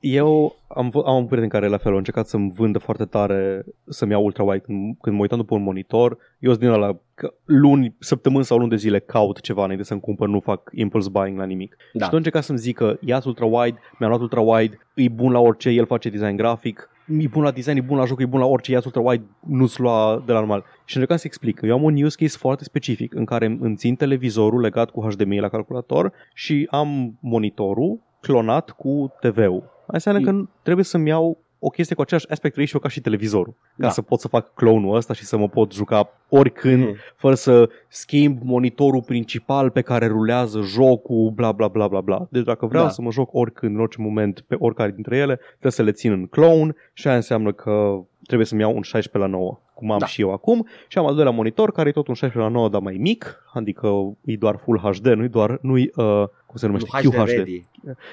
eu 0.00 0.56
am, 0.68 0.88
v- 0.88 1.06
am 1.06 1.16
un 1.16 1.26
prieten 1.26 1.48
care 1.48 1.66
la 1.68 1.76
fel 1.76 1.92
a 1.92 1.96
încercat 1.96 2.26
să-mi 2.28 2.52
vândă 2.54 2.78
foarte 2.78 3.04
tare 3.04 3.64
să-mi 3.88 4.10
iau 4.10 4.24
ultra-wide 4.30 4.62
când, 4.64 4.96
când 5.00 5.16
mă 5.16 5.22
uitam 5.22 5.38
după 5.38 5.54
un 5.54 5.62
monitor. 5.62 6.16
Eu 6.38 6.50
sunt 6.50 6.62
din 6.62 6.72
ăla 6.72 6.96
că 7.14 7.34
luni, 7.44 7.94
săptămâni 7.98 8.44
sau 8.44 8.58
luni 8.58 8.70
de 8.70 8.76
zile 8.76 8.98
caut 8.98 9.40
ceva 9.40 9.62
înainte 9.64 9.84
să-mi 9.84 10.00
cumpăr, 10.00 10.28
nu 10.28 10.40
fac 10.40 10.70
impulse 10.74 11.08
buying 11.08 11.38
la 11.38 11.44
nimic. 11.44 11.76
Da. 11.92 12.04
Și 12.04 12.08
tot 12.10 12.18
încerca 12.18 12.40
să-mi 12.40 12.58
zică, 12.58 12.98
ia 13.00 13.22
ultra-wide, 13.24 13.78
mi-am 13.98 14.10
luat 14.18 14.20
ultra-wide, 14.20 14.78
e 14.94 15.08
bun 15.08 15.32
la 15.32 15.38
orice, 15.38 15.68
el 15.68 15.86
face 15.86 16.08
design 16.08 16.36
grafic, 16.36 16.88
e 17.06 17.28
bun 17.28 17.42
la 17.42 17.50
design, 17.50 17.76
e 17.76 17.80
bun 17.80 17.96
la 17.96 18.04
joc, 18.04 18.20
e 18.20 18.26
bun 18.26 18.40
la 18.40 18.46
orice, 18.46 18.72
ia 18.72 18.80
ultra-wide, 18.84 19.24
nu-ți 19.46 19.80
lua 19.80 20.22
de 20.26 20.32
la 20.32 20.38
normal. 20.38 20.64
Și 20.84 20.96
încercam 20.96 21.16
să 21.16 21.26
explic 21.26 21.58
că 21.58 21.66
eu 21.66 21.74
am 21.74 21.82
un 21.82 22.02
use 22.02 22.16
case 22.24 22.36
foarte 22.38 22.64
specific 22.64 23.14
în 23.14 23.24
care 23.24 23.56
îmi 23.60 23.76
țin 23.76 23.94
televizorul 23.94 24.60
legat 24.60 24.90
cu 24.90 25.00
HDMI 25.00 25.40
la 25.40 25.48
calculator 25.48 26.12
și 26.34 26.66
am 26.70 27.18
monitorul 27.20 28.00
clonat 28.20 28.70
cu 28.70 29.12
TV-ul. 29.20 29.62
Asta 29.86 30.10
înseamnă 30.10 30.30
că 30.30 30.48
trebuie 30.62 30.84
să-mi 30.84 31.08
iau 31.08 31.38
o 31.64 31.68
chestie 31.68 31.94
cu 31.94 32.00
aceeași 32.02 32.30
aspect 32.30 32.56
ratio 32.56 32.78
ca 32.78 32.88
și 32.88 33.00
televizorul. 33.00 33.54
Ca 33.58 33.66
Da. 33.76 33.90
să 33.90 34.02
pot 34.02 34.20
să 34.20 34.28
fac 34.28 34.54
clone-ul 34.54 34.96
ăsta 34.96 35.14
și 35.14 35.24
să 35.24 35.36
mă 35.36 35.48
pot 35.48 35.72
juca 35.72 36.08
oricând 36.28 36.82
Mhm. 36.84 36.96
fără 37.16 37.34
să 37.34 37.68
schimb 37.88 38.38
monitorul 38.42 39.02
principal 39.02 39.70
pe 39.70 39.80
care 39.80 40.06
rulează 40.06 40.60
jocul, 40.60 41.30
bla 41.34 41.52
bla 41.52 41.68
bla 41.68 41.88
bla 41.88 42.00
bla. 42.00 42.26
Deci 42.30 42.44
dacă 42.44 42.66
vreau 42.66 42.84
Da. 42.84 42.90
să 42.90 43.02
mă 43.02 43.10
joc 43.10 43.28
oricând, 43.34 43.74
în 43.74 43.80
orice 43.80 44.00
moment, 44.00 44.40
pe 44.40 44.56
oricare 44.58 44.90
dintre 44.90 45.16
ele, 45.16 45.34
trebuie 45.50 45.72
să 45.72 45.82
le 45.82 45.92
țin 45.92 46.12
în 46.12 46.26
clone 46.26 46.74
și 46.92 47.06
aia 47.06 47.16
înseamnă 47.16 47.52
că 47.52 48.00
trebuie 48.26 48.46
să-mi 48.46 48.60
iau 48.60 48.74
un 48.76 48.82
16 48.82 49.30
la 49.30 49.36
9, 49.38 49.60
cum 49.74 49.90
am 49.90 49.98
Da. 49.98 50.06
și 50.06 50.20
eu 50.20 50.32
acum. 50.32 50.66
Și 50.88 50.98
am 50.98 51.06
al 51.06 51.14
doilea 51.14 51.32
monitor 51.32 51.72
care 51.72 51.88
e 51.88 51.92
tot 51.92 52.08
un 52.08 52.14
16 52.14 52.50
la 52.52 52.58
9, 52.58 52.68
dar 52.68 52.80
mai 52.80 52.96
mic, 53.00 53.42
adică 53.52 53.88
e 54.24 54.36
doar 54.36 54.56
Full 54.56 54.78
HD, 54.78 55.06
nu-i 55.06 55.28
doar, 55.28 55.58
nu-i, 55.62 55.90
uh, 55.96 56.24
cum 56.52 56.60
se 56.60 56.66
numește, 56.66 56.88
Nu, 57.02 57.10
QHD. 57.10 57.26
ready. 57.28 57.64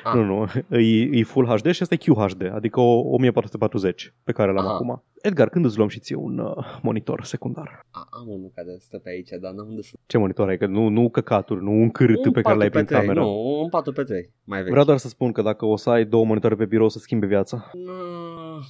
Ah. 0.04 0.14
Nu, 0.14 0.24
nu, 0.24 0.48
e, 0.78 1.20
e 1.20 1.24
Full 1.24 1.46
HD 1.46 1.72
și 1.72 1.82
asta 1.82 1.94
e 1.94 1.98
QHD, 1.98 2.52
adică 2.56 2.80
o 2.80 3.00
1440 3.14 4.14
pe 4.24 4.32
care 4.32 4.52
l-am 4.52 4.66
Aha. 4.66 4.74
acum. 4.74 5.04
Edgar, 5.22 5.50
când 5.50 5.66
îți 5.66 5.78
luăm 5.78 5.88
și 5.88 6.00
ție 6.00 6.16
un 6.16 6.38
uh, 6.38 6.80
monitor 6.82 7.24
secundar? 7.24 7.86
A, 7.92 8.08
am 8.12 8.28
unul 8.28 8.52
care 8.56 8.78
stă 8.80 8.98
pe 8.98 9.10
aici, 9.10 9.30
dar 9.42 9.52
n-am 9.52 9.68
unde 9.68 9.82
să... 9.82 9.94
Ce 10.06 10.18
monitor 10.18 10.48
ai? 10.48 10.58
Că 10.58 10.66
nu, 10.66 10.88
nu 10.88 11.10
căcaturi, 11.10 11.64
nu 11.64 11.72
un 11.72 11.90
cârât 11.90 12.26
Un 12.26 12.32
pe 12.32 12.42
care 12.42 12.58
l-ai 12.58 12.70
4 12.70 12.86
prin 12.86 12.86
pe 12.86 12.94
3, 12.94 13.06
cameră. 13.06 13.26
Nu, 13.26 13.62
un 13.62 13.70
4 13.70 13.92
pe 13.92 14.04
3, 14.04 14.30
mai 14.44 14.60
vechi. 14.60 14.70
Vreau 14.70 14.86
doar 14.86 14.98
să 14.98 15.08
spun 15.08 15.32
că 15.32 15.42
dacă 15.42 15.66
o 15.66 15.76
să 15.76 15.90
ai 15.90 16.06
două 16.06 16.26
monitoare 16.26 16.56
pe 16.56 16.66
birou 16.66 16.90
să 16.90 17.00
schimbe 17.00 17.26
viața. 17.26 17.72
No, 17.74 17.94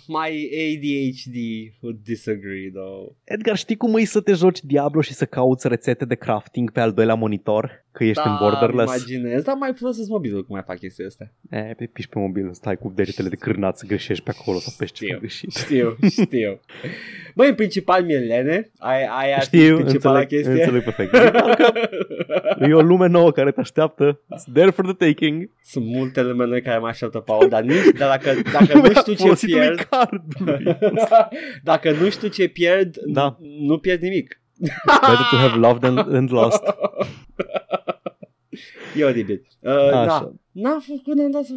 my 0.08 0.50
ADHD 0.66 1.36
would 1.82 2.00
disagree 2.04 2.72
though. 2.74 3.16
Edgar, 3.24 3.58
știi 3.58 3.78
cum 3.78 3.98
e 3.98 4.04
să 4.04 4.22
te 4.22 4.34
joci 4.34 4.64
Diablo 4.64 5.02
și 5.02 5.14
să 5.14 5.26
cauți 5.26 5.68
rețete 5.68 6.06
de 6.06 6.16
crafting 6.16 6.72
pe 6.72 6.80
al 6.80 6.94
doilea 6.94 7.16
monitor? 7.16 7.86
Că 7.92 8.04
ești 8.04 8.28
în 8.28 8.36
borderless? 8.40 8.96
imaginez, 8.96 9.44
dar 9.44 9.56
mai 9.56 9.74
folosesc 9.76 10.10
mobilul 10.10 10.46
cum 10.46 10.56
mai 10.56 10.64
fac 10.66 10.78
chestia 10.78 11.06
asta. 11.06 11.34
E, 11.50 11.74
pe 11.78 11.86
piși 11.86 12.10
pe 12.10 12.20
mobil, 12.20 12.54
stai 12.54 12.78
cu 12.78 12.92
degetele 12.96 13.30
de 13.30 13.36
cârnat 13.36 13.78
să 13.78 13.86
greșești 13.86 14.24
pe 14.24 14.32
acolo, 14.40 14.58
să 14.58 14.70
apeși 14.74 14.94
ceva 14.94 15.08
Știu. 15.08 15.20
greșit. 15.20 15.52
Știu, 15.52 15.96
știu. 16.40 16.60
Băi, 17.36 17.48
în 17.48 17.56
principal 17.56 18.04
mi-e 18.04 18.18
lene. 18.18 18.72
Ai, 18.78 19.06
ai 19.06 19.34
ar 19.34 19.40
fi 19.44 19.58
Știu, 19.58 19.76
principala 19.76 20.20
înțeleg, 20.20 20.44
chestie. 20.46 20.64
înțeleg 20.64 20.84
perfect. 20.84 21.14
Adică 22.50 22.66
e 22.70 22.74
o 22.74 22.82
lume 22.82 23.08
nouă 23.08 23.32
care 23.32 23.52
te 23.52 23.60
așteaptă. 23.60 24.20
It's 24.36 24.54
there 24.54 24.70
for 24.70 24.86
the 24.94 25.08
taking. 25.08 25.50
Sunt 25.64 25.86
multe 25.86 26.22
lume 26.24 26.46
noi 26.46 26.62
care 26.62 26.78
mă 26.78 26.88
așteaptă, 26.88 27.20
Paul, 27.20 27.50
dar, 27.50 27.62
nici, 27.62 27.98
dar 27.98 28.10
dacă, 28.10 28.40
dacă 28.52 28.78
nu 28.78 28.94
știu 28.94 29.14
ce 29.14 29.22
Folositului 29.22 29.66
pierd, 29.66 29.80
cardului. 29.90 30.78
dacă 31.72 31.92
nu 31.92 32.10
știu 32.10 32.28
ce 32.28 32.48
pierd, 32.48 32.96
Da. 33.06 33.38
nu 33.60 33.78
pierd 33.78 34.02
nimic. 34.02 34.42
Better 34.86 35.28
to 35.32 35.36
have 35.36 35.56
loved 35.58 35.84
and, 35.84 35.98
and 36.16 36.32
lost. 36.32 36.64
E 38.98 39.04
oribil. 39.04 39.48
Uh, 39.60 39.72
Așa. 39.72 40.06
da. 40.06 40.32
N-am 40.52 40.80
făcut, 40.80 41.16
n-am 41.18 41.32
dat 41.32 41.44
să... 41.44 41.54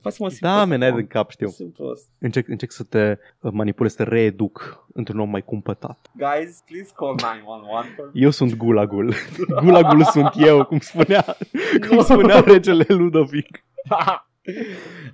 Fac 0.00 0.12
să 0.12 0.22
mă 0.22 0.28
simt 0.28 0.40
Da, 0.40 0.52
prost 0.54 0.68
men, 0.68 0.82
ai 0.82 0.86
acum. 0.88 0.98
din 1.00 1.08
cap, 1.08 1.30
știu. 1.30 1.48
Sunt 1.48 1.72
prost. 1.72 2.08
Încerc, 2.18 2.48
încerc 2.48 2.70
să 2.72 2.82
te 2.82 3.18
uh, 3.40 3.52
manipulez, 3.52 3.90
să 3.94 4.04
te 4.04 4.10
reeduc 4.10 4.86
într-un 4.92 5.20
om 5.20 5.30
mai 5.30 5.42
cumpătat. 5.44 6.10
Guys, 6.16 6.62
please 6.66 6.90
call 6.96 7.14
911 7.22 7.94
for 7.96 8.10
Eu 8.12 8.30
sunt 8.30 8.56
gulagul. 8.56 9.14
Gulagul 9.64 10.04
sunt 10.04 10.30
eu, 10.36 10.64
cum 10.64 10.78
spunea, 10.78 11.24
cum 11.88 11.96
Nu. 11.96 12.02
spunea 12.02 12.40
regele 12.40 12.84
Ludovic. 12.88 13.64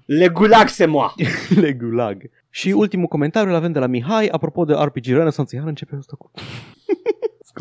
Le 0.05 0.29
gulag 0.29 0.69
se 0.69 0.87
moi. 0.87 1.13
Le 1.61 1.73
gulag. 1.73 2.31
Și 2.51 2.71
ultimul 2.71 3.07
comentariu 3.07 3.51
îl 3.51 3.57
avem 3.57 3.73
de 3.73 3.79
la 3.79 3.87
Mihai, 3.87 4.27
apropo 4.27 4.65
de 4.65 4.75
RPG 4.75 5.07
Renaissance. 5.07 5.57
Iar 5.57 5.67
începe 5.67 5.95
asta 5.99 6.17
cu... 6.19 6.31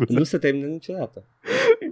Scuze. 0.04 0.18
Nu 0.18 0.24
se 0.24 0.38
termină 0.38 0.66
niciodată. 0.66 1.24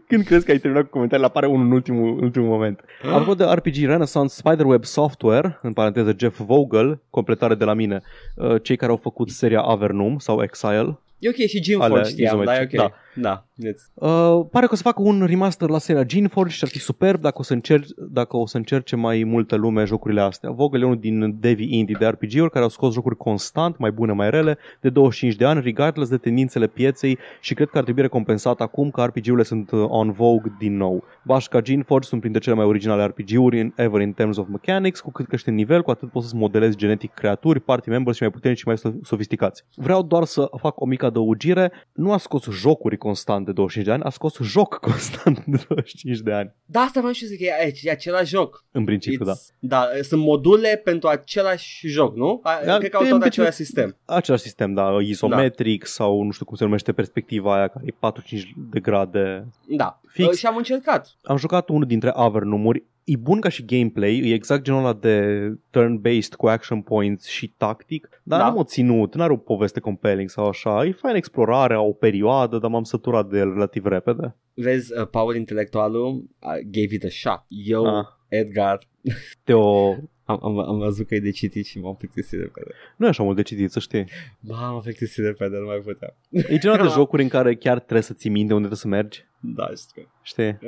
Când 0.09 0.25
crezi 0.25 0.45
că 0.45 0.51
ai 0.51 0.59
terminat 0.59 0.85
cu 0.85 0.91
comentariile, 0.91 1.29
apare 1.31 1.47
unul 1.47 1.67
în 1.67 1.73
ultimul, 1.73 2.17
în 2.19 2.25
ultimul 2.25 2.49
moment. 2.49 2.81
Apropo 3.03 3.35
de 3.35 3.45
RPG 3.45 3.75
Renaissance, 3.77 4.35
Spiderweb 4.35 4.85
Software, 4.85 5.59
în 5.63 5.73
paranteză 5.73 6.15
Jeff 6.19 6.41
Vogel, 6.41 7.01
completare 7.11 7.55
de 7.55 7.65
la 7.65 7.75
mine, 7.75 8.03
uh, 8.37 8.63
cei 8.63 8.77
care 8.77 8.91
au 8.91 8.97
făcut 8.97 9.31
seria 9.31 9.61
Avernum 9.61 10.19
sau 10.19 10.43
Exile, 10.43 10.99
E 11.19 11.29
ok 11.29 11.35
și 11.35 11.63
Jim 11.63 11.81
Ale 11.81 11.95
Forge 11.95 12.11
știam, 12.11 12.45
dar 12.45 12.61
e 12.61 12.63
ok. 12.63 12.73
izometrice, 12.73 12.77
Da. 12.77 12.93
Da. 13.17 13.45
It's... 13.65 13.93
Uh, 13.95 14.47
pare 14.51 14.67
că 14.67 14.73
o 14.73 14.77
să 14.77 14.83
facă 14.83 15.03
un 15.03 15.25
remaster 15.27 15.69
la 15.69 15.79
seria 15.79 16.05
Geneforge 16.05 16.55
și 16.55 16.65
ar 16.65 16.71
fi 16.71 16.79
superb 16.79 17.21
dacă 17.21 17.39
o 17.39 17.43
să, 17.43 17.53
încerc, 17.53 17.85
dacă 18.11 18.37
o 18.37 18.47
să 18.47 18.57
încerce 18.57 18.97
mai 18.97 19.23
multă 19.25 19.57
lume 19.57 19.85
jocurile 19.85 20.21
astea. 20.21 20.51
Vogel 20.51 20.81
e 20.81 20.85
unul 20.85 20.99
din 20.99 21.37
Devi 21.41 21.79
Indie 21.79 21.97
de 21.99 22.07
RPG-uri 22.07 22.51
care 22.51 22.65
au 22.65 22.71
scos 22.71 22.93
jocuri 22.93 23.17
constant, 23.17 23.79
mai 23.79 23.91
bune, 23.91 24.13
mai 24.13 24.31
rele, 24.31 24.59
de 24.81 24.89
25 24.89 25.39
de 25.39 25.45
ani, 25.45 25.61
regardless 25.61 26.11
de 26.11 26.17
tendințele 26.17 26.67
pieței 26.67 27.19
și 27.41 27.55
cred 27.55 27.69
că 27.69 27.79
ar 27.79 27.85
trebui 27.85 28.03
recompensat 28.03 28.61
acum 28.61 28.91
că 28.91 29.05
RPG-urile 29.05 29.43
sunt 29.43 29.71
uh, 29.71 29.85
on 29.89 30.13
vogue 30.13 30.55
din 30.59 30.77
nou. 30.77 31.05
Bași 31.23 31.49
ca 31.49 31.61
Geneforge 31.61 32.09
sunt 32.09 32.21
printre 32.21 32.41
cele 32.41 32.57
mai 32.57 32.65
originale 32.65 33.05
RPG-uri 33.05 33.59
in, 33.59 33.73
ever 33.77 34.01
in 34.01 34.13
terms 34.13 34.37
of 34.37 34.49
mechanics, 34.49 35.01
cu 35.01 35.11
cât 35.11 35.27
crește 35.27 35.51
în 35.51 35.57
nivel, 35.57 35.83
cu 35.83 35.91
atât 35.91 36.11
poți 36.11 36.29
să 36.29 36.37
modelezi 36.37 36.77
genetic 36.77 37.15
creaturi, 37.15 37.61
party 37.61 37.89
members 37.89 38.17
și 38.17 38.23
mai 38.23 38.33
puternici 38.33 38.59
și 38.59 38.67
mai 38.67 38.77
so- 38.77 39.01
sofisticați. 39.03 39.65
Vreau 39.75 40.03
doar 40.03 40.25
să 40.25 40.51
fac 40.59 40.81
o 40.81 40.87
mică 40.87 41.07
adăugire, 41.07 41.73
nu 41.93 42.13
a 42.13 42.17
scos 42.19 42.49
jocuri 42.51 42.97
constant 43.07 43.45
de 43.47 43.53
25 43.53 43.87
de 43.87 43.93
ani, 43.93 44.03
a 44.03 44.11
scos 44.11 44.37
joc 44.41 44.79
constant 44.89 45.45
de 45.45 45.65
25 45.69 46.19
de 46.19 46.33
ani. 46.33 46.55
Da, 46.65 46.81
asta 46.81 46.99
vreau 47.01 47.15
și 47.15 47.23
eu 47.23 47.29
să 47.29 47.35
zic, 47.37 47.47
e, 47.47 47.73
e 47.83 47.91
același 47.91 48.29
joc. 48.31 48.65
În 48.71 48.85
principiu, 48.85 49.25
da. 49.25 49.33
It's, 49.35 49.55
da. 49.59 49.89
Sunt 50.03 50.21
module 50.23 50.81
pentru 50.85 51.09
același 51.09 51.89
joc, 51.89 52.17
nu? 52.17 52.41
A, 52.43 52.61
Da, 52.65 52.79
cred 52.79 52.91
că 52.91 52.97
au 52.97 53.03
în 53.03 53.09
tot 53.09 53.19
principiu- 53.19 53.43
același 53.43 53.65
sistem. 53.65 53.97
Același 54.05 54.43
sistem, 54.43 54.75
da, 54.75 54.97
isometric 55.01 55.81
da. 55.81 55.87
sau 55.87 56.23
nu 56.23 56.31
știu 56.31 56.45
cum 56.45 56.57
se 56.57 56.65
numește 56.65 56.93
perspectiva 56.93 57.57
aia 57.57 57.69
care 57.69 57.85
e 57.89 57.95
45 57.99 58.55
de 58.71 58.81
grade. 58.81 59.47
Da. 59.69 60.01
Fix. 60.09 60.29
Uh, 60.29 60.35
și 60.35 60.47
am 60.47 60.57
încercat. 60.57 61.17
Am 61.23 61.37
jucat 61.37 61.69
unul 61.69 61.87
dintre 61.87 62.11
Avernumuri, 62.15 62.85
e 63.07 63.17
bun 63.17 63.41
ca 63.41 63.49
și 63.49 63.65
gameplay, 63.65 64.19
e 64.19 64.33
exact 64.35 64.63
genul 64.63 64.81
ăla 64.81 64.93
de 64.93 65.49
turn-based 65.71 66.35
cu 66.37 66.47
action 66.49 66.81
points 66.83 67.27
și 67.27 67.49
tactic, 67.57 68.09
dar 68.23 68.41
Da. 68.41 68.49
nu 68.49 68.55
m-a 68.57 68.65
ținut, 68.65 69.15
n-are 69.15 69.33
o 69.33 69.37
poveste 69.37 69.81
compelling 69.81 70.29
sau 70.29 70.47
așa, 70.47 70.85
e 70.85 70.93
fain 70.93 71.15
explorarea, 71.15 71.81
o 71.81 71.93
perioadă, 71.93 72.59
dar 72.59 72.71
m-am 72.71 72.83
săturat 72.83 73.29
de 73.29 73.39
el 73.39 73.53
relativ 73.53 73.85
repede. 73.87 74.37
Vezi, 74.55 74.99
uh, 74.99 75.09
Paul 75.09 75.37
intelectualul 75.37 76.09
uh, 76.15 76.49
gave 76.71 76.95
it 76.95 77.05
a 77.05 77.09
shot. 77.11 77.45
Eu, 77.49 77.85
Ah. 77.99 78.05
Edgar, 78.29 78.79
Teo, 79.45 79.91
am, 80.25 80.39
am, 80.45 80.59
am 80.59 80.79
văzut 80.79 81.07
că 81.07 81.15
e 81.15 81.21
de 81.21 81.31
citit 81.31 81.67
și 81.67 81.79
m-am 81.79 81.95
plictisit 81.95 82.41
repede. 82.41 82.71
nu 82.97 83.07
e 83.07 83.09
așa 83.09 83.23
mult 83.23 83.37
de 83.37 83.43
citit, 83.43 83.71
să 83.71 83.79
știi. 83.81 84.05
Ba, 84.41 84.55
m-am 84.55 84.81
plictisit 84.81 85.25
repede, 85.25 85.57
nu 85.57 85.67
mai 85.67 85.79
puteam. 85.85 86.15
E 86.31 86.59
genul 86.59 86.77
de 86.77 86.89
jocuri 86.99 87.23
în 87.23 87.29
care 87.29 87.55
chiar 87.55 87.79
trebuie 87.79 88.03
să 88.03 88.13
ții 88.15 88.31
minte 88.31 88.55
unde 88.55 88.67
trebuie 88.69 88.79
să 88.79 89.03
mergi, 89.03 89.26
Da, 89.41 89.67
știu. 89.77 90.09
știi? 90.23 90.59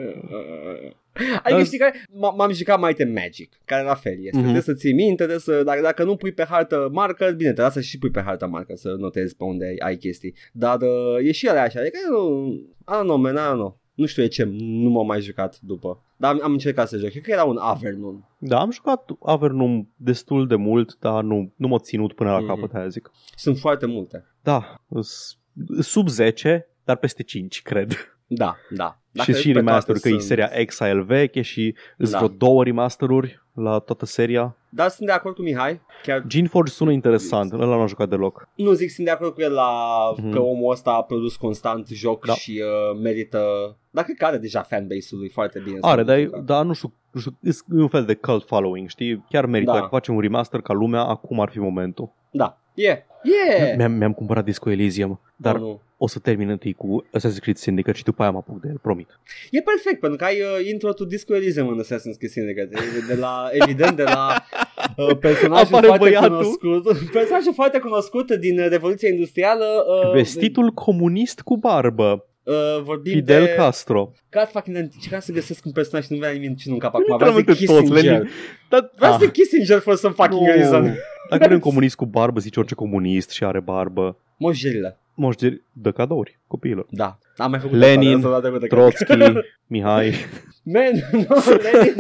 Adică 1.43 1.63
știi 1.65 1.79
care 1.79 1.93
m- 2.07 2.37
m-am 2.37 2.53
jucat 2.53 2.81
Might 2.81 3.01
and 3.01 3.15
Magic, 3.15 3.53
care 3.65 3.85
la 3.85 3.95
fel 3.95 4.13
este. 4.13 4.31
Mhm. 4.31 4.41
Trebuie 4.41 4.63
să 4.63 4.75
ții 4.75 4.93
minte, 4.93 5.15
trebuie 5.17 5.39
să, 5.39 5.63
dacă, 5.63 5.81
dacă 5.81 6.05
nu 6.05 6.17
pui 6.17 6.33
pe 6.33 6.45
hartă 6.45 6.89
marker, 6.93 7.35
bine, 7.35 7.53
te 7.53 7.61
lasă 7.61 7.81
și 7.81 7.99
pui 7.99 8.11
pe 8.11 8.21
hartă 8.23 8.47
marker 8.47 8.77
să 8.77 8.95
notezi 8.99 9.37
pe 9.37 9.45
unde 9.45 9.65
ai, 9.65 9.77
ai 9.77 9.97
chestii. 9.97 10.35
Dar 10.53 10.81
uh, 10.81 11.17
e 11.27 11.33
și 11.33 11.47
ele 11.47 11.59
așa, 11.59 11.81
adică 11.81 11.99
nu, 12.11 12.49
I 12.81 12.95
don't 12.99 13.03
know, 13.03 13.17
man, 13.17 13.35
I 13.35 13.39
don't 13.39 13.53
know. 13.53 13.81
Nu 13.95 14.07
știu 14.07 14.23
de 14.23 14.29
ce, 14.29 14.45
nu 14.59 14.89
m-am 14.91 15.07
mai 15.07 15.21
jucat 15.21 15.59
după. 15.61 16.03
Dar 16.17 16.33
am, 16.33 16.41
am 16.43 16.53
încercat 16.53 16.89
să 16.89 16.97
joc. 16.97 17.11
Cred 17.11 17.23
că 17.23 17.31
era 17.31 17.45
un 17.45 17.57
Avernum. 17.61 18.29
Da, 18.39 18.61
am 18.61 18.71
jucat 18.71 19.11
Avernum 19.23 19.93
destul 19.97 20.47
de 20.47 20.55
mult, 20.55 20.97
dar 21.01 21.23
nu, 21.23 21.53
nu 21.57 21.69
m-a 21.69 21.79
ținut 21.79 22.13
până 22.13 22.31
la 22.31 22.39
Mhm. 22.39 22.47
capăt, 22.47 22.75
aia 22.75 22.89
zic. 22.89 23.11
Sunt 23.37 23.59
foarte 23.59 23.87
multe. 23.87 24.25
Da, 24.43 24.75
s- 25.01 25.39
sub 25.81 26.09
10, 26.09 26.69
dar 26.85 26.97
peste 26.97 27.23
5, 27.23 27.63
cred. 27.63 27.93
Da, 28.29 28.57
da. 28.71 28.97
și 29.23 29.33
și 29.33 29.47
pe 29.53 29.59
remaster, 29.59 29.85
toate 29.95 30.01
că 30.01 30.09
e 30.09 30.11
sunt- 30.11 30.23
seria 30.23 30.51
Exile 30.53 31.03
veche 31.03 31.43
și 31.43 31.75
îți 31.97 32.11
Da. 32.13 32.17
vreo 32.19 32.29
două 32.39 32.65
remasteruri 32.65 33.43
la 33.55 33.79
toată 33.79 34.05
seria. 34.07 34.57
Dar 34.69 34.89
sunt 34.89 35.09
de 35.09 35.15
acord 35.15 35.35
cu 35.35 35.43
Mihai. 35.43 35.81
Chiar 36.03 36.25
Geneforge 36.27 36.73
sună 36.73 36.93
interesant, 36.93 37.53
ăla 37.53 37.77
n-am 37.77 37.87
jucat 37.87 38.09
deloc. 38.09 38.49
nu 38.55 38.73
zic, 38.73 38.91
sunt 38.91 39.07
de 39.07 39.13
acord 39.13 39.35
cu 39.35 39.41
el 39.41 39.53
la 39.53 39.71
Mhm. 40.17 40.31
că 40.31 40.39
omul 40.41 40.73
ăsta 40.73 40.91
a 40.91 41.03
produs 41.03 41.37
constant 41.37 41.87
joc 41.87 42.27
Da. 42.27 42.33
și 42.33 42.63
uh, 42.65 43.01
merită... 43.03 43.41
Dar 43.91 44.05
cred 44.05 44.17
că 44.17 44.25
are 44.25 44.37
deja 44.37 44.63
fanbase-ul 44.63 45.19
lui 45.21 45.29
foarte 45.29 45.61
bine. 45.65 45.79
Are, 45.81 46.01
să 46.01 46.07
dar, 46.07 46.17
e- 46.19 46.23
jucat. 46.23 46.43
dar 46.45 46.65
nu 46.65 46.73
știu, 46.73 46.93
nu 47.11 47.21
știu, 47.21 47.39
e 47.79 47.81
un 47.81 47.89
fel 47.89 48.05
de 48.05 48.15
cult 48.15 48.47
following, 48.47 48.89
știi? 48.89 49.25
Chiar 49.29 49.47
merită. 49.47 49.71
Da. 49.71 49.77
Dacă 49.77 49.89
facem 49.91 50.15
un 50.15 50.21
remaster 50.21 50.61
ca 50.61 50.73
lumea, 50.73 51.01
acum 51.01 51.41
ar 51.41 51.49
fi 51.49 51.59
momentul. 51.59 52.13
Da. 52.31 52.59
Yeah. 52.75 52.99
Yeah. 53.23 53.77
Mi-am, 53.77 53.93
mi-am 53.93 54.13
cumpărat 54.13 54.45
Disco 54.45 54.71
Elysium, 54.71 55.21
dar 55.37 55.55
Oh, 55.55 55.61
nu. 55.61 55.81
o 55.97 56.07
să 56.09 56.19
termin 56.19 56.49
întâi 56.49 56.73
cu 56.73 57.05
Assassin's 57.19 57.41
Creed 57.41 57.57
Syndicate 57.57 57.97
și 57.97 58.05
după 58.05 58.23
aia 58.23 58.31
mă 58.31 58.39
apuc 58.39 58.61
de 58.61 58.69
el, 58.71 58.79
promit. 58.83 59.09
E 59.51 59.61
perfect, 59.61 60.01
pentru 60.01 60.19
că 60.19 60.25
ai 60.25 60.41
uh, 60.41 60.69
intro 60.73 60.93
to 60.93 61.05
Disco 61.05 61.35
Elysium 61.35 61.69
în 61.69 61.81
Assassin's 61.83 62.17
Creed 62.19 62.31
Syndicate. 62.33 62.69
De, 62.69 63.15
de 63.15 63.21
la, 63.21 63.49
evident, 63.53 63.97
de 63.97 64.03
la 64.03 64.35
uh, 64.97 65.17
personajul 65.27 65.67
Apare 65.75 65.87
foarte 65.87 66.05
băiatul. 66.09 66.29
cunoscut. 66.29 66.99
Personajul 67.19 67.53
foarte 67.55 67.79
cunoscut 67.79 68.33
din 68.33 68.59
uh, 68.61 68.67
Revoluția 68.69 69.09
Industrială. 69.09 69.65
Uh, 70.05 70.13
Vestitul 70.13 70.71
comunist 70.71 71.41
cu 71.41 71.57
barbă, 71.57 72.27
Uh, 72.49 72.83
vorbim 72.83 73.13
Fidel 73.13 73.45
de... 73.45 73.55
Castro. 73.57 74.13
God 74.31 74.49
fucking 74.53 74.77
încercam 74.77 75.21
să 75.21 75.33
găsesc 75.33 75.65
un 75.65 75.73
personaj 75.73 76.05
și 76.05 76.13
nu 76.13 76.19
venea 76.19 76.33
nimic 76.33 76.49
niciun 76.49 76.73
în 76.73 76.79
cap 76.79 76.95
acum. 76.95 77.17
Vreau 77.17 77.31
să 77.31 77.37
Literalmente 77.37 77.53
zic 77.53 77.69
toți, 77.69 77.81
Kissinger. 77.81 78.13
Lenin. 78.13 78.29
Dar, 78.69 78.91
Vreau 78.97 79.13
ah, 79.13 79.19
să 79.19 79.25
zic 79.25 79.35
Kissinger 79.35 79.79
for 79.79 79.97
some 79.97 80.15
fucking 80.15 80.41
nu. 80.41 80.47
reason. 80.47 80.83
Dacă 81.31 81.43
vrei 81.45 81.55
un 81.55 81.61
comunist 81.61 81.97
cu 81.97 82.07
barbă, 82.07 82.41
zici 82.41 82.57
orice 82.57 82.75
comunist 82.75 83.31
și 83.31 83.45
are 83.45 83.61
barbă. 83.61 84.19
Moșgerile. 84.37 84.99
Moșgeri 85.15 85.63
dă 85.73 85.93
cadouri 85.93 86.39
copiilor. 86.47 86.87
Da. 86.91 87.19
Am 87.37 87.51
mai 87.51 87.61
făcut 87.61 87.79
Lenin, 87.79 88.15
asta, 88.15 88.29
asta, 88.29 88.49
asta, 88.49 88.55
asta, 88.55 88.67
Trotsky, 88.67 89.33
Mihai. 89.67 90.15
Man, 90.75 90.93
no, 91.13 91.37
Lenin. 91.63 91.95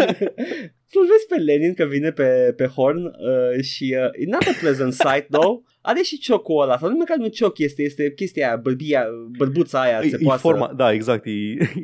Să-l 0.90 1.06
vezi 1.10 1.26
pe 1.28 1.36
Lenin 1.36 1.74
că 1.74 1.84
vine 1.84 2.10
pe, 2.10 2.52
pe 2.56 2.66
horn 2.66 3.04
uh, 3.04 3.62
și 3.62 3.96
uh, 3.98 4.22
e 4.22 4.24
not 4.26 4.42
a 4.46 4.58
pleasant 4.60 4.92
sight, 4.92 5.26
though. 5.30 5.62
Are 5.88 6.02
și 6.02 6.18
ciocul 6.18 6.62
ăla, 6.62 6.78
sau 6.78 6.88
nu 6.88 6.96
măcar 6.96 7.16
nu 7.16 7.26
cioc 7.26 7.58
este, 7.58 7.82
este 7.82 8.12
chestia 8.12 8.46
aia, 8.46 8.56
bărbia, 8.56 9.04
bărbuța 9.38 9.80
aia, 9.80 10.00
E, 10.02 10.08
se 10.08 10.16
e 10.20 10.24
poate 10.24 10.40
forma, 10.40 10.72
da, 10.76 10.92
exact, 10.92 11.26
e, 11.26 11.30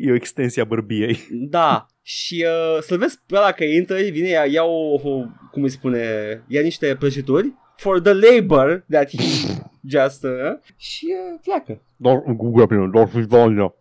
e 0.01 0.11
o 0.11 0.15
extensie 0.15 0.63
a 0.63 0.65
bărbiei. 0.65 1.19
Da, 1.31 1.87
și 2.03 2.47
uh, 2.47 2.83
să-l 2.83 2.99
vezi 2.99 3.19
pe 3.27 3.37
ăla 3.37 3.53
că 3.53 3.65
intră, 3.65 3.97
vine, 3.97 4.29
ia, 4.29 4.45
ia 4.45 4.63
o, 4.63 4.93
o, 4.93 5.25
cum 5.51 5.63
îi 5.63 5.69
spune, 5.69 6.05
ia 6.49 6.61
niște 6.61 6.97
prăjituri 6.99 7.53
for 7.77 8.01
the 8.01 8.13
labor 8.13 8.85
that 8.89 9.11
he 9.11 9.17
just, 9.95 10.25
uh, 10.25 10.31
și 10.77 11.07
uh, 11.07 11.41
pleacă. 11.43 11.83
Doar 11.97 12.23
Google 12.37 12.67
prin 12.67 12.91
doar 12.91 13.07
Vidania. 13.07 13.75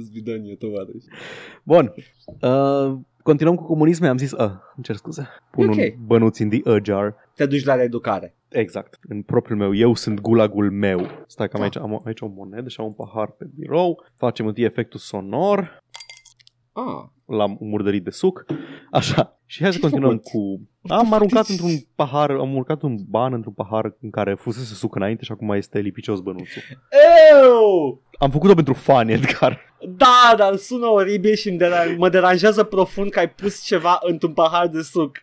Zbidanie, 0.00 0.54
tovarăși. 0.64 1.06
Bun. 1.62 1.94
Uh, 2.40 2.98
continuăm 3.24 3.54
cu 3.54 3.64
comunismul. 3.64 4.08
Am 4.08 4.18
zis, 4.18 4.32
uh, 4.32 4.38
îmi 4.40 4.84
cer 4.84 4.94
scuze. 4.96 5.28
Pun 5.50 5.68
Ok. 5.68 5.74
un 5.76 5.84
bănuț 6.06 6.38
în 6.38 6.48
the 6.48 6.70
uh 6.70 6.76
jar. 6.84 7.14
Te 7.34 7.46
duci 7.46 7.64
la 7.64 7.74
reeducare. 7.74 8.34
Exact. 8.48 8.98
În 9.08 9.22
propriul 9.22 9.58
meu. 9.58 9.74
Eu 9.74 9.94
sunt 9.94 10.20
gulagul 10.20 10.70
meu. 10.70 11.06
Stai 11.26 11.48
că 11.48 11.56
am 11.56 11.60
Da. 11.60 11.64
aici, 11.64 11.76
am 11.76 12.02
aici 12.04 12.20
o 12.20 12.26
monedă 12.26 12.68
și 12.68 12.80
am 12.80 12.86
un 12.86 12.92
pahar 12.92 13.30
pe 13.30 13.46
birou. 13.54 14.04
Facem 14.16 14.46
întâi 14.46 14.64
efectul 14.64 15.00
sonor. 15.00 15.82
Ah, 16.76 17.04
L-am 17.26 17.56
murdărit 17.60 18.04
de 18.04 18.10
suc. 18.10 18.44
Așa. 18.90 19.38
Și 19.46 19.62
hai 19.62 19.72
să 19.72 19.78
Ce 19.78 19.82
continuăm 19.84 20.10
făcut? 20.10 20.30
cu... 20.30 20.60
Am 20.94 21.12
aruncat 21.12 21.48
într-un 21.48 21.70
pahar, 21.94 22.30
am 22.30 22.54
urcat 22.56 22.82
un 22.82 22.96
ban 23.08 23.32
într-un 23.32 23.52
pahar 23.52 23.96
în 24.02 24.10
care 24.10 24.34
fusese 24.34 24.74
suc 24.74 24.94
înainte 24.94 25.24
și 25.24 25.32
acum 25.32 25.50
este 25.50 25.78
lipicios 25.78 26.20
bănuțul. 26.20 26.62
Ew! 27.42 28.02
Am 28.18 28.30
făcut-o 28.30 28.54
pentru 28.54 28.72
fan, 28.72 29.08
Edgar. 29.08 29.60
Da, 29.96 30.34
dar 30.36 30.50
îmi 30.50 30.58
sună 30.58 30.86
oribil 30.86 31.34
și 31.34 31.48
îmi 31.48 31.58
deran- 31.58 31.96
mă 31.96 32.08
deranjează 32.08 32.64
profund 32.64 33.10
că 33.10 33.18
ai 33.18 33.30
pus 33.30 33.62
ceva 33.64 33.98
într-un 34.02 34.32
pahar 34.32 34.66
de 34.68 34.82
suc. 34.82 35.16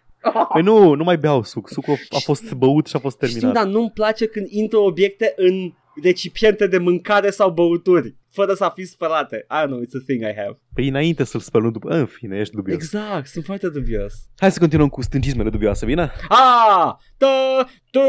Păi 0.53 0.61
nu, 0.61 0.94
nu 0.94 1.03
mai 1.03 1.18
beau 1.18 1.44
suc. 1.44 1.69
Sucul 1.69 1.94
a 2.10 2.18
fost 2.19 2.53
băut 2.53 2.88
și 2.88 2.95
a 2.95 2.99
fost 2.99 3.15
Știu, 3.22 3.28
terminat. 3.40 3.53
dar 3.64 3.73
nu-mi 3.73 3.91
place 3.94 4.26
când 4.26 4.48
intră 4.49 4.78
obiecte 4.78 5.34
în 5.36 5.73
recipiente 6.04 6.68
de 6.68 6.78
mâncare 6.78 7.30
sau 7.30 7.52
băuturi, 7.52 8.16
fără 8.30 8.54
să 8.54 8.72
fi 8.76 8.86
spălate. 8.86 9.46
I 9.50 9.64
don't 9.64 9.68
know, 9.68 9.82
it's 9.82 10.02
a 10.02 10.04
thing 10.06 10.22
I 10.22 10.34
have. 10.36 10.60
Păi 10.74 10.88
înainte 10.88 11.24
să-l 11.24 11.40
spăl, 11.40 11.62
nu 11.62 11.72
după. 11.72 11.90
În 11.90 12.06
fine, 12.06 12.40
ești 12.40 12.56
dubios. 12.56 12.76
Exact, 12.76 13.28
sunt 13.28 13.46
foarte 13.46 13.70
dubios. 13.70 14.14
Hai 14.38 14.52
să 14.52 14.60
continuăm 14.60 14.90
cu 14.90 15.02
stângismele 15.02 15.50
dubioase, 15.50 15.86
bine? 15.86 16.12
Ah! 16.30 16.94
Da, 17.18 17.66
tu, 17.92 18.00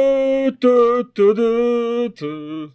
tu, 0.59 0.69
tu, 1.13 1.33
tu, 1.33 2.09
tu. 2.09 2.27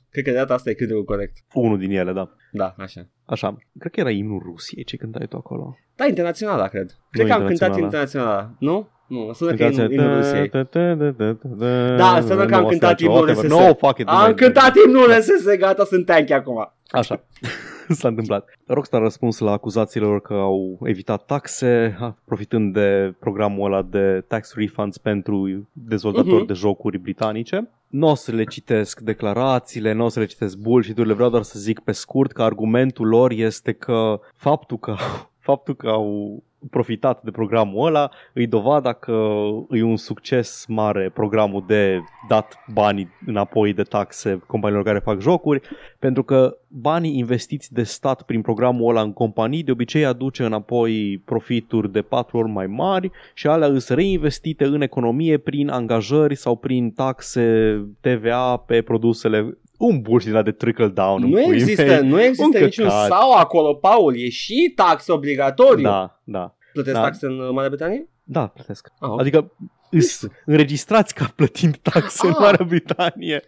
Cred 0.09 0.23
că 0.23 0.31
de 0.31 0.37
data 0.37 0.53
asta 0.53 0.69
e 0.69 0.73
cântecul 0.73 1.03
corect. 1.03 1.37
Unul 1.53 1.77
din 1.77 1.91
ele, 1.91 2.13
da. 2.13 2.35
Da, 2.51 2.75
așa. 2.77 3.09
Așa, 3.25 3.57
cred 3.79 3.91
că 3.91 3.99
era 3.99 4.09
imnul 4.09 4.41
Rusiei 4.45 4.83
ce 4.83 4.97
cântai 4.97 5.27
tu 5.27 5.37
acolo. 5.37 5.77
Da, 5.95 6.05
internaționala, 6.05 6.67
cred. 6.67 6.97
Cred 7.11 7.27
că 7.27 7.33
am 7.33 7.45
cântat 7.45 7.77
internaționala. 7.77 7.85
internaționala. 7.85 8.55
Nu? 8.59 8.89
Nu, 9.07 9.29
sună 9.33 9.53
că 9.53 9.63
e 9.63 9.67
imnul- 9.71 9.91
imnul 9.91 10.15
Rusiei. 10.15 10.49
Da, 10.49 11.95
Da, 11.95 12.15
înseamnă 12.17 12.45
că 12.45 12.55
am 12.55 12.65
cântat 12.67 12.99
imnul 12.99 13.25
RSS. 13.29 13.41
No, 13.47 13.73
fuck 13.73 13.97
it. 13.99 14.05
nu 14.05 14.11
Am 14.13 14.21
mai- 14.21 14.33
cântat 14.33 14.71
imnul 14.85 15.05
RSS, 15.17 15.57
gata, 15.57 15.83
sunt 15.85 16.05
tanky 16.05 16.33
acum. 16.33 16.71
Așa. 16.89 17.23
S-a 17.89 18.07
întâmplat. 18.07 18.49
Rockstar 18.65 18.99
a 18.99 19.03
răspuns 19.03 19.39
la 19.39 19.51
acuzațiilor 19.51 20.21
că 20.21 20.33
au 20.33 20.79
evitat 20.83 21.25
taxe, 21.25 21.97
profitând 22.25 22.73
de 22.73 23.13
programul 23.19 23.65
ăla 23.73 23.81
de 23.81 24.23
tax 24.27 24.53
refunds 24.55 24.97
pentru 24.97 25.69
dezvoltatori 25.73 26.35
Mhm. 26.35 26.45
de 26.45 26.53
jocuri 26.53 26.97
britanice. 26.97 27.69
Nu 27.87 28.07
o 28.09 28.15
să 28.15 28.31
le 28.31 28.43
citesc 28.43 28.99
declarațiile, 28.99 29.93
nu 29.93 30.05
o 30.05 30.07
să 30.07 30.19
le 30.19 30.25
citesc 30.25 30.57
bullshit-urile, 30.57 31.13
vreau 31.13 31.29
doar 31.29 31.43
să 31.43 31.59
zic 31.59 31.79
pe 31.79 31.91
scurt 31.91 32.31
că 32.31 32.41
argumentul 32.43 33.07
lor 33.07 33.31
este 33.31 33.71
că 33.71 34.19
faptul 34.35 34.77
că, 34.77 34.95
faptul 35.39 35.75
că 35.75 35.87
au 35.87 36.43
profitat 36.69 37.23
de 37.23 37.31
programul 37.31 37.85
ăla 37.85 38.09
îi 38.33 38.47
dovada 38.47 38.93
că 38.93 39.37
e 39.69 39.83
un 39.83 39.97
succes 39.97 40.65
mare 40.67 41.09
programul 41.13 41.63
de 41.67 41.99
dat 42.27 42.63
banii 42.73 43.09
înapoi 43.25 43.73
de 43.73 43.83
taxe 43.83 44.41
companiilor 44.47 44.85
care 44.85 44.99
fac 44.99 45.19
jocuri 45.19 45.61
pentru 45.99 46.23
că 46.23 46.57
banii 46.67 47.17
investiți 47.17 47.73
de 47.73 47.83
stat 47.83 48.21
prin 48.21 48.41
programul 48.41 48.89
ăla 48.89 49.01
în 49.01 49.13
companii 49.13 49.63
de 49.63 49.71
obicei 49.71 50.05
aduce 50.05 50.43
înapoi 50.43 51.21
profituri 51.25 51.91
de 51.91 52.01
patru 52.01 52.37
ori 52.37 52.49
mai 52.49 52.67
mari 52.67 53.11
și 53.33 53.47
alea 53.47 53.67
îs 53.67 53.89
reinvestite 53.89 54.65
în 54.65 54.81
economie 54.81 55.37
prin 55.37 55.69
angajări 55.69 56.35
sau 56.35 56.55
prin 56.55 56.91
taxe 56.91 57.77
TVA 58.01 58.57
pe 58.57 58.81
produsele 58.81 59.57
un 59.77 60.01
bullshit 60.01 60.31
ăla 60.31 60.41
de 60.41 60.51
trickle 60.51 60.87
down 60.87 61.23
în 61.23 61.29
Nu 61.29 61.35
puii 61.41 61.53
există, 61.53 61.83
mei. 61.85 62.07
nu 62.09 62.21
există 62.21 62.57
Un 62.57 62.63
niciun 62.63 62.85
căcat. 62.85 63.07
sau 63.07 63.31
acolo, 63.31 63.73
Paul. 63.73 64.17
E 64.17 64.29
și 64.29 64.71
tax 64.75 65.07
obligatoriu. 65.07 65.83
Da, 65.83 66.21
da. 66.23 66.55
Plătesc 66.73 66.95
Da. 66.95 67.01
taxe 67.01 67.25
în 67.25 67.39
uh, 67.39 67.49
Marea 67.51 67.69
Britanie? 67.69 68.09
Da, 68.23 68.47
plătesc. 68.47 68.87
Ah, 68.99 69.09
ok. 69.09 69.19
Adică 69.19 69.51
îs 69.91 70.27
înregistrați 70.45 71.13
ca 71.13 71.31
plătind 71.35 71.77
taxe 71.77 72.27
în 72.27 72.33
Ah. 72.33 72.39
Marea 72.39 72.65
Britanie. 72.67 73.41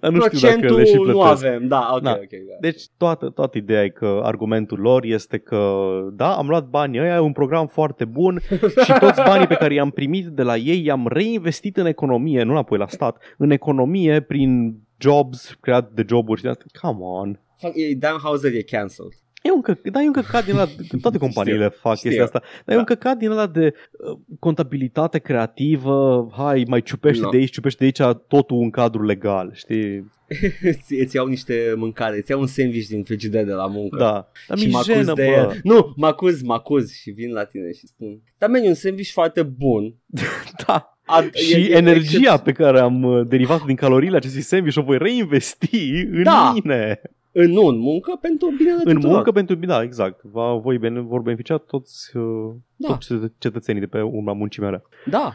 Dar 0.00 0.10
nu 0.10 0.20
știu 0.20 0.38
Procentul 0.38 0.68
dacă 0.68 0.80
le 0.80 0.84
și 0.84 0.94
nu 0.94 1.02
plătesc. 1.02 1.44
avem. 1.44 1.68
Da, 1.68 1.90
ok, 1.94 2.02
Da. 2.02 2.10
ok. 2.10 2.30
Da. 2.30 2.56
Deci 2.60 2.82
toată, 2.96 3.28
toată 3.28 3.58
ideea 3.58 3.82
e 3.84 3.88
că 3.88 4.20
argumentul 4.22 4.78
lor 4.80 5.04
este 5.04 5.38
că 5.38 5.80
da, 6.12 6.36
am 6.36 6.48
luat 6.48 6.66
banii 6.68 7.00
ăia, 7.00 7.14
e 7.14 7.18
un 7.18 7.32
program 7.32 7.66
foarte 7.66 8.04
bun 8.04 8.40
și 8.84 8.92
toți 9.00 9.22
banii 9.26 9.46
pe 9.46 9.54
care 9.54 9.74
i-am 9.74 9.90
primit 9.90 10.26
de 10.26 10.42
la 10.42 10.56
ei 10.56 10.84
i-am 10.84 11.08
reinvestit 11.08 11.76
în 11.76 11.86
economie, 11.86 12.42
nu 12.42 12.50
înapoi 12.50 12.78
la 12.78 12.86
stat, 12.88 13.16
în 13.38 13.50
economie 13.50 14.20
prin 14.20 14.74
jobs, 15.04 15.56
creat 15.60 15.90
de 15.92 16.04
joburi 16.08 16.38
și 16.38 16.44
de 16.44 16.50
asta. 16.50 16.64
Come 16.80 16.98
on. 17.00 17.38
Fuck, 17.58 17.76
e- 17.76 17.94
Dan 17.94 18.16
Hauser 18.22 18.54
e 18.54 18.62
cancelled. 18.62 19.12
E 19.42 19.50
un 19.52 19.60
căc, 19.60 19.80
da, 19.82 20.02
e 20.02 20.06
un 20.06 20.12
căcat 20.12 20.44
din 20.44 20.54
ăla, 20.54 20.66
toate 21.00 21.18
companiile 21.26 21.68
fac 21.68 21.96
știu. 21.96 22.08
chestia 22.08 22.24
asta, 22.24 22.38
dar 22.40 22.50
e 22.66 22.72
Da. 22.72 22.78
un 22.78 22.84
căcat 22.84 23.16
din 23.16 23.30
ăla 23.30 23.46
de 23.46 23.74
uh, 24.10 24.18
contabilitate 24.38 25.18
creativă, 25.18 26.28
hai, 26.36 26.64
mai 26.68 26.82
ciupește 26.82 27.22
No. 27.24 27.30
de 27.30 27.36
aici, 27.36 27.50
ciupește 27.50 27.78
de 27.78 27.84
aici, 27.84 28.16
totul 28.28 28.62
în 28.62 28.70
cadru 28.70 29.04
legal, 29.04 29.50
știi? 29.54 30.12
îți, 30.70 30.94
îți 30.94 31.16
iau 31.16 31.26
niște 31.26 31.74
mâncare, 31.76 32.16
îți 32.16 32.30
iau 32.30 32.40
un 32.40 32.46
sandwich 32.46 32.86
din 32.86 33.02
frigider 33.04 33.44
de 33.44 33.52
la 33.52 33.66
muncă. 33.66 33.98
Da, 33.98 34.28
dar 34.48 34.58
și 34.58 34.64
mi 34.66 34.70
mă 34.72 34.78
acuz 34.78 34.92
jenă, 34.94 35.12
de 35.12 35.24
bă. 35.24 35.30
el. 35.30 35.60
Nu, 35.62 35.92
mă 35.96 36.06
acuz, 36.06 36.42
mă 36.42 36.54
acuz 36.54 36.92
și 36.92 37.10
vin 37.10 37.32
la 37.32 37.44
tine 37.44 37.72
și 37.72 37.86
spun 37.86 38.22
Dar 38.38 38.48
meni, 38.50 38.66
un 38.66 38.74
sandwich 38.74 39.10
foarte 39.10 39.42
bun 39.42 39.94
Da, 40.66 40.93
Ad, 41.06 41.32
și 41.34 41.52
e- 41.54 41.68
e- 41.68 41.76
energia 41.76 42.36
pe 42.36 42.52
care 42.52 42.80
am 42.80 43.02
uh, 43.02 43.26
derivat 43.26 43.64
din 43.64 43.76
caloriile 43.76 44.16
acestui 44.16 44.40
sandwich 44.40 44.76
o 44.76 44.82
voi 44.82 44.98
reinvesti 44.98 46.00
în 46.10 46.22
Da. 46.22 46.52
mine. 46.54 47.00
În, 47.36 47.50
nu 47.50 47.66
în 47.66 47.78
muncă, 47.78 48.18
pentru 48.20 48.50
binele 48.56 48.80
În 48.84 48.94
tuturor. 48.94 49.14
muncă 49.14 49.32
pentru 49.32 49.54
da, 49.54 49.82
exact. 49.82 50.22
Va, 50.22 50.54
voi 50.54 50.78
bene, 50.78 51.00
vor 51.00 51.20
beneficia 51.20 51.56
toți, 51.56 52.16
uh, 52.16 52.54
Da. 52.76 52.88
toți 52.88 53.06
cetă- 53.06 53.32
cetățenii 53.38 53.80
de 53.80 53.86
pe 53.86 54.00
urma 54.00 54.32
muncii 54.32 54.62
mele. 54.62 54.82
Da, 55.06 55.34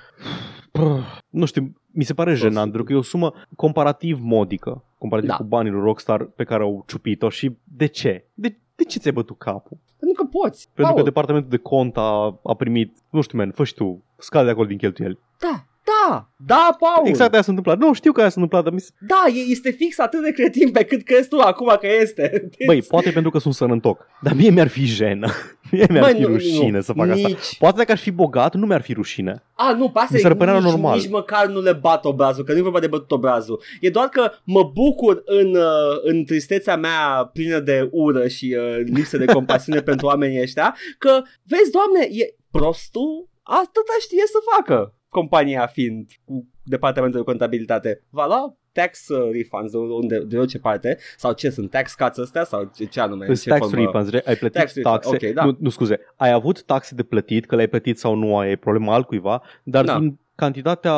Nu 1.29 1.45
știu, 1.45 1.73
mi 1.91 2.03
se 2.03 2.13
pare 2.13 2.29
Fost. 2.29 2.41
jenant, 2.41 2.63
pentru 2.65 2.83
că 2.83 2.93
e 2.93 2.95
o 2.95 3.01
sumă 3.01 3.33
comparativ 3.55 4.19
modică, 4.21 4.83
comparativ 4.97 5.29
Da. 5.29 5.35
cu 5.35 5.43
banii 5.43 5.71
lui 5.71 5.81
Rockstar 5.81 6.23
pe 6.23 6.43
care 6.43 6.63
au 6.63 6.83
ciupit-o 6.87 7.29
și 7.29 7.51
de 7.63 7.85
ce? 7.85 8.25
De, 8.33 8.57
de 8.75 8.83
ce 8.83 8.99
ți-ai 8.99 9.13
bătut 9.13 9.37
capul? 9.37 9.77
Pentru 9.99 10.23
că 10.23 10.29
poți 10.37 10.69
Pentru 10.73 10.83
că 10.83 10.99
Paul, 10.99 11.03
departamentul 11.03 11.49
de 11.49 11.57
cont 11.57 11.97
a, 11.97 12.39
a 12.43 12.53
primit, 12.55 12.97
nu 13.09 13.21
știu, 13.21 13.37
men, 13.37 13.51
fă 13.51 13.63
și 13.63 13.73
tu, 13.73 14.03
scade 14.17 14.45
de 14.45 14.51
acolo 14.51 14.67
din 14.67 14.77
cheltuieli. 14.77 15.19
Da, 15.39 15.63
da, 15.83 16.29
da, 16.35 16.75
Paul 16.79 17.07
Exact 17.07 17.33
aia 17.33 17.41
s-a 17.41 17.51
întâmplat. 17.51 17.77
Nu, 17.77 17.93
știu 17.93 18.11
că 18.11 18.19
aia 18.19 18.29
s-a 18.29 18.41
întâmplat, 18.41 18.63
dar 18.63 18.73
mi 18.73 18.79
se... 18.79 18.91
Da, 18.99 19.23
e- 19.27 19.51
este 19.51 19.71
fix 19.71 19.99
atât 19.99 20.23
de 20.23 20.31
cretin 20.31 20.71
pe 20.71 20.83
cât 20.83 21.03
crezi 21.03 21.27
tu 21.27 21.39
acum 21.39 21.77
că 21.79 21.87
este 22.01 22.49
Băi, 22.65 22.81
poate 22.81 23.11
pentru 23.11 23.31
că 23.31 23.37
sunt 23.37 23.53
sănătoc, 23.53 24.05
dar 24.21 24.33
mie 24.33 24.49
mi-ar 24.49 24.67
fi 24.67 24.85
jenă. 24.85 25.27
Mie 25.71 25.85
mi-ar 25.89 26.03
Băi, 26.03 26.13
fi 26.13 26.21
nu, 26.21 26.27
rușine 26.27 26.69
nu, 26.69 26.81
să 26.81 26.93
fac 26.93 27.09
asta. 27.09 27.27
nici. 27.27 27.57
Poate 27.57 27.77
dacă 27.77 27.91
aș 27.91 28.01
fi 28.01 28.11
bogat, 28.11 28.55
nu 28.55 28.65
mi-ar 28.65 28.81
fi 28.81 28.93
rușine. 28.93 29.43
A, 29.53 29.73
nu, 29.73 29.89
pe 29.89 29.99
asta 29.99 30.09
Mi 30.13 30.19
e 30.19 30.21
s-ar 30.21 30.33
părea 30.35 30.53
nici, 30.53 30.63
normal. 30.63 30.97
nici 30.97 31.09
măcar 31.09 31.47
nu 31.47 31.61
le 31.61 31.73
bat 31.73 32.05
obrazul, 32.05 32.43
că 32.43 32.51
nu 32.51 32.57
e 32.57 32.61
vorba 32.61 32.79
de 32.79 32.87
bătut 32.87 33.11
obrazul. 33.11 33.61
E 33.81 33.89
doar 33.89 34.07
că 34.07 34.31
mă 34.43 34.63
bucur 34.73 35.21
în, 35.25 35.55
uh, 35.55 35.99
în 36.01 36.25
tristețea 36.25 36.77
mea 36.77 37.29
plină 37.33 37.59
de 37.59 37.87
ură 37.91 38.27
și 38.27 38.57
uh, 38.59 38.83
lipsă 38.85 39.17
de 39.17 39.25
compasiune 39.25 39.81
pentru 39.89 40.05
oamenii 40.07 40.41
ăștia, 40.41 40.75
că, 40.97 41.21
vezi, 41.43 41.71
doamne, 41.71 42.07
e 42.21 42.35
prostul 42.51 43.29
atâta 43.43 43.93
știe 44.01 44.23
să 44.25 44.37
facă 44.55 44.93
compania 45.09 45.67
fiind 45.67 46.11
cu 46.25 46.47
departamentul 46.63 47.19
de 47.19 47.25
contabilitate. 47.25 48.03
Va 48.09 48.25
lua 48.25 48.57
tax 48.81 49.07
uh, 49.07 49.29
refunds 49.31 49.71
de, 49.71 49.77
unde, 49.77 50.19
de 50.19 50.37
orice 50.37 50.59
parte 50.59 50.97
sau 51.17 51.33
ce 51.33 51.49
sunt 51.49 51.69
tax 51.69 51.93
cuts 51.93 52.17
astea 52.17 52.43
sau 52.43 52.71
ce, 52.75 52.85
ce 52.85 52.99
anume 52.99 53.25
Îți 53.29 53.43
ce 53.43 53.49
tax 53.49 53.67
formă- 53.67 53.75
refunds, 53.85 54.09
re- 54.09 54.23
ai 54.25 54.35
plătit 54.35 54.57
Tax 54.59 54.75
refund, 54.75 54.95
taxe. 54.95 55.09
ok, 55.27 55.33
da. 55.33 55.45
nu, 55.45 55.57
nu, 55.59 55.69
scuze, 55.69 55.99
ai 56.15 56.31
avut 56.31 56.63
taxe 56.63 56.95
de 56.95 57.03
plătit, 57.03 57.45
că 57.45 57.55
le-ai 57.55 57.67
plătit 57.67 57.99
sau 57.99 58.15
nu, 58.15 58.37
ai 58.37 58.55
problema 58.55 58.93
altcuiva, 58.93 59.41
dar 59.63 59.85
Da. 59.85 59.99
din 59.99 60.19
cantitatea 60.35 60.93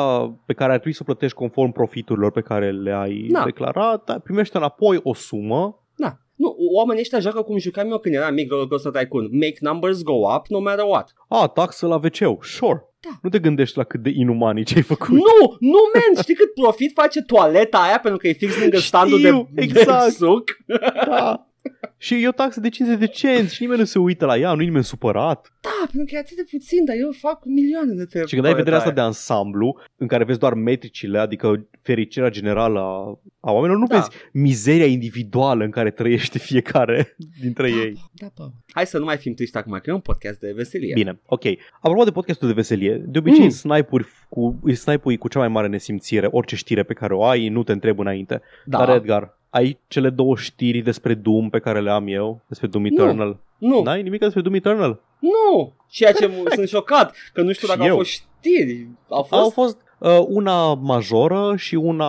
pe 0.46 0.52
care 0.52 0.70
ar 0.72 0.76
trebui 0.76 0.92
să 0.92 0.98
o 1.02 1.04
plătești 1.04 1.36
conform 1.36 1.72
profiturilor 1.72 2.30
pe 2.30 2.40
care 2.40 2.70
le 2.70 2.92
ai 2.92 3.26
Da. 3.30 3.44
declarat, 3.44 4.18
primești 4.22 4.56
înapoi 4.56 5.00
o 5.02 5.14
sumă 5.14 5.82
Da. 5.96 6.16
Nu, 6.36 6.56
oamenii 6.74 7.00
ăștia 7.02 7.18
joacă 7.18 7.42
cum 7.42 7.58
jucam 7.58 7.90
eu 7.90 7.98
când 7.98 8.14
eram 8.14 8.34
mic 8.34 8.50
Roller 8.50 8.66
Coaster 8.66 8.92
Tycoon. 8.92 9.28
Make 9.32 9.56
numbers 9.60 10.02
go 10.02 10.12
up 10.34 10.46
no 10.48 10.58
matter 10.60 10.84
what. 10.84 11.12
A, 11.28 11.46
taxă 11.46 11.86
la 11.86 11.94
wc 11.96 12.44
Sure. 12.44 12.84
Da. 13.08 13.18
Nu 13.22 13.28
te 13.28 13.38
gândești 13.38 13.76
la 13.76 13.84
cât 13.84 14.02
de 14.02 14.10
inumani 14.14 14.64
ce 14.64 14.74
ai 14.76 14.82
făcut. 14.82 15.08
Nu, 15.08 15.56
nu, 15.60 15.78
man, 15.94 16.22
știi 16.22 16.34
cât 16.34 16.54
profit 16.54 16.92
face 16.94 17.22
toaleta 17.22 17.78
aia 17.78 17.98
pentru 18.00 18.20
că 18.20 18.28
e 18.28 18.32
fix 18.32 18.58
lângă 18.58 18.76
Știu, 18.80 18.88
standul 18.88 19.20
de, 19.20 19.62
exact. 19.62 20.04
de 20.04 20.10
suc? 20.10 20.56
Da. 21.06 21.46
Și 22.02 22.22
e 22.22 22.28
o 22.28 22.30
taxă 22.32 22.60
de 22.60 22.68
50 22.68 22.98
de 22.98 23.06
cenți 23.06 23.54
și 23.54 23.62
nimeni 23.62 23.80
nu 23.80 23.84
se 23.84 23.98
uită 23.98 24.26
la 24.26 24.36
ea, 24.36 24.54
nu 24.54 24.60
e 24.60 24.64
nimeni 24.64 24.84
supărat. 24.84 25.52
Da, 25.60 25.86
pentru 25.90 26.04
că 26.04 26.10
e 26.14 26.18
atât 26.18 26.36
de 26.36 26.44
puțin, 26.50 26.84
dar 26.84 26.96
eu 26.98 27.10
fac 27.12 27.44
milioane 27.44 27.92
de 27.92 28.04
treburi. 28.04 28.28
Și 28.28 28.34
când 28.34 28.46
ai 28.46 28.54
vederea 28.54 28.78
asta 28.78 28.90
de 28.90 29.00
ansamblu, 29.00 29.80
în 29.96 30.06
care 30.06 30.24
vezi 30.24 30.38
doar 30.38 30.54
metricile, 30.54 31.18
adică 31.18 31.66
fericirea 31.82 32.30
generală 32.30 32.78
a, 32.78 33.20
a 33.40 33.52
oamenilor, 33.52 33.78
nu 33.78 33.86
Da. 33.86 33.96
vezi 33.96 34.08
mizeria 34.32 34.86
individuală 34.86 35.64
în 35.64 35.70
care 35.70 35.90
trăiește 35.90 36.38
fiecare 36.48 37.16
dintre 37.40 37.68
ei. 37.70 38.10
Da, 38.12 38.26
pa. 38.34 38.52
Hai 38.72 38.86
să 38.86 38.98
nu 38.98 39.04
mai 39.04 39.16
fim 39.16 39.34
triști 39.34 39.56
acum, 39.56 39.72
că 39.82 39.90
e 39.90 39.92
un 39.92 40.00
podcast 40.00 40.38
de 40.40 40.52
veselie. 40.56 40.92
Bine, 40.94 41.20
ok. 41.26 41.44
Apropo 41.80 42.04
de 42.04 42.10
podcastul 42.10 42.48
de 42.48 42.54
veselie, 42.54 43.02
de 43.06 43.18
obicei 43.18 43.38
Mm. 43.38 43.44
mm. 43.44 43.50
snipe-uri 43.50 44.06
cu, 44.28 44.58
îi 44.62 44.74
snipe 44.74 45.16
cu 45.16 45.28
cea 45.28 45.38
mai 45.38 45.48
mare 45.48 45.68
nesimțire. 45.68 46.28
Orice 46.30 46.56
știre 46.56 46.82
pe 46.82 46.94
care 46.94 47.14
o 47.14 47.24
ai, 47.24 47.48
nu 47.48 47.62
te 47.62 47.72
întreb 47.72 47.98
înainte. 47.98 48.40
Da. 48.64 48.78
Dar 48.78 48.96
Edgar, 48.96 49.36
ai 49.50 49.78
cele 49.88 50.10
două 50.10 50.36
știri 50.36 50.80
despre 50.80 51.14
Doom 51.14 51.50
pe 51.50 51.58
care 51.58 51.80
le 51.80 51.90
am 51.94 52.06
eu, 52.08 52.40
despre 52.48 52.66
Doom 52.66 52.84
Eternal? 52.84 53.36
Nu, 53.58 53.82
N-ai 53.82 54.02
nimic 54.02 54.20
despre 54.20 54.40
Doom 54.40 54.54
Eternal? 54.54 55.00
nu. 55.18 55.72
Ceea 55.88 56.12
ce 56.12 56.28
m- 56.30 56.52
sunt 56.54 56.68
șocat, 56.68 57.14
că 57.32 57.42
nu 57.42 57.52
știu 57.52 57.66
Și 57.68 57.72
dacă 57.72 57.82
au 57.82 57.88
eu. 57.88 57.96
fost 57.96 58.10
știri. 58.10 58.88
Au 59.08 59.22
fost? 59.22 59.42
Au 59.42 59.50
fost 59.50 59.76
uh, 59.98 60.24
una 60.28 60.74
majoră 60.74 61.56
și 61.56 61.74
una... 61.74 62.06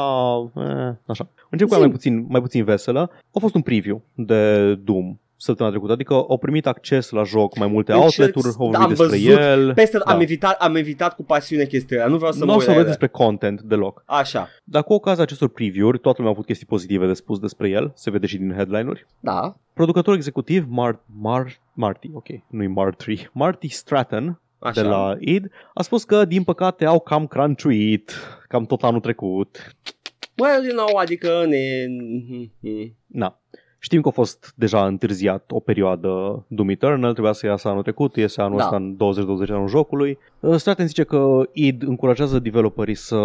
Eh, 0.58 0.94
așa. 1.06 1.30
Încep 1.50 1.68
cu 1.68 1.74
Zi. 1.74 1.80
una 1.80 1.80
mai 1.80 1.90
puțin, 1.90 2.26
mai 2.30 2.42
puțin 2.42 2.64
veselă. 2.64 3.12
A 3.34 3.40
fost 3.40 3.56
un 3.56 3.62
preview 3.62 4.02
de 4.14 4.74
Doom 4.76 5.18
săptămâna 5.44 5.76
trecută, 5.76 5.94
adică 5.94 6.14
au 6.14 6.38
primit 6.38 6.68
acces 6.68 7.10
la 7.10 7.24
joc 7.24 7.58
mai 7.58 7.68
multe 7.68 7.92
Deci, 7.92 8.02
outlet-uri, 8.02 8.48
au 8.48 8.52
da, 8.72 8.78
vorbit 8.78 8.80
am 8.82 8.88
despre 8.90 9.08
văzut 9.08 9.40
el. 9.40 9.74
Peste 9.74 9.98
Da. 10.06 10.12
am, 10.14 10.20
evitat, 10.22 10.62
am 10.62 10.76
evitat 10.76 11.16
cu 11.16 11.24
pasiune 11.24 11.66
chestia 11.66 11.98
aia. 11.98 12.08
Nu 12.08 12.18
vreau 12.18 12.32
să 12.32 12.40
Nu 12.40 12.46
mă 12.46 12.52
o 12.52 12.56
uit 12.56 12.64
să 12.64 12.70
la 12.70 12.76
vorbesc 12.76 12.98
ele. 13.00 13.08
despre 13.08 13.26
content 13.26 13.62
deloc. 13.62 14.04
Așa, 14.06 14.48
Dar 14.64 14.84
cu 14.84 14.94
ocazia 14.94 15.24
acestor 15.24 15.50
preview-uri, 15.50 16.00
toată 16.00 16.18
lumea 16.18 16.32
a 16.32 16.36
avut 16.36 16.46
chestii 16.46 16.66
pozitive 16.68 17.08
de 17.08 17.14
spus 17.14 17.40
despre 17.40 17.70
el, 17.70 17.92
se 17.96 18.10
vede 18.12 18.26
și 18.28 18.38
din 18.38 18.54
headline-uri. 18.54 19.06
da. 19.20 19.56
Producătorul 19.74 20.18
executiv, 20.18 20.64
Mar- 20.66 21.00
Mar- 21.28 21.62
Marty, 21.74 22.10
ok, 22.14 22.28
nu-i 22.48 22.68
Marty, 22.68 23.28
Marty 23.34 23.68
Stratton, 23.68 24.42
Așa. 24.60 24.82
de 24.82 24.88
la 24.88 25.16
id, 25.20 25.50
a 25.74 25.82
spus 25.82 26.04
că, 26.04 26.26
din 26.26 26.44
păcate, 26.44 26.86
au 26.86 27.00
cam 27.00 27.28
crunchuit, 27.28 28.12
cam 28.48 28.66
tot 28.66 28.84
anul 28.84 29.00
trecut. 29.00 29.76
Well, 30.38 30.64
you 30.66 30.76
know, 30.76 30.96
adică 30.98 31.46
ne... 31.48 31.86
Na. 33.08 33.38
Știm 33.86 34.02
că 34.02 34.08
a 34.08 34.12
fost 34.12 34.54
deja 34.56 34.86
întârziat 34.86 35.44
o 35.52 35.60
perioadă 35.60 36.44
Doom 36.48 36.70
Eternal, 36.70 37.12
trebuia 37.12 37.32
să 37.34 37.46
iasă 37.46 37.68
anul 37.68 37.82
trecut, 37.82 38.16
iese 38.16 38.42
anul 38.42 38.58
Da. 38.58 38.64
ăsta 38.64 38.76
în 38.76 38.98
2020 38.98 39.50
anul 39.50 39.68
jocului. 39.68 40.18
Uh, 40.40 40.56
Stratton 40.56 40.88
zice 40.88 41.04
că 41.04 41.42
id 41.52 41.82
încurajează 41.84 42.40
developerii 42.40 42.96
să 42.96 43.20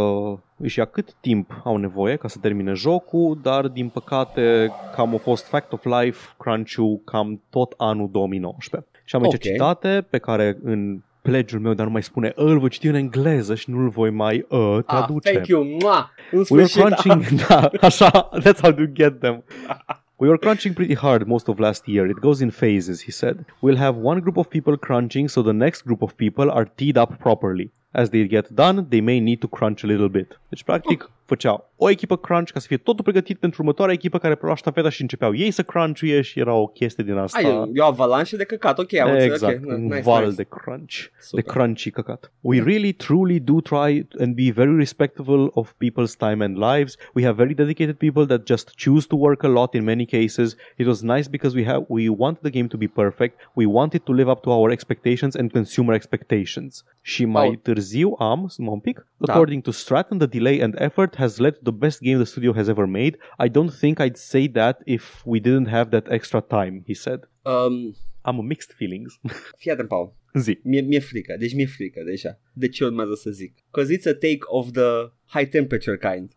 își 0.56 0.78
ia 0.78 0.85
cât 0.85 1.12
timp 1.20 1.60
au 1.64 1.76
nevoie 1.76 2.16
ca 2.16 2.28
să 2.28 2.39
termine 2.40 2.72
jocul, 2.72 3.39
dar 3.43 3.68
din 3.68 3.89
păcate 3.89 4.72
cam 4.94 5.14
a 5.14 5.16
fost 5.16 5.47
fact 5.47 5.72
of 5.72 5.85
life 5.85 6.18
crunch-ul 6.39 7.01
cam 7.05 7.43
tot 7.51 7.74
anul 7.76 8.09
2019. 8.12 8.90
Și 9.05 9.16
am 9.16 9.22
aici 9.22 9.32
Ok. 9.35 9.40
citate 9.40 10.06
pe 10.10 10.18
care 10.18 10.59
în 10.62 11.01
pledge-ul 11.22 11.62
meu, 11.62 11.72
dar 11.74 11.86
nu 11.86 11.93
mai 11.93 12.02
spune, 12.02 12.32
"Ă, 12.39 12.44
îl 12.44 12.59
voi 12.59 12.68
citi 12.68 12.86
în 12.86 12.94
engleză 12.94 13.55
și 13.55 13.70
nu 13.70 13.78
îl 13.82 13.89
voi 13.89 14.10
mai 14.10 14.47
uh, 14.48 14.76
Ah, 14.76 14.85
traduce. 14.86 15.30
thank 15.30 15.47
you. 15.47 15.62
Mua! 15.64 16.10
În 16.30 16.39
We 16.39 16.44
were 16.51 16.64
sfârșit. 16.64 16.94
crunching, 17.01 17.24
da, 17.48 17.70
așa, 17.80 18.28
that's 18.39 18.60
how 18.60 18.72
to 18.72 18.82
get 18.93 19.20
them. 19.20 19.44
We 20.20 20.28
were 20.28 20.36
crunching 20.36 20.74
pretty 20.74 20.95
hard 20.95 21.28
most 21.28 21.49
of 21.49 21.61
last 21.61 21.86
year. 21.86 22.05
It 22.11 22.20
goes 22.20 22.43
in 22.43 22.51
phases, 22.51 23.03
he 23.03 23.12
said. 23.12 23.45
We'll 23.61 23.77
have 23.77 23.97
one 23.97 24.19
group 24.19 24.36
of 24.36 24.51
people 24.51 24.77
crunching, 24.77 25.28
so 25.28 25.43
the 25.43 25.53
next 25.53 25.82
group 25.82 26.03
of 26.03 26.16
people 26.16 26.51
are 26.51 26.65
teed 26.65 26.99
up 26.99 27.20
properly. 27.20 27.70
As 27.95 28.11
they 28.11 28.27
get 28.27 28.55
done, 28.55 28.89
they 28.90 29.01
may 29.01 29.20
need 29.20 29.40
to 29.43 29.49
crunch 29.49 29.85
a 29.85 29.86
little 29.86 30.09
bit. 30.09 30.35
Deci, 30.53 30.66
practic, 30.66 31.03
făcea 31.28 31.70
o 31.76 31.90
echipă 31.90 32.16
crunch 32.16 32.50
ca 32.50 32.59
să 32.60 32.66
fie 32.66 32.76
totul 32.76 33.05
pregătit 33.05 33.38
pentru 33.38 33.62
următoarea 33.62 33.94
echipă 33.94 34.18
care 34.18 34.34
prelua 34.34 34.55
ștafeta 34.56 34.88
și 34.88 35.02
începeau 35.02 35.34
ei 35.34 35.50
să 35.50 35.62
crunchuie 35.62 36.20
și 36.20 36.38
era 36.38 36.55
o 36.55 36.66
chestie 36.66 37.05
din 37.05 37.14
asta. 37.16 37.38
Ai, 37.38 37.70
e 37.74 37.80
o 37.80 37.84
avalanșă 37.84 38.36
de 38.36 38.44
căcat, 38.44 38.78
ok, 38.78 38.94
am 38.94 39.10
înțeles. 39.10 39.32
exact, 39.32 39.64
ok, 39.64 39.70
un 39.70 39.82
nice, 39.82 40.00
val 40.00 40.22
nice. 40.24 40.34
de 40.36 40.46
crunch, 40.50 40.94
Super. 41.20 41.44
de 41.44 41.50
crunchy 41.50 41.90
căcat. 41.90 42.32
We 42.40 42.62
really 42.62 42.92
truly 42.92 43.40
do 43.40 43.60
try 43.60 44.06
and 44.20 44.34
be 44.34 44.50
very 44.50 44.76
respectful 44.76 45.50
of 45.55 45.72
people's 45.84 46.16
time 46.18 46.44
and 46.44 46.56
lives. 46.72 46.96
We 47.14 47.22
have 47.24 47.36
very 47.36 47.55
dedicated 47.55 47.94
people 47.96 48.26
that 48.36 48.46
just 48.46 48.74
choose 48.76 49.06
to 49.06 49.16
work 49.16 49.42
a 49.42 49.48
lot 49.48 49.74
in 49.74 49.84
many 49.84 50.05
cases. 50.06 50.56
It 50.76 50.86
was 50.86 51.00
nice 51.00 51.28
because 51.30 51.56
we 51.56 51.64
have 51.64 51.84
we 51.88 52.09
want 52.09 52.40
the 52.40 52.50
game 52.50 52.66
to 52.66 52.76
be 52.76 52.86
perfect. 52.86 53.38
We 53.55 53.66
want 53.66 53.92
it 53.94 54.02
to 54.05 54.12
live 54.12 54.30
up 54.30 54.40
to 54.42 54.50
our 54.50 54.70
expectations 54.70 55.34
and 55.34 55.50
consumer 55.52 55.94
expectations. 55.94 56.84
Și 57.02 57.24
mai 57.24 57.48
Oh. 57.48 57.55
târziu 57.62 58.14
am, 58.18 58.50
mă 58.56 58.70
un 58.70 58.78
pic, 58.78 59.06
Da. 59.16 59.32
according 59.32 59.62
to 59.62 59.70
Stratton, 59.70 60.18
the 60.18 60.26
delay 60.26 60.62
and 60.62 60.74
effort 60.78 61.16
has 61.19 61.39
led 61.39 61.55
to 61.55 61.62
the 61.62 61.78
best 61.85 62.01
game 62.01 62.19
the 62.19 62.24
studio 62.24 62.53
has 62.53 62.69
ever 62.69 62.86
made. 62.86 63.19
I 63.45 63.49
don't 63.49 63.73
think 63.81 64.01
I'd 64.01 64.16
say 64.16 64.47
that 64.61 64.77
if 64.86 65.05
we 65.27 65.39
didn't 65.40 65.69
have 65.69 65.90
that 65.90 66.07
extra 66.11 66.40
time, 66.40 66.85
he 66.86 66.95
said. 66.95 67.20
Um, 67.45 67.95
Am 68.24 68.47
mixed 68.47 68.73
feelings. 68.73 69.19
fii 69.61 69.70
atent, 69.70 69.89
Paul. 69.89 70.15
Zi. 70.35 70.59
Mi-e, 70.62 70.81
mi-e 70.81 71.01
frică, 71.01 71.36
deci 71.39 71.55
mi-e 71.55 71.66
frică 71.66 72.03
deja. 72.05 72.40
De 72.53 72.69
ce 72.69 72.85
urmează 72.85 73.15
să 73.15 73.31
zic? 73.31 73.55
Cause 73.70 73.97
it's 73.97 74.07
a 74.07 74.12
take 74.12 74.39
of 74.47 74.70
the 74.70 75.12
high 75.27 75.49
temperature 75.49 75.99
kind. 75.99 76.31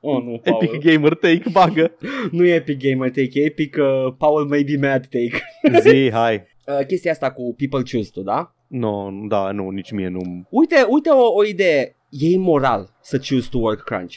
Oh, 0.00 0.22
nu, 0.22 0.38
Paul. 0.44 0.64
Epic 0.64 0.80
Gamer 0.80 1.14
Take, 1.14 1.42
bagă. 1.52 1.96
Nu 2.36 2.44
e 2.44 2.54
Epic 2.54 2.78
Gamer 2.78 3.10
take, 3.10 3.40
e 3.40 3.44
Epic 3.44 3.76
uh, 3.78 4.14
Paul 4.18 4.46
may 4.46 4.62
be 4.64 4.76
mad 4.76 5.06
take. 5.06 5.42
Zi, 5.80 6.10
hai. 6.10 6.46
Uh, 6.66 6.86
chestia 6.86 7.10
asta 7.10 7.32
cu 7.32 7.54
people 7.56 7.82
choose 7.82 8.10
to, 8.10 8.22
da? 8.22 8.54
Nu, 8.66 9.08
no, 9.08 9.26
da, 9.28 9.50
nu, 9.50 9.70
nici 9.70 9.90
mie 9.90 10.08
nu. 10.08 10.46
Uite, 10.50 10.86
uite 10.88 11.08
o, 11.10 11.34
o 11.34 11.44
idee. 11.44 11.96
E 12.10 12.28
imoral 12.30 12.90
să 13.02 13.20
choose 13.28 13.48
to 13.50 13.58
work 13.58 13.82
crunch. 13.84 14.14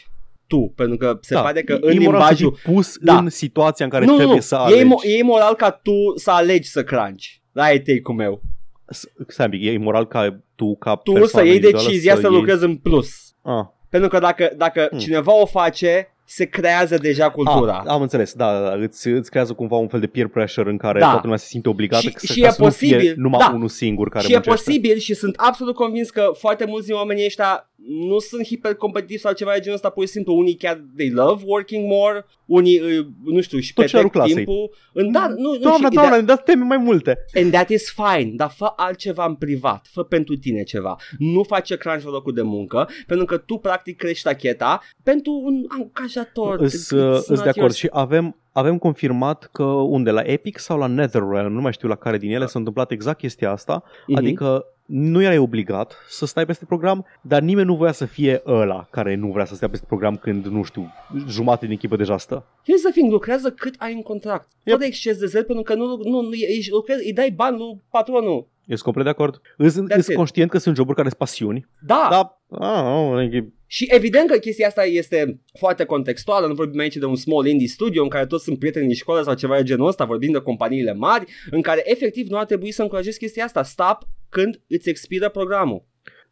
Tu, 0.48 0.74
pentru 0.76 0.98
că 0.98 1.18
se 1.22 1.34
da, 1.34 1.42
pare 1.42 1.62
că 1.64 1.74
e 1.74 1.78
în 1.82 2.02
imoral 2.02 2.22
să 2.22 2.28
limbajul... 2.28 2.56
fii 2.64 2.74
pus 2.74 2.98
Da. 2.98 3.18
în 3.18 3.30
situația 3.30 3.86
în 3.86 3.92
care 3.92 4.06
Nu, 4.06 4.16
trebuie 4.16 4.36
nu, 4.36 4.42
să 4.42 4.56
e, 4.56 4.58
alegi. 4.58 4.84
imo- 4.86 5.04
e 5.16 5.18
imoral 5.18 5.56
ca 5.56 5.70
tu 5.72 5.92
să 6.16 6.32
alegi 6.32 6.70
să 6.70 6.84
crunch. 6.84 7.24
Da, 7.52 7.72
e 7.72 7.78
take-ul 7.80 8.16
meu. 8.16 8.42
S- 8.90 9.06
Stai 9.28 9.46
un 9.46 9.52
pic, 9.52 9.62
e 9.64 9.72
imoral 9.72 10.08
ca 10.08 10.40
tu, 10.56 10.76
ca 10.76 10.96
Tu 10.96 11.12
să 11.14 11.20
persoană 11.20 11.46
iei 11.48 11.56
individuală 11.56 11.88
decizia 11.88 12.16
să, 12.16 12.22
iei- 12.28 12.36
lucrezi 12.36 12.64
în 12.64 12.76
plus. 12.76 13.10
Ah, 13.42 13.66
Pentru 13.90 14.10
că 14.10 14.20
dacă, 14.20 14.52
dacă 14.58 14.88
Hmm. 14.90 15.00
cineva 15.00 15.40
o 15.42 15.46
face, 15.46 16.08
se 16.26 16.46
creează 16.46 16.98
deja 16.98 17.30
cultura. 17.30 17.78
ah, 17.78 17.84
am 17.88 18.02
înțeles, 18.02 18.34
da, 18.34 18.52
da, 18.60 18.68
da, 18.68 18.76
îți, 18.76 19.08
îți 19.08 19.30
creează 19.30 19.54
cumva 19.54 19.76
un 19.76 19.88
fel 19.88 20.00
de 20.00 20.08
peer 20.08 20.28
pressure 20.28 20.70
în 20.70 20.78
care 20.78 21.00
Da. 21.00 21.06
toată 21.06 21.22
lumea 21.24 21.38
se 21.38 21.46
simte 21.46 21.70
obligată 21.70 22.04
Și- 22.08 22.14
să, 22.18 22.34
și 22.34 22.40
ca 22.42 22.48
e 22.48 22.52
să 22.52 22.62
nu 22.64 22.70
fie 22.70 22.96
posibil, 22.96 23.14
numai 23.18 23.40
da. 23.40 23.52
unul 23.56 23.68
singur 23.68 24.10
care 24.10 24.26
și 24.26 24.32
e 24.32 24.34
muncește. 24.36 24.64
posibil 24.72 24.98
și 24.98 25.14
sunt 25.14 25.36
absolut 25.38 25.76
convins 25.76 26.10
că 26.10 26.30
foarte 26.38 26.66
mulți 26.66 26.86
din 26.88 26.96
oamenii 26.96 27.26
ăștia 27.26 27.70
nu 27.88 28.20
sunt 28.20 28.46
hipercompetitivi 28.46 29.20
sau 29.22 29.34
ceva 29.34 29.52
de 29.54 29.60
genul 29.60 29.76
ăsta, 29.76 29.90
pur 29.90 30.06
și 30.06 30.12
simplu 30.12 30.34
unii 30.38 30.56
chiar 30.56 30.84
they 30.96 31.10
love 31.10 31.44
working 31.46 31.88
more, 31.88 32.26
unii, 32.46 32.80
uh, 32.80 33.06
nu 33.26 33.42
știu, 33.42 33.58
își 33.58 33.74
Tot 33.74 33.86
ce 33.86 33.98
are 33.98 34.06
petrec 34.06 34.22
clasei. 34.24 34.36
timpul. 34.46 34.70
În, 34.94 35.12
da, 35.12 35.28
nu, 35.28 35.36
nu 35.52 35.58
Doamna, 35.58 35.78
știu, 35.88 35.90
doamna, 36.00 36.16
ne 36.16 36.22
dați 36.22 36.44
teme 36.44 36.64
mai 36.64 36.78
multe. 36.78 37.18
And 37.34 37.52
that 37.52 37.70
is 37.70 37.92
fine, 37.94 38.32
dar 38.36 38.50
fă 38.50 38.74
altceva 38.76 39.26
în 39.26 39.36
privat, 39.36 39.86
fă 39.92 40.04
pentru 40.04 40.36
tine 40.36 40.64
ceva. 40.64 40.96
Nu 41.18 41.44
face 41.44 41.78
crunch 41.78 42.04
la 42.04 42.10
locul 42.12 42.34
de 42.34 42.42
muncă, 42.42 42.90
pentru 43.08 43.26
că 43.26 43.38
tu 43.38 43.58
practic 43.58 43.98
crești 43.98 44.24
tacheta 44.24 44.82
pentru 45.04 45.32
un 45.44 45.66
angajator. 45.68 46.60
Îs, 46.60 46.86
It's 46.86 46.98
îs 47.18 47.28
not 47.30 47.38
de 47.44 47.50
acord 47.50 47.56
yours. 47.56 47.76
și 47.76 47.88
avem, 47.92 48.38
avem 48.52 48.78
confirmat 48.78 49.50
că 49.52 49.64
unde, 49.64 50.12
la 50.12 50.22
Epic 50.22 50.58
sau 50.60 50.78
la 50.78 50.88
NetherRealm, 50.88 51.54
nu 51.54 51.62
mai 51.62 51.74
știu 51.74 51.88
la 51.88 51.96
care 51.96 52.18
din 52.18 52.32
ele 52.32 52.46
s-a 52.46 52.60
întâmplat 52.60 52.92
exact 52.92 53.18
chestia 53.18 53.52
asta, 53.52 53.84
Mhm. 54.08 54.18
adică 54.18 54.66
nu 54.86 55.22
erai 55.22 55.38
obligat 55.38 55.96
să 56.10 56.26
stai 56.26 56.46
peste 56.46 56.66
program, 56.66 57.06
dar 57.22 57.42
nimeni 57.42 57.68
nu 57.68 57.76
voia 57.76 57.92
să 57.92 58.06
fie 58.06 58.42
ăla 58.46 58.88
care 58.92 59.16
nu 59.16 59.28
vrea 59.32 59.46
să 59.46 59.56
stea 59.56 59.70
peste 59.70 59.86
program 59.88 60.18
când, 60.18 60.46
nu 60.46 60.64
știu, 60.64 60.94
jumate 61.28 61.66
din 61.66 61.76
echipă 61.76 61.96
deja 61.96 62.18
stă. 62.18 62.46
Here's 62.62 62.84
the 62.84 62.92
thing, 62.92 63.12
lucrează 63.12 63.52
cât 63.52 63.76
ai 63.78 63.94
în 63.94 64.02
contract. 64.02 64.48
Yep. 64.52 64.62
Yep. 64.64 64.76
Fără 64.76 64.88
exces 64.88 65.18
de 65.18 65.26
zel, 65.26 65.44
pentru 65.44 65.64
că 65.64 65.74
nu, 65.74 65.86
nu, 65.86 66.22
nu 66.22 66.34
ești, 66.34 66.72
lucrezi, 66.72 67.06
îi 67.06 67.14
dai 67.14 67.32
bani 67.32 67.58
lui 67.58 67.82
patronul. 67.90 68.52
Ești 68.66 68.84
complet 68.84 69.04
de 69.06 69.12
acord? 69.12 69.42
Îs, 69.58 69.74
That's 69.74 69.98
îs 69.98 70.08
it. 70.08 70.16
conștient 70.16 70.50
că 70.50 70.58
sunt 70.58 70.76
joburi 70.76 70.96
care 70.96 71.08
sunt 71.08 71.20
pasiuni, 71.20 71.68
Da, 71.86 72.08
dar 72.10 72.42
ah, 72.50 72.98
oh, 72.98 73.22
like, 73.22 73.54
Și 73.68 73.88
evident 73.90 74.30
că 74.30 74.38
chestia 74.38 74.68
asta 74.68 74.86
este 74.86 75.40
foarte 75.60 75.84
contextuală, 75.84 76.48
nu 76.48 76.54
vorbim 76.54 76.80
aici 76.80 76.96
de 76.96 77.06
un 77.06 77.16
small 77.16 77.48
indie 77.48 77.68
studio 77.68 78.04
în 78.04 78.10
care 78.10 78.26
toți 78.26 78.44
sunt 78.44 78.60
prieteni 78.60 78.86
din 78.86 78.96
școală 78.96 79.24
sau 79.24 79.34
ceva 79.34 79.56
de 79.58 79.64
genul 79.64 79.88
ăsta, 79.88 80.06
vorbim 80.06 80.32
de 80.32 80.40
companiile 80.40 80.94
mari 80.94 81.26
în 81.52 81.62
care 81.62 81.82
efectiv 81.86 82.28
nu 82.28 82.38
ar 82.38 82.46
trebui 82.46 82.72
să 82.72 82.82
încurajezi 82.82 83.20
chestia 83.20 83.44
asta. 83.44 83.64
Stop 83.64 83.98
când 84.34 84.62
îți 84.68 84.90
expiră 84.90 85.30
programul. 85.30 85.84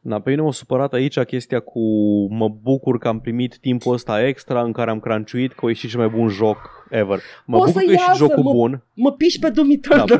Na, 0.02 0.20
pe 0.20 0.30
mine 0.30 0.42
m-a 0.42 0.52
supărat 0.52 0.94
aici 0.94 1.20
chestia 1.20 1.60
cu 1.60 1.80
mă 2.34 2.50
bucur 2.62 2.98
că 2.98 3.08
am 3.08 3.20
primit 3.20 3.58
timpul 3.58 3.94
ăsta 3.94 4.28
extra 4.28 4.64
în 4.64 4.72
care 4.72 4.90
am 4.90 5.00
cranciuit 5.00 5.52
că 5.54 5.66
a 5.66 5.68
ieșit 5.68 5.90
cel 5.90 6.00
mai 6.00 6.10
bun 6.10 6.28
joc 6.28 6.58
ever. 6.90 7.20
Mă 7.46 7.56
O 7.56 7.60
bucur 7.60 7.72
să 7.72 7.80
că 7.80 7.90
a 7.90 7.92
ieșit 7.92 8.08
iasă, 8.08 8.18
jocul 8.26 8.44
mă- 8.44 8.52
bun. 8.52 8.84
Mă 8.94 9.12
piși 9.12 9.40
pe 9.40 9.50
Doom 9.50 9.70
Eternal. 9.72 10.06
Da. 10.08 10.18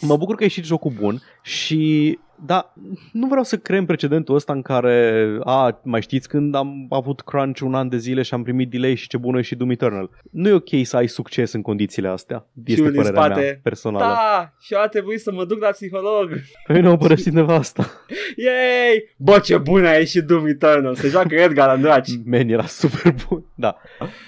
Mă 0.00 0.16
bucur 0.16 0.34
că 0.34 0.42
a 0.42 0.44
ieșit 0.44 0.64
jocul 0.64 0.92
bun 1.00 1.22
și 1.42 2.18
da, 2.44 2.72
nu 3.12 3.26
vreau 3.26 3.42
să 3.42 3.56
creăm 3.56 3.86
precedentul 3.86 4.34
ăsta 4.34 4.52
în 4.52 4.62
care 4.62 5.38
a, 5.44 5.80
mai 5.82 6.02
știți 6.02 6.28
când 6.28 6.54
am 6.54 6.86
avut 6.90 7.20
crunch 7.20 7.60
un 7.60 7.74
an 7.74 7.88
de 7.88 7.96
zile 7.96 8.22
și 8.22 8.34
am 8.34 8.42
primit 8.42 8.70
delay 8.70 8.94
și 8.94 9.08
ce 9.08 9.16
bună 9.16 9.38
e 9.38 9.42
și 9.42 9.54
Doom 9.54 9.70
Eternal. 9.70 10.10
Nu 10.30 10.48
e 10.48 10.52
ok 10.52 10.68
să 10.82 10.96
ai 10.96 11.06
succes 11.06 11.52
în 11.52 11.62
condițiile 11.62 12.08
astea. 12.08 12.46
Este 12.64 12.80
unul 12.80 12.92
din 12.92 13.02
părerea 13.02 13.22
spate, 13.22 13.40
mea 13.40 13.60
personală. 13.62 14.04
Da, 14.04 14.52
și 14.60 14.74
a 14.74 14.86
trebuit 14.86 15.20
să 15.20 15.32
mă 15.32 15.44
duc 15.44 15.60
la 15.60 15.68
psiholog. 15.68 16.30
Pe 16.66 16.72
mine 16.72 16.86
au 16.86 16.96
părăsit 16.96 17.32
nevasta. 17.32 17.90
Yay! 18.44 19.14
Bă, 19.16 19.38
ce 19.38 19.58
bun 19.58 19.84
a 19.84 19.92
ieșit 19.92 20.22
Doom 20.22 20.46
Eternal. 20.46 20.94
Se 20.94 21.08
joacă 21.08 21.34
Edgar 21.34 21.74
în 21.76 21.80
draci. 21.80 22.10
Man, 22.30 22.48
era 22.48 22.66
super 22.66 23.14
bun. 23.28 23.44
Da. 23.54 23.76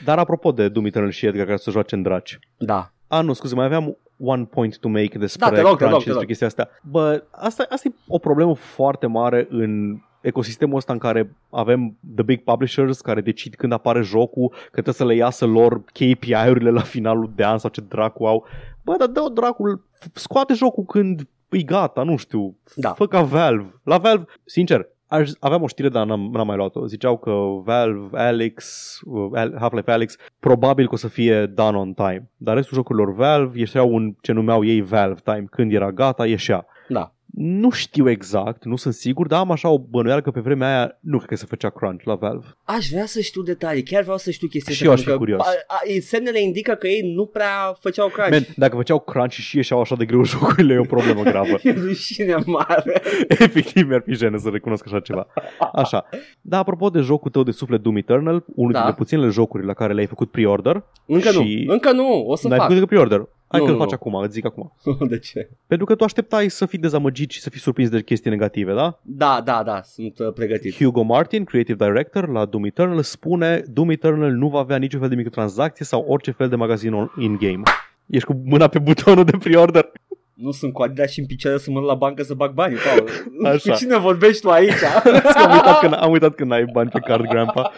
Dar 0.04 0.18
apropo 0.18 0.52
de 0.52 0.68
Doom 0.68 0.86
Eternal 0.86 1.10
și 1.10 1.26
Edgar 1.26 1.44
care 1.44 1.56
să 1.56 1.70
joace 1.70 1.94
în 1.94 2.02
draci. 2.02 2.38
Da. 2.56 2.92
A, 3.06 3.20
nu, 3.20 3.32
scuze, 3.32 3.54
mai 3.54 3.64
aveam 3.64 3.96
one 4.20 4.44
point 4.44 4.78
to 4.78 4.88
make 4.88 5.18
despre 5.18 5.48
Da, 5.50 5.54
te 5.54 5.60
rog, 5.60 5.70
te 5.70 5.76
crunch 5.76 5.90
rog, 5.92 6.00
și 6.00 6.06
te 6.06 6.12
despre 6.12 6.12
rog. 6.12 6.26
chestia 6.26 6.46
asta. 6.46 6.68
Bă, 6.90 7.24
asta, 7.30 7.66
asta 7.68 7.88
e 7.88 7.94
o 8.08 8.18
problemă 8.18 8.54
foarte 8.54 9.06
mare 9.06 9.46
în 9.50 9.98
ecosistemul 10.20 10.76
ăsta 10.76 10.92
în 10.92 10.98
care 10.98 11.36
avem 11.50 11.96
the 12.14 12.22
big 12.24 12.42
publishers 12.42 13.00
care 13.00 13.20
decid 13.20 13.54
când 13.54 13.72
apare 13.72 14.02
jocul, 14.02 14.48
că 14.48 14.70
trebuie 14.70 14.94
să 14.94 15.04
le 15.04 15.14
iasă 15.14 15.46
lor 15.46 15.82
KPI-urile 15.84 16.70
la 16.70 16.80
finalul 16.80 17.32
de 17.34 17.44
an 17.44 17.58
sau 17.58 17.70
ce 17.70 17.80
dracu 17.80 18.24
au. 18.26 18.44
Bă, 18.84 18.94
dar 18.98 19.08
dă-o 19.08 19.28
dracul, 19.28 19.84
scoate 20.12 20.54
jocul 20.54 20.84
când 20.84 21.28
e 21.48 21.62
gata, 21.62 22.02
nu 22.02 22.16
știu, 22.16 22.56
Da. 22.76 22.92
fă 22.92 23.06
ca 23.06 23.22
Valve. 23.22 23.70
La 23.82 23.98
Valve, 23.98 24.24
sincer, 24.44 24.88
aș, 25.08 25.30
aveam 25.40 25.62
o 25.62 25.66
știre, 25.66 25.88
dar 25.88 26.06
n-am, 26.06 26.30
n-am 26.32 26.46
mai 26.46 26.56
luat-o. 26.56 26.86
Ziceau 26.86 27.18
că 27.18 27.30
Valve, 27.64 28.18
Alex, 28.18 28.98
uh, 29.04 29.30
Al- 29.34 29.56
Half-Life 29.58 29.90
Alex, 29.90 30.16
probabil 30.40 30.86
că 30.86 30.94
o 30.94 30.96
să 30.96 31.08
fie 31.08 31.46
done 31.46 31.76
on 31.76 31.92
time. 31.92 32.30
Dar 32.36 32.54
restul 32.56 32.76
jocurilor 32.76 33.14
Valve 33.14 33.58
ieșeau 33.58 33.94
un 33.94 34.14
ce 34.20 34.32
numeau 34.32 34.64
ei 34.64 34.80
Valve 34.80 35.20
time. 35.24 35.44
Când 35.50 35.72
era 35.72 35.92
gata, 35.92 36.26
ieșea. 36.26 36.66
Da. 36.88 37.12
Nu 37.40 37.70
știu 37.70 38.10
exact, 38.10 38.64
nu 38.64 38.76
sunt 38.76 38.94
sigur, 38.94 39.26
dar 39.26 39.38
am 39.40 39.50
așa 39.50 39.68
o 39.68 39.78
bănuială 39.78 40.20
că 40.20 40.30
pe 40.30 40.40
vremea 40.40 40.68
aia 40.68 40.98
nu 41.00 41.16
cred 41.16 41.28
că 41.28 41.36
se 41.36 41.46
făcea 41.48 41.70
crunch 41.70 42.04
la 42.04 42.14
Valve. 42.14 42.46
Aș 42.64 42.88
vrea 42.88 43.06
să 43.06 43.20
știu 43.20 43.42
detalii, 43.42 43.82
chiar 43.82 44.02
vreau 44.02 44.16
să 44.18 44.30
știu 44.30 44.48
chestia 44.48 44.74
Și 44.74 44.86
asta, 44.86 44.86
eu 44.88 44.92
aș 44.94 45.00
fi 45.00 45.06
pentru 45.06 45.24
că 45.24 45.30
curios. 45.32 45.46
A, 45.66 45.74
a, 45.74 46.00
semnele 46.00 46.40
indică 46.42 46.72
că 46.74 46.86
ei 46.86 47.12
nu 47.14 47.26
prea 47.26 47.76
făceau 47.80 48.08
crunch. 48.08 48.30
Man, 48.30 48.46
dacă 48.56 48.76
făceau 48.76 48.98
crunch 49.00 49.32
și 49.32 49.56
ieșeau 49.56 49.80
așa 49.80 49.96
de 49.96 50.04
greu 50.04 50.24
jocurile, 50.32 50.74
e 50.74 50.78
o 50.78 50.82
problemă 50.82 51.22
gravă. 51.22 51.58
E 51.62 51.70
rușine 51.72 52.34
mare. 52.46 53.02
Efectiv 53.28 53.88
mi-ar 53.88 54.02
fi 54.06 54.14
jenă 54.14 54.36
să 54.38 54.48
recunosc 54.48 54.86
așa 54.86 55.00
ceva. 55.00 55.26
Așa. 55.72 56.08
Da, 56.40 56.58
apropo 56.58 56.88
de 56.90 57.00
jocul 57.00 57.30
tău 57.30 57.42
de 57.42 57.50
suflet 57.50 57.80
Doom 57.80 57.96
Eternal, 57.96 58.44
unul 58.54 58.72
Da. 58.72 58.78
dintre 58.78 58.96
puținele 58.98 59.28
jocuri 59.30 59.64
la 59.66 59.74
care 59.74 59.92
le-ai 59.92 60.06
făcut 60.06 60.30
pre-order. 60.30 60.84
Încă 61.06 61.28
Și- 61.28 61.62
nu, 61.66 61.72
încă 61.72 61.92
nu, 61.92 62.24
o 62.26 62.36
să 62.36 62.48
N-ai 62.48 62.58
fac. 62.58 62.66
făcut 62.66 62.82
încă 62.82 62.94
pre-order. 62.94 63.28
Hai 63.48 63.60
Nu, 63.60 63.66
că-l 63.66 63.74
nu, 63.74 63.80
faci 63.80 63.90
nu. 63.90 63.94
acum, 64.00 64.14
îți 64.14 64.32
zic 64.32 64.44
acum. 64.44 64.72
De 65.08 65.18
ce? 65.18 65.48
Pentru 65.66 65.86
că 65.86 65.94
tu 65.94 66.04
așteptai 66.04 66.48
să 66.48 66.66
fii 66.66 66.78
dezamăgit 66.78 67.30
și 67.30 67.40
să 67.40 67.50
fii 67.50 67.60
surprins 67.60 67.88
de 67.90 68.02
chestii 68.02 68.30
negative, 68.30 68.72
da? 68.74 68.98
Da, 69.02 69.40
da, 69.44 69.62
da, 69.62 69.80
sunt 69.82 70.18
uh, 70.18 70.32
pregătit. 70.32 70.74
Hugo 70.76 71.02
Martin, 71.02 71.44
creative 71.44 71.86
director 71.86 72.28
la 72.28 72.44
Doom 72.44 72.64
Eternal, 72.64 73.02
spune 73.02 73.62
Doom 73.66 73.90
Eternal 73.90 74.30
nu 74.30 74.48
va 74.48 74.58
avea 74.58 74.76
niciun 74.76 75.00
fel 75.00 75.08
de 75.08 75.14
microtransacție 75.14 75.84
sau 75.84 76.04
orice 76.08 76.30
fel 76.30 76.48
de 76.48 76.56
magazin 76.56 76.92
on- 76.92 77.22
in-game. 77.22 77.62
Ești 78.06 78.26
cu 78.26 78.42
mâna 78.44 78.66
pe 78.68 78.78
butonul 78.78 79.24
de 79.24 79.36
pre-order. 79.38 79.90
Nu 80.34 80.50
sunt 80.50 80.72
cu 80.72 80.82
Adidas 80.82 81.10
și 81.10 81.20
în 81.20 81.26
picioare 81.26 81.58
să 81.58 81.70
mă 81.70 81.78
duc 81.78 81.88
la 81.88 81.94
bancă 81.94 82.22
să 82.22 82.34
bag 82.34 82.52
bani, 82.52 82.74
Paul. 82.74 83.08
Așa. 83.52 83.72
Cu 83.72 83.78
cine 83.78 83.98
vorbești 83.98 84.40
tu 84.42 84.48
aici? 84.50 84.82
am, 85.44 85.52
uitat 85.52 85.78
că, 85.80 85.86
am 85.86 86.10
uitat 86.10 86.34
că 86.34 86.44
n-ai 86.44 86.64
bani 86.72 86.90
pe 86.90 86.98
card, 86.98 87.26
grandpa. 87.28 87.72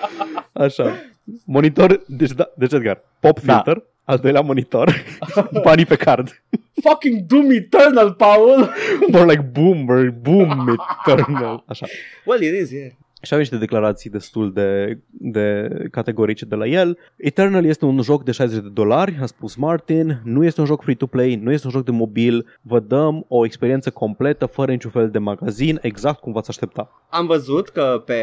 Așa. 0.52 0.92
Monitor, 1.44 2.00
deci, 2.06 2.30
da, 2.32 2.50
deci 2.56 2.72
Edgar, 2.72 3.00
pop 3.20 3.40
Da. 3.40 3.62
Filter, 4.10 4.16
al 4.16 4.18
doilea 4.18 4.40
monitor, 4.40 5.04
banii 5.64 5.86
pe 5.86 5.96
card. 5.96 6.42
Fucking 6.82 7.26
Doom 7.26 7.50
Eternal, 7.50 8.12
Paul! 8.14 8.70
More 9.12 9.26
like 9.26 9.42
boomer, 9.42 10.10
boom 10.10 10.78
eternal. 11.04 11.64
Așa. 11.66 11.86
Well, 12.24 12.42
it 12.42 12.54
is, 12.54 12.72
yeah. 12.72 12.92
Și 13.22 13.28
avem 13.34 13.38
niște 13.38 13.56
declarații 13.56 14.10
destul 14.10 14.52
de, 14.52 14.98
de 15.10 15.68
categorice 15.90 16.44
de 16.44 16.54
la 16.54 16.66
el. 16.66 16.98
Eternal 17.16 17.64
este 17.64 17.84
un 17.84 18.02
joc 18.02 18.24
de 18.24 18.30
60 18.32 18.62
de 18.62 18.68
dolari, 18.68 19.18
a 19.20 19.26
spus 19.26 19.54
Martin. 19.54 20.20
Nu 20.24 20.44
este 20.44 20.60
un 20.60 20.66
joc 20.66 20.82
free-to-play, 20.82 21.34
nu 21.42 21.52
este 21.52 21.66
un 21.66 21.72
joc 21.72 21.84
de 21.84 21.90
mobil. 21.90 22.46
Vă 22.62 22.80
dăm 22.80 23.24
o 23.28 23.44
experiență 23.44 23.90
completă, 23.90 24.46
fără 24.46 24.70
niciun 24.70 24.90
fel 24.90 25.10
de 25.10 25.18
magazin, 25.18 25.78
exact 25.82 26.20
cum 26.20 26.32
v-ați 26.32 26.48
aștepta. 26.50 27.06
Am 27.10 27.26
văzut 27.26 27.68
că 27.68 28.02
pe, 28.06 28.22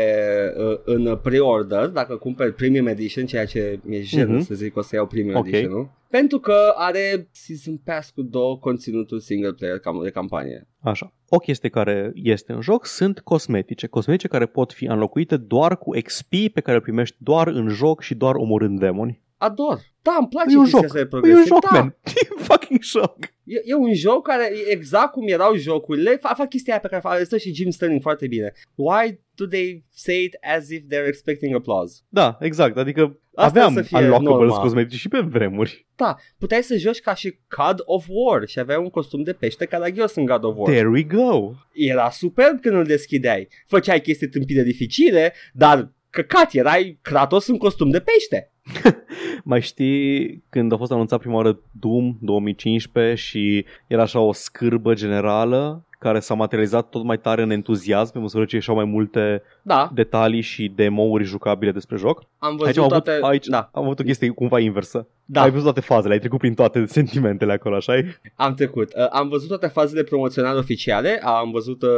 uh, 0.57 0.79
în 0.83 1.17
pre-order, 1.23 1.85
dacă 1.87 2.15
cumperi 2.15 2.53
Premium 2.53 2.87
Edition, 2.87 3.25
ceea 3.25 3.45
ce 3.45 3.79
mi-e 3.83 4.01
jenă 4.01 4.31
Mhm. 4.33 4.41
să 4.41 4.53
zic 4.53 4.73
că 4.73 4.79
o 4.79 4.81
să 4.81 4.95
iau 4.95 5.05
Premium 5.07 5.35
Ok. 5.35 5.47
Edition, 5.47 5.71
nu? 5.71 5.89
Pentru 6.09 6.39
că 6.39 6.73
are 6.75 7.27
Season 7.31 7.77
Pass 7.77 8.09
cu 8.09 8.21
două 8.21 8.57
conținuturi 8.57 9.21
single 9.23 9.53
player 9.53 9.79
cam 9.79 10.03
de 10.03 10.09
campanie. 10.09 10.67
Așa. 10.79 11.13
O 11.29 11.37
chestie 11.37 11.69
care 11.69 12.11
este 12.15 12.51
în 12.53 12.61
joc 12.61 12.85
sunt 12.85 13.19
cosmetice. 13.19 13.87
Cosmetice 13.87 14.27
care 14.27 14.45
pot 14.45 14.73
fi 14.73 14.85
înlocuite 14.85 15.37
doar 15.37 15.77
cu 15.77 15.91
XP 16.03 16.29
pe 16.53 16.61
care 16.61 16.75
îl 16.77 16.81
primești 16.83 17.15
doar 17.19 17.47
în 17.47 17.67
joc 17.67 18.01
și 18.01 18.15
doar 18.15 18.35
omorând 18.35 18.79
demoni. 18.79 19.21
Ador. 19.37 19.79
Da, 20.01 20.15
îmi 20.19 20.27
place 20.27 20.53
E 20.53 20.57
un 20.57 20.61
chestia 20.63 20.79
joc. 20.79 20.87
asta 20.89 20.99
de 21.01 21.05
Păi 21.05 21.19
e 21.19 21.21
progresiv. 21.21 21.51
un 21.53 21.59
joc, 21.61 21.71
da. 21.71 21.79
man. 21.79 21.95
E 22.23 22.27
un 22.37 22.43
fucking 22.43 22.81
joc. 22.81 23.17
E, 23.43 23.61
e 23.65 23.73
un 23.73 23.93
joc 23.93 24.27
care 24.27 24.51
e 24.67 24.71
exact 24.71 25.11
cum 25.11 25.27
erau 25.27 25.55
jocurile, 25.55 26.15
fac, 26.15 26.35
fac 26.35 26.49
chestia 26.49 26.73
aia 26.73 26.81
pe 26.81 26.87
care 26.87 27.01
fac, 27.01 27.23
stă 27.25 27.37
și 27.37 27.53
Jim 27.53 27.69
Sterling 27.69 28.01
foarte 28.01 28.27
bine. 28.27 28.53
Why 28.75 29.19
do 29.37 29.45
they 29.45 29.83
say 29.93 30.23
it 30.23 30.35
as 30.57 30.69
if 30.69 30.81
they're 30.81 31.07
expecting 31.07 31.55
applause? 31.55 32.01
Da, 32.09 32.37
exact. 32.39 32.77
Adică 32.77 33.19
Asta 33.35 33.59
aveam 33.59 33.75
o 33.75 33.77
să 33.77 33.81
fie 33.81 33.97
unlockables 33.97 34.39
normal. 34.39 34.61
cosmetice 34.61 34.97
și 34.97 35.07
pe 35.07 35.19
vremuri. 35.19 35.85
Da, 35.95 36.15
puteai 36.37 36.63
să 36.63 36.77
joci 36.77 36.99
ca 36.99 37.13
și 37.13 37.39
God 37.57 37.81
of 37.85 38.05
War 38.09 38.47
și 38.47 38.59
aveai 38.59 38.77
un 38.77 38.89
costum 38.89 39.23
de 39.23 39.33
pește 39.33 39.65
caragios 39.65 40.15
în 40.15 40.25
God 40.25 40.43
of 40.43 40.55
War. 40.57 40.71
There 40.71 40.87
we 40.87 41.03
go. 41.03 41.51
Era 41.73 42.09
superb 42.09 42.61
când 42.61 42.75
îl 42.75 42.83
deschideai. 42.83 43.47
Făceai 43.67 44.01
chestii 44.01 44.27
tâmpite 44.29 44.63
dificile, 44.63 45.33
dar 45.53 45.91
căcat, 46.09 46.53
erai 46.53 46.99
Kratos 47.01 47.47
în 47.47 47.57
costum 47.57 47.89
de 47.89 47.99
pește. 47.99 48.51
Mai 49.43 49.61
știi 49.61 50.43
când 50.49 50.71
a 50.71 50.77
fost 50.77 50.91
anunțat 50.91 51.19
prima 51.19 51.35
oară 51.35 51.61
Doom 51.71 52.17
2015 52.21 53.15
și 53.15 53.65
era 53.87 54.01
așa 54.01 54.19
o 54.19 54.33
scârbă 54.33 54.93
generală 54.93 55.86
care 55.99 56.19
s-a 56.19 56.33
materializat 56.33 56.89
tot 56.89 57.03
mai 57.03 57.17
tare 57.19 57.41
în 57.41 57.49
entuziasm 57.49 58.13
pe 58.13 58.19
măsură 58.19 58.45
ce 58.45 58.55
ieșeau 58.55 58.75
mai 58.75 58.85
multe 58.85 59.41
Da, 59.61 59.89
detalii 59.93 60.41
și 60.41 60.71
demo-uri 60.75 61.23
jucabile 61.23 61.71
despre 61.71 61.97
joc. 61.97 62.23
am 62.37 62.51
văzut 62.55 62.65
Aici 62.65 62.77
am 62.77 62.83
avut, 62.83 63.03
toate... 63.03 63.19
aici 63.21 63.45
Da, 63.47 63.69
am 63.73 63.83
avut 63.83 63.99
o 63.99 64.03
chestie 64.03 64.29
cumva 64.29 64.59
inversă. 64.59 65.07
da. 65.25 65.41
Ai 65.41 65.49
văzut 65.49 65.63
toate 65.63 65.81
fazele, 65.81 66.13
ai 66.13 66.19
trecut 66.19 66.39
prin 66.39 66.53
toate 66.53 66.85
sentimentele 66.85 67.53
acolo, 67.53 67.75
așa 67.75 67.93
Am 68.35 68.53
trecut. 68.53 68.93
Uh, 68.95 69.07
am 69.09 69.29
văzut 69.29 69.47
toate 69.47 69.67
fazele 69.67 70.03
promoționale 70.03 70.57
oficiale, 70.57 71.19
am 71.23 71.51
văzut 71.51 71.81
uh, 71.81 71.89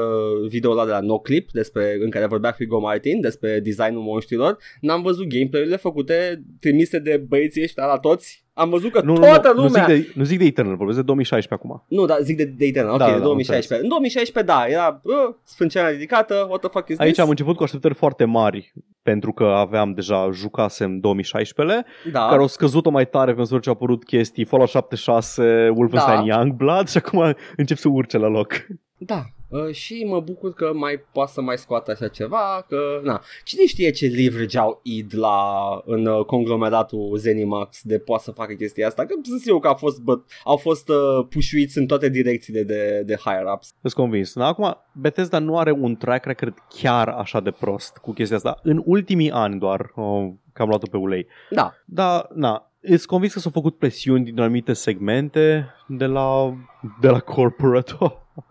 video 0.49 0.83
de 0.85 0.91
la 0.91 0.99
NoClip 0.99 1.51
despre, 1.51 1.97
în 2.03 2.09
care 2.09 2.25
vorbea 2.25 2.55
Hugo 2.59 2.79
Martin 2.79 3.21
despre 3.21 3.59
designul 3.59 4.01
monștrilor. 4.01 4.57
N-am 4.81 5.01
văzut 5.01 5.27
gameplay-urile 5.27 5.77
făcute, 5.77 6.43
trimise 6.59 6.99
de 6.99 7.23
băieții 7.27 7.63
ăștia 7.63 7.85
la 7.85 7.97
toți. 7.97 8.47
Am 8.59 8.69
văzut 8.69 8.91
că 8.91 9.01
Nu, 9.01 9.13
nu, 9.13 9.19
toată 9.19 9.51
nu, 9.55 9.61
nu, 9.61 9.67
zic 9.67 9.77
lumea... 9.77 9.95
de, 9.95 10.11
nu 10.15 10.23
zic 10.23 10.37
de 10.39 10.45
Eternal, 10.45 10.75
vorbesc 10.75 10.97
de 10.97 11.03
2016 11.03 11.65
acum. 11.65 11.83
Nu, 11.87 12.05
da, 12.05 12.17
zic 12.21 12.37
de, 12.37 12.43
de 12.43 12.65
Eternal, 12.65 12.93
ok, 12.93 12.99
Da, 12.99 13.05
de 13.05 13.11
da, 13.11 13.17
am 13.17 13.23
2016. 13.23 13.83
în 13.83 13.89
2016, 13.89 14.53
da, 14.53 14.65
era 14.67 14.99
uh, 15.03 15.35
sprânceana 15.43 15.89
ridicată, 15.89 16.45
what 16.49 16.59
the 16.59 16.69
fuck 16.69 16.89
is 16.89 16.99
Aici 16.99 17.11
this? 17.11 17.23
am 17.23 17.29
început 17.29 17.55
cu 17.55 17.63
așteptări 17.63 17.93
foarte 17.93 18.25
mari 18.25 18.73
pentru 19.01 19.31
că 19.31 19.43
aveam 19.43 19.93
deja 19.93 20.29
jucasem 20.33 20.99
2016 20.99 21.85
da. 22.11 22.27
care 22.27 22.41
au 22.41 22.47
scăzut-o 22.47 22.89
mai 22.89 23.07
tare 23.07 23.31
pe 23.33 23.37
măsură 23.39 23.59
ce 23.59 23.69
au 23.69 23.75
apărut 23.75 24.03
chestii 24.03 24.45
Fallout 24.45 24.69
76, 24.69 25.69
Wolfenstein 25.75 26.25
Da. 26.27 26.35
Youngblood 26.35 26.87
și 26.87 26.97
acum 26.97 27.33
încep 27.55 27.77
să 27.77 27.87
urce 27.87 28.17
la 28.17 28.27
loc. 28.27 28.53
Da, 28.97 29.23
uh, 29.49 29.71
și 29.71 30.05
mă 30.07 30.19
bucur 30.19 30.53
că 30.53 30.71
mai 30.73 31.03
poate 31.13 31.31
să 31.31 31.41
mai 31.41 31.57
scoată 31.57 31.91
așa 31.91 32.07
ceva, 32.07 32.65
că, 32.67 32.77
na, 33.03 33.21
cine 33.43 33.65
știe 33.65 33.91
ce 33.91 34.07
leverage 34.07 34.57
au 34.57 34.79
id 34.83 35.13
la, 35.15 35.37
în 35.85 36.05
uh, 36.05 36.25
conglomeratul 36.25 37.17
Zenimax 37.17 37.81
de 37.83 37.99
poate 37.99 38.23
să 38.23 38.31
facă 38.31 38.53
chestia 38.53 38.87
asta, 38.87 39.05
că 39.05 39.13
sunt 39.23 39.39
sigur 39.39 39.59
că 39.59 39.67
au 39.67 39.75
fost, 39.75 40.01
bă, 40.01 40.19
au 40.43 40.57
fost 40.57 40.89
uh, 40.89 41.25
pușuiți 41.29 41.77
în 41.77 41.85
toate 41.85 42.09
direcțiile 42.09 42.63
de, 42.63 43.03
de 43.05 43.15
higher-ups. 43.15 43.69
Sunt 43.81 43.93
convins. 43.93 44.33
Da, 44.33 44.45
acum, 44.45 44.77
Bethesda 44.93 45.39
nu 45.39 45.57
are 45.57 45.71
un 45.71 45.95
track 45.95 46.25
record 46.25 46.53
chiar 46.69 47.07
așa 47.07 47.39
de 47.39 47.51
prost 47.51 47.97
cu 47.97 48.13
chestia 48.13 48.37
asta. 48.37 48.59
În 48.63 48.81
ultimii 48.85 49.31
ani 49.31 49.59
doar, 49.59 49.91
oh, 49.95 50.29
că 50.53 50.61
am 50.61 50.67
luat-o 50.67 50.87
pe 50.91 50.97
ulei. 50.97 51.27
Da, 51.49 51.73
Da, 51.85 52.27
na, 52.33 52.69
Îți 52.81 53.07
convins 53.07 53.33
că 53.33 53.39
s-au 53.39 53.51
făcut 53.51 53.77
presiuni 53.77 54.23
din 54.23 54.39
anumite 54.39 54.73
segmente 54.73 55.67
de 55.87 56.05
la, 56.05 56.57
de 57.01 57.09
la 57.09 57.19
corporate. 57.19 57.93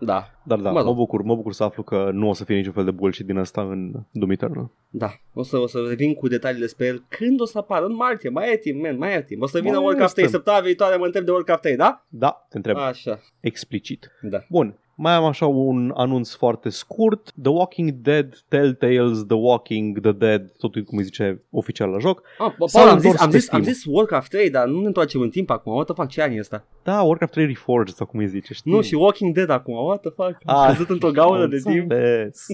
Da, 0.01 0.31
Dar 0.45 0.59
da, 0.59 0.71
Mă 0.71 0.79
mă, 0.79 0.85
rog. 0.85 0.95
bucur, 0.97 1.23
mă 1.23 1.35
bucur 1.35 1.53
să 1.53 1.65
aflu 1.65 1.83
că 1.83 2.11
nu 2.13 2.29
o 2.29 2.33
să 2.33 2.45
fie 2.45 2.57
niciun 2.57 2.73
fel 2.73 2.85
de 2.85 2.91
bullshit 2.91 3.27
din 3.27 3.39
asta 3.39 3.63
în 3.63 3.93
Doom 4.11 4.31
Eternal. 4.31 4.71
da. 4.91 5.11
O 5.35 5.43
să, 5.43 5.57
o 5.59 5.67
să 5.67 5.85
revin 5.89 6.15
cu 6.15 6.29
detalii 6.29 6.61
despre 6.61 6.87
el 6.87 7.05
când 7.09 7.41
o 7.41 7.45
să 7.45 7.59
apară, 7.59 7.85
în 7.87 7.95
martie, 7.95 8.29
mai 8.31 8.53
e 8.53 8.57
timp, 8.57 8.83
man, 8.83 8.97
mai 8.99 9.15
e 9.15 9.23
timp. 9.23 9.43
O 9.43 9.47
să 9.47 9.61
vină 9.61 9.77
Mai 9.77 9.85
Warcraft 9.85 10.13
3 10.13 10.25
este. 10.25 10.37
săptămâna 10.37 10.63
viitoare, 10.65 10.97
mă 10.97 11.05
întreb 11.05 11.25
de 11.25 11.31
Warcraft 11.31 11.61
3, 11.63 11.77
da? 11.77 12.05
Da, 12.09 12.47
te 12.49 12.57
întreb 12.57 12.77
Așa, 12.77 13.21
explicit. 13.41 14.11
da. 14.23 14.39
Bun, 14.49 14.79
mai 15.01 15.13
am 15.13 15.25
așa 15.25 15.47
un 15.47 15.93
anunț 15.97 16.35
foarte 16.35 16.69
scurt. 16.69 17.33
The 17.43 17.51
Walking 17.51 17.91
Dead, 17.91 18.45
Telltales, 18.49 19.19
The 19.27 19.37
Walking, 19.37 20.01
The 20.01 20.13
Dead, 20.13 20.53
totul 20.57 20.83
cum 20.83 20.99
îi 20.99 21.05
zice 21.05 21.43
oficial 21.51 21.91
la 21.91 21.99
joc. 21.99 22.23
Ah, 22.39 22.53
bă, 22.59 22.67
S-au 22.67 22.83
Paul, 22.83 22.95
am 22.95 22.99
zis, 23.01 23.05
întors 23.11 23.25
am, 23.25 23.31
pe 23.31 23.39
zis, 23.39 23.53
am 23.53 23.61
Steam. 23.63 23.75
zis 23.75 23.85
Warcraft 23.87 24.31
3, 24.31 24.51
dar 24.51 24.67
nu 24.67 24.81
ne 24.81 24.87
întoarcem 24.87 25.21
în 25.21 25.31
timp 25.31 25.51
acum. 25.51 25.73
What 25.75 25.85
the 25.87 25.95
fuck, 25.95 26.09
ce 26.09 26.23
ani 26.23 26.37
e 26.37 26.41
ăsta? 26.41 26.65
Da, 26.83 27.03
Warcraft 27.03 27.33
3 27.33 27.47
Reforged 27.47 27.95
sau 27.95 28.07
cum 28.07 28.21
îi 28.21 28.27
zice, 28.29 28.55
știi? 28.55 28.73
Nu, 28.73 28.81
și 28.81 28.95
Walking 28.95 29.35
Dead 29.35 29.51
acum. 29.51 29.75
What 29.75 30.01
the 30.01 30.11
fuck? 30.11 30.37
Am 30.45 30.57
Ah, 30.63 30.69
căzut 30.69 30.89
într-o 30.91 31.11
gaură 31.11 31.47
de 31.47 31.57
timp. 31.59 31.91
înțeles. 31.91 32.47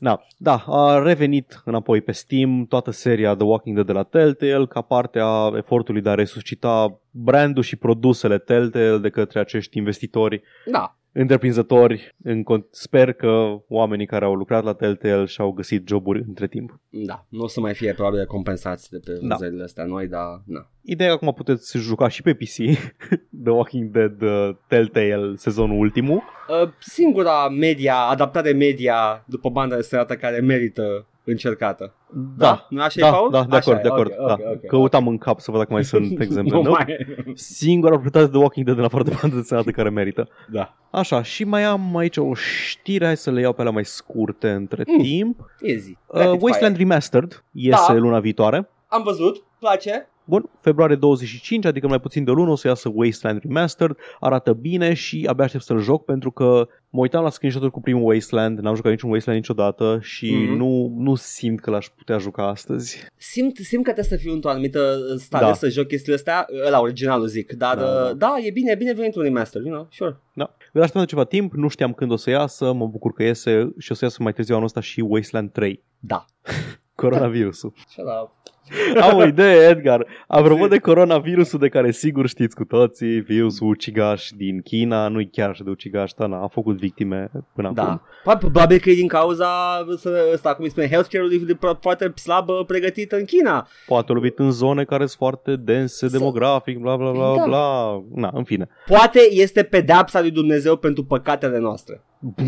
Da, 0.00 0.20
da, 0.36 0.64
a 0.66 1.02
revenit 1.02 1.62
înapoi 1.64 2.00
pe 2.00 2.12
Steam 2.12 2.66
toată 2.68 2.90
seria 2.90 3.34
The 3.34 3.44
Walking 3.46 3.74
Dead 3.74 3.86
de 3.86 3.92
la 3.92 4.02
Telltale 4.02 4.66
ca 4.66 4.80
parte 4.80 5.18
a 5.22 5.52
efortului 5.56 6.00
de 6.00 6.08
a 6.08 6.14
resuscita 6.14 7.00
brandul 7.10 7.62
și 7.62 7.76
produsele 7.76 8.38
Telltale 8.38 8.98
de 8.98 9.08
către 9.08 9.40
acești 9.40 9.78
investitori. 9.78 10.42
Da. 10.70 10.96
Întreprinzători. 11.12 12.14
În, 12.22 12.42
con- 12.42 12.68
sper 12.70 13.12
că 13.12 13.56
oamenii 13.68 14.06
care 14.06 14.24
au 14.24 14.34
lucrat 14.34 14.64
la 14.64 14.72
Telltale 14.72 15.24
și-au 15.24 15.52
găsit 15.52 15.88
joburi 15.88 16.24
între 16.26 16.46
timp. 16.46 16.80
Da, 16.88 17.26
nu 17.28 17.42
o 17.42 17.46
să 17.48 17.60
mai 17.60 17.74
fie 17.74 17.92
probabil 17.92 18.26
compensați 18.26 18.90
de 18.90 18.98
pe 19.04 19.12
Da. 19.12 19.18
vânzările 19.20 19.62
astea 19.62 19.84
noi, 19.84 20.06
dar 20.06 20.42
na. 20.46 20.66
Ideea 20.82 21.08
e 21.08 21.12
că 21.12 21.18
acum 21.24 21.34
puteți 21.34 21.78
juca 21.78 22.08
și 22.08 22.22
pe 22.22 22.34
PC 22.34 22.56
The 23.44 23.50
Walking 23.52 23.90
Dead 23.90 24.22
uh, 24.22 24.50
Telltale 24.68 25.32
sezonul 25.36 25.78
ultimul. 25.78 26.22
Uh, 26.62 26.68
singura 26.78 27.48
media, 27.48 27.96
adaptare 27.96 28.52
media 28.52 29.24
după 29.28 29.48
banda 29.50 29.74
desenată 29.76 30.14
care 30.16 30.40
merită 30.40 31.06
încercată. 31.24 31.94
Da? 32.36 32.66
Nu 32.70 32.82
așa 32.82 33.06
e, 33.06 33.10
da, 33.10 33.16
Paul? 33.16 33.30
da, 33.30 33.44
de 33.44 33.56
Așa 33.56 33.70
acord, 33.70 33.78
e, 33.78 33.82
de 33.82 33.88
acord. 33.88 34.10
ok, 34.18 34.26
da. 34.26 34.32
ok, 34.32 34.40
ok. 34.54 34.66
Căutam 34.66 35.06
în 35.08 35.18
cap 35.18 35.40
să 35.40 35.50
văd 35.50 35.60
dacă 35.60 35.72
mai 35.72 35.84
sunt 35.92 36.20
exemple. 36.20 36.56
nu 36.56 36.62
nu? 36.62 36.70
mai... 36.70 36.86
Singura 37.34 37.90
proprietate 37.90 38.24
de 38.24 38.30
The 38.30 38.40
Walking 38.40 38.66
Dead 38.66 38.78
în 38.78 38.84
afară 38.84 39.02
de 39.02 39.16
bandă 39.20 39.36
desenată 39.36 39.70
care 39.70 39.90
merită. 39.90 40.28
Da. 40.50 40.74
Așa, 40.90 41.22
și 41.22 41.44
mai 41.44 41.64
am 41.64 41.96
aici 41.96 42.16
o 42.16 42.34
știre, 42.34 43.04
hai 43.04 43.16
să 43.16 43.30
le 43.30 43.40
iau 43.40 43.52
pe 43.52 43.60
alea 43.60 43.72
mai 43.72 43.84
scurte 43.84 44.50
între 44.50 44.82
Mm. 44.86 45.02
timp. 45.02 45.40
Easy. 45.60 45.90
Uh, 46.06 46.20
Rapid 46.20 46.42
Wasteland 46.42 46.74
fire. 46.76 46.88
Remastered 46.88 47.44
iese 47.52 47.84
Da. 47.92 47.94
luna 47.94 48.20
viitoare. 48.20 48.68
Am 48.86 49.02
văzut, 49.02 49.44
place. 49.58 50.06
Bun, 50.24 50.50
februarie 50.60 50.96
25, 50.96 51.64
adică 51.64 51.88
mai 51.88 52.00
puțin 52.00 52.24
de 52.24 52.30
o 52.30 52.34
lună 52.34 52.50
o 52.50 52.54
să 52.54 52.68
iasă 52.68 52.90
Wasteland 52.94 53.40
Remastered, 53.42 53.96
arată 54.20 54.52
bine 54.52 54.94
și 54.94 55.26
abia 55.30 55.44
aștept 55.44 55.64
să-l 55.64 55.78
joc 55.78 56.04
pentru 56.04 56.30
că 56.30 56.68
mă 56.94 57.00
uitam 57.00 57.22
la 57.22 57.30
screenshot-uri 57.30 57.72
cu 57.72 57.80
primul 57.80 58.08
Wasteland, 58.08 58.58
n-am 58.58 58.74
jucat 58.74 58.90
niciun 58.90 59.10
Wasteland 59.10 59.38
niciodată 59.40 59.98
și 60.02 60.34
Mhm. 60.34 60.56
nu, 60.56 60.94
nu 60.98 61.14
simt 61.14 61.60
că 61.60 61.70
l-aș 61.70 61.86
putea 61.86 62.18
juca 62.18 62.48
astăzi. 62.48 62.98
Simt, 63.16 63.56
simt 63.56 63.84
că 63.84 63.92
trebuie 63.92 64.18
să 64.18 64.24
fiu 64.24 64.32
într-o 64.32 64.50
anumită 64.50 64.96
stare 65.16 65.44
Da. 65.44 65.52
să 65.52 65.68
joc 65.68 65.86
chestiile 65.86 66.14
astea, 66.16 66.46
la 66.70 66.80
originalul 66.80 67.26
zic, 67.26 67.52
dar 67.52 67.76
Da, 67.76 67.84
da, 67.84 68.02
da. 68.02 68.12
da 68.12 68.34
e 68.42 68.50
bine, 68.50 68.70
e 68.70 68.74
bine 68.74 68.92
venit 68.92 69.14
un 69.16 69.22
remaster, 69.22 69.62
you 69.62 69.72
know, 69.74 69.86
sure. 69.90 70.16
Da. 70.34 70.54
Îl 70.72 70.80
așteptam 70.80 71.02
de 71.02 71.08
ceva 71.08 71.24
timp, 71.24 71.52
nu 71.52 71.68
știam 71.68 71.92
când 71.92 72.10
o 72.10 72.16
să 72.16 72.30
iasă, 72.30 72.72
mă 72.72 72.86
bucur 72.86 73.12
că 73.12 73.22
iese 73.22 73.72
și 73.78 73.92
o 73.92 73.94
să 73.94 74.04
iasă 74.04 74.22
mai 74.22 74.32
târziu 74.32 74.54
anul 74.54 74.66
ăsta 74.66 74.80
și 74.80 75.00
Wasteland 75.00 75.50
3. 75.52 75.82
Da. 75.98 76.24
Coronavirusul. 76.94 77.72
Shut 77.88 78.04
up. 78.22 78.30
Am 79.10 79.16
o 79.16 79.24
idee, 79.26 79.68
Edgar. 79.68 80.06
Apropo 80.26 80.62
Zi. 80.62 80.68
de 80.68 80.78
coronavirusul 80.78 81.58
de 81.58 81.68
care 81.68 81.90
sigur 81.90 82.26
știți 82.28 82.54
cu 82.56 82.64
toții, 82.64 83.20
virusul 83.20 83.68
ucigaș 83.68 84.28
din 84.36 84.60
China, 84.60 85.08
nu-i 85.08 85.28
chiar 85.30 85.48
așa 85.48 85.64
de 85.64 85.70
ucigaș, 85.70 86.12
dar 86.12 86.28
na, 86.28 86.42
a 86.42 86.46
făcut 86.48 86.76
victime 86.76 87.30
până 87.54 87.68
acum. 87.68 87.84
Da. 87.84 88.02
Pa- 88.32 88.36
Probabil 88.38 88.78
că 88.78 88.90
e 88.90 88.94
din 88.94 89.08
cauza 89.08 89.48
să- 89.96 90.30
ăsta, 90.32 90.54
cum 90.54 90.64
îi 90.64 90.70
spune, 90.70 90.88
healthcare-ului 90.88 91.38
de 91.38 91.54
pro- 91.54 91.78
foarte 91.80 92.12
slab 92.14 92.48
uh, 92.48 92.60
pregătit 92.66 93.12
în 93.12 93.24
China. 93.24 93.66
Poate 93.86 94.12
a 94.12 94.14
lovit 94.14 94.38
în 94.38 94.50
zone 94.50 94.84
care 94.84 95.06
sunt 95.06 95.18
foarte 95.18 95.56
dense 95.56 96.08
Să- 96.08 96.16
demografic, 96.18 96.78
bla 96.78 96.96
bla 96.96 97.10
bla 97.10 97.36
Da. 97.36 97.44
bla. 97.44 98.02
Na, 98.14 98.30
în 98.34 98.44
fine. 98.44 98.68
Poate 98.86 99.18
este 99.30 99.62
pedeapsa 99.62 100.20
lui 100.20 100.30
Dumnezeu 100.30 100.76
pentru 100.76 101.04
păcatele 101.04 101.58
noastre. 101.58 102.02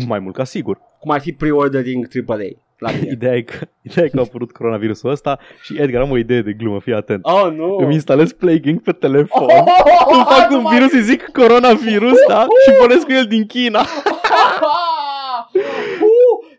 Mai 0.07 0.19
mult 0.19 0.35
ca 0.35 0.43
sigur. 0.43 0.79
Cum 0.99 1.11
ar 1.11 1.21
fi 1.21 1.31
pre-ordering 1.31 2.07
AAA. 2.27 2.37
La 2.77 2.91
mine. 2.91 3.11
Ideea 3.11 3.35
e 3.35 3.41
că, 3.41 3.67
ideea 3.81 4.05
e 4.05 4.09
că 4.09 4.17
a 4.17 4.21
apărut 4.21 4.51
coronavirusul 4.51 5.09
ăsta 5.09 5.39
și 5.61 5.81
Edgar, 5.81 6.01
am 6.01 6.11
o 6.11 6.17
idee 6.17 6.41
de 6.41 6.53
glumă, 6.53 6.79
fii 6.79 6.93
atent. 6.93 7.25
Oh, 7.25 7.51
nu! 7.55 7.77
Îmi 7.79 7.93
instalez 7.93 8.31
Plague 8.31 8.69
Inc. 8.69 8.81
pe 8.81 8.91
telefon, 8.91 9.43
oh, 9.43 10.13
îmi 10.13 10.25
fac 10.27 10.51
un 10.51 10.65
virus, 10.73 10.91
îi 10.91 11.01
zic 11.01 11.23
coronavirus, 11.33 12.17
da? 12.27 12.45
Și 12.65 12.71
pornesc 12.79 13.05
cu 13.05 13.11
el 13.11 13.25
din 13.25 13.45
China. 13.45 13.85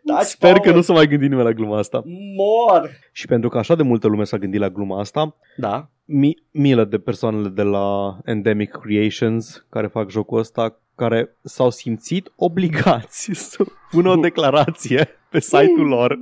Da, 0.07 0.21
Sper 0.21 0.53
că 0.59 0.73
nu 0.73 0.81
s-a 0.81 0.93
mai 0.93 1.07
gândit 1.07 1.29
nimeni 1.29 1.47
la 1.49 1.55
gluma 1.55 1.79
asta. 1.79 2.03
Mor! 2.37 2.91
Și 3.13 3.27
pentru 3.27 3.49
că 3.49 3.59
așa 3.59 3.75
de 3.75 3.83
multă 3.83 4.07
lume 4.09 4.25
s-a 4.25 4.37
gândit 4.39 4.61
la 4.61 4.69
gluma 4.69 5.01
asta, 5.01 5.35
Da. 5.57 5.89
mi- 6.05 6.43
milă 6.51 6.85
de 6.85 6.99
persoanele 6.99 7.49
de 7.49 7.63
la 7.63 8.19
Endemic 8.25 8.71
Creations 8.71 9.67
care 9.71 9.87
fac 9.87 10.11
jocul 10.11 10.39
ăsta, 10.39 10.79
care 10.95 11.37
s-au 11.43 11.71
simțit 11.71 12.33
obligați 12.37 13.31
să 13.51 13.65
pună 13.91 14.11
o 14.11 14.15
declarație 14.17 15.09
pe 15.31 15.41
site-ul 15.41 15.87
lor, 15.87 16.19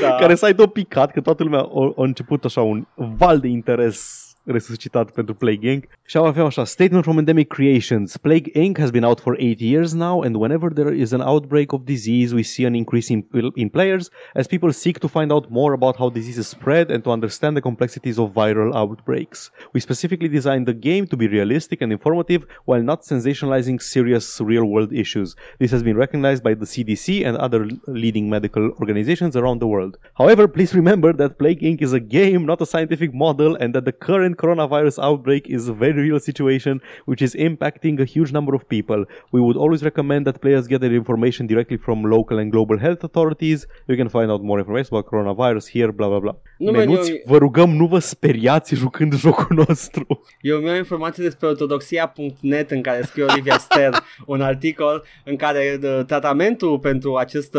da. 0.00 0.14
care 0.14 0.34
site-ul 0.34 0.66
a 0.66 0.70
picat, 0.70 1.12
că 1.12 1.20
toată 1.20 1.42
lumea 1.42 1.60
a, 1.60 1.92
a 1.96 2.02
început 2.02 2.44
așa 2.44 2.62
un 2.62 2.86
val 2.94 3.38
de 3.40 3.48
interes 3.48 4.25
resuscitat 4.46 5.10
pentru 5.10 5.34
Plague 5.34 5.70
Inc. 5.70 5.84
Și 6.04 6.16
aveam 6.16 6.46
așa, 6.46 6.64
statement 6.64 7.04
from 7.04 7.18
Endemic 7.18 7.48
Creations. 7.48 8.16
Plague 8.16 8.50
Inc. 8.66 8.78
has 8.78 8.90
been 8.90 9.04
out 9.04 9.20
for 9.20 9.34
8 9.38 9.60
years 9.60 9.92
now 9.92 10.22
and 10.24 10.36
whenever 10.36 10.72
there 10.72 10.94
is 10.94 11.12
an 11.12 11.20
outbreak 11.20 11.72
of 11.72 11.80
disease, 11.84 12.34
we 12.34 12.42
see 12.42 12.66
an 12.66 12.74
increase 12.74 13.12
in, 13.12 13.26
in 13.54 13.68
players 13.68 14.10
as 14.34 14.46
people 14.46 14.72
seek 14.72 14.98
to 14.98 15.08
find 15.08 15.32
out 15.32 15.50
more 15.50 15.72
about 15.72 15.96
how 15.96 16.08
diseases 16.08 16.46
spread 16.46 16.90
and 16.90 17.02
to 17.04 17.10
understand 17.10 17.56
the 17.56 17.60
complexities 17.60 18.18
of 18.18 18.32
viral 18.32 18.74
outbreaks. 18.74 19.50
We 19.72 19.80
specifically 19.80 20.28
designed 20.28 20.66
the 20.66 20.74
game 20.88 21.06
to 21.06 21.16
be 21.16 21.28
realistic 21.28 21.80
and 21.82 21.92
informative 21.92 22.46
while 22.64 22.82
not 22.82 23.02
sensationalizing 23.02 23.82
serious 23.82 24.40
real-world 24.40 24.92
issues. 24.92 25.34
This 25.58 25.70
has 25.70 25.82
been 25.82 25.96
recognized 25.96 26.42
by 26.42 26.54
the 26.54 26.66
CDC 26.66 27.26
and 27.26 27.36
other 27.36 27.68
leading 27.86 28.30
medical 28.30 28.70
organizations 28.80 29.36
around 29.36 29.58
the 29.60 29.66
world. 29.66 29.98
However, 30.14 30.46
please 30.48 30.74
remember 30.74 31.12
that 31.14 31.38
Plague 31.38 31.60
Inc. 31.60 31.82
is 31.82 31.92
a 31.92 32.00
game, 32.00 32.46
not 32.46 32.60
a 32.60 32.66
scientific 32.66 33.12
model, 33.12 33.56
and 33.56 33.74
that 33.74 33.84
the 33.84 33.92
current 33.92 34.35
coronavirus 34.36 34.96
outbreak 34.98 35.42
is 35.56 35.68
a 35.68 35.72
very 35.84 36.00
real 36.08 36.18
situation 36.18 36.74
which 37.04 37.22
is 37.26 37.32
impacting 37.48 38.00
a 38.00 38.04
huge 38.14 38.30
number 38.32 38.54
of 38.54 38.62
people. 38.76 39.00
We 39.34 39.40
would 39.40 39.56
always 39.56 39.82
recommend 39.82 40.24
that 40.26 40.36
players 40.44 40.66
get 40.66 40.80
their 40.80 40.92
information 41.02 41.46
directly 41.46 41.76
from 41.76 41.96
local 42.16 42.36
and 42.38 42.50
global 42.50 42.78
health 42.78 43.02
authorities. 43.08 43.66
You 43.88 43.96
can 43.96 44.08
find 44.08 44.28
out 44.30 44.42
more 44.42 44.58
information 44.62 44.88
about 44.92 45.06
coronavirus 45.12 45.66
here, 45.74 45.90
bla 45.92 46.08
bla 46.08 46.18
bla. 46.18 46.34
Nu, 46.58 46.70
man, 46.70 46.80
Menuți, 46.88 47.10
eu- 47.10 47.16
vă 47.26 47.36
rugăm, 47.38 47.70
nu 47.70 47.86
vă 47.86 47.98
speriați 47.98 48.74
jucând 48.74 49.14
jocul 49.24 49.64
nostru. 49.68 50.06
Eu 50.40 50.58
mi-am 50.58 50.76
informații 50.76 51.22
despre 51.22 51.46
ortodoxia.net 51.46 52.70
în 52.70 52.82
care 52.82 53.02
scrie 53.02 53.24
Olivia 53.24 53.58
Ster 53.58 53.90
un 54.26 54.40
articol 54.40 55.04
în 55.24 55.36
care 55.36 55.78
uh, 55.82 56.00
tratamentul 56.06 56.78
pentru 56.78 57.14
această... 57.14 57.58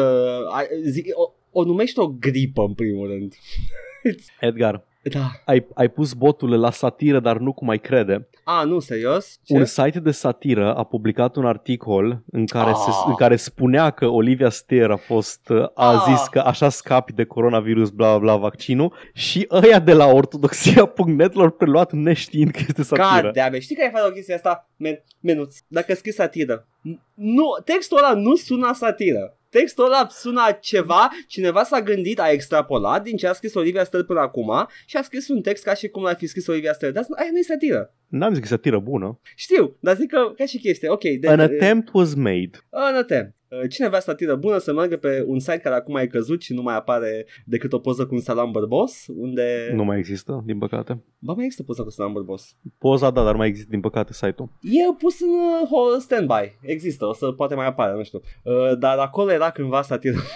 a- 0.52 0.68
Zi, 0.90 1.04
o, 1.14 1.32
o 1.62 1.64
numește 1.64 2.02
o 2.02 2.08
gripă 2.08 2.62
în 2.68 2.74
primul 2.74 3.08
rând. 3.08 3.34
Edgar, 4.40 4.87
Da. 5.14 5.32
ai, 5.46 5.68
ai 5.76 5.88
pus 5.90 6.14
botul 6.14 6.60
la 6.60 6.72
satiră, 6.72 7.20
dar 7.20 7.38
nu 7.38 7.54
cum 7.54 7.70
ai 7.70 7.78
crede. 7.80 8.28
A, 8.44 8.64
nu, 8.64 8.80
serios? 8.80 9.40
Ce? 9.44 9.54
Un 9.58 9.66
site 9.66 10.00
de 10.00 10.12
satiră 10.12 10.74
a 10.76 10.84
publicat 10.84 11.36
un 11.36 11.46
articol 11.46 12.24
în 12.32 12.46
care, 12.46 12.72
se, 12.74 12.90
Ah. 12.90 13.04
în 13.08 13.16
care 13.16 13.36
spunea 13.36 13.90
că 13.90 14.06
Olivia 14.08 14.50
Steer 14.50 14.90
a 14.92 14.96
fost 14.96 15.50
uh, 15.50 15.64
a 15.74 15.92
Ah. 15.92 16.04
zis 16.08 16.28
că 16.28 16.40
așa 16.40 16.70
scapi 16.70 17.14
de 17.14 17.24
coronavirus, 17.24 17.90
bla 17.90 18.08
bla 18.10 18.18
bla, 18.20 18.36
vaccinul 18.36 18.94
și 19.14 19.48
ăia 19.52 19.80
de 19.80 19.94
la 19.94 20.06
ortodoxia.net 20.06 21.34
l-au 21.34 21.50
preluat 21.50 21.92
neștiind 21.92 22.52
că 22.52 22.60
este 22.68 22.84
satiră. 22.84 23.22
God 23.22 23.34
damn 23.34 23.56
it. 23.56 23.62
Știi 23.62 23.76
care 23.76 23.92
face 23.94 24.08
o 24.08 24.12
chestie 24.12 24.34
asta? 24.36 24.70
Men, 24.78 25.04
menuț, 25.20 25.56
dacă 25.68 25.94
scrii 25.96 26.14
satiră. 26.14 26.68
N- 26.90 27.00
Nu, 27.14 27.44
textul 27.66 27.98
ăla 27.98 28.14
nu 28.14 28.36
sună 28.36 28.68
a 28.68 28.74
satiră. 28.74 29.32
Textul 29.60 29.86
ăla 29.86 30.08
sună 30.10 30.42
a 30.48 30.52
ceva, 30.52 31.10
cineva 31.28 31.64
s-a 31.64 31.82
gândit, 31.82 32.20
a 32.20 32.32
extrapolat 32.32 33.04
din 33.04 33.18
ce 33.18 33.28
a 33.28 33.34
scris 33.34 33.54
Olivia 33.54 33.84
Stel 33.84 34.04
până 34.04 34.20
acum 34.20 34.68
și 34.86 34.98
a 34.98 35.02
scris 35.02 35.28
un 35.28 35.42
text 35.42 35.64
ca 35.64 35.74
și 35.74 35.88
cum 35.88 36.04
l-ar 36.04 36.16
fi 36.16 36.28
scris 36.28 36.48
Olivia 36.48 36.74
Stel. 36.74 36.92
Dar 36.92 37.06
aia 37.16 37.30
nu 37.32 37.38
e 37.38 37.42
satiră. 37.42 37.94
N-am 38.08 38.30
zis 38.30 38.40
că 38.40 38.46
e 38.46 38.48
satiră 38.48 38.80
bună. 38.80 39.20
Știu, 39.36 39.78
dar 39.80 39.96
zic 39.96 40.10
că 40.10 40.32
ca 40.38 40.46
și 40.46 40.58
chestie, 40.58 40.90
ok. 40.90 41.02
De, 41.20 41.28
An 41.28 41.40
attempt 41.40 41.90
was 41.94 42.14
made. 42.14 42.52
An 42.70 42.96
attempt. 42.96 43.36
Uh, 43.50 43.70
Cineva 43.70 44.00
satiră 44.00 44.36
bună 44.36 44.58
să 44.58 44.74
meargă 44.74 44.98
pe 44.98 45.24
un 45.28 45.40
site 45.40 45.58
care 45.58 45.76
acum 45.76 45.96
e 45.96 46.08
căzut 46.08 46.42
și 46.42 46.54
nu 46.54 46.62
mai 46.62 46.76
apare 46.76 47.26
decât 47.46 47.74
o 47.74 47.80
poză 47.80 48.06
cu 48.06 48.14
un 48.16 48.20
salam 48.22 48.52
bărbos, 48.52 49.06
unde... 49.16 49.72
Nu 49.74 49.84
mai 49.84 49.98
există, 49.98 50.44
din 50.46 50.58
păcate. 50.58 51.04
Ba, 51.20 51.34
mai 51.34 51.44
există 51.44 51.64
poza 51.64 51.84
cu 51.84 51.90
salam 51.90 52.14
bărbos. 52.14 52.56
Poza, 52.78 53.10
da, 53.12 53.24
dar 53.24 53.32
nu 53.32 53.38
mai 53.38 53.48
există, 53.48 53.70
din 53.72 53.80
păcate, 53.80 54.14
site-ul. 54.14 54.50
E 54.62 54.94
pus 54.98 55.22
în 55.22 55.30
uh, 55.30 55.68
ho- 55.68 56.00
standby. 56.02 56.58
Există, 56.62 57.06
o 57.06 57.14
să 57.14 57.32
poate 57.32 57.56
mai 57.56 57.66
apare, 57.66 57.94
nu 57.94 58.04
știu. 58.04 58.22
Uh, 58.44 58.78
dar 58.80 58.98
acolo 58.98 59.32
era 59.32 59.50
cândva 59.52 59.82
satiră. 59.82 60.18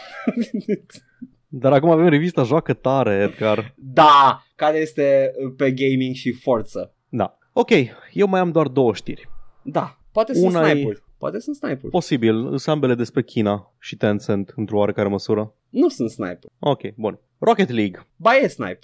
Dar 1.54 1.74
acum 1.74 1.90
avem 1.90 2.08
revista 2.08 2.44
Joacă 2.44 2.74
Tare, 2.74 3.14
Edgar. 3.14 3.74
da, 3.78 4.44
care 4.56 4.78
este 4.78 5.32
uh, 5.46 5.54
pe 5.58 5.72
gaming 5.72 6.16
și 6.16 6.32
forță. 6.32 6.94
Da. 7.10 7.38
Ok, 7.54 7.70
eu 8.12 8.28
mai 8.28 8.40
am 8.40 8.52
doar 8.52 8.68
două 8.68 8.94
știri. 8.94 9.30
Da, 9.64 9.98
poate 10.12 10.34
sunt 10.34 10.46
Una 10.54 10.70
e- 10.70 10.72
sniper. 10.72 11.04
Poate 11.22 11.40
sunt 11.40 11.56
sniper. 11.56 11.90
Posibil, 11.90 12.36
sunt 12.44 12.68
ambele 12.68 12.96
despre 12.96 13.24
China 13.24 13.74
și 13.80 13.96
Tencent, 13.96 14.54
într-o 14.56 14.78
oarecare 14.78 15.08
măsură. 15.08 15.54
Nu 15.72 15.88
sunt 15.90 16.10
sniper. 16.10 16.50
Ok, 16.60 16.82
bun. 16.96 17.20
Rocket 17.40 17.70
League, 17.70 18.08
Ba 18.16 18.36
e 18.36 18.48
sniper. 18.48 18.80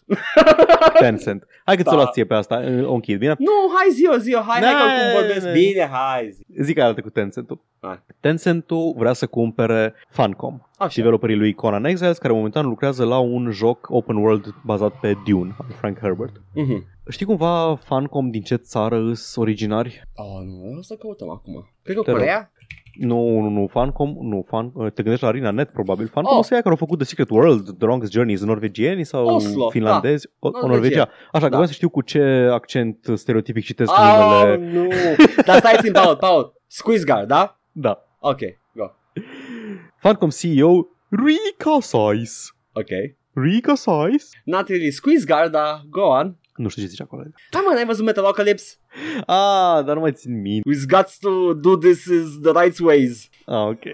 Tencent. 1.00 1.48
Hai 1.66 1.76
că 1.76 1.82
ți-o 1.82 1.92
Da. 1.92 1.96
luați 1.98 2.12
ție 2.12 2.26
pe 2.26 2.34
asta, 2.34 2.64
o 2.86 2.94
închid, 2.94 3.20
bine? 3.20 3.36
nu, 3.38 3.52
hai 3.76 3.92
zi-o, 3.92 4.18
zi-o, 4.18 4.40
hai, 4.40 4.62
hai 4.62 4.72
că 4.74 4.86
Ne, 4.86 4.92
acum 4.94 5.20
vorbesc 5.20 5.46
ne. 5.46 5.52
bine, 5.52 5.88
hai 5.92 6.30
zi. 6.32 6.46
Zic 6.64 6.80
altă 6.80 7.02
cu 7.02 7.10
Tencent-ul. 7.10 7.62
Hai. 7.82 8.04
Tencent-ul 8.20 8.94
vrea 8.98 9.14
să 9.14 9.28
cumpere 9.28 9.94
Funcom, 10.10 10.60
Așa. 10.78 10.92
developerii 10.96 11.36
lui 11.36 11.54
Conan 11.54 11.86
Exiles, 11.86 12.18
care 12.18 12.34
momentan 12.34 12.66
lucrează 12.66 13.06
la 13.06 13.18
un 13.20 13.52
joc 13.52 13.88
open 13.90 14.16
world 14.16 14.56
bazat 14.64 15.00
pe 15.00 15.14
Dune, 15.26 15.56
al 15.60 15.66
Frank 15.80 15.98
Herbert. 16.00 16.42
Mhm. 16.54 16.86
Știi 17.10 17.26
cumva 17.26 17.76
Funcom 17.76 18.30
din 18.30 18.42
ce 18.42 18.56
țară 18.56 18.98
îs 18.98 19.36
originari? 19.36 20.04
Oh, 20.16 20.44
nu, 20.46 20.78
o 20.78 20.82
să 20.82 20.96
căutăm 20.96 21.30
acum. 21.30 21.70
Cred 21.84 21.96
că 21.96 22.02
Te 22.02 22.12
rog. 22.12 22.20
Corea? 22.20 22.52
Nu, 23.00 23.40
nu, 23.40 23.50
nu, 23.50 23.68
Funcom, 23.68 24.18
nu, 24.22 24.44
Fun, 24.48 24.72
te 24.76 25.02
gândești 25.02 25.24
la 25.24 25.28
Arena 25.30 25.52
Net 25.52 25.70
probabil. 25.70 26.08
Funcom 26.08 26.32
Oh. 26.32 26.38
oh. 26.38 26.40
o 26.40 26.44
să 26.44 26.54
ia 26.54 26.60
care 26.60 26.70
au 26.72 26.78
făcut 26.80 26.98
The 26.98 27.08
Secret 27.08 27.30
World, 27.30 27.78
The 27.78 27.86
Longest 27.86 28.12
Journey, 28.12 28.36
sunt 28.36 28.50
norvegieni 28.50 29.04
sau 29.06 29.26
Oslo, 29.28 29.70
finlandezi? 29.70 30.28
O, 30.40 30.48
o 30.48 30.52
Norvegia. 30.52 30.68
Norvegia. 30.76 31.02
Așa, 31.32 31.32
că 31.32 31.40
Da. 31.40 31.48
vreau 31.48 31.66
să 31.66 31.72
știu 31.74 31.90
cu 31.90 32.02
ce 32.02 32.20
accent 32.52 32.98
stereotipic 33.14 33.64
citesc 33.66 33.92
Oh, 33.92 33.98
numele. 34.20 34.72
nu. 34.72 34.88
Dar 35.46 35.58
stai 35.58 35.78
țin, 35.82 35.92
Paul, 35.92 36.16
Paul. 36.16 36.54
Squeeze 36.68 37.04
Guard, 37.06 37.28
da? 37.28 37.60
Da. 37.72 38.06
Ok, 38.20 38.40
go. 38.74 38.92
Funcom 39.96 40.30
CEO 40.30 40.88
Rika 41.10 41.78
Sais. 41.80 42.56
Ok. 42.74 42.90
Rika 43.34 43.76
Sais? 43.76 44.30
Not 44.44 44.68
really 44.68 44.92
Squeeze 44.92 45.26
Guard, 45.26 45.52
dar 45.52 45.82
go 45.90 46.02
on. 46.02 46.36
Nu 46.58 46.68
știu 46.68 46.82
ce 46.82 46.88
zice 46.88 47.04
acolo. 47.04 47.24
Da, 47.52 47.60
mă, 47.60 47.72
n-ai 47.74 47.86
văzut 47.86 48.06
Metalocalypse? 48.06 48.76
Ah, 49.26 49.84
dar 49.86 49.94
nu 49.94 50.00
mai 50.00 50.12
țin 50.12 50.42
minte. 50.42 50.70
We've 50.70 50.88
got 50.88 51.18
to 51.20 51.54
do 51.54 51.78
this 51.78 52.06
is 52.06 52.40
the 52.42 52.62
right 52.62 52.80
ways. 52.80 53.30
Ah, 53.46 53.68
ok. 53.68 53.84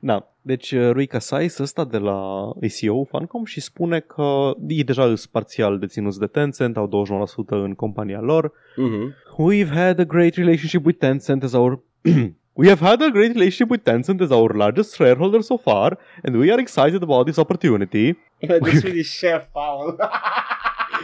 Da, 0.00 0.32
deci 0.42 0.72
uh, 0.72 0.90
Rui 0.92 1.06
Casais 1.06 1.58
ăsta 1.58 1.84
de 1.84 1.98
la 1.98 2.18
ACO 2.48 3.04
Funcom 3.04 3.44
și 3.44 3.60
spune 3.60 4.00
că 4.00 4.50
ei 4.68 4.84
deja 4.84 5.02
sunt 5.02 5.26
parțial 5.30 5.78
deținuți 5.78 6.18
de 6.18 6.26
Tencent, 6.26 6.76
au 6.76 7.06
29% 7.46 7.48
în 7.48 7.74
compania 7.74 8.20
lor. 8.20 8.52
mm-hmm. 8.52 9.14
We've 9.50 9.72
had 9.72 9.98
a 9.98 10.04
great 10.04 10.34
relationship 10.34 10.84
with 10.84 10.98
Tencent 10.98 11.42
as 11.42 11.52
our 11.52 11.82
We 12.58 12.68
have 12.68 12.80
had 12.80 13.02
a 13.02 13.10
great 13.10 13.32
relationship 13.34 13.70
with 13.70 13.82
Tencent 13.84 14.20
as 14.20 14.30
our 14.30 14.54
largest 14.54 14.94
shareholder 14.94 15.42
so 15.42 15.58
far, 15.58 15.98
and 16.22 16.36
we 16.36 16.50
are 16.50 16.58
excited 16.58 17.02
about 17.02 17.26
this 17.26 17.38
opportunity. 17.38 18.16
This 18.40 18.82
really 18.82 19.02
chef, 19.02 19.52
Paul. 19.52 19.98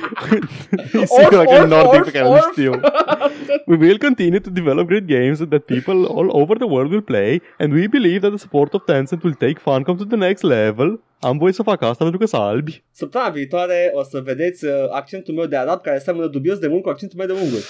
E 1.03 1.05
singura 1.05 1.45
că 1.45 1.53
e 1.53 1.59
Orf, 1.59 1.69
nordic 1.69 2.01
orf, 2.01 2.05
pe 2.05 2.11
care 2.11 2.25
nu 2.25 2.31
orf. 2.33 2.51
știu. 2.51 2.73
We 3.71 3.77
will 3.77 3.99
continue 3.99 4.39
to 4.41 4.51
develop 4.51 4.87
great 4.87 5.07
games 5.07 5.39
that 5.49 5.63
people 5.75 5.99
all 6.17 6.29
over 6.31 6.57
the 6.57 6.67
world 6.69 6.91
will 6.91 7.03
play, 7.03 7.43
and 7.59 7.73
we 7.73 7.87
believe 7.91 8.19
that 8.19 8.31
the 8.31 8.39
support 8.39 8.75
of 8.75 8.83
Tencent 8.85 9.23
will 9.23 9.35
take 9.35 9.59
Funcom 9.61 9.97
to 9.97 10.05
the 10.05 10.17
next 10.17 10.43
level. 10.43 11.01
Am 11.21 11.39
voie 11.39 11.53
să 11.53 11.63
fac 11.63 11.83
asta 11.83 12.03
pentru 12.05 12.19
că 12.19 12.27
sunt 12.27 12.43
albi. 12.43 12.83
Săptămâna 12.93 13.31
viitoare 13.31 13.91
o 13.95 14.03
să 14.03 14.21
vedeți 14.25 14.65
uh, 14.65 14.73
accentul 14.91 15.35
meu 15.35 15.47
de 15.47 15.57
arab 15.57 15.83
care 15.83 15.99
seamănă 15.99 16.27
dubios 16.27 16.59
de 16.59 16.67
mult 16.67 16.83
cu 16.83 16.89
accentul 16.89 17.19
meu 17.19 17.27
de 17.27 17.43
ungur. 17.43 17.61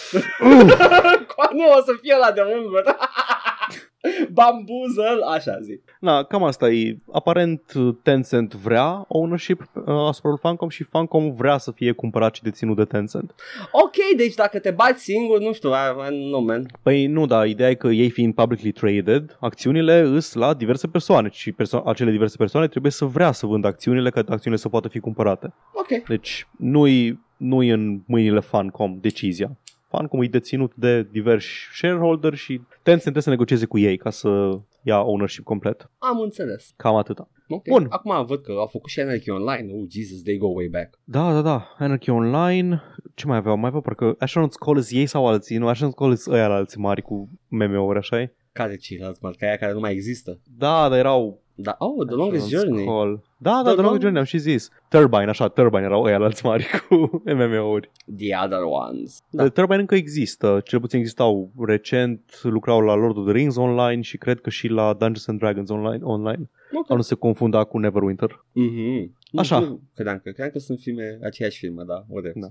nu 1.59 1.65
o 1.79 1.83
să 1.87 1.93
fie 2.03 2.17
la 2.21 2.31
de 2.31 2.41
ungur. 2.57 2.83
Bambuzăl, 4.37 5.23
așa 5.35 5.59
zi. 5.61 5.81
Na, 6.01 6.23
cam 6.23 6.43
asta 6.45 6.71
e. 6.71 6.99
Aparent 7.13 7.63
Tencent 8.03 8.55
vrea 8.55 9.05
ownership 9.09 9.61
uh, 9.61 9.83
asupra 10.09 10.31
lui 10.31 10.39
Funcom 10.41 10.69
și 10.69 10.83
Funcom 10.83 11.31
vrea 11.31 11.59
să 11.59 11.71
fie 11.71 11.93
cumpărat 11.93 12.35
și 12.35 12.43
deținut 12.43 12.77
de 12.77 12.85
Tencent. 12.85 13.35
Ok, 13.73 14.17
deci 14.17 14.35
dacă 14.35 14.59
te 14.59 14.71
bați 14.71 15.03
singur, 15.03 15.41
nu 15.41 15.53
știu, 15.53 15.71
I, 15.71 16.13
I, 16.15 16.31
nu, 16.31 16.41
man. 16.41 16.67
Păi 16.83 17.07
nu, 17.07 17.27
da, 17.27 17.47
ideea 17.47 17.71
e 17.71 17.75
că 17.75 17.89
ei 17.89 18.11
fiind 18.11 18.35
publicly 18.35 18.73
traded, 18.73 19.37
acțiunile 19.41 20.01
îs 20.01 20.33
la 20.33 20.55
diverse 20.55 20.87
persoane 20.89 21.29
și 21.33 21.53
perso- 21.53 21.83
acele 21.85 22.11
diverse 22.11 22.37
persoane 22.37 22.69
trebuie 22.69 22.93
să 22.93 23.05
vrea 23.05 23.33
să 23.33 23.47
vândă 23.47 23.67
acțiunile 23.67 24.11
ca 24.11 24.23
acțiunile 24.29 24.63
să 24.63 24.69
poată 24.69 24.89
fi 24.89 24.99
cumpărate. 24.99 25.55
Ok. 25.73 26.09
Deci 26.09 26.47
nu-i, 26.59 27.21
nu-i 27.37 27.69
în 27.69 28.01
mâinile 28.07 28.41
Funcom 28.41 28.99
decizia. 29.01 29.57
Funcom 29.97 30.23
e 30.23 30.27
deținut 30.27 30.75
de 30.75 31.03
diversi 31.03 31.49
shareholder 31.73 32.35
și 32.35 32.53
Tencent 32.83 33.01
trebuie 33.01 33.23
să 33.23 33.31
negocieze 33.31 33.67
cu 33.67 33.79
ei 33.79 33.97
ca 33.97 34.11
să 34.11 34.59
ia 34.83 35.01
ownership 35.01 35.45
complet. 35.45 35.91
Am 35.99 36.21
înțeles. 36.21 36.73
Cam 36.77 36.95
atâta. 36.95 37.29
Ok. 37.49 37.69
Bun. 37.69 37.87
Acum 37.89 38.27
văd 38.27 38.43
că 38.43 38.53
au 38.53 38.67
făcut 38.67 38.91
și 38.91 39.01
Anarchy 39.01 39.31
Online. 39.31 39.73
Oh, 39.73 39.85
Jesus, 39.91 40.23
they 40.23 40.37
go 40.37 40.47
way 40.47 40.69
back. 40.71 40.99
Da, 41.05 41.33
da, 41.33 41.41
da. 41.41 41.75
Anarchy 41.79 42.11
Online. 42.11 42.83
Ce 43.15 43.27
mai 43.27 43.37
aveau? 43.37 43.57
Mai 43.57 43.67
aveau 43.67 43.83
parcă 43.83 44.17
Astronaut's 44.25 44.59
Call 44.65 44.79
is 44.79 44.91
ei 44.91 45.07
sau 45.07 45.27
alții? 45.27 45.57
Nu, 45.57 45.73
Astronaut's 45.73 45.97
Call 45.97 46.13
is 46.13 46.27
ăia 46.27 46.49
la 46.49 46.55
alții 46.55 46.81
mari 46.81 47.03
cu 47.03 47.31
meme-uri, 47.49 47.99
așa 47.99 48.21
e? 48.21 48.35
Care 48.53 48.77
ceilalți 48.77 49.19
marca 49.23 49.47
aia 49.47 49.57
care 49.57 49.73
nu 49.73 49.81
mai 49.81 49.93
există? 49.93 50.41
Da, 50.57 50.89
dar 50.89 50.99
erau 50.99 51.42
Da, 51.55 51.75
oh, 51.79 52.07
The 52.07 52.15
Longest 52.15 52.47
Astronaut's 52.47 52.63
Journey. 52.65 52.85
Call. 52.85 53.23
Da, 53.37 53.51
da, 53.51 53.63
The 53.63 53.73
The 53.73 53.83
Longest 53.83 53.93
Long- 53.93 54.01
Journey 54.01 54.19
am 54.19 54.25
și 54.25 54.39
zis. 54.39 54.71
Turbine, 54.89 55.25
așa, 55.29 55.49
Turbine 55.49 55.83
erau 55.83 56.03
ăia 56.03 56.19
la 56.19 56.25
alți 56.25 56.45
mari 56.47 56.67
cu 56.89 57.23
MMO-uri. 57.25 57.91
The 58.17 58.37
Other 58.45 58.59
Ones. 58.89 59.23
Da. 59.31 59.43
Da. 59.43 59.49
Turbine 59.49 59.81
încă 59.81 59.95
există, 59.95 60.61
cel 60.65 60.81
puțin 60.81 60.99
existau 60.99 61.51
recent, 61.67 62.21
lucrau 62.43 62.81
la 62.81 62.95
Lord 62.95 63.17
of 63.17 63.25
the 63.25 63.33
Rings 63.33 63.57
online 63.57 64.01
și 64.01 64.17
cred 64.19 64.41
că 64.41 64.51
și 64.51 64.69
la 64.69 64.85
Dungeons 64.93 65.27
and 65.27 65.39
Dragons 65.39 65.71
online. 65.71 66.05
online. 66.05 66.51
Ok. 66.73 66.91
Au 66.91 66.97
nu 66.97 67.03
se 67.03 67.15
confunda 67.15 67.65
cu 67.65 67.79
Neverwinter. 67.79 68.45
Mhm. 68.53 69.17
Așa. 69.37 69.59
Nu, 69.59 69.81
credeam 69.95 70.17
că, 70.17 70.23
credeam 70.23 70.51
că 70.51 70.59
sunt 70.59 70.79
filme, 70.79 71.19
aceeași 71.23 71.59
filme, 71.59 71.83
da, 71.87 72.05
whatever. 72.09 72.43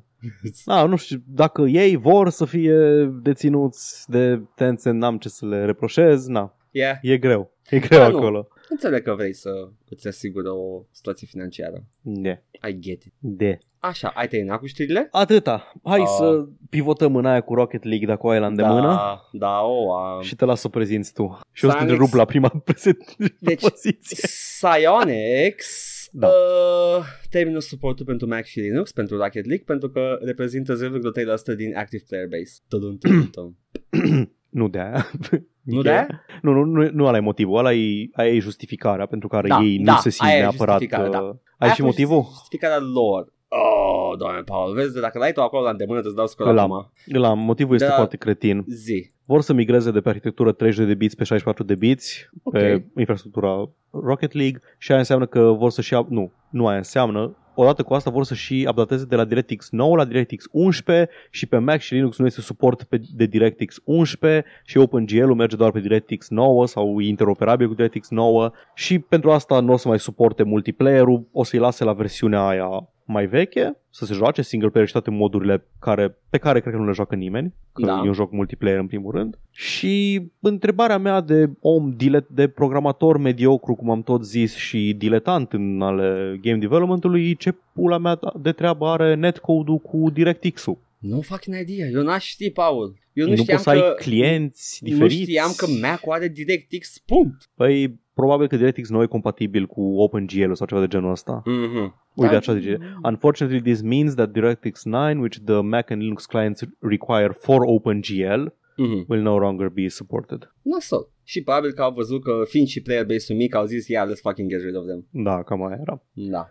Da. 0.65 0.81
Ah, 0.81 0.87
nu 0.91 0.95
știu, 0.95 1.17
dacă 1.27 1.61
ei 1.61 1.95
vor 1.95 2.29
să 2.29 2.45
fie 2.45 2.75
deținuți 3.21 4.09
de 4.09 4.41
Tencent, 4.55 4.99
n-am 4.99 5.17
ce 5.17 5.29
să 5.29 5.45
le 5.45 5.65
reproșez, 5.65 6.27
na, 6.27 6.55
yeah, 6.71 6.95
e 7.01 7.17
greu. 7.17 7.51
E 7.71 7.79
greu 7.79 7.99
Da, 7.99 8.07
nu. 8.07 8.17
acolo. 8.17 8.47
înțeleg 8.69 9.03
că 9.03 9.13
vrei 9.13 9.33
să 9.33 9.49
îți 9.89 10.07
asigură 10.07 10.49
o 10.49 10.83
situație 10.91 11.27
financiară. 11.29 11.83
De. 12.01 12.43
I 12.69 12.79
get 12.79 13.03
it. 13.03 13.13
De. 13.19 13.57
Așa, 13.79 14.07
ai 14.15 14.27
terminat 14.27 14.59
cu 14.59 14.65
știrile? 14.65 15.07
Atâta. 15.11 15.71
Hai 15.83 15.99
Ah. 15.99 16.07
să 16.17 16.45
pivotăm 16.69 17.15
în 17.15 17.25
aia 17.25 17.41
cu 17.41 17.53
Rocket 17.53 17.83
League 17.83 18.07
dacă 18.07 18.25
o 18.25 18.29
ai 18.29 18.39
la 18.39 18.47
îndemână. 18.47 18.81
Da, 18.87 19.29
da, 19.31 19.61
o 19.61 19.93
am. 19.95 20.21
Și 20.21 20.35
te 20.35 20.45
las 20.45 20.59
să 20.59 20.67
o 20.67 20.69
prezinți 20.69 21.13
tu. 21.13 21.39
Și 21.51 21.65
o 21.65 21.67
să 21.69 21.73
te 21.73 21.79
Sanix- 21.79 21.89
întrerup 21.91 22.13
la 22.13 22.25
prima 22.25 22.49
prezent- 22.65 23.15
Deci, 23.39 23.61
poziție. 23.61 24.27
Psyonix 24.27 25.65
Da. 26.11 26.27
uh, 26.27 27.03
termină 27.29 27.59
suportul 27.59 28.05
pentru 28.05 28.27
Mac 28.27 28.43
și 28.43 28.59
Linux, 28.59 28.91
pentru 28.91 29.17
Rocket 29.17 29.45
League, 29.45 29.65
pentru 29.65 29.89
că 29.89 30.17
reprezintă 30.21 30.73
0,3% 30.75 31.55
din 31.55 31.75
active 31.75 32.03
player 32.07 32.27
base. 32.27 32.53
Tudum, 32.67 32.97
tudum, 32.97 33.29
tudum. 33.29 33.57
Nu 34.51 34.67
de 34.67 34.79
aia. 34.79 35.05
Nu 35.63 35.81
de 35.81 35.89
aia? 35.89 36.07
Nu, 36.41 36.51
nu, 36.51 36.63
nu, 36.63 36.89
nu 36.93 37.05
ăla 37.05 37.17
e 37.17 37.19
motivul. 37.19 37.57
Ăla 37.57 37.73
e, 37.73 38.09
aia 38.13 38.31
e 38.33 38.39
justificarea 38.39 39.05
pentru 39.05 39.27
care 39.27 39.47
Da, 39.47 39.59
ei 39.61 39.79
da, 39.79 39.91
nu 39.91 39.97
se 39.97 40.09
simt 40.09 40.27
aia 40.29 40.37
e 40.37 40.41
neapărat. 40.41 40.79
justificarea, 40.79 41.09
da. 41.11 41.19
uh, 41.21 41.29
Ai 41.29 41.35
Aia 41.57 41.73
și 41.73 41.81
a 41.81 41.83
fost 41.83 41.97
motivul? 41.97 42.23
Justificarea 42.29 42.77
lor. 42.79 43.33
Oh, 43.47 44.17
doamne, 44.17 44.41
Paul, 44.41 44.73
vezi, 44.73 44.99
dacă 44.99 45.17
l-ai 45.17 45.31
tu 45.31 45.41
acolo 45.41 45.63
la 45.63 45.69
îndemână, 45.69 45.99
îți 46.03 46.15
dau 46.15 46.27
scor 46.27 46.47
Îl 46.47 46.57
acum. 46.57 46.73
am. 46.73 46.91
La 47.05 47.33
motivul 47.33 47.75
este 47.75 47.87
Da. 47.87 47.93
foarte 47.93 48.17
cretin. 48.17 48.63
Zi. 48.67 49.11
Vor 49.25 49.41
să 49.41 49.53
migreze 49.53 49.91
de 49.91 50.01
pe 50.01 50.09
arhitectură 50.09 50.51
30 50.51 50.85
de 50.87 50.93
bits 50.93 51.15
pe 51.15 51.23
64 51.23 51.63
de 51.63 51.75
bits 51.75 52.29
Ok. 52.43 52.53
pe 52.53 52.85
infrastructura 52.97 53.69
Rocket 53.91 54.33
League 54.33 54.61
și 54.77 54.89
aia 54.91 54.99
înseamnă 54.99 55.25
că 55.25 55.41
vor 55.41 55.69
să 55.69 55.81
și 55.81 55.95
up- 55.95 56.07
nu, 56.07 56.31
nu 56.49 56.67
aia 56.67 56.77
înseamnă 56.77 57.35
Odată 57.55 57.83
cu 57.83 57.93
asta 57.93 58.09
vor 58.09 58.23
să 58.23 58.33
și 58.33 58.65
updateze 58.69 59.05
de 59.05 59.15
la 59.15 59.25
DirectX 59.25 59.69
9 59.69 59.95
la 59.95 60.05
DirectX 60.05 60.45
11 60.51 61.09
și 61.29 61.45
pe 61.45 61.57
Mac 61.57 61.79
și 61.79 61.93
Linux 61.93 62.17
nu 62.17 62.25
este 62.25 62.41
suport 62.41 62.83
pe, 62.83 63.01
de 63.15 63.25
DirectX 63.25 63.79
11 63.83 64.45
și 64.65 64.77
OpenGL-ul 64.77 65.35
merge 65.35 65.55
doar 65.55 65.71
pe 65.71 65.79
DirectX 65.79 66.29
9 66.29 66.67
sau 66.67 67.01
e 67.01 67.07
interoperabil 67.07 67.67
cu 67.67 67.73
DirectX 67.73 68.09
9 68.09 68.51
și 68.75 68.99
pentru 68.99 69.31
asta 69.31 69.59
nu 69.59 69.73
o 69.73 69.77
să 69.77 69.87
mai 69.87 69.99
suporte 69.99 70.43
multiplayer-ul, 70.43 71.27
o 71.31 71.43
să-i 71.43 71.59
lase 71.59 71.83
la 71.83 71.93
versiunea 71.93 72.47
aia 72.47 72.89
mai 73.11 73.25
veche, 73.25 73.77
să 73.89 74.05
se 74.05 74.13
joace 74.13 74.41
single 74.41 74.69
player 74.69 74.87
și 74.87 74.93
toate 74.93 75.09
modurile 75.09 75.65
care, 75.79 76.17
pe 76.29 76.37
care 76.37 76.59
cred 76.59 76.73
că 76.73 76.79
nu 76.79 76.85
le 76.85 76.91
joacă 76.93 77.15
nimeni, 77.15 77.53
că 77.73 77.85
Da. 77.85 78.01
e 78.05 78.07
un 78.07 78.13
joc 78.13 78.31
multiplayer 78.31 78.79
în 78.79 78.87
primul 78.87 79.11
rând. 79.11 79.39
Și 79.51 80.21
întrebarea 80.39 80.97
mea 80.97 81.21
de 81.21 81.49
om 81.59 81.93
dilet, 81.95 82.27
de 82.27 82.47
programator 82.47 83.17
mediocru, 83.17 83.75
cum 83.75 83.89
am 83.89 84.03
tot 84.03 84.25
zis, 84.25 84.55
și 84.55 84.93
diletant 84.97 85.53
în 85.53 85.81
ale 85.81 86.39
game 86.41 86.57
development-ului, 86.57 87.35
ce 87.35 87.55
pula 87.73 87.97
mea 87.97 88.19
de 88.41 88.51
treabă 88.51 88.85
are 88.87 89.15
netcode-ul 89.15 89.77
cu 89.77 90.09
DirectX-ul? 90.09 90.77
Nu 90.97 91.21
fucking 91.21 91.55
idea. 91.69 91.87
Eu 91.87 92.01
n-aș 92.03 92.25
ști, 92.25 92.49
Paul. 92.51 92.99
Eu 93.13 93.25
nu, 93.25 93.31
Nu, 93.31 93.37
nu 93.37 93.41
știam 93.41 93.57
poți 93.57 93.69
să 93.69 93.75
că... 93.79 93.85
ai 93.85 93.93
clienți 93.95 94.77
nu 94.81 94.89
diferiți. 94.89 95.21
știam 95.21 95.51
că 95.57 95.65
Mac 95.81 95.99
are 96.07 96.27
DirectX, 96.27 96.99
punct. 97.05 97.49
Păi, 97.55 97.99
probabil 98.21 98.47
că 98.47 98.57
DirectX 98.57 98.89
nu 98.89 99.01
e 99.01 99.05
compatibil 99.05 99.65
cu 99.65 99.81
OpenGL 99.81 100.53
sau 100.53 100.67
ceva 100.67 100.81
de 100.81 100.87
genul 100.87 101.11
ăsta. 101.11 101.41
Mm-hmm. 101.41 101.87
Uite, 102.13 102.35
așa 102.35 102.53
zice. 102.53 102.77
Unfortunately, 103.03 103.61
this 103.61 103.81
means 103.81 104.13
that 104.13 104.31
DirectX 104.31 104.83
9, 104.83 105.13
which 105.19 105.37
the 105.45 105.59
Mac 105.61 105.89
and 105.91 106.01
Linux 106.01 106.25
clients 106.25 106.63
require 106.79 107.31
for 107.39 107.61
OpenGL, 107.65 108.43
mm-hmm. 108.81 109.05
will 109.07 109.21
no 109.21 109.37
longer 109.37 109.67
be 109.69 109.87
supported. 109.87 110.53
Nasol. 110.61 111.09
Și 111.23 111.43
probabil 111.43 111.71
că 111.71 111.81
au 111.81 111.93
văzut 111.93 112.23
că 112.23 112.31
fiind 112.47 112.67
și 112.67 112.81
player 112.81 113.05
base-ul 113.05 113.37
mic 113.37 113.55
au 113.55 113.65
zis, 113.65 113.87
yeah, 113.87 114.07
let's 114.09 114.21
fucking 114.21 114.49
get 114.49 114.61
rid 114.61 114.75
of 114.75 114.85
them. 114.85 115.07
Da, 115.09 115.43
cam 115.43 115.63
aia 115.63 115.77
era. 115.81 116.03
Da. 116.11 116.49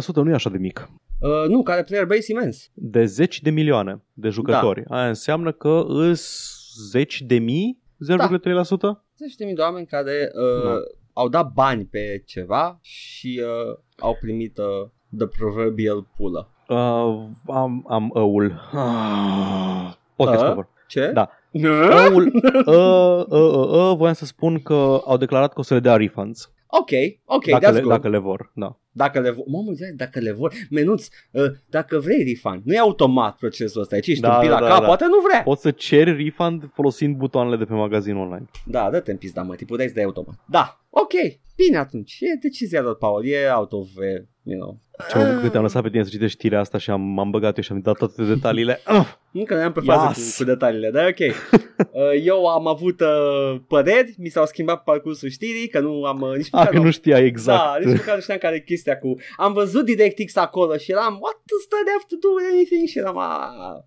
0,3% 0.00 0.14
nu 0.14 0.30
e 0.30 0.34
așa 0.34 0.50
de 0.50 0.58
mic. 0.58 0.90
Uh, 1.20 1.48
nu, 1.48 1.62
care 1.62 1.82
player 1.82 2.06
base 2.06 2.32
imens. 2.32 2.70
De 2.74 3.04
10 3.04 3.40
de 3.42 3.50
milioane 3.50 4.02
de 4.12 4.28
jucători. 4.28 4.82
Da. 4.88 4.96
Aia 4.96 5.08
înseamnă 5.08 5.52
că 5.52 5.84
îs 5.86 6.52
10 6.90 7.24
de 7.24 7.38
mii, 7.38 7.82
0,3%? 8.12 8.78
Da. 8.80 9.04
10.000 9.48 9.54
de 9.54 9.60
oameni 9.60 9.86
care 9.86 10.30
uh, 10.34 10.62
da. 10.62 10.80
au 11.12 11.28
dat 11.28 11.52
bani 11.52 11.84
pe 11.84 12.22
ceva 12.26 12.78
și 12.80 13.42
uh, 13.44 13.76
au 13.98 14.16
primit 14.20 14.58
uh, 14.58 14.88
the 15.16 15.26
proverbial 15.26 16.06
pulă. 16.16 16.48
Uh, 16.68 17.24
am, 17.46 17.84
am 17.88 18.12
ăul. 18.14 18.60
Ah. 18.72 19.92
Podcast 20.16 20.42
uh, 20.42 20.50
over. 20.50 20.68
Ce? 20.88 21.10
Da. 21.14 21.30
Uh? 21.50 22.06
Ăul, 22.06 22.26
uh, 22.34 22.64
uh, 22.66 23.24
uh, 23.28 23.90
uh, 23.90 23.96
voiam 23.96 24.14
să 24.14 24.24
spun 24.24 24.62
că 24.62 25.00
au 25.04 25.16
declarat 25.16 25.52
că 25.52 25.60
o 25.60 25.62
să 25.62 25.74
le 25.74 25.80
dea 25.80 25.96
refunds. 25.96 26.52
Ok, 26.70 26.90
ok, 27.24 27.44
dacă, 27.46 27.66
that's 27.66 27.74
le, 27.74 27.80
good. 27.80 27.92
dacă 27.92 28.08
le 28.08 28.18
vor, 28.18 28.52
da. 28.54 28.78
Dacă 28.92 29.20
le 29.20 29.30
vor, 29.30 29.44
mamă, 29.46 29.70
ia, 29.80 29.86
dacă 29.96 30.20
le 30.20 30.32
vor, 30.32 30.52
menuț, 30.70 31.06
uh, 31.30 31.50
dacă 31.66 31.98
vrei 31.98 32.24
refund, 32.24 32.62
nu 32.64 32.74
e 32.74 32.78
automat 32.78 33.36
procesul 33.36 33.80
ăsta, 33.80 33.94
aici 33.94 34.06
ești 34.06 34.22
Da, 34.22 34.34
un 34.34 34.40
pic 34.40 34.48
da, 34.48 34.58
la 34.58 34.66
da, 34.66 34.72
cap, 34.72 34.80
da. 34.80 34.86
poate 34.86 35.04
nu 35.04 35.20
vrea. 35.28 35.42
Poți 35.42 35.62
să 35.62 35.70
ceri 35.70 36.24
refund 36.24 36.68
folosind 36.72 37.16
butoanele 37.16 37.56
de 37.56 37.64
pe 37.64 37.72
magazin 37.72 38.16
online. 38.16 38.44
Da, 38.66 38.90
dă-te 38.90 39.10
în 39.10 39.16
pizda, 39.16 39.42
mă, 39.42 39.54
puteai 39.66 39.88
să 39.88 39.94
dai 39.94 40.04
automat. 40.04 40.34
Da, 40.46 40.80
ok, 40.90 41.12
bine 41.56 41.76
atunci, 41.76 42.18
e 42.20 42.38
decizia 42.40 42.82
lor, 42.82 42.96
Paul, 42.96 43.26
e 43.26 43.50
out 43.50 43.72
of 43.72 43.86
uh, 43.96 44.22
you 44.48 44.58
know. 44.60 44.80
Ce 45.10 45.18
mă 45.18 45.38
cât 45.42 45.54
am 45.54 45.62
lăsat 45.62 45.82
pe 45.82 45.90
tine 45.90 46.02
să 46.04 46.10
citești 46.10 46.36
știrea 46.36 46.60
asta 46.60 46.78
și 46.78 46.90
am, 46.90 47.00
m-am 47.00 47.30
băgat 47.30 47.56
eu 47.56 47.62
și 47.62 47.72
am 47.72 47.80
dat 47.80 47.96
toate 47.98 48.24
detaliile. 48.24 48.80
Ah! 48.84 49.06
Încă 49.32 49.54
ne-am 49.54 49.72
pe 49.72 49.80
fază 49.80 50.04
Yes. 50.20 50.30
cu, 50.36 50.42
cu 50.42 50.48
detaliile, 50.48 50.90
dar 50.90 51.06
ok. 51.08 51.16
Uh, 51.92 52.22
Eu 52.24 52.46
am 52.46 52.66
avut 52.66 53.00
uh, 53.00 53.60
păreri, 53.68 54.14
mi 54.18 54.28
s-au 54.28 54.46
schimbat 54.46 54.76
pe 54.76 54.82
parcursul 54.84 55.28
știrii, 55.28 55.68
că 55.68 55.80
nu 55.80 56.04
am 56.04 56.20
uh, 56.20 56.36
nici 56.36 56.46
Ah, 56.46 56.50
măcar 56.52 56.68
că 56.72 56.78
nu 56.78 56.90
știai 56.90 57.24
exact. 57.24 57.58
Da, 57.62 57.88
nici 57.88 57.96
măcar 57.98 58.14
nu 58.14 58.20
știam 58.20 58.38
care 58.38 58.54
e 58.54 58.60
chestia 58.60 58.98
cu... 58.98 59.14
Am 59.36 59.52
văzut 59.52 59.84
DirectX 59.84 60.36
acolo 60.36 60.76
și 60.76 60.90
eram, 60.90 61.18
what 61.20 61.36
does 61.44 61.66
that 61.68 61.82
have 61.92 62.04
to 62.08 62.16
do 62.20 62.28
with 62.36 62.48
anything? 62.52 62.86
Și 62.88 62.98
eram, 62.98 63.18
"Ah." 63.18 63.82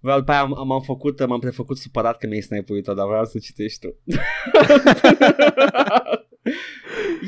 Vreau, 0.00 0.18
după 0.18 0.30
aia 0.32 0.40
am, 0.40 0.58
am, 0.58 0.70
am 0.72 0.80
făcut, 0.80 1.26
m-am 1.26 1.38
prefăcut 1.40 1.76
supărat 1.78 2.18
că 2.18 2.26
mi-ai 2.26 2.40
snipuit-o, 2.40 2.94
dar 2.94 3.06
vreau 3.06 3.24
să 3.24 3.38
citești 3.38 3.86
tu. 3.86 3.94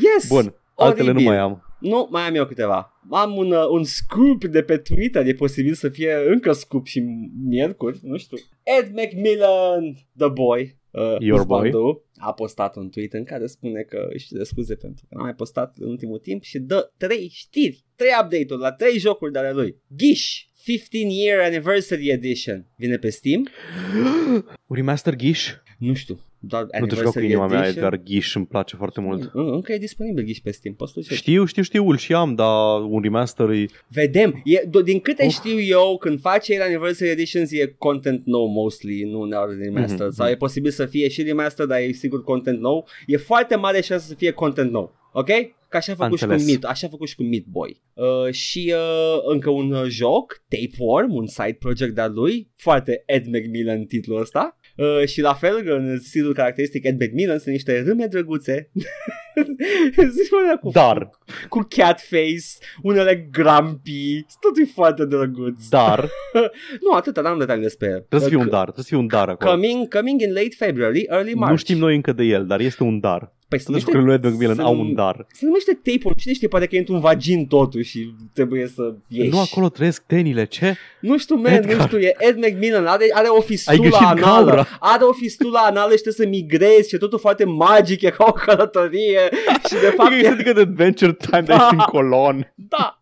yes! 0.06 0.28
Bun, 0.28 0.54
altele 0.76 1.04
nu 1.06 1.10
oribil. 1.14 1.26
mai 1.32 1.38
am. 1.38 1.67
Nu, 1.80 2.08
mai 2.10 2.22
am 2.22 2.34
eu 2.34 2.46
câteva. 2.46 3.00
Am 3.10 3.36
un, 3.36 3.50
uh, 3.50 3.66
un 3.70 3.84
scoop 3.84 4.44
de 4.44 4.62
pe 4.62 4.76
Twitter, 4.76 5.26
e 5.26 5.32
posibil 5.32 5.74
să 5.74 5.88
fie 5.88 6.14
încă 6.26 6.52
scoop 6.52 6.86
și 6.86 7.00
miercuri, 7.44 7.98
nu 8.02 8.16
știu. 8.16 8.36
Ed 8.78 8.90
McMillan, 8.92 9.94
the 10.16 10.28
boy, 10.28 10.76
uh, 10.90 11.16
Your 11.18 11.38
husbandul, 11.38 12.04
a 12.16 12.32
postat 12.32 12.76
un 12.76 12.88
tweet 12.88 13.12
în 13.12 13.24
care 13.24 13.46
spune 13.46 13.82
că 13.82 14.06
își 14.12 14.26
cere 14.26 14.44
scuze 14.44 14.74
pentru 14.74 15.06
că 15.08 15.14
n-a 15.14 15.22
mai 15.22 15.34
postat 15.34 15.76
în 15.78 15.88
ultimul 15.88 16.18
timp 16.18 16.42
și 16.42 16.58
dă 16.58 16.92
trei 16.96 17.28
știri, 17.32 17.84
trei 17.96 18.10
update-uri 18.22 18.62
la 18.62 18.72
trei 18.72 18.98
jocuri 18.98 19.32
de 19.32 19.38
ale 19.38 19.52
lui. 19.52 19.76
Gish, 19.96 20.46
15 20.64 21.22
Year 21.22 21.40
Anniversary 21.44 22.08
Edition, 22.08 22.66
vine 22.76 22.96
pe 22.96 23.10
Steam? 23.10 23.48
Un 23.94 24.44
remaster 24.76 25.14
Ghiș? 25.14 25.48
Nu 25.78 25.94
știu, 25.94 26.20
doar 26.40 26.62
Nu 26.80 26.86
te 26.86 26.94
joc 26.94 27.04
cu 27.04 27.18
Anniversary 27.18 27.24
inima 27.26 27.46
mea, 27.46 27.62
Edition. 27.64 27.84
Edgar 27.84 28.00
Ghiș 28.04 28.34
îmi 28.34 28.46
place 28.46 28.76
foarte 28.76 29.00
mult. 29.00 29.30
În- 29.32 29.52
Încă 29.52 29.72
e 29.72 29.78
disponibil 29.78 30.24
Gish 30.24 30.40
pe 30.42 30.50
Steam, 30.50 30.74
poți 30.74 30.92
să 30.92 31.14
Știu, 31.14 31.44
știu, 31.44 31.62
știu, 31.62 31.88
îl 31.88 31.96
și 31.96 32.14
am, 32.14 32.34
dar 32.34 32.80
un 32.88 33.02
remaster 33.02 33.48
e... 33.50 33.66
Vedem, 33.88 34.40
e, 34.44 34.60
do- 34.66 34.84
din 34.84 35.00
câte 35.00 35.24
Uf. 35.26 35.32
știu 35.32 35.60
eu, 35.60 35.96
când 36.00 36.20
faci 36.20 36.48
Year 36.48 36.66
Anniversary 36.66 37.10
Editions 37.10 37.52
e 37.52 37.74
content 37.78 38.22
nou 38.24 38.46
mostly, 38.46 39.02
nu 39.02 39.24
neapărat 39.24 39.58
remastered. 39.58 40.06
Mhm, 40.06 40.14
Sau 40.14 40.24
mhm. 40.24 40.34
e 40.34 40.36
posibil 40.36 40.70
să 40.70 40.86
fie 40.86 41.08
și 41.08 41.22
remastered, 41.22 41.70
dar 41.70 41.80
e 41.80 41.92
sigur 41.92 42.24
content 42.24 42.60
nou. 42.60 42.88
E 43.06 43.16
foarte 43.16 43.56
mare 43.56 43.80
șansă 43.80 44.06
să 44.08 44.14
fie 44.14 44.30
content 44.30 44.70
nou. 44.70 44.94
Ok? 45.12 45.26
Ca 45.68 45.78
așa 45.78 45.92
a 45.92 45.94
făcut 45.94 46.18
și 46.18 46.24
cu 46.24 46.30
Înțeles. 46.30 46.50
Meat, 46.60 46.72
așa 46.72 46.86
a 46.86 46.90
făcut 46.90 47.08
și 47.08 47.14
cu 47.14 47.22
Meat 47.22 47.42
Boy. 47.50 47.80
Uh, 47.94 48.32
și 48.32 48.74
uh, 48.76 49.18
încă 49.32 49.50
un 49.50 49.72
uh, 49.72 49.84
joc, 49.88 50.42
Tapeworm, 50.48 51.14
un 51.14 51.26
side 51.26 51.56
project 51.58 51.94
de-al 51.94 52.12
lui, 52.12 52.48
foarte 52.56 53.02
Ed 53.06 53.26
McMillan 53.26 53.84
titlul 53.84 54.20
ăsta. 54.20 54.56
Uh, 54.78 55.06
și 55.06 55.20
la 55.20 55.34
fel, 55.34 55.70
în 55.70 56.00
stilul 56.00 56.34
caracteristic 56.34 56.84
Ed 56.84 57.00
McMillan, 57.00 57.38
sunt 57.38 57.54
niște 57.54 57.82
râme 57.82 58.06
drăguțe. 58.06 58.70
Zici, 60.16 60.30
mă, 60.30 60.56
cu, 60.60 60.70
Dar, 60.70 61.10
cu 61.48 61.66
cat 61.76 62.00
face, 62.00 62.42
unele 62.82 63.28
grumpy, 63.32 64.12
sunt 64.28 64.40
totul 64.40 64.66
foarte 64.74 65.04
drăguț. 65.04 65.68
dar, 65.68 66.08
Nu, 66.84 66.90
atâta, 66.96 67.20
n-am 67.20 67.38
detalii 67.38 67.62
despre 67.62 67.86
el. 67.88 67.98
trebuie 68.08 68.20
să 68.20 68.28
fie 68.28 68.36
un 68.44 68.46
C- 68.48 68.50
dar, 68.50 68.62
trebuie 68.62 68.84
să 68.84 68.90
fie 68.90 68.98
un 68.98 69.06
dar 69.06 69.28
acolo. 69.28 69.50
Coming, 69.50 69.94
coming 69.94 70.20
in 70.20 70.32
late 70.32 70.54
February, 70.56 71.06
early 71.10 71.34
March. 71.34 71.50
Nu 71.50 71.56
știm 71.56 71.78
noi 71.78 71.94
încă 71.94 72.12
de 72.12 72.24
el, 72.24 72.46
dar 72.46 72.60
este 72.60 72.82
un 72.82 73.00
dar. 73.00 73.32
Păi 73.48 73.58
se 73.58 73.64
Toate 73.64 73.80
numește, 73.80 73.98
jucurile 73.98 74.18
lui 74.18 74.28
Ed 74.28 74.32
McMillan 74.34 74.54
sunt- 74.54 74.66
au 74.66 74.86
un 74.86 74.94
dar. 74.94 75.26
se 75.32 75.44
numește 75.44 75.72
tape 75.82 76.14
Cine 76.18 76.32
știe, 76.32 76.48
poate 76.48 76.66
că 76.66 76.74
e 76.76 76.78
într-un 76.78 77.00
vagin 77.00 77.46
totul 77.46 77.82
și 77.82 78.14
trebuie 78.32 78.66
să 78.66 78.94
ieși. 79.08 79.30
Nu 79.30 79.40
acolo 79.40 79.68
trăiesc 79.68 80.02
tenile, 80.06 80.44
ce? 80.44 80.74
Nu 81.00 81.18
știu, 81.18 81.34
man, 81.34 81.52
Edgar. 81.52 81.76
nu 81.76 81.82
știu, 81.86 81.98
e 81.98 82.14
Ed 82.18 82.36
McMillan, 82.36 82.86
are, 82.86 83.04
are 83.12 83.26
o 83.28 83.34
Ai 83.34 83.40
fistula 83.42 83.76
greșit 83.78 84.00
anală. 84.06 84.44
gaura. 84.46 84.66
Are 84.80 85.04
o 85.04 85.12
fistula 85.12 85.60
anală 85.60 85.90
și 85.94 86.02
trebuie 86.02 86.26
să 86.26 86.26
migrezi 86.26 86.88
și 86.88 86.94
e 86.94 86.98
totul 86.98 87.18
foarte 87.18 87.44
magic, 87.44 88.02
e 88.02 88.10
ca 88.10 88.24
o 88.28 88.32
călătorie 88.32 89.20
și 89.66 89.72
de 89.80 89.92
fapt 89.96 90.10
Adică 90.12 90.26
e, 90.26 90.30
este 90.38 90.52
de 90.52 90.60
Adventure 90.60 91.12
Time, 91.12 91.40
dar 91.40 91.56
Da. 91.58 91.62
ești 91.62 91.74
în 91.74 91.78
colon. 91.80 92.52
da. 92.54 92.92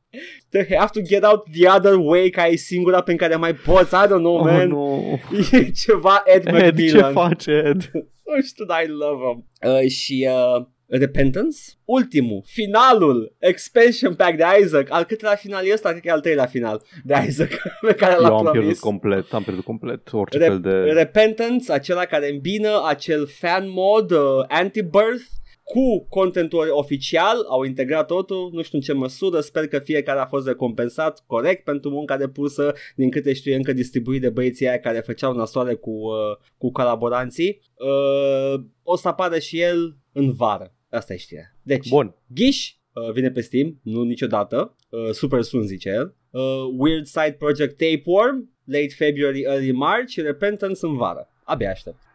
They 0.51 0.67
have 0.79 0.91
to 0.93 1.01
get 1.07 1.25
out 1.25 1.45
the 1.53 1.69
other 1.71 1.95
way 1.97 2.31
ca 2.31 2.47
e 2.47 2.57
singura 2.57 3.01
pe 3.03 3.15
care 3.15 3.37
mai 3.37 3.55
poți, 3.55 3.95
I 3.95 4.07
don't 4.07 4.09
know, 4.09 4.37
Oh, 4.37 4.43
man. 4.45 4.69
nu. 4.69 5.21
E 5.53 5.71
ceva 5.71 6.23
Ed 6.25 6.47
Ed, 6.47 6.53
McMillan. 6.55 7.03
ce 7.09 7.13
faci, 7.13 7.47
Ed? 7.47 7.91
Nu 8.35 8.43
știu, 8.43 8.65
dar 8.65 8.83
I 8.83 8.89
love 8.89 9.25
him. 9.25 9.47
Uh, 9.71 9.89
și 9.91 10.29
uh, 10.59 10.65
Repentance, 10.89 11.57
ultimul, 11.85 12.43
finalul, 12.47 13.35
expansion 13.39 14.15
pack 14.15 14.37
de 14.37 14.45
Isaac, 14.63 14.87
al 14.91 15.05
câtelea 15.05 15.35
final 15.35 15.67
e 15.67 15.73
ăsta, 15.73 15.89
cred 15.89 16.01
că 16.01 16.09
e 16.09 16.13
al 16.13 16.21
treilea 16.21 16.47
final 16.47 16.83
de 17.05 17.25
Isaac 17.29 17.51
pe 17.87 17.95
care 17.95 18.17
l-a 18.19 18.27
Eu 18.29 18.35
am 18.35 18.43
pierdut 18.43 18.53
promis. 18.61 18.79
complet, 18.79 19.33
am 19.33 19.43
pierdut 19.43 19.65
complet 19.65 20.09
orice 20.13 20.39
Re- 20.39 20.45
fel 20.45 20.61
de... 20.61 20.71
Repentance, 20.71 21.73
acela 21.73 22.05
care 22.05 22.31
îmbină 22.31 22.83
acel 22.87 23.27
fan 23.27 23.65
mod 23.71 24.11
uh, 24.11 24.19
anti-birth 24.49 25.25
cu 25.67 26.07
contentul 26.09 26.69
oficial, 26.71 27.37
au 27.49 27.63
integrat 27.63 28.07
totul, 28.07 28.51
nu 28.53 28.63
știu 28.63 28.79
în 28.79 28.85
ce 28.85 28.93
măsură, 28.93 29.41
sper 29.41 29.67
că 29.67 29.79
fiecare 29.79 30.21
a 30.21 30.27
fost 30.27 30.47
recompensat 30.47 31.25
corect 31.27 31.65
pentru 31.65 31.91
munca 31.91 32.17
depusă, 32.17 32.75
din 32.97 33.11
câte 33.11 33.33
știu 33.33 33.53
e 33.53 33.57
încă 33.57 33.73
distribuit 33.73 34.21
de 34.21 34.31
băieții 34.31 34.69
aia 34.69 34.79
care 34.79 35.01
făceau 35.01 35.33
nasoare 35.33 35.75
cu, 35.75 35.91
uh, 35.91 36.37
cu 36.59 36.71
colaboranții. 36.73 37.61
Uh, 37.75 38.61
o 38.83 38.97
să 38.97 39.09
apară 39.09 39.39
și 39.39 39.61
el 39.61 39.97
în 40.13 40.33
vară, 40.33 40.75
asta 40.91 41.13
e 41.13 41.17
știrea. 41.17 41.57
Deci, 41.63 41.89
Bun, 41.89 42.15
Gish 42.35 42.69
uh, 42.93 43.13
vine 43.13 43.31
pe 43.31 43.41
Steam, 43.41 43.81
nu 43.83 44.03
niciodată, 44.03 44.77
uh, 44.89 45.11
super 45.11 45.43
soon 45.43 45.63
zice 45.63 45.89
el. 45.89 46.15
Uh, 46.31 46.43
Weird 46.79 47.07
Side 47.07 47.37
Project 47.39 47.77
Tapeworm, 47.77 48.51
late 48.65 48.95
February, 48.97 49.41
early 49.41 49.73
March, 49.73 50.09
și 50.09 50.21
Repentance 50.21 50.87
în 50.87 50.97
vară. 50.97 51.29
Abia 51.45 51.71
aștept. 51.71 52.06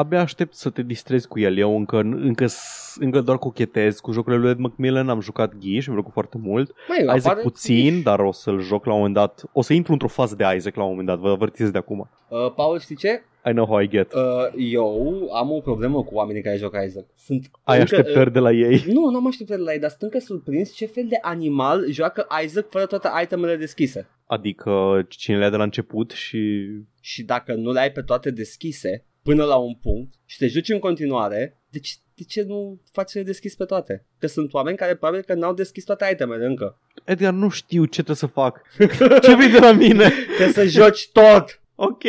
Abia 0.00 0.20
aștept 0.20 0.54
să 0.54 0.70
te 0.70 0.82
distrezi 0.82 1.28
cu 1.28 1.38
el. 1.38 1.56
Eu 1.56 1.76
încă, 1.76 1.98
încă, 2.00 2.46
s- 2.46 2.96
încă 3.00 3.20
doar 3.20 3.38
cochetez 3.38 3.98
cu 4.00 4.12
jocurile 4.12 4.40
lui 4.40 4.50
Ed 4.50 4.58
McMillan, 4.58 5.08
am 5.08 5.20
jucat 5.20 5.54
Ghi 5.58 5.78
și 5.78 5.88
mi-a 5.88 5.96
plăcut 5.96 6.12
foarte 6.12 6.38
mult. 6.40 6.72
Mai 6.88 7.16
Isaac 7.16 7.40
puțin, 7.40 8.02
dar 8.02 8.20
o 8.20 8.32
să-l 8.32 8.60
joc 8.60 8.84
la 8.84 8.92
un 8.92 8.96
moment 8.98 9.14
dat. 9.16 9.42
O 9.52 9.62
să 9.62 9.72
intru 9.72 9.92
într-o 9.92 10.08
fază 10.08 10.34
de 10.34 10.44
Isaac 10.56 10.74
la 10.74 10.82
un 10.82 10.88
moment 10.88 11.06
dat, 11.08 11.18
vă 11.18 11.28
avertizez 11.28 11.70
de 11.70 11.78
acum. 11.78 12.10
Uh, 12.28 12.52
Paul, 12.54 12.78
știi 12.80 12.96
ce? 12.96 13.22
I 13.46 13.50
know 13.50 13.66
how 13.66 13.80
I 13.80 13.88
get. 13.88 14.12
Uh, 14.12 14.20
eu 14.56 15.28
am 15.34 15.50
o 15.50 15.60
problemă 15.60 16.02
cu 16.02 16.14
oamenii 16.14 16.42
care 16.42 16.56
joc 16.56 16.74
Isaac. 16.86 17.04
Sunt 17.16 17.50
Ai 17.62 17.78
încă, 17.80 17.94
așteptări 17.96 18.32
de 18.32 18.38
la 18.38 18.52
ei. 18.52 18.74
Uh, 18.74 18.84
nu, 18.94 19.10
nu 19.10 19.16
am 19.16 19.26
așteptări 19.26 19.60
la 19.62 19.72
ei, 19.72 19.78
dar 19.78 19.90
sunt 19.90 20.02
încă 20.02 20.18
surprins 20.18 20.72
ce 20.74 20.86
fel 20.86 21.06
de 21.08 21.18
animal 21.20 21.86
joacă 21.90 22.26
Isaac 22.44 22.66
fără 22.70 22.86
toate 22.86 23.08
itemele 23.22 23.56
deschise. 23.56 24.08
Adică 24.26 25.04
cine 25.08 25.38
le-a 25.38 25.50
de 25.50 25.56
la 25.56 25.62
început 25.62 26.10
și... 26.10 26.68
Și 27.00 27.22
dacă 27.22 27.54
nu 27.54 27.72
le 27.72 27.80
ai 27.80 27.90
pe 27.90 28.00
toate 28.00 28.30
deschise 28.30 29.04
până 29.22 29.44
la 29.44 29.56
un 29.56 29.74
punct 29.74 30.14
și 30.26 30.38
te 30.38 30.46
joci 30.46 30.68
în 30.68 30.78
continuare, 30.78 31.60
deci 31.70 31.98
de 32.14 32.22
ce 32.28 32.42
nu 32.42 32.80
faci 32.92 33.08
să 33.08 33.18
le 33.18 33.24
deschizi 33.24 33.56
pe 33.56 33.64
toate? 33.64 34.06
Că 34.18 34.26
sunt 34.26 34.52
oameni 34.54 34.76
care 34.76 34.94
probabil 34.94 35.22
că 35.22 35.34
n-au 35.34 35.54
deschis 35.54 35.84
toate 35.84 36.08
itemele 36.12 36.44
încă. 36.46 36.80
Edgar, 37.04 37.32
nu 37.32 37.48
știu 37.48 37.84
ce 37.84 37.90
trebuie 37.90 38.16
să 38.16 38.26
fac. 38.26 38.62
ce 39.24 39.34
vrei 39.34 39.50
de 39.50 39.58
la 39.58 39.72
mine? 39.72 40.08
Trebuie 40.36 40.52
să 40.52 40.64
joci 40.64 41.08
tot! 41.12 41.60
Ok. 41.74 42.02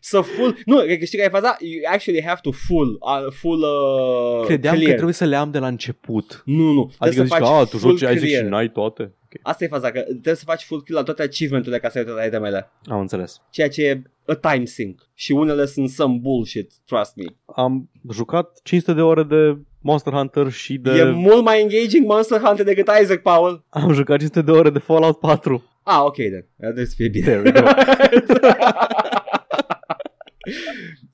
Să 0.00 0.20
full... 0.20 0.58
Nu, 0.64 0.76
cred 0.80 0.98
că 0.98 1.04
știi 1.04 1.18
care 1.18 1.30
e 1.34 1.40
faza? 1.40 1.56
You 1.60 1.92
actually 1.92 2.22
have 2.22 2.40
to 2.42 2.50
full, 2.50 2.98
uh, 3.00 3.32
full 3.32 3.62
uh, 3.62 4.44
Credeam 4.46 4.74
clear. 4.74 4.88
că 4.90 4.94
trebuie 4.94 5.14
să 5.14 5.24
le 5.24 5.36
am 5.36 5.50
de 5.50 5.58
la 5.58 5.66
început. 5.66 6.42
Nu, 6.44 6.72
nu. 6.72 6.80
Adică 6.82 6.96
Trebuie 6.98 7.24
zici 7.24 7.32
să 7.32 7.38
că, 7.38 7.44
faci 7.44 7.60
a, 7.60 7.64
tu 7.64 7.78
full 7.78 7.96
joci 7.96 8.00
Isaac 8.00 8.18
clear. 8.18 8.44
și 8.44 8.48
n-ai 8.48 8.68
toate. 8.70 9.14
Ok, 9.36 9.48
Asta 9.52 9.64
e 9.64 9.68
faza, 9.68 9.90
că 9.90 10.00
trebuie 10.00 10.34
să 10.34 10.44
faci 10.44 10.62
full 10.62 10.82
kill 10.82 10.96
la 10.96 11.02
toate 11.04 11.22
achievement-urile 11.22 11.80
ca 11.80 11.88
să 11.88 11.98
ai 11.98 12.04
toate 12.04 12.26
itemele. 12.26 12.70
am 12.84 13.00
înțeles. 13.00 13.42
Ceea 13.50 13.68
ce 13.68 13.84
e 13.84 14.02
a 14.26 14.34
time 14.34 14.64
sink. 14.64 15.00
Și 15.14 15.32
unele 15.32 15.66
sunt 15.66 15.88
some 15.88 16.18
bullshit, 16.20 16.72
trust 16.84 17.16
me. 17.16 17.24
Am 17.46 17.90
jucat 18.12 18.60
500 18.62 18.92
de 18.92 19.00
ore 19.02 19.22
de 19.22 19.58
Monster 19.80 20.12
Hunter 20.12 20.50
și 20.50 20.78
de... 20.78 20.90
E 20.90 21.04
mult 21.10 21.44
mai 21.44 21.60
engaging 21.60 22.06
Monster 22.06 22.40
Hunter 22.40 22.64
decât 22.64 22.88
Isaac, 23.02 23.18
Paul. 23.22 23.64
Am 23.68 23.92
jucat 23.92 24.18
500 24.18 24.42
de 24.42 24.50
ore 24.50 24.70
de 24.70 24.78
Fallout 24.78 25.18
4. 25.18 25.64
Ah, 25.82 26.00
ok, 26.04 26.14
then. 26.14 26.46
Trebuie 26.58 26.84
să 26.84 26.92
fie 26.96 27.08
bine. 27.08 27.24
There 27.26 27.40
we 27.44 27.50
go. 27.50 27.60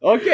ok. 0.15 0.29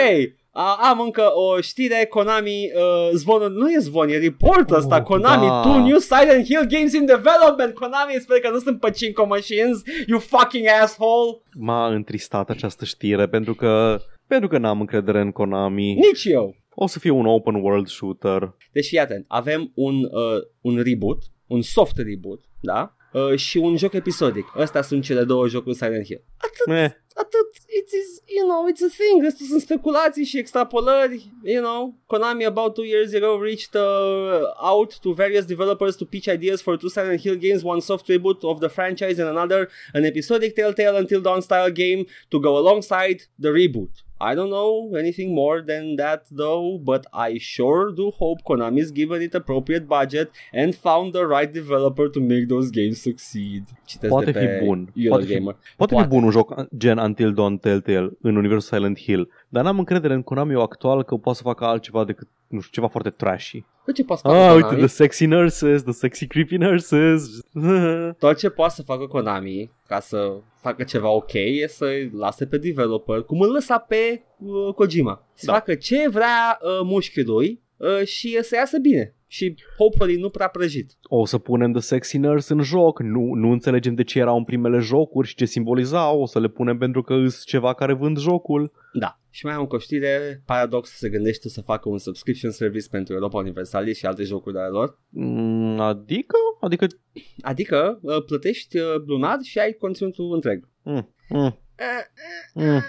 Uh, 0.58 0.76
am 0.90 1.00
încă 1.00 1.22
o 1.34 1.60
știre, 1.60 2.06
Konami, 2.10 2.70
uh, 2.74 3.10
zvonul, 3.12 3.50
nu 3.50 3.70
e 3.70 3.78
zvon, 3.78 4.08
e 4.08 4.18
report 4.18 4.70
ăsta, 4.70 4.96
Oh, 4.96 5.02
Konami, 5.02 5.46
da. 5.46 5.60
two 5.62 5.78
new 5.78 5.98
Silent 5.98 6.44
Hill 6.44 6.66
games 6.68 6.92
in 6.92 7.06
development, 7.06 7.74
Konami, 7.74 8.16
sper 8.20 8.38
că 8.40 8.50
nu 8.50 8.58
sunt 8.58 8.80
păcinco 8.80 9.26
machines, 9.26 9.82
you 10.06 10.18
fucking 10.18 10.66
asshole, 10.82 11.40
M-a 11.58 11.86
întristat 11.88 12.50
această 12.50 12.84
știre 12.84 13.28
pentru 13.28 13.54
că 13.54 14.00
pentru 14.26 14.48
că 14.48 14.58
n-am 14.58 14.80
încredere 14.80 15.20
în 15.20 15.30
Konami. 15.32 15.94
nici 15.94 16.24
eu. 16.24 16.56
O 16.74 16.86
să 16.86 16.98
fie 16.98 17.10
un 17.10 17.26
open 17.26 17.54
world 17.54 17.86
shooter. 17.88 18.54
Deci 18.72 18.86
fii 18.86 18.98
atent, 18.98 19.24
avem 19.28 19.70
un, 19.74 19.94
uh, 20.02 20.40
un 20.60 20.82
reboot, 20.82 21.18
un 21.46 21.62
soft 21.62 21.96
reboot, 21.96 22.40
da? 22.60 22.92
Uh, 23.12 23.36
și 23.36 23.58
un 23.58 23.76
joc 23.76 23.92
episodic. 23.92 24.46
Astea 24.56 24.82
sunt 24.82 25.02
cele 25.02 25.24
două 25.24 25.48
jocuri 25.48 25.74
Silent 25.74 26.04
Hill. 26.04 26.24
Eh, 26.66 26.90
atât, 27.22 27.48
it 27.80 27.88
is, 28.00 28.08
you 28.36 28.44
know, 28.50 28.62
it's 28.70 28.84
a 28.90 28.92
thing, 29.00 29.22
restul 29.22 29.46
sunt 29.46 29.60
speculații 29.60 30.24
și 30.24 30.38
extrapolări, 30.38 31.30
you 31.42 31.62
know, 31.62 31.94
Konami 32.06 32.44
about 32.46 32.74
two 32.74 32.84
years 32.84 33.12
ago 33.14 33.30
reached 33.48 33.74
uh, 33.74 34.70
out 34.72 34.90
to 35.02 35.12
various 35.12 35.44
developers 35.44 35.94
to 35.96 36.04
pitch 36.04 36.26
ideas 36.28 36.60
for 36.62 36.76
two 36.76 36.88
Silent 36.88 37.20
Hill 37.20 37.36
games, 37.46 37.62
one 37.62 37.80
soft 37.80 38.06
reboot 38.12 38.40
of 38.42 38.56
the 38.60 38.68
franchise 38.76 39.18
and 39.22 39.28
another 39.36 39.68
an 39.92 40.04
episodic 40.04 40.54
Telltale 40.54 40.96
Until 40.96 41.20
Dawn 41.20 41.42
style 41.42 41.70
game 41.70 42.00
to 42.30 42.36
go 42.40 42.52
alongside 42.62 43.18
the 43.44 43.50
reboot. 43.60 43.92
I 44.20 44.34
don't 44.34 44.50
know 44.50 44.96
anything 45.02 45.32
more 45.32 45.62
than 45.62 45.94
that 45.96 46.22
though, 46.30 46.68
but 46.90 47.02
I 47.12 47.38
sure 47.38 47.92
do 47.92 48.10
hope 48.10 48.38
Konami's 48.48 48.90
given 48.90 49.22
it 49.22 49.32
appropriate 49.34 49.86
budget 49.86 50.28
and 50.52 50.74
found 50.74 51.12
the 51.12 51.24
right 51.34 51.52
developer 51.60 52.08
to 52.08 52.20
make 52.20 52.48
those 52.48 52.68
games 52.72 53.00
succeed. 53.00 53.62
Citesc 53.86 54.08
Poate 54.08 54.24
de 54.24 54.32
pe 54.32 54.58
fi 54.58 54.64
bun. 54.64 54.80
Eurogamer. 54.96 55.54
Poate, 55.54 55.76
poate, 55.76 55.90
Poate. 55.92 56.02
fi 56.02 56.08
bun 56.08 56.24
un 56.24 56.30
joc 56.30 56.48
gen 56.82 56.98
Until 57.08 57.32
Dawn 57.34 57.56
Telltale 57.58 58.10
în 58.20 58.36
universul 58.36 58.76
Silent 58.76 58.98
Hill, 59.00 59.30
dar 59.48 59.64
n-am 59.64 59.78
încredere 59.78 60.14
în 60.14 60.22
Konami 60.22 60.54
actual 60.54 61.02
că 61.02 61.14
poate 61.16 61.38
să 61.38 61.44
facă 61.44 61.64
altceva 61.64 62.04
decât, 62.04 62.28
nu 62.48 62.58
știu, 62.60 62.72
ceva 62.72 62.86
foarte 62.86 63.10
trashy. 63.10 63.64
Tot 63.84 63.94
ce 63.94 64.04
poate 64.04 64.22
să 64.24 64.28
facă 64.28 64.40
Ah, 64.40 64.50
uite, 64.54 64.62
Konami, 64.62 64.78
the 64.86 64.88
sexy 64.94 65.26
nurses, 65.26 65.82
the 65.82 65.92
sexy 65.92 66.26
creepy 66.26 66.56
nurses. 66.56 67.40
tot 68.18 68.36
ce 68.36 68.48
poate 68.48 68.74
să 68.74 68.82
facă 68.82 69.06
Konami 69.06 69.70
ca 69.86 70.00
să 70.00 70.32
facă 70.60 70.82
ceva 70.82 71.08
ok 71.08 71.32
e 71.32 71.66
să 71.66 71.86
lase 72.18 72.46
pe 72.46 72.58
developer, 72.58 73.22
cum 73.22 73.40
îl 73.40 73.52
lăsa 73.52 73.78
pe 73.78 74.22
uh, 74.38 74.74
Kojima. 74.74 75.22
Să 75.34 75.46
Da. 75.46 75.52
facă 75.52 75.74
ce 75.74 76.08
vrea 76.08 76.58
uh, 76.60 76.80
mușchiul 76.84 77.24
lui 77.26 77.60
uh, 77.78 78.06
și 78.06 78.38
să 78.42 78.54
iasă 78.54 78.78
bine. 78.78 79.12
Și 79.30 79.54
hopefully 79.76 80.20
nu 80.20 80.28
prea 80.28 80.48
prăjit. 80.48 80.92
o 81.02 81.24
să 81.26 81.38
punem 81.38 81.72
The 81.72 81.80
Sexy 81.80 82.18
Nurse 82.18 82.52
în 82.52 82.62
joc, 82.62 83.00
nu, 83.00 83.34
nu 83.34 83.50
înțelegem 83.50 83.94
de 83.94 84.02
ce 84.02 84.18
erau 84.18 84.36
în 84.36 84.44
primele 84.44 84.78
jocuri 84.78 85.28
și 85.28 85.34
ce 85.34 85.44
simbolizau, 85.44 86.20
o 86.20 86.26
să 86.26 86.40
le 86.40 86.48
punem 86.48 86.78
pentru 86.78 87.02
că 87.02 87.14
îs 87.14 87.44
ceva 87.44 87.74
care 87.74 87.92
vând 87.92 88.18
jocul. 88.18 88.72
Da. 88.92 89.20
Și 89.30 89.44
mai 89.44 89.54
am 89.54 89.66
o 89.70 89.78
știre, 89.78 90.42
Paradox 90.46 90.90
se 90.90 91.08
gândește 91.08 91.48
să 91.48 91.60
facă 91.60 91.88
un 91.88 91.98
subscription 91.98 92.50
service 92.50 92.88
pentru 92.90 93.14
Europa 93.14 93.38
Universalis 93.38 93.96
și 93.96 94.06
alte 94.06 94.22
jocuri 94.22 94.54
de 94.54 94.60
ale 94.60 94.68
lor. 94.68 94.98
Mm, 95.08 95.80
Adică? 95.80 96.36
Adică... 96.60 96.86
Adică 97.40 97.98
uh, 98.02 98.24
plătești 98.24 98.78
uh, 98.78 98.84
lunar 99.06 99.38
și 99.42 99.58
ai 99.58 99.72
conținutul 99.72 100.34
întreg. 100.34 100.68
Mm, 100.82 101.14
mm, 101.28 101.58
mm. 102.54 102.82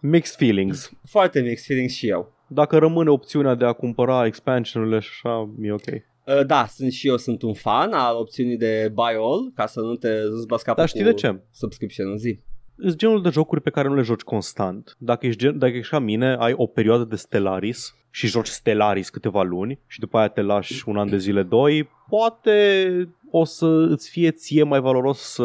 Mixed 0.00 0.36
feelings. 0.36 0.90
Foarte 1.04 1.40
mixed 1.40 1.66
feelings 1.66 1.92
și 1.92 2.08
eu. 2.08 2.39
Dacă 2.52 2.78
rămâne 2.78 3.10
opțiunea 3.10 3.54
de 3.54 3.64
a 3.64 3.72
cumpăra 3.72 4.26
expansionurile 4.26 4.98
și 4.98 5.08
așa, 5.12 5.50
e 5.60 5.72
ok. 5.72 5.86
Uh, 5.86 6.46
da, 6.46 6.66
sunt 6.66 6.92
și 6.92 7.08
eu 7.08 7.16
sunt 7.16 7.42
un 7.42 7.54
fan 7.54 7.92
al 7.92 8.16
opțiunii 8.16 8.56
de 8.56 8.90
buy 8.92 9.14
all, 9.18 9.52
ca 9.54 9.66
să 9.66 9.80
nu 9.80 9.94
te 9.94 10.08
îți 10.08 10.46
bați 10.46 10.64
capul 10.64 10.80
Dar 10.80 10.88
știi 10.88 11.04
cu 11.04 11.06
de 11.08 11.14
ce? 11.14 11.40
subscription 11.50 12.10
în 12.10 12.18
zi. 12.18 12.40
Sunt 12.78 12.96
genul 12.96 13.22
de 13.22 13.28
jocuri 13.28 13.60
pe 13.60 13.70
care 13.70 13.88
nu 13.88 13.94
le 13.94 14.02
joci 14.02 14.20
constant. 14.20 14.96
Dacă 14.98 15.26
ești, 15.26 15.40
gen, 15.40 15.58
dacă 15.58 15.72
ești 15.76 15.90
ca 15.90 15.98
mine, 15.98 16.36
ai 16.38 16.52
o 16.56 16.66
perioadă 16.66 17.04
de 17.04 17.16
Stellaris 17.16 17.94
și 18.10 18.26
joci 18.26 18.46
Stellaris 18.46 19.10
câteva 19.10 19.42
luni 19.42 19.80
și 19.86 20.00
după 20.00 20.18
aia 20.18 20.28
te 20.28 20.42
lași 20.42 20.88
un 20.88 20.96
an 20.96 21.10
de 21.10 21.16
zile, 21.16 21.42
doi, 21.42 21.88
poate 22.08 23.08
o 23.30 23.44
să 23.44 23.66
îți 23.66 24.10
fie 24.10 24.30
ție 24.30 24.62
mai 24.62 24.80
valoros 24.80 25.18
să 25.18 25.44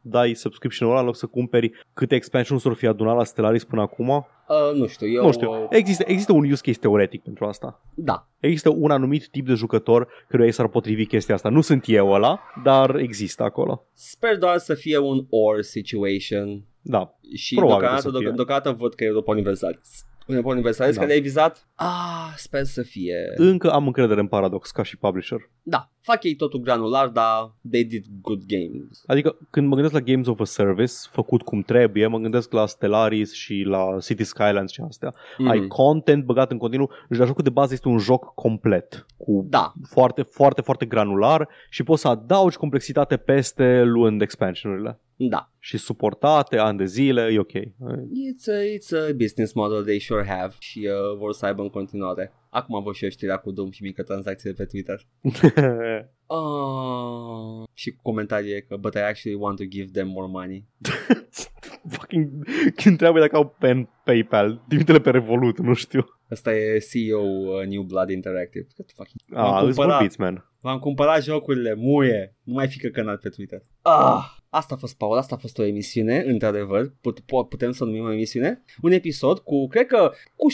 dai 0.00 0.34
subscription-ul 0.34 0.92
ăla 0.92 1.00
în 1.00 1.06
loc 1.06 1.16
să 1.16 1.26
cumperi 1.26 1.70
câte 1.92 2.14
expansions 2.14 2.60
s-or 2.62 2.74
fi 2.74 2.86
adunat 2.86 3.16
la 3.16 3.24
Stellaris 3.24 3.64
până 3.64 3.80
acum. 3.82 4.08
Uh, 4.08 4.78
nu 4.78 4.86
știu, 4.86 5.08
eu... 5.08 5.24
Nu 5.24 5.32
știu, 5.32 5.66
există, 5.70 6.04
există 6.06 6.32
un 6.32 6.50
use 6.50 6.60
case 6.64 6.78
teoretic 6.78 7.22
pentru 7.22 7.44
asta. 7.44 7.80
Da, 7.94 8.26
Există 8.40 8.68
un 8.76 8.90
anumit 8.90 9.28
tip 9.28 9.46
de 9.46 9.54
jucător 9.54 10.08
căruia 10.28 10.48
i 10.48 10.52
s-ar 10.52 10.68
potrivi 10.68 11.06
chestia 11.06 11.34
asta. 11.34 11.48
Nu 11.48 11.60
sunt 11.60 11.84
eu 11.86 12.10
ăla, 12.12 12.40
dar 12.64 12.96
există 12.96 13.42
acolo. 13.42 13.84
sper 13.92 14.38
doar 14.38 14.58
să 14.58 14.74
fie 14.74 14.98
un 14.98 15.26
or 15.30 15.62
situation 15.62 16.62
Da. 16.80 17.18
și 17.34 17.54
Probabil 17.54 17.78
deocamdată, 17.80 18.08
să 18.10 18.16
fie. 18.18 18.26
deoc- 18.28 18.34
deocamdată 18.34 18.76
văd 18.78 18.94
că 18.94 19.04
e 19.04 19.06
Europa 19.06 19.32
Universalis. 19.32 20.06
Europa 20.26 20.48
Universalis 20.48 20.94
Da. 20.94 21.00
care 21.00 21.12
ai 21.12 21.20
vizat? 21.20 21.68
Ah, 21.74 22.32
sper 22.36 22.64
să 22.64 22.82
fie... 22.82 23.16
Încă 23.36 23.70
am 23.72 23.86
încredere 23.86 24.20
în 24.20 24.26
Paradox 24.26 24.70
ca 24.70 24.82
și 24.82 24.98
publisher. 24.98 25.50
Da, 25.62 25.91
fac 26.02 26.24
ei 26.24 26.34
totul 26.34 26.60
granular, 26.60 27.08
dar 27.08 27.54
they 27.70 27.84
did 27.84 28.04
good 28.20 28.42
games. 28.46 29.02
Adică 29.06 29.36
când 29.50 29.66
mă 29.66 29.74
gândesc 29.74 29.94
la 29.94 30.00
Games 30.00 30.26
of 30.26 30.40
a 30.40 30.44
Service, 30.44 30.92
făcut 31.10 31.42
cum 31.42 31.62
trebuie, 31.62 32.06
mă 32.06 32.18
gândesc 32.18 32.52
la 32.52 32.66
Stellaris 32.66 33.32
și 33.32 33.62
la 33.66 33.96
City 34.00 34.24
Skylines 34.24 34.70
și 34.70 34.80
astea. 34.88 35.14
Mm. 35.38 35.48
Ai 35.48 35.66
content 35.66 36.24
băgat 36.24 36.50
în 36.50 36.58
continuu, 36.58 36.90
dar 37.08 37.26
jocul 37.26 37.44
de 37.44 37.50
bază 37.50 37.72
este 37.72 37.88
un 37.88 37.98
joc 37.98 38.34
complet, 38.34 39.06
cu 39.16 39.46
Da, 39.48 39.72
foarte, 39.88 40.22
foarte, 40.22 40.60
foarte 40.60 40.86
granular 40.86 41.48
și 41.70 41.82
poți 41.82 42.00
să 42.00 42.08
adaugi 42.08 42.56
complexitate 42.56 43.16
peste 43.16 43.82
luând 43.82 44.20
expansionurile. 44.22 44.98
da. 45.16 45.50
Și 45.58 45.76
suportate 45.78 46.58
ani 46.58 46.78
de 46.78 46.84
zile, 46.84 47.30
e 47.32 47.38
ok. 47.38 47.52
It's 47.52 48.46
a, 48.48 48.60
it's 48.76 49.08
a 49.08 49.12
business 49.16 49.52
model 49.52 49.82
they 49.82 50.00
sure 50.00 50.26
have 50.26 50.54
și 50.58 50.88
uh, 50.88 51.18
vor 51.18 51.32
să 51.32 51.46
aibă 51.46 51.62
în 51.62 51.68
continuare. 51.68 52.32
Acum 52.54 52.74
am 52.74 52.82
văzut 52.82 52.96
și 52.96 53.04
eu 53.04 53.10
știrea 53.10 53.36
cu 53.36 53.50
Doom 53.50 53.70
și 53.70 53.82
mică 53.82 54.02
tranzacție 54.02 54.52
pe 54.52 54.64
Twitter. 54.64 55.06
Uh, 56.36 57.68
și 57.72 57.94
comentarii 58.02 58.52
e 58.52 58.60
că 58.60 58.76
but 58.76 58.94
I 58.94 58.98
actually 58.98 59.38
want 59.40 59.56
to 59.56 59.64
give 59.64 59.90
them 59.92 60.08
more 60.08 60.28
money. 60.30 60.64
Fucking, 61.94 62.30
când 62.74 62.96
trebuie 62.96 63.22
dacă 63.22 63.36
au 63.36 63.56
pen 63.58 63.88
PayPal, 64.04 64.64
trimite-le 64.68 65.00
pe 65.00 65.10
Revolut, 65.10 65.58
nu 65.58 65.74
știu. 65.74 66.04
Asta 66.30 66.54
e 66.54 66.78
CEO 66.78 67.20
uh, 67.20 67.66
New 67.66 67.82
Blood 67.82 68.10
Interactive. 68.10 68.66
What 68.76 68.86
the 68.86 68.94
fuck? 68.96 69.08
Ah, 69.34 69.52
îți 69.54 69.64
cumpărat. 69.64 69.98
vorbiți, 69.98 70.20
man. 70.20 70.46
V-am 70.60 70.78
cumpărat 70.78 71.22
jocurile, 71.22 71.74
muie. 71.74 72.36
Nu 72.42 72.52
mai 72.52 72.68
fi 72.68 72.78
căcănat 72.78 73.20
pe 73.20 73.28
Twitter. 73.28 73.62
Ah, 73.82 74.24
asta 74.48 74.74
a 74.74 74.78
fost, 74.78 74.96
Paul, 74.96 75.16
asta 75.16 75.34
a 75.34 75.38
fost 75.38 75.58
o 75.58 75.64
emisiune, 75.64 76.24
într-adevăr. 76.26 76.92
Put, 77.00 77.20
po- 77.20 77.48
putem 77.48 77.72
să 77.72 77.82
o 77.82 77.86
numim 77.86 78.04
o 78.04 78.12
emisiune. 78.12 78.64
Un 78.82 78.92
episod 78.92 79.38
cu, 79.38 79.66
cred 79.68 79.86
că, 79.86 80.12
cu 80.36 80.46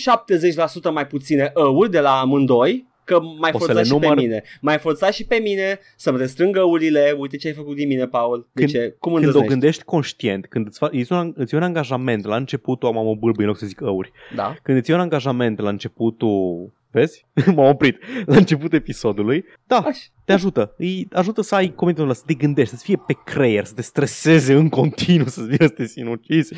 70% 0.90 0.92
mai 0.92 1.06
puține 1.06 1.52
ăuri 1.56 1.90
de 1.90 2.00
la 2.00 2.20
amândoi. 2.20 2.86
Că 3.08 3.20
mai 3.20 3.50
O 3.54 3.58
să 3.58 3.64
forțat 3.64 3.76
le 3.76 3.82
și 3.82 3.90
număr? 3.92 4.14
pe 4.14 4.20
mine. 4.20 4.42
Mai 4.60 4.78
forțat 4.78 5.12
și 5.12 5.24
pe 5.24 5.36
mine 5.42 5.78
să-mi 5.96 6.18
restrângă 6.18 6.62
urile. 6.62 7.14
Uite 7.18 7.36
ce 7.36 7.46
ai 7.48 7.52
făcut 7.54 7.76
din 7.76 7.88
mine, 7.88 8.06
Paul. 8.06 8.48
De 8.52 8.60
Când- 8.60 8.72
ce? 8.72 8.78
Cum 8.98 9.12
Când 9.12 9.14
o 9.14 9.16
îndrăznești? 9.16 9.48
gândești 9.48 9.82
conștient, 9.84 10.46
când 10.46 10.66
îți, 10.66 10.78
fa- 10.78 10.90
îți, 10.90 11.12
un, 11.12 11.32
îți 11.36 11.54
iei 11.54 11.62
un 11.62 11.68
angajament 11.68 12.24
la 12.24 12.36
începutul, 12.36 12.88
am 12.88 12.96
o 12.96 13.16
bâlbâi 13.16 13.44
în 13.44 13.46
loc 13.50 13.58
să 13.58 13.66
zic 13.66 13.80
ăuri, 13.80 14.10
Da. 14.34 14.56
când 14.62 14.78
îți 14.78 14.88
iei 14.90 14.98
un 14.98 15.04
angajament 15.04 15.60
la 15.60 15.68
începutul, 15.68 16.72
vezi? 16.90 17.26
M-am 17.54 17.68
oprit. 17.68 17.98
La 18.26 18.36
începutul 18.36 18.78
episodului, 18.78 19.44
da, 19.66 19.76
Așa. 19.76 20.00
te 20.24 20.32
ajută. 20.32 20.74
Îi 20.78 21.08
ajută 21.12 21.42
să 21.42 21.54
ai 21.54 21.72
comitetul 21.74 22.04
ăla, 22.06 22.14
să 22.14 22.22
te 22.26 22.34
gândești, 22.34 22.70
să-ți 22.70 22.84
fie 22.84 22.96
pe 23.06 23.16
creier, 23.24 23.64
să 23.64 23.74
te 23.74 23.82
streseze 23.82 24.52
în 24.54 24.68
continuu, 24.68 25.26
să-ți 25.26 25.46
vină 25.46 25.66
să 25.66 25.72
te 25.72 25.86
sinucizi. 25.86 26.54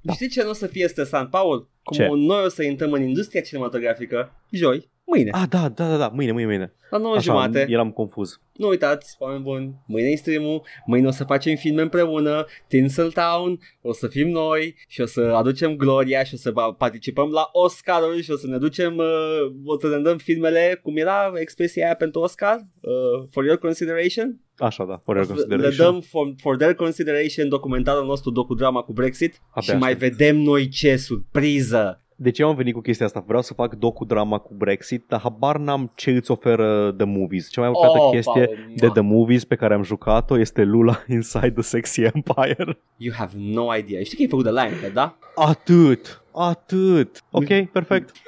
Da. 0.00 0.12
Știi 0.12 0.28
ce 0.28 0.42
nu 0.42 0.50
o 0.50 0.52
să 0.52 0.66
fie 0.66 0.88
stresant, 0.88 1.30
Paul? 1.30 1.68
Cum 1.82 1.96
Ce? 1.96 2.08
noi 2.10 2.44
o 2.44 2.48
să 2.48 2.62
intrăm 2.62 2.92
în 2.92 3.02
industria 3.02 3.40
cinematografică 3.40 4.40
joi, 4.50 4.90
mâine, 5.04 5.30
Ah, 5.32 5.44
da, 5.48 5.68
da, 5.68 5.88
da, 5.88 5.96
da, 5.96 6.08
mâine, 6.08 6.32
mâine, 6.32 6.46
mâine. 6.48 6.72
la 6.90 6.98
9 6.98 7.14
Așa, 7.16 7.22
jumate. 7.22 7.66
eram 7.68 7.90
confuz. 7.90 8.40
Nu 8.52 8.68
uitați, 8.68 9.16
oameni 9.18 9.42
buni, 9.42 9.74
mâine 9.86 10.08
e 10.08 10.14
stream 10.16 10.62
mâine 10.86 11.06
o 11.06 11.10
să 11.10 11.24
facem 11.24 11.56
filme 11.56 11.82
împreună, 11.82 12.46
Tinseltown, 12.68 13.58
o 13.82 13.92
să 13.92 14.06
fim 14.06 14.28
noi 14.28 14.74
și 14.88 15.00
o 15.00 15.06
să 15.06 15.20
aducem 15.20 15.76
gloria 15.76 16.24
și 16.24 16.34
o 16.34 16.36
să 16.36 16.50
ba- 16.50 16.72
participăm 16.72 17.30
la 17.30 17.48
Oscaruri 17.52 18.22
și 18.22 18.30
o 18.30 18.36
să 18.36 18.46
ne 18.46 18.58
ducem, 18.58 18.96
uh, 18.96 19.54
o 19.64 19.78
să 19.78 19.88
ne 19.88 19.98
dăm 19.98 20.16
filmele, 20.16 20.80
cum 20.82 20.96
era 20.96 21.32
expresia 21.34 21.84
aia 21.84 21.94
pentru 21.94 22.20
Oscar? 22.20 22.56
Uh, 22.80 23.28
for 23.30 23.44
your 23.44 23.58
consideration? 23.58 24.40
Așa, 24.58 24.84
da, 24.84 25.00
for 25.04 25.14
O 25.14 25.18
your 25.18 25.26
să 25.26 25.32
le 25.32 25.38
consideration. 25.40 25.92
dăm 25.92 26.00
for, 26.00 26.34
for 26.36 26.56
their 26.56 26.74
consideration 26.74 27.48
documentarul 27.48 28.06
nostru 28.06 28.30
docudrama 28.30 28.82
cu 28.82 28.92
Brexit 28.92 29.40
Abia 29.50 29.72
și 29.74 29.78
mai 29.80 29.92
aștept. 29.92 30.16
vedem 30.16 30.36
noi 30.36 30.68
ce 30.68 30.96
surpriză. 30.96 31.98
De 32.16 32.30
ce 32.30 32.42
am 32.42 32.54
venit 32.54 32.74
cu 32.74 32.80
chestia 32.80 33.06
asta? 33.06 33.24
Vreau 33.26 33.42
să 33.42 33.54
fac 33.54 33.74
docu-drama 33.74 34.38
cu 34.38 34.54
Brexit, 34.54 35.04
dar 35.08 35.20
habar 35.20 35.56
n-am 35.56 35.92
ce 35.94 36.10
îți 36.10 36.30
oferă 36.30 36.92
The 36.96 37.06
Movies. 37.06 37.50
Cea 37.50 37.60
mai 37.60 37.70
ofertă 37.70 37.98
Oh, 37.98 38.10
chestie 38.12 38.44
Paul, 38.46 38.72
de 38.76 38.86
mua. 38.86 38.92
The 38.94 39.02
Movies 39.02 39.44
pe 39.44 39.54
care 39.54 39.74
am 39.74 39.82
jucat-o 39.82 40.38
este 40.38 40.62
Lula 40.62 41.02
Inside 41.08 41.50
the 41.50 41.62
Sexy 41.62 42.02
Empire. 42.02 42.78
You 42.96 43.14
have 43.16 43.32
no 43.36 43.76
idea. 43.76 44.02
Știi 44.02 44.16
că 44.16 44.22
e 44.22 44.26
făcut 44.28 44.44
de 44.44 44.50
Lionhead, 44.50 44.92
da? 44.92 45.16
Atât, 45.34 46.22
atât. 46.34 47.22
Ok, 47.30 47.46
perfect. 47.72 48.10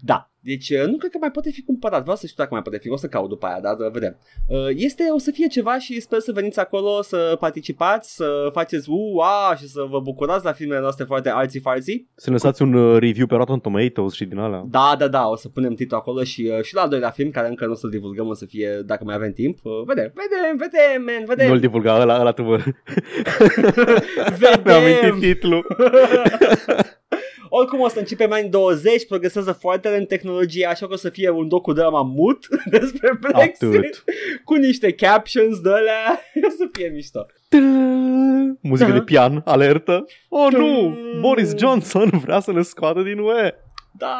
da. 0.00 0.31
Deci 0.44 0.70
uh, 0.70 0.84
nu 0.86 0.96
cred 0.96 1.10
că 1.10 1.16
mai 1.20 1.30
poate 1.30 1.50
fi 1.50 1.62
cumpărat. 1.62 2.00
Vreau 2.02 2.16
să 2.16 2.26
știu 2.26 2.42
dacă 2.42 2.54
mai 2.54 2.62
poate 2.62 2.78
fi. 2.78 2.90
O 2.90 2.96
să 2.96 3.06
caut 3.06 3.28
după 3.28 3.46
aia, 3.46 3.60
dar 3.60 3.76
uh, 3.78 3.90
vedem. 3.92 4.16
Uh, 4.48 4.58
Este, 4.76 5.02
o 5.14 5.18
să 5.18 5.30
fie 5.30 5.46
ceva 5.46 5.78
și 5.78 6.00
sper 6.00 6.18
să 6.18 6.32
veniți 6.32 6.58
acolo, 6.60 7.02
să 7.02 7.36
participați, 7.40 8.14
să 8.14 8.48
faceți 8.52 8.88
ua 8.90 9.54
și 9.58 9.68
să 9.68 9.86
vă 9.90 10.00
bucurați 10.00 10.44
la 10.44 10.52
filmele 10.52 10.80
noastre 10.80 11.04
foarte 11.04 11.30
artsy 11.30 11.60
fartsy. 11.60 12.06
Să 12.14 12.30
ne 12.30 12.32
lăsați 12.34 12.62
un 12.62 12.72
uh, 12.74 12.98
review 12.98 13.26
pe 13.26 13.34
Rotten 13.34 13.58
Tomatoes 13.58 14.12
și 14.12 14.24
din 14.24 14.38
alea. 14.38 14.64
Da, 14.70 14.94
da, 14.98 15.08
da, 15.08 15.28
o 15.28 15.36
să 15.36 15.48
punem 15.48 15.74
titlul 15.74 15.98
acolo 16.00 16.22
și, 16.22 16.50
uh, 16.56 16.62
și 16.62 16.74
la 16.74 16.80
al 16.80 16.88
doilea 16.88 17.10
film, 17.10 17.30
care 17.30 17.48
încă 17.48 17.64
nu 17.66 17.72
o 17.72 17.74
să-l 17.74 17.90
divulgăm, 17.90 18.26
o 18.28 18.34
să 18.34 18.44
fie, 18.44 18.82
dacă 18.86 19.04
mai 19.04 19.14
avem 19.14 19.32
timp. 19.32 19.58
Uh, 19.62 19.72
Vedem, 19.86 20.12
vedem, 20.14 20.56
vedem, 20.56 21.02
man, 21.04 21.24
vedem. 21.26 21.48
Nu-l 21.48 21.60
divulga, 21.60 22.00
ăla, 22.00 22.20
ăla 22.20 22.32
tu 22.32 22.42
vă... 22.42 22.56
Mi-am 24.40 24.62
vedem. 24.62 24.74
amintit 24.74 25.20
titlul. 25.20 25.66
Oricum 27.54 27.80
o 27.80 27.88
să 27.88 27.98
începem 27.98 28.28
mai 28.28 28.42
în 28.42 28.50
20, 28.50 29.06
progresează 29.06 29.52
foarte 29.52 29.88
în 29.88 30.04
tehnologie, 30.04 30.66
așa 30.66 30.86
că 30.86 30.92
o 30.92 30.96
să 30.96 31.08
fie 31.08 31.30
un 31.30 31.48
docudrama 31.48 32.02
mut 32.02 32.46
despre 32.78 33.18
Brexit, 33.20 33.68
Atât. 33.68 34.04
cu 34.44 34.54
niște 34.54 34.92
captions 34.92 35.60
de 35.60 35.68
alea, 35.70 36.20
o 36.48 36.50
să 36.58 36.68
fie 36.72 36.88
mișto. 36.88 37.26
Muzică 38.60 38.90
Da. 38.90 38.96
de 38.96 39.02
pian, 39.02 39.42
alertă. 39.44 40.04
Oh 40.28 40.52
nu, 40.52 40.96
Boris 41.20 41.56
Johnson 41.56 42.08
vrea 42.24 42.40
să 42.40 42.52
ne 42.52 42.62
scoată 42.62 43.02
din 43.02 43.18
UE. 43.18 43.54
Da, 43.98 44.16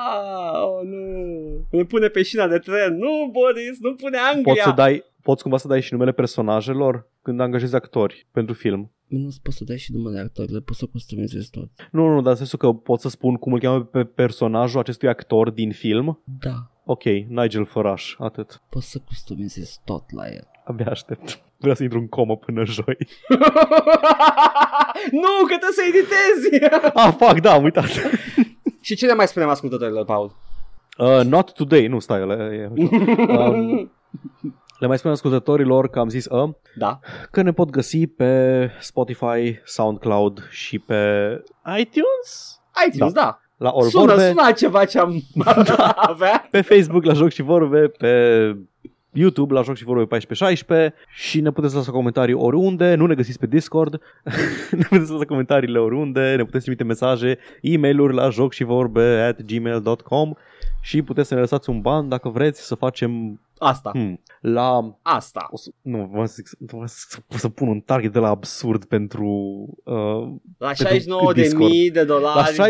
oh 0.64 0.86
nu. 0.86 1.66
Ne 1.70 1.84
pune 1.84 2.09
pe 2.09 2.22
șina 2.22 2.46
de 2.48 2.59
tren. 2.59 2.96
Nu, 2.96 3.28
Boris, 3.30 3.78
nu 3.80 3.94
pune 3.94 4.18
Anglia. 4.18 4.52
Poți 4.52 4.62
să 4.62 4.72
dai, 4.76 5.04
poți 5.22 5.42
cumva 5.42 5.56
să 5.56 5.68
dai 5.68 5.80
și 5.82 5.92
numele 5.92 6.12
personajelor 6.12 7.09
când 7.22 7.40
angajezi 7.40 7.74
actori 7.74 8.26
pentru 8.32 8.54
film. 8.54 8.90
Nu 9.18 9.28
poți 9.43 9.56
să 9.56 9.64
dai 9.64 9.78
și 9.78 9.93
numele 9.93 10.20
actorilor, 10.20 10.60
poți 10.60 10.78
să 10.78 10.86
customizezi 10.86 11.51
tot. 11.51 11.68
Nu, 11.90 12.06
nu, 12.06 12.14
nu, 12.14 12.20
dar 12.20 12.30
în 12.30 12.36
sensul 12.36 12.59
că 12.59 12.72
pot 12.72 13.01
să 13.01 13.09
spun 13.09 13.34
cum 13.34 13.52
îl 13.52 13.60
cheamă 13.60 13.84
pe 13.84 14.05
personajul 14.05 14.80
acestui 14.80 15.09
actor 15.09 15.51
din 15.51 15.72
film. 15.72 16.22
Da, 16.40 16.66
Ok, 16.84 17.02
Nigel 17.28 17.64
Făraș, 17.64 18.14
atât. 18.18 18.62
poți 18.68 18.90
să 18.90 18.98
customizezi 18.98 19.80
tot 19.84 20.10
la 20.10 20.26
el. 20.26 20.48
Abia 20.64 20.86
aștept. 20.90 21.43
Vreau 21.56 21.74
să 21.74 21.82
intru 21.82 21.98
în 21.98 22.09
comă 22.09 22.36
până 22.36 22.64
joi. 22.64 22.84
nu, 25.22 25.30
că 25.47 25.56
trebuie 25.59 25.72
să 25.72 25.82
editezi! 25.89 26.64
ah, 26.94 27.14
fuck, 27.18 27.40
da, 27.40 27.52
am 27.52 27.62
uitat. 27.62 27.89
și 28.86 28.94
ce 28.94 29.06
le 29.06 29.14
mai 29.14 29.28
spunem 29.28 29.48
ascultătorilor, 29.48 30.05
Paul? 30.05 30.36
Uh, 30.98 31.20
not 31.24 31.52
today, 31.52 31.86
nu, 31.86 31.98
stai, 31.98 32.26
le, 32.26 32.70
e, 32.74 32.84
um, 33.39 33.93
le 34.82 34.88
mai 34.88 34.98
spun 34.98 35.10
ascultătorilor 35.10 35.88
că 35.88 35.98
am 35.98 36.09
zis 36.09 36.26
uh, 36.30 36.50
Da. 36.76 36.98
că 37.30 37.42
ne 37.42 37.52
pot 37.52 37.70
găsi 37.70 38.06
pe 38.06 38.70
Spotify, 38.80 39.60
SoundCloud 39.64 40.48
și 40.50 40.78
pe 40.78 40.96
iTunes. 41.78 42.60
iTunes, 42.86 43.12
da. 43.12 43.20
da. 43.20 43.40
La 43.56 43.68
All 43.68 43.88
Sună, 43.88 44.04
Vorbe, 44.06 44.28
sună 44.28 44.52
ceva 44.52 44.84
ce 44.84 44.98
am 44.98 45.22
avea. 46.10 46.48
pe 46.50 46.60
Facebook 46.60 47.04
la 47.04 47.12
Joc 47.12 47.30
și 47.30 47.42
Vorbe, 47.42 47.80
pe 47.98 48.12
YouTube 49.12 49.54
la 49.54 49.62
Joc 49.62 49.76
și 49.76 49.84
Vorbe 49.84 50.02
1416 50.02 50.94
și 51.14 51.40
ne 51.40 51.50
puteți 51.50 51.74
lăsa 51.74 51.90
comentarii 51.90 52.34
oriunde, 52.34 52.94
nu 52.94 53.06
ne 53.06 53.14
găsiți 53.14 53.38
pe 53.38 53.46
Discord, 53.46 53.92
ne 54.78 54.84
puteți 54.88 55.10
lăsa 55.10 55.24
comentariile 55.24 55.78
oriunde, 55.78 56.34
ne 56.36 56.44
puteți 56.44 56.62
trimite 56.62 56.84
mesaje, 56.84 57.38
e-mail-uri 57.60 58.14
la 58.14 58.28
joc 58.28 58.52
și 58.52 58.64
vorbe 58.64 59.02
at 59.02 59.42
gmail.com 59.42 60.32
și 60.82 61.02
puteți 61.02 61.28
să 61.28 61.34
ne 61.34 61.40
lăsați 61.40 61.70
un 61.70 61.80
ban 61.80 62.09
dacă 62.09 62.28
vreți 62.28 62.66
să 62.66 62.74
facem 62.74 63.40
Asta, 63.59 63.90
hmm, 63.90 64.20
la 64.40 64.98
asta. 65.02 65.48
o 65.50 65.56
să, 65.56 65.70
nu, 65.82 66.10
vă 66.12 66.24
zic, 66.24 66.48
vă 66.59 66.84
zic 66.86 67.09
să, 67.09 67.18
să 67.38 67.48
pun 67.48 67.68
un 67.68 67.80
target 67.80 68.12
de 68.12 68.18
la 68.18 68.28
absurd 68.28 68.84
pentru 68.84 69.26
uh, 69.84 69.94
La 70.59 70.66
Pentru 70.66 70.84
69 70.84 71.32
de 71.32 71.42
Discord. 71.42 71.70
mii 71.70 71.90
de 71.90 72.04
dolari. 72.04 72.56
la 72.56 72.66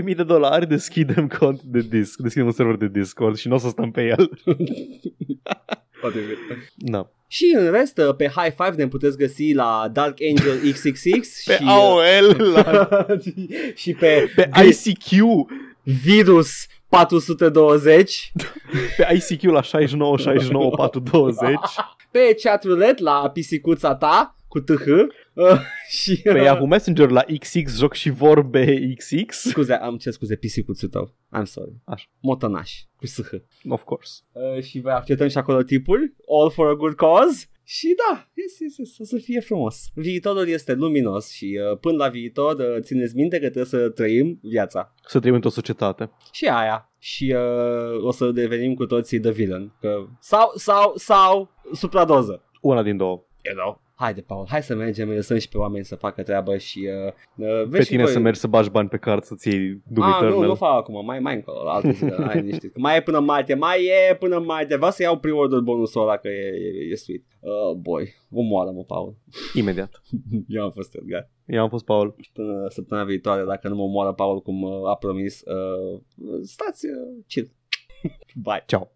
69.000 0.00 0.16
de 0.16 0.22
dolari 0.22 0.68
deschidem 0.68 1.26
cont 1.28 1.62
de 1.62 1.80
disc, 1.80 2.18
deschidem 2.18 2.46
un 2.46 2.52
server 2.52 2.76
de 2.76 2.88
Discord 2.88 3.36
și 3.36 3.48
nu 3.48 3.54
o 3.54 3.58
să 3.58 3.68
stăm 3.68 3.90
pe 3.90 4.02
el. 4.02 4.30
Potrivit. 6.00 6.36
Da. 6.76 7.10
Și 7.26 7.54
în 7.58 7.70
rest, 7.70 7.98
uh, 7.98 8.14
pe 8.16 8.26
High 8.36 8.54
Five 8.56 8.74
ne 8.76 8.88
puteți 8.88 9.16
găsi 9.16 9.52
la 9.52 9.88
Dark 9.92 10.18
Angel 10.30 10.58
XXX 10.72 11.44
Pe 11.44 11.52
și, 11.54 11.62
uh, 11.62 11.68
AOL, 11.68 12.52
la, 12.54 12.88
și 13.82 13.92
pe, 13.94 14.32
pe 14.34 14.50
ICQ, 14.66 15.10
Virus 15.82 16.66
420, 16.92 18.32
pe 18.96 19.14
ICQ 19.14 19.42
la 19.42 19.62
69 19.62 20.16
69 20.16 20.70
420, 20.70 21.58
pe 22.10 22.36
chatroulette 22.42 23.02
la 23.02 23.30
pisicuța 23.32 23.94
ta 23.94 24.36
cu 24.48 24.60
TH 24.60 24.86
uh, 25.34 25.60
și 25.88 26.20
pe 26.22 26.38
Yahoo 26.38 26.66
Messenger 26.66 27.10
la 27.10 27.24
XX 27.38 27.76
joc 27.76 27.94
și 27.94 28.10
vorbe 28.10 28.94
XX. 28.96 29.36
Scuze, 29.36 29.74
am 29.74 29.96
ce 29.96 30.10
scuze, 30.10 30.36
pisicuțul 30.36 30.88
tău. 30.88 31.14
I'm 31.38 31.44
sorry. 31.44 31.80
Așa. 31.84 32.04
Motănaș 32.20 32.72
cu 32.96 33.06
SH. 33.06 33.30
Of 33.68 33.82
course. 33.82 34.20
Uh, 34.32 34.62
și 34.62 34.80
voi 34.80 34.92
acceptăm 34.92 35.28
și 35.28 35.38
acolo 35.38 35.62
tipuri. 35.62 36.14
All 36.40 36.50
for 36.50 36.68
a 36.68 36.74
good 36.74 36.94
cause. 36.94 37.46
Și 37.64 37.94
da, 37.96 38.28
yes, 38.34 38.58
yes, 38.58 38.76
yes, 38.76 38.98
o 38.98 39.04
să 39.04 39.16
fie 39.16 39.40
frumos. 39.40 39.84
Viitorul 39.94 40.48
este 40.48 40.74
luminos 40.74 41.30
și 41.30 41.60
uh, 41.70 41.78
până 41.78 41.96
la 41.96 42.08
viitor 42.08 42.58
uh, 42.58 42.80
țineți 42.80 43.16
minte 43.16 43.36
că 43.36 43.42
trebuie 43.42 43.64
să 43.64 43.88
trăim 43.88 44.38
viața. 44.42 44.94
Să 45.06 45.18
trăim 45.18 45.34
într-o 45.34 45.50
societate. 45.50 46.10
Și 46.32 46.46
aia. 46.46 46.92
Și 46.98 47.34
uh, 47.36 48.04
o 48.04 48.10
să 48.10 48.30
devenim 48.30 48.74
cu 48.74 48.86
toții 48.86 49.20
the 49.20 49.30
villain. 49.30 49.72
Că, 49.80 50.06
sau, 50.20 50.52
sau, 50.54 50.92
sau, 50.96 51.50
supradoză. 51.72 52.42
Una 52.60 52.82
din 52.82 52.96
două. 52.96 53.24
You 53.42 53.54
know. 53.54 53.81
Haide, 54.02 54.20
Paul, 54.20 54.46
hai 54.48 54.62
să 54.62 54.74
mergem, 54.74 55.08
îi 55.08 55.14
lăsăm 55.14 55.38
și 55.38 55.48
pe 55.48 55.58
oameni 55.58 55.84
să 55.84 55.94
facă 55.94 56.22
treabă 56.22 56.56
și... 56.56 56.88
Uh, 57.06 57.12
uh, 57.46 57.62
Pe 57.62 57.64
vezi 57.68 57.82
și 57.84 57.90
tine 57.90 58.02
voi- 58.02 58.12
să 58.12 58.18
mergi 58.18 58.38
să 58.38 58.46
bagi 58.46 58.70
bani 58.70 58.88
pe 58.88 58.96
card 58.96 59.22
să-ți 59.22 59.48
iei 59.48 59.82
Doom 59.86 60.06
Ah, 60.06 60.16
nu, 60.20 60.26
Eternal. 60.26 60.48
nu 60.48 60.54
fac 60.54 60.76
acum, 60.76 61.04
mai, 61.04 61.18
mai 61.20 61.34
încolo, 61.34 61.68
alte 61.70 61.90
zile, 61.90 62.16
hai 62.26 62.40
liniștit. 62.40 62.72
Că 62.72 62.78
Mai 62.80 62.96
e 62.96 63.02
până 63.02 63.20
martie, 63.20 63.54
mai 63.54 63.84
e 64.10 64.14
până 64.14 64.38
martie, 64.38 64.76
vreau 64.76 64.90
să 64.90 65.02
iau 65.02 65.18
pre-order 65.18 65.58
bonusul 65.58 66.00
ăla 66.02 66.16
că 66.16 66.28
e, 66.28 66.32
e, 66.32 66.90
e 66.90 66.94
sweet. 66.94 67.22
Uh, 67.40 67.76
boy, 67.76 68.08
omoară-mă, 68.30 68.82
Paul. 68.84 69.16
Imediat. 69.54 70.02
Eu 70.48 70.62
am 70.64 70.70
fost 70.72 70.94
Edgar. 70.94 71.30
Eu 71.46 71.62
am 71.62 71.68
fost 71.68 71.84
Paul. 71.84 72.14
Și 72.20 72.30
până 72.32 72.66
săptămâna 72.68 73.06
viitoare, 73.06 73.44
dacă 73.44 73.68
nu 73.68 73.74
mă 73.74 73.82
omoară 73.82 74.12
Paul 74.12 74.40
cum 74.40 74.62
uh, 74.62 74.88
a 74.90 74.94
promis, 74.96 75.40
uh, 75.40 76.00
stați 76.42 76.86
uh, 76.86 77.24
chill. 77.26 77.50
Bye. 78.44 78.62
Ciao. 78.66 78.92